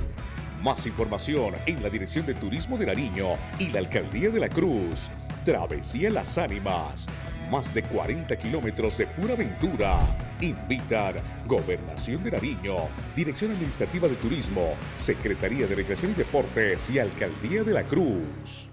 Más 0.63 0.85
información 0.85 1.55
en 1.65 1.83
la 1.83 1.89
Dirección 1.89 2.25
de 2.25 2.35
Turismo 2.35 2.77
de 2.77 2.85
Nariño 2.85 3.35
y 3.59 3.67
la 3.67 3.79
Alcaldía 3.79 4.29
de 4.29 4.39
la 4.39 4.47
Cruz. 4.47 5.11
Travesía 5.43 6.09
Las 6.09 6.37
Ánimas. 6.37 7.05
Más 7.51 7.73
de 7.73 7.83
40 7.83 8.33
kilómetros 8.37 8.97
de 8.97 9.05
pura 9.07 9.33
aventura. 9.33 9.99
Invitar 10.39 11.21
Gobernación 11.47 12.23
de 12.23 12.31
Nariño, 12.31 12.77
Dirección 13.13 13.51
Administrativa 13.51 14.07
de 14.07 14.15
Turismo, 14.15 14.75
Secretaría 14.95 15.67
de 15.67 15.75
Recreación 15.75 16.13
y 16.13 16.15
Deportes 16.15 16.89
y 16.89 16.97
Alcaldía 16.97 17.65
de 17.65 17.73
la 17.73 17.83
Cruz. 17.83 18.69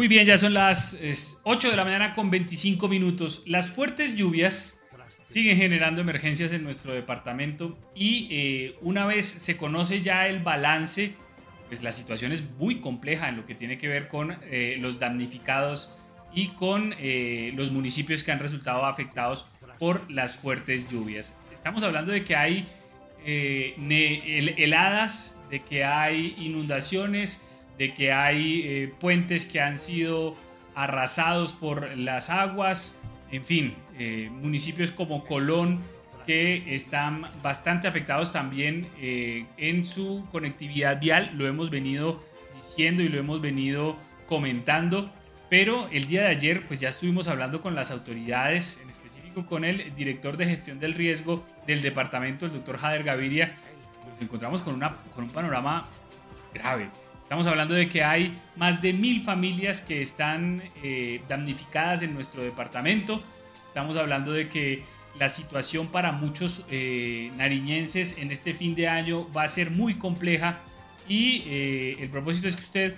Muy 0.00 0.08
bien, 0.08 0.24
ya 0.24 0.38
son 0.38 0.54
las 0.54 0.96
8 1.42 1.70
de 1.70 1.76
la 1.76 1.84
mañana 1.84 2.14
con 2.14 2.30
25 2.30 2.88
minutos. 2.88 3.42
Las 3.44 3.70
fuertes 3.70 4.16
lluvias 4.16 4.80
siguen 5.26 5.58
generando 5.58 6.00
emergencias 6.00 6.54
en 6.54 6.64
nuestro 6.64 6.94
departamento 6.94 7.78
y 7.94 8.26
eh, 8.30 8.78
una 8.80 9.04
vez 9.04 9.26
se 9.26 9.58
conoce 9.58 10.00
ya 10.00 10.26
el 10.26 10.38
balance, 10.38 11.12
pues 11.68 11.82
la 11.82 11.92
situación 11.92 12.32
es 12.32 12.42
muy 12.58 12.80
compleja 12.80 13.28
en 13.28 13.36
lo 13.36 13.44
que 13.44 13.54
tiene 13.54 13.76
que 13.76 13.88
ver 13.88 14.08
con 14.08 14.38
eh, 14.44 14.78
los 14.80 15.00
damnificados 15.00 15.94
y 16.32 16.46
con 16.46 16.94
eh, 16.98 17.52
los 17.54 17.70
municipios 17.70 18.22
que 18.22 18.32
han 18.32 18.38
resultado 18.38 18.86
afectados 18.86 19.48
por 19.78 20.10
las 20.10 20.38
fuertes 20.38 20.88
lluvias. 20.88 21.36
Estamos 21.52 21.82
hablando 21.82 22.10
de 22.10 22.24
que 22.24 22.36
hay 22.36 22.66
heladas, 24.56 25.36
de 25.50 25.60
que 25.60 25.84
hay 25.84 26.36
inundaciones, 26.38 27.49
de 27.80 27.94
que 27.94 28.12
hay 28.12 28.60
eh, 28.66 28.92
puentes 29.00 29.46
que 29.46 29.58
han 29.58 29.78
sido 29.78 30.36
arrasados 30.74 31.54
por 31.54 31.96
las 31.96 32.28
aguas, 32.28 32.98
en 33.32 33.42
fin, 33.42 33.74
eh, 33.98 34.28
municipios 34.30 34.90
como 34.90 35.24
Colón 35.24 35.80
que 36.26 36.74
están 36.74 37.24
bastante 37.42 37.88
afectados 37.88 38.32
también 38.32 38.86
eh, 39.00 39.46
en 39.56 39.86
su 39.86 40.26
conectividad 40.30 41.00
vial, 41.00 41.30
lo 41.34 41.46
hemos 41.46 41.70
venido 41.70 42.22
diciendo 42.54 43.02
y 43.02 43.08
lo 43.08 43.18
hemos 43.18 43.40
venido 43.40 43.96
comentando, 44.26 45.10
pero 45.48 45.88
el 45.90 46.04
día 46.04 46.20
de 46.24 46.28
ayer 46.28 46.66
pues 46.66 46.80
ya 46.80 46.90
estuvimos 46.90 47.28
hablando 47.28 47.62
con 47.62 47.74
las 47.74 47.90
autoridades, 47.90 48.78
en 48.82 48.90
específico 48.90 49.46
con 49.46 49.64
el 49.64 49.94
director 49.94 50.36
de 50.36 50.44
gestión 50.44 50.80
del 50.80 50.92
riesgo 50.92 51.42
del 51.66 51.80
departamento, 51.80 52.44
el 52.44 52.52
doctor 52.52 52.76
Jader 52.76 53.04
Gaviria, 53.04 53.54
nos 54.06 54.20
encontramos 54.20 54.60
con, 54.60 54.74
una, 54.74 54.96
con 55.14 55.24
un 55.24 55.30
panorama 55.30 55.88
grave 56.52 56.90
Estamos 57.30 57.46
hablando 57.46 57.74
de 57.74 57.88
que 57.88 58.02
hay 58.02 58.36
más 58.56 58.82
de 58.82 58.92
mil 58.92 59.20
familias 59.20 59.82
que 59.82 60.02
están 60.02 60.64
eh, 60.82 61.22
damnificadas 61.28 62.02
en 62.02 62.12
nuestro 62.12 62.42
departamento. 62.42 63.22
Estamos 63.64 63.96
hablando 63.96 64.32
de 64.32 64.48
que 64.48 64.82
la 65.16 65.28
situación 65.28 65.86
para 65.86 66.10
muchos 66.10 66.64
eh, 66.72 67.30
nariñenses 67.36 68.18
en 68.18 68.32
este 68.32 68.52
fin 68.52 68.74
de 68.74 68.88
año 68.88 69.30
va 69.30 69.44
a 69.44 69.48
ser 69.48 69.70
muy 69.70 69.94
compleja 69.94 70.58
y 71.06 71.44
eh, 71.46 71.98
el 72.00 72.08
propósito 72.08 72.48
es 72.48 72.56
que 72.56 72.62
usted 72.62 72.96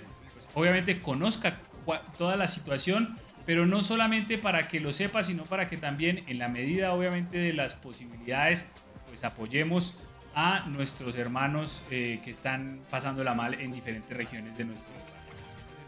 obviamente 0.55 0.99
conozca 0.99 1.59
toda 2.17 2.35
la 2.35 2.47
situación, 2.47 3.15
pero 3.45 3.67
no 3.67 3.83
solamente 3.83 4.39
para 4.39 4.67
que 4.67 4.79
lo 4.79 4.91
sepa, 4.91 5.21
sino 5.21 5.43
para 5.43 5.67
que 5.67 5.77
también 5.77 6.23
en 6.25 6.39
la 6.39 6.47
medida 6.47 6.93
obviamente 6.93 7.37
de 7.37 7.53
las 7.53 7.75
posibilidades, 7.75 8.65
pues 9.07 9.23
apoyemos 9.25 9.93
a 10.35 10.65
nuestros 10.67 11.15
hermanos 11.15 11.83
eh, 11.91 12.19
que 12.23 12.31
están 12.31 12.81
pasándola 12.89 13.33
mal 13.33 13.53
en 13.55 13.71
diferentes 13.71 14.15
regiones 14.15 14.57
de 14.57 14.65
nuestro 14.65 14.91
país. 14.91 15.15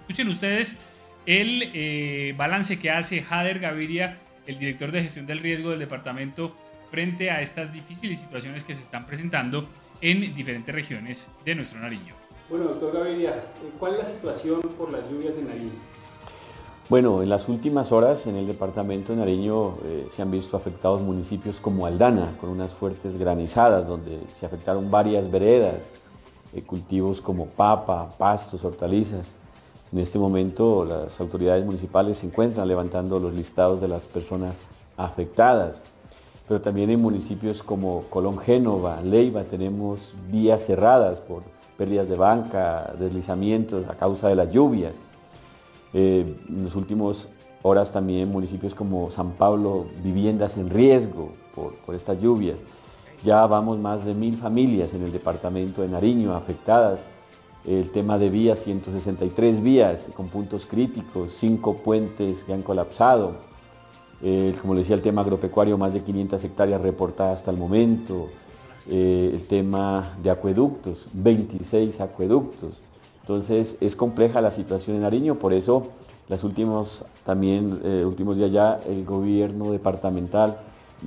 Escuchen 0.02 0.28
ustedes 0.30 0.78
el 1.26 1.72
eh, 1.74 2.34
balance 2.38 2.78
que 2.80 2.92
hace 2.92 3.22
Jader 3.22 3.60
Gaviria, 3.60 4.18
el 4.46 4.60
director 4.60 4.92
de 4.92 5.02
gestión 5.02 5.26
del 5.26 5.40
riesgo 5.40 5.72
del 5.72 5.80
departamento, 5.80 6.56
frente 6.92 7.32
a 7.32 7.42
estas 7.42 7.74
difíciles 7.74 8.20
situaciones 8.20 8.64
que 8.64 8.76
se 8.76 8.82
están 8.82 9.06
presentando 9.06 9.68
en 10.02 10.34
diferentes 10.36 10.74
regiones 10.74 11.30
de 11.44 11.56
nuestro 11.56 11.80
Nariño. 11.80 12.14
Bueno, 12.50 12.66
doctor 12.66 12.94
Gaviria, 12.94 13.44
¿cuál 13.80 13.96
es 13.96 14.00
la 14.00 14.10
situación 14.10 14.62
por 14.78 14.92
las 14.92 15.10
lluvias 15.10 15.34
en 15.36 15.48
Nariño? 15.48 15.72
Bueno, 16.88 17.24
en 17.24 17.30
las 17.30 17.50
últimas 17.50 17.92
horas 17.92 18.28
en 18.28 18.36
el 18.36 18.46
departamento 18.46 19.12
de 19.12 19.18
Nariño 19.18 19.74
eh, 19.86 20.08
se 20.12 20.22
han 20.22 20.30
visto 20.30 20.56
afectados 20.56 21.02
municipios 21.02 21.60
como 21.60 21.88
Aldana, 21.88 22.38
con 22.40 22.52
unas 22.52 22.76
fuertes 22.76 23.18
granizadas, 23.18 23.88
donde 23.88 24.20
se 24.40 24.46
afectaron 24.46 24.92
varias 24.92 25.32
veredas, 25.32 25.90
eh, 26.54 26.62
cultivos 26.62 27.22
como 27.22 27.48
papa, 27.48 28.12
pastos, 28.20 28.64
hortalizas. 28.64 29.30
En 29.92 29.98
este 29.98 30.20
momento 30.20 30.86
las 30.86 31.20
autoridades 31.20 31.66
municipales 31.66 32.20
se 32.20 32.28
encuentran 32.28 32.68
levantando 32.68 33.20
los 33.20 33.34
listados 33.34 33.82
de 33.82 33.88
las 33.88 34.06
personas 34.06 34.62
afectadas, 34.96 35.82
pero 36.48 36.62
también 36.62 36.92
en 36.92 37.02
municipios 37.02 37.64
como 37.64 38.04
Colón 38.12 38.38
Génova, 38.38 39.02
Leiva, 39.02 39.42
tenemos 39.42 40.14
vías 40.32 40.64
cerradas 40.64 41.20
por 41.20 41.42
pérdidas 41.80 42.08
de 42.08 42.16
banca, 42.16 42.94
deslizamientos 43.00 43.90
a 43.90 43.96
causa 43.96 44.28
de 44.30 44.36
las 44.36 44.52
lluvias. 44.52 44.98
Eh, 45.98 46.36
en 46.50 46.66
las 46.66 46.76
últimas 46.76 47.30
horas 47.62 47.90
también 47.90 48.30
municipios 48.30 48.76
como 48.76 49.10
San 49.10 49.32
Pablo, 49.32 49.88
viviendas 50.04 50.58
en 50.58 50.70
riesgo 50.70 51.32
por, 51.56 51.96
estas 51.96 52.22
lluvias. 52.22 52.60
Ya 53.24 53.48
vamos 53.48 53.80
más 53.80 54.04
de 54.04 54.14
mil 54.14 54.38
familias 54.38 54.94
en 54.94 55.04
el 55.04 55.14
departamento 55.14 55.82
de 55.82 55.88
Nariño 55.88 56.36
afectadas. 56.36 57.00
El 57.66 57.90
tema 57.92 58.20
de 58.20 58.30
vías, 58.30 58.60
163 58.60 59.64
vías 59.64 60.10
con 60.16 60.28
puntos 60.28 60.66
críticos, 60.66 61.34
cinco 61.34 61.78
puentes 61.78 62.44
que 62.44 62.54
han 62.54 62.62
colapsado. 62.62 63.38
como 64.62 64.74
le 64.74 64.82
decía, 64.82 64.96
el 64.96 65.02
tema 65.02 65.22
agropecuario, 65.22 65.78
más 65.78 65.94
de 65.94 66.02
500 66.02 66.44
hectáreas 66.44 66.82
reportadas 66.82 67.38
hasta 67.38 67.52
el 67.52 67.58
momento. 67.58 68.28
Eh, 68.88 69.32
el 69.34 69.48
tema 69.48 70.16
de 70.22 70.30
acueductos, 70.30 71.08
26 71.14 72.02
acueductos. 72.02 72.82
Entonces 73.26 73.76
es 73.82 73.96
compleja 73.96 74.40
la 74.40 74.52
situación 74.52 74.98
en 74.98 75.02
Nariño, 75.02 75.34
por 75.34 75.52
eso 75.52 75.88
los 76.30 76.44
últimos, 76.44 77.04
también, 77.26 77.82
eh, 77.84 78.06
últimos 78.06 78.38
días 78.38 78.52
ya 78.52 78.80
el 78.88 79.04
gobierno 79.04 79.72
departamental 79.72 80.60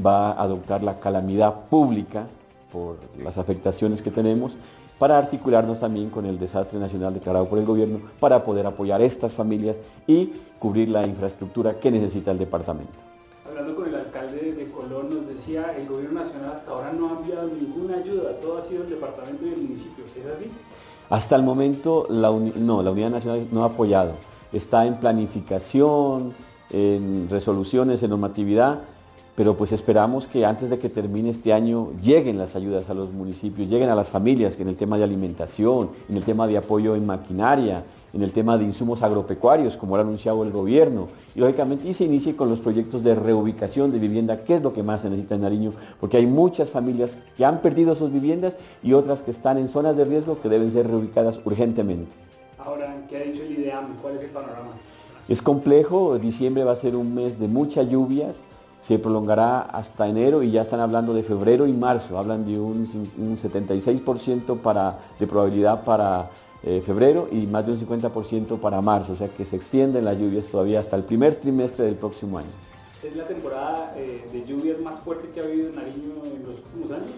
va 0.05 0.33
a 0.33 0.43
adoptar 0.43 0.83
la 0.83 0.99
calamidad 0.99 1.69
pública 1.71 2.27
por 2.73 2.97
las 3.23 3.39
afectaciones 3.39 4.03
que 4.03 4.11
tenemos 4.11 4.57
para 4.99 5.17
articularnos 5.17 5.79
también 5.79 6.11
con 6.11 6.27
el 6.27 6.41
desastre 6.41 6.81
nacional 6.81 7.15
declarado 7.15 7.49
por 7.49 7.61
el 7.61 7.65
gobierno 7.65 8.01
para 8.19 8.43
poder 8.43 8.67
apoyar 8.67 9.01
a 9.01 9.05
estas 9.05 9.33
familias 9.33 9.79
y 10.09 10.33
cubrir 10.59 10.89
la 10.89 11.07
infraestructura 11.07 11.79
que 11.79 11.93
necesita 11.93 12.33
el 12.33 12.39
departamento. 12.39 12.99
Hablando 13.47 13.77
con 13.77 13.87
el 13.87 13.95
alcalde 13.95 14.55
de 14.55 14.67
Colón 14.73 15.09
nos 15.09 15.29
decía, 15.29 15.73
el 15.79 15.87
gobierno 15.87 16.25
nacional 16.25 16.55
hasta 16.57 16.69
ahora 16.73 16.93
no 16.93 17.11
ha 17.11 17.21
enviado 17.21 17.49
ninguna 17.49 17.99
ayuda, 17.99 18.41
todo 18.41 18.59
ha 18.59 18.65
sido 18.65 18.83
el 18.83 18.91
departamento 18.91 19.47
y 19.47 19.51
el 19.51 19.59
municipio, 19.59 20.05
¿es 20.05 20.37
así? 20.37 20.51
Hasta 21.11 21.37
el 21.37 21.43
momento, 21.43 22.07
la 22.11 22.31
no, 22.31 22.83
la 22.83 22.91
Unidad 22.91 23.11
Nacional 23.11 23.47
no 23.51 23.63
ha 23.63 23.67
apoyado. 23.67 24.13
Está 24.53 24.87
en 24.87 24.97
planificación, 24.97 26.35
en 26.71 27.29
resoluciones, 27.31 28.03
en 28.03 28.11
normatividad, 28.11 28.81
pero 29.35 29.57
pues 29.57 29.73
esperamos 29.73 30.27
que 30.27 30.45
antes 30.45 30.69
de 30.69 30.79
que 30.79 30.89
termine 30.89 31.31
este 31.31 31.53
año 31.53 31.93
lleguen 32.03 32.39
las 32.39 32.57
ayudas 32.57 32.91
a 32.91 32.95
los 32.95 33.13
municipios, 33.13 33.71
lleguen 33.71 33.89
a 33.89 33.95
las 33.95 34.09
familias, 34.09 34.59
en 34.59 34.69
el 34.69 34.77
tema 34.77 34.99
de 34.99 35.05
alimentación, 35.05 35.91
en 36.09 36.17
el 36.17 36.25
tema 36.25 36.47
de 36.47 36.59
apoyo 36.59 36.97
en 36.97 37.07
maquinaria, 37.07 37.85
en 38.13 38.23
el 38.23 38.33
tema 38.33 38.57
de 38.57 38.65
insumos 38.65 39.03
agropecuarios, 39.03 39.77
como 39.77 39.97
lo 39.97 40.03
ha 40.03 40.05
anunciado 40.05 40.43
el 40.43 40.51
gobierno, 40.51 41.09
y 41.35 41.41
lógicamente 41.41 41.89
y 41.89 41.95
se 41.95 42.05
inicie 42.05 42.37
con 42.37 42.49
los 42.49 42.61
proyectos 42.61 43.03
de 43.03 43.15
reubicación 43.15 43.93
de 43.93 43.99
vivienda, 43.99 44.45
que 44.45 44.57
es 44.57 44.63
lo 44.63 44.73
que 44.73 44.83
más 44.83 45.03
se 45.03 45.11
necesita 45.11 45.35
en 45.35 45.43
Nariño, 45.43 45.73
porque 46.01 46.17
hay 46.17 46.27
muchas 46.27 46.71
familias 46.71 47.19
que 47.37 47.45
han 47.45 47.61
perdido 47.61 47.95
sus 47.95 48.13
viviendas 48.13 48.55
y 48.83 48.93
otras 48.93 49.23
que 49.23 49.31
están 49.31 49.59
en 49.59 49.69
zonas 49.69 49.97
de 49.97 50.05
riesgo 50.05 50.41
que 50.41 50.49
deben 50.49 50.73
ser 50.73 50.89
reubicadas 50.89 51.41
urgentemente. 51.45 52.11
Ahora, 52.59 52.97
¿qué 53.09 53.17
ha 53.17 53.21
dicho 53.21 53.43
el 53.43 53.53
IDEAM? 53.53 53.97
¿Cuál 54.03 54.17
es 54.17 54.23
el 54.23 54.31
panorama? 54.31 54.71
Es 55.29 55.43
complejo, 55.43 56.19
diciembre 56.19 56.65
va 56.65 56.73
a 56.73 56.77
ser 56.77 56.97
un 56.97 57.15
mes 57.15 57.39
de 57.39 57.49
muchas 57.49 57.89
lluvias, 57.89 58.37
se 58.81 58.99
prolongará 58.99 59.61
hasta 59.61 60.09
enero 60.09 60.43
y 60.43 60.51
ya 60.51 60.63
están 60.63 60.81
hablando 60.81 61.13
de 61.13 61.23
febrero 61.23 61.67
y 61.67 61.73
marzo, 61.73 62.19
hablan 62.19 62.47
de 62.47 62.59
un, 62.59 62.89
un 63.19 63.37
76% 63.37 64.59
para, 64.59 64.99
de 65.19 65.27
probabilidad 65.27 65.85
para 65.85 66.31
eh, 66.63 66.83
febrero 66.85 67.29
y 67.31 67.47
más 67.47 67.67
de 67.67 67.73
un 67.73 67.79
50% 67.79 68.59
para 68.59 68.81
marzo, 68.81 69.13
o 69.13 69.17
sea 69.17 69.29
que 69.29 69.45
se 69.45 69.57
extienden 69.57 70.05
las 70.05 70.19
lluvias 70.19 70.49
todavía 70.49 70.81
hasta 70.81 70.97
el 70.97 71.05
primer 71.05 71.37
trimestre 71.37 71.85
del 71.85 71.95
próximo 71.95 72.39
año. 72.39 72.49
¿Es 73.03 73.15
la 73.15 73.27
temporada 73.29 73.95
eh, 73.97 74.27
de 74.33 74.45
lluvias 74.45 74.81
más 74.81 74.97
fuerte 75.01 75.29
que 75.29 75.41
ha 75.41 75.45
habido 75.45 75.69
en 75.69 75.77
Nariño 75.77 76.15
en 76.25 76.43
los 76.43 76.57
últimos 76.57 76.91
años? 76.91 77.11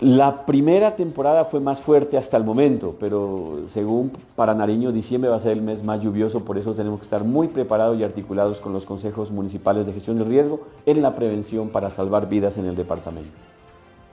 La 0.00 0.46
primera 0.46 0.96
temporada 0.96 1.44
fue 1.44 1.60
más 1.60 1.80
fuerte 1.80 2.16
hasta 2.16 2.36
el 2.36 2.42
momento, 2.42 2.96
pero 2.98 3.60
según 3.68 4.10
para 4.34 4.52
Nariño, 4.52 4.90
diciembre 4.90 5.30
va 5.30 5.36
a 5.36 5.40
ser 5.40 5.52
el 5.52 5.62
mes 5.62 5.84
más 5.84 6.02
lluvioso, 6.02 6.44
por 6.44 6.58
eso 6.58 6.74
tenemos 6.74 6.98
que 6.98 7.04
estar 7.04 7.22
muy 7.22 7.46
preparados 7.46 7.96
y 7.96 8.02
articulados 8.02 8.58
con 8.58 8.72
los 8.72 8.84
consejos 8.84 9.30
municipales 9.30 9.86
de 9.86 9.92
gestión 9.92 10.18
del 10.18 10.26
riesgo 10.26 10.62
en 10.86 11.02
la 11.02 11.14
prevención 11.14 11.68
para 11.68 11.92
salvar 11.92 12.28
vidas 12.28 12.58
en 12.58 12.66
el 12.66 12.74
departamento. 12.74 13.30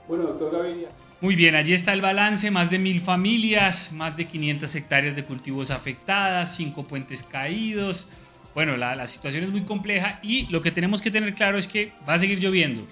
Bueno, 0.06 0.24
doctor 0.28 0.52
Gaviria. 0.52 0.90
Muy 1.20 1.36
bien, 1.36 1.54
allí 1.54 1.74
está 1.74 1.92
el 1.92 2.00
balance, 2.00 2.50
más 2.50 2.70
de 2.70 2.78
mil 2.78 2.98
familias, 2.98 3.92
más 3.92 4.16
de 4.16 4.24
500 4.24 4.74
hectáreas 4.74 5.16
de 5.16 5.24
cultivos 5.24 5.70
afectadas, 5.70 6.56
cinco 6.56 6.84
puentes 6.84 7.22
caídos. 7.22 8.08
Bueno, 8.54 8.74
la, 8.76 9.06
situación 9.06 9.44
es 9.44 9.50
muy 9.50 9.60
compleja 9.62 10.18
y 10.22 10.46
lo 10.46 10.62
que 10.62 10.70
tenemos 10.70 11.02
que 11.02 11.10
tener 11.10 11.34
claro 11.34 11.58
es 11.58 11.68
que 11.68 11.92
va 12.08 12.14
a 12.14 12.18
seguir 12.18 12.40
lloviendo 12.40 12.86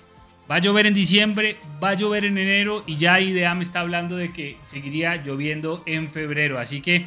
Va 0.50 0.56
a 0.56 0.58
llover 0.60 0.86
en 0.86 0.94
diciembre, 0.94 1.58
va 1.82 1.90
a 1.90 1.94
llover 1.94 2.24
en 2.24 2.38
enero 2.38 2.82
y 2.86 2.96
ya 2.96 3.20
IDEA 3.20 3.54
me 3.54 3.62
está 3.62 3.80
hablando 3.80 4.16
de 4.16 4.32
que 4.32 4.56
seguiría 4.64 5.16
lloviendo 5.16 5.82
en 5.84 6.10
febrero. 6.10 6.58
Así 6.58 6.80
que, 6.80 7.04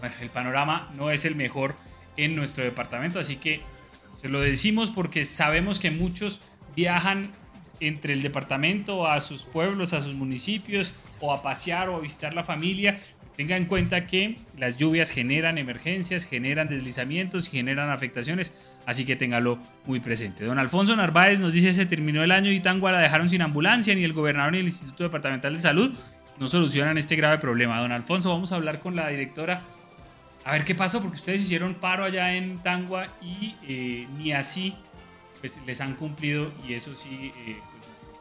bueno, 0.00 0.14
el 0.22 0.30
panorama 0.30 0.90
no 0.96 1.10
es 1.10 1.26
el 1.26 1.34
mejor 1.34 1.76
en 2.16 2.34
nuestro 2.34 2.64
departamento. 2.64 3.20
Así 3.20 3.36
que 3.36 3.60
se 4.16 4.30
lo 4.30 4.40
decimos 4.40 4.90
porque 4.90 5.26
sabemos 5.26 5.80
que 5.80 5.90
muchos 5.90 6.40
viajan 6.76 7.30
entre 7.80 8.12
el 8.12 8.22
departamento 8.22 9.06
a 9.06 9.20
sus 9.20 9.44
pueblos, 9.44 9.92
a 9.92 10.00
sus 10.00 10.14
municipios 10.14 10.94
o 11.20 11.32
a 11.32 11.42
pasear 11.42 11.88
o 11.88 11.96
a 11.96 12.00
visitar 12.00 12.34
la 12.34 12.44
familia. 12.44 12.98
Pues 13.20 13.32
tenga 13.34 13.56
en 13.56 13.66
cuenta 13.66 14.06
que 14.06 14.36
las 14.56 14.76
lluvias 14.76 15.10
generan 15.10 15.58
emergencias, 15.58 16.24
generan 16.24 16.68
deslizamientos 16.68 17.48
y 17.48 17.50
generan 17.52 17.90
afectaciones 17.90 18.54
así 18.86 19.04
que 19.04 19.16
téngalo 19.16 19.58
muy 19.84 20.00
presente. 20.00 20.44
Don 20.44 20.58
Alfonso 20.58 20.96
Narváez 20.96 21.40
nos 21.40 21.52
dice, 21.52 21.74
se 21.74 21.84
terminó 21.84 22.24
el 22.24 22.32
año 22.32 22.50
y 22.50 22.60
Tangua 22.60 22.90
la 22.90 23.00
dejaron 23.00 23.28
sin 23.28 23.42
ambulancia, 23.42 23.94
ni 23.94 24.02
el 24.02 24.14
gobernador 24.14 24.52
ni 24.52 24.60
el 24.60 24.64
Instituto 24.64 25.04
Departamental 25.04 25.52
de 25.52 25.58
Salud 25.58 25.94
no 26.38 26.48
solucionan 26.48 26.96
este 26.96 27.14
grave 27.14 27.36
problema. 27.38 27.80
Don 27.80 27.92
Alfonso, 27.92 28.30
vamos 28.30 28.52
a 28.52 28.56
hablar 28.56 28.80
con 28.80 28.96
la 28.96 29.08
directora 29.08 29.62
a 30.44 30.52
ver 30.52 30.64
qué 30.64 30.74
pasó, 30.74 31.02
porque 31.02 31.16
ustedes 31.16 31.42
hicieron 31.42 31.74
paro 31.74 32.04
allá 32.04 32.34
en 32.34 32.58
Tangua 32.60 33.08
y 33.20 33.54
eh, 33.68 34.06
ni 34.16 34.32
así 34.32 34.74
pues, 35.40 35.60
les 35.66 35.80
han 35.82 35.94
cumplido 35.94 36.50
y 36.66 36.72
eso 36.72 36.94
sí 36.94 37.32
eh, 37.46 37.58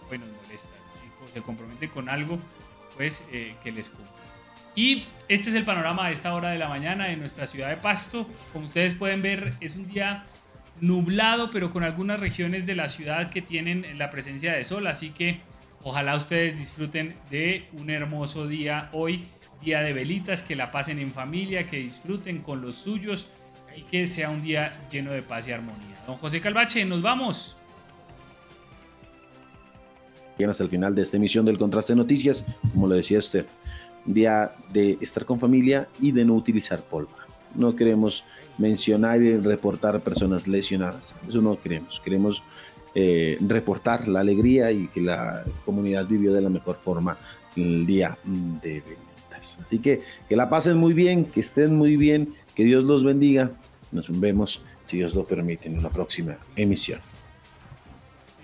pues, 0.07 0.19
nos 0.19 0.29
molesta. 0.29 0.69
Si 0.93 1.34
se 1.34 1.41
comprometen 1.41 1.89
con 1.89 2.09
algo, 2.09 2.39
pues 2.95 3.23
eh, 3.31 3.55
que 3.63 3.71
les 3.71 3.89
cumplan. 3.89 4.17
Y 4.75 5.05
este 5.27 5.49
es 5.49 5.55
el 5.55 5.65
panorama 5.65 6.05
a 6.05 6.11
esta 6.11 6.35
hora 6.35 6.49
de 6.49 6.59
la 6.59 6.69
mañana 6.69 7.09
en 7.09 7.19
nuestra 7.19 7.47
ciudad 7.47 7.69
de 7.69 7.77
Pasto. 7.77 8.27
Como 8.53 8.65
ustedes 8.65 8.93
pueden 8.93 9.23
ver, 9.23 9.55
es 9.59 9.75
un 9.75 9.88
día 9.88 10.23
nublado, 10.81 11.49
pero 11.49 11.71
con 11.71 11.84
algunas 11.84 12.19
regiones 12.19 12.67
de 12.67 12.75
la 12.75 12.88
ciudad 12.88 13.31
que 13.31 13.41
tienen 13.41 13.97
la 13.97 14.11
presencia 14.11 14.53
de 14.53 14.63
sol. 14.63 14.85
Así 14.85 15.09
que 15.09 15.41
ojalá 15.81 16.15
ustedes 16.15 16.59
disfruten 16.59 17.15
de 17.31 17.67
un 17.73 17.89
hermoso 17.89 18.47
día 18.47 18.89
hoy, 18.91 19.25
día 19.63 19.81
de 19.81 19.93
velitas, 19.93 20.43
que 20.43 20.55
la 20.55 20.69
pasen 20.69 20.99
en 20.99 21.11
familia, 21.11 21.65
que 21.65 21.77
disfruten 21.77 22.43
con 22.43 22.61
los 22.61 22.75
suyos 22.75 23.29
y 23.75 23.81
que 23.81 24.05
sea 24.05 24.29
un 24.29 24.43
día 24.43 24.71
lleno 24.91 25.11
de 25.11 25.23
paz 25.23 25.47
y 25.47 25.53
armonía. 25.53 26.03
Don 26.05 26.17
José 26.17 26.39
Calvache, 26.39 26.85
nos 26.85 27.01
vamos. 27.01 27.56
Bien, 30.38 30.49
hasta 30.49 30.64
el 30.64 30.69
final 30.69 30.93
de 30.93 31.01
esta 31.01 31.18
emisión 31.18 31.45
del 31.45 31.57
Contraste 31.57 31.95
Noticias, 31.95 32.45
como 32.73 32.88
lo 32.88 32.95
decía 32.95 33.18
usted, 33.18 33.45
día 34.05 34.53
de 34.72 34.97
estar 35.01 35.26
con 35.26 35.39
familia 35.39 35.88
y 35.99 36.11
de 36.11 36.26
no 36.26 36.35
utilizar 36.35 36.81
pólvora. 36.81 37.26
No 37.55 37.76
queremos 37.76 38.23
mencionar 38.57 39.22
y 39.22 39.38
reportar 39.38 39.99
personas 40.01 40.47
lesionadas. 40.47 41.15
Eso 41.27 41.41
no 41.41 41.59
queremos. 41.59 41.99
Queremos 42.03 42.43
eh, 42.93 43.38
reportar 43.41 44.07
la 44.07 44.19
alegría 44.19 44.72
y 44.72 44.88
que 44.88 45.01
la 45.01 45.43
comunidad 45.65 46.05
vivió 46.07 46.34
de 46.34 46.41
la 46.41 46.49
mejor 46.49 46.77
forma 46.84 47.18
el 47.55 47.85
día 47.85 48.18
de 48.23 48.81
ventas. 48.81 49.57
Así 49.64 49.80
que 49.80 50.01
que 50.30 50.35
la 50.35 50.49
pasen 50.49 50.77
muy 50.77 50.93
bien, 50.93 51.26
que 51.26 51.39
estén 51.39 51.76
muy 51.76 51.97
bien, 51.97 52.35
que 52.53 52.64
Dios 52.64 52.84
los 52.84 53.03
bendiga. 53.03 53.51
Nos 53.91 54.07
vemos, 54.19 54.64
si 54.85 54.97
Dios 54.97 55.15
lo 55.15 55.26
permite, 55.26 55.68
en 55.68 55.80
una 55.80 55.89
próxima 55.89 56.38
emisión. 56.55 56.99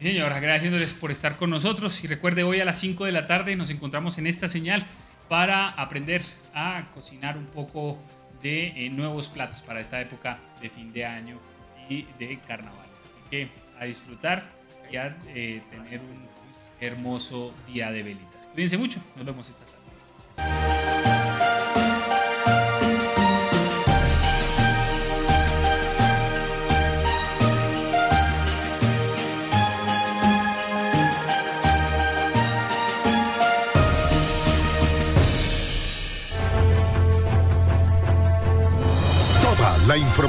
Señor, 0.03 0.33
agradeciéndoles 0.33 0.93
por 0.93 1.11
estar 1.11 1.37
con 1.37 1.49
nosotros 1.49 2.03
y 2.03 2.07
recuerde 2.07 2.43
hoy 2.43 2.59
a 2.59 2.65
las 2.65 2.77
5 2.77 3.05
de 3.05 3.13
la 3.13 3.25
tarde 3.25 3.55
nos 3.55 3.69
encontramos 3.69 4.17
en 4.17 4.27
esta 4.27 4.49
señal 4.49 4.85
para 5.29 5.69
aprender 5.69 6.21
a 6.53 6.87
cocinar 6.93 7.37
un 7.37 7.45
poco 7.45 7.97
de 8.41 8.67
eh, 8.75 8.89
nuevos 8.89 9.29
platos 9.29 9.61
para 9.61 9.79
esta 9.79 10.01
época 10.01 10.39
de 10.61 10.69
fin 10.69 10.91
de 10.91 11.05
año 11.05 11.39
y 11.87 12.05
de 12.19 12.37
carnaval. 12.45 12.85
Así 13.09 13.21
que 13.31 13.47
a 13.79 13.85
disfrutar 13.85 14.43
y 14.91 14.97
a 14.97 15.15
eh, 15.29 15.61
tener 15.69 16.01
un 16.01 16.27
hermoso 16.81 17.53
día 17.65 17.89
de 17.89 18.03
velitas. 18.03 18.47
Cuídense 18.47 18.77
mucho, 18.77 18.99
nos 19.15 19.25
vemos 19.25 19.49
esta 19.49 19.63
tarde. 19.63 20.82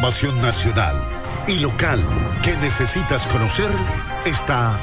Información 0.05 0.43
nacional 0.43 1.03
y 1.49 1.61
local 1.61 1.99
que 2.43 2.55
necesitas 2.59 3.27
conocer 3.27 3.71
está 4.27 4.79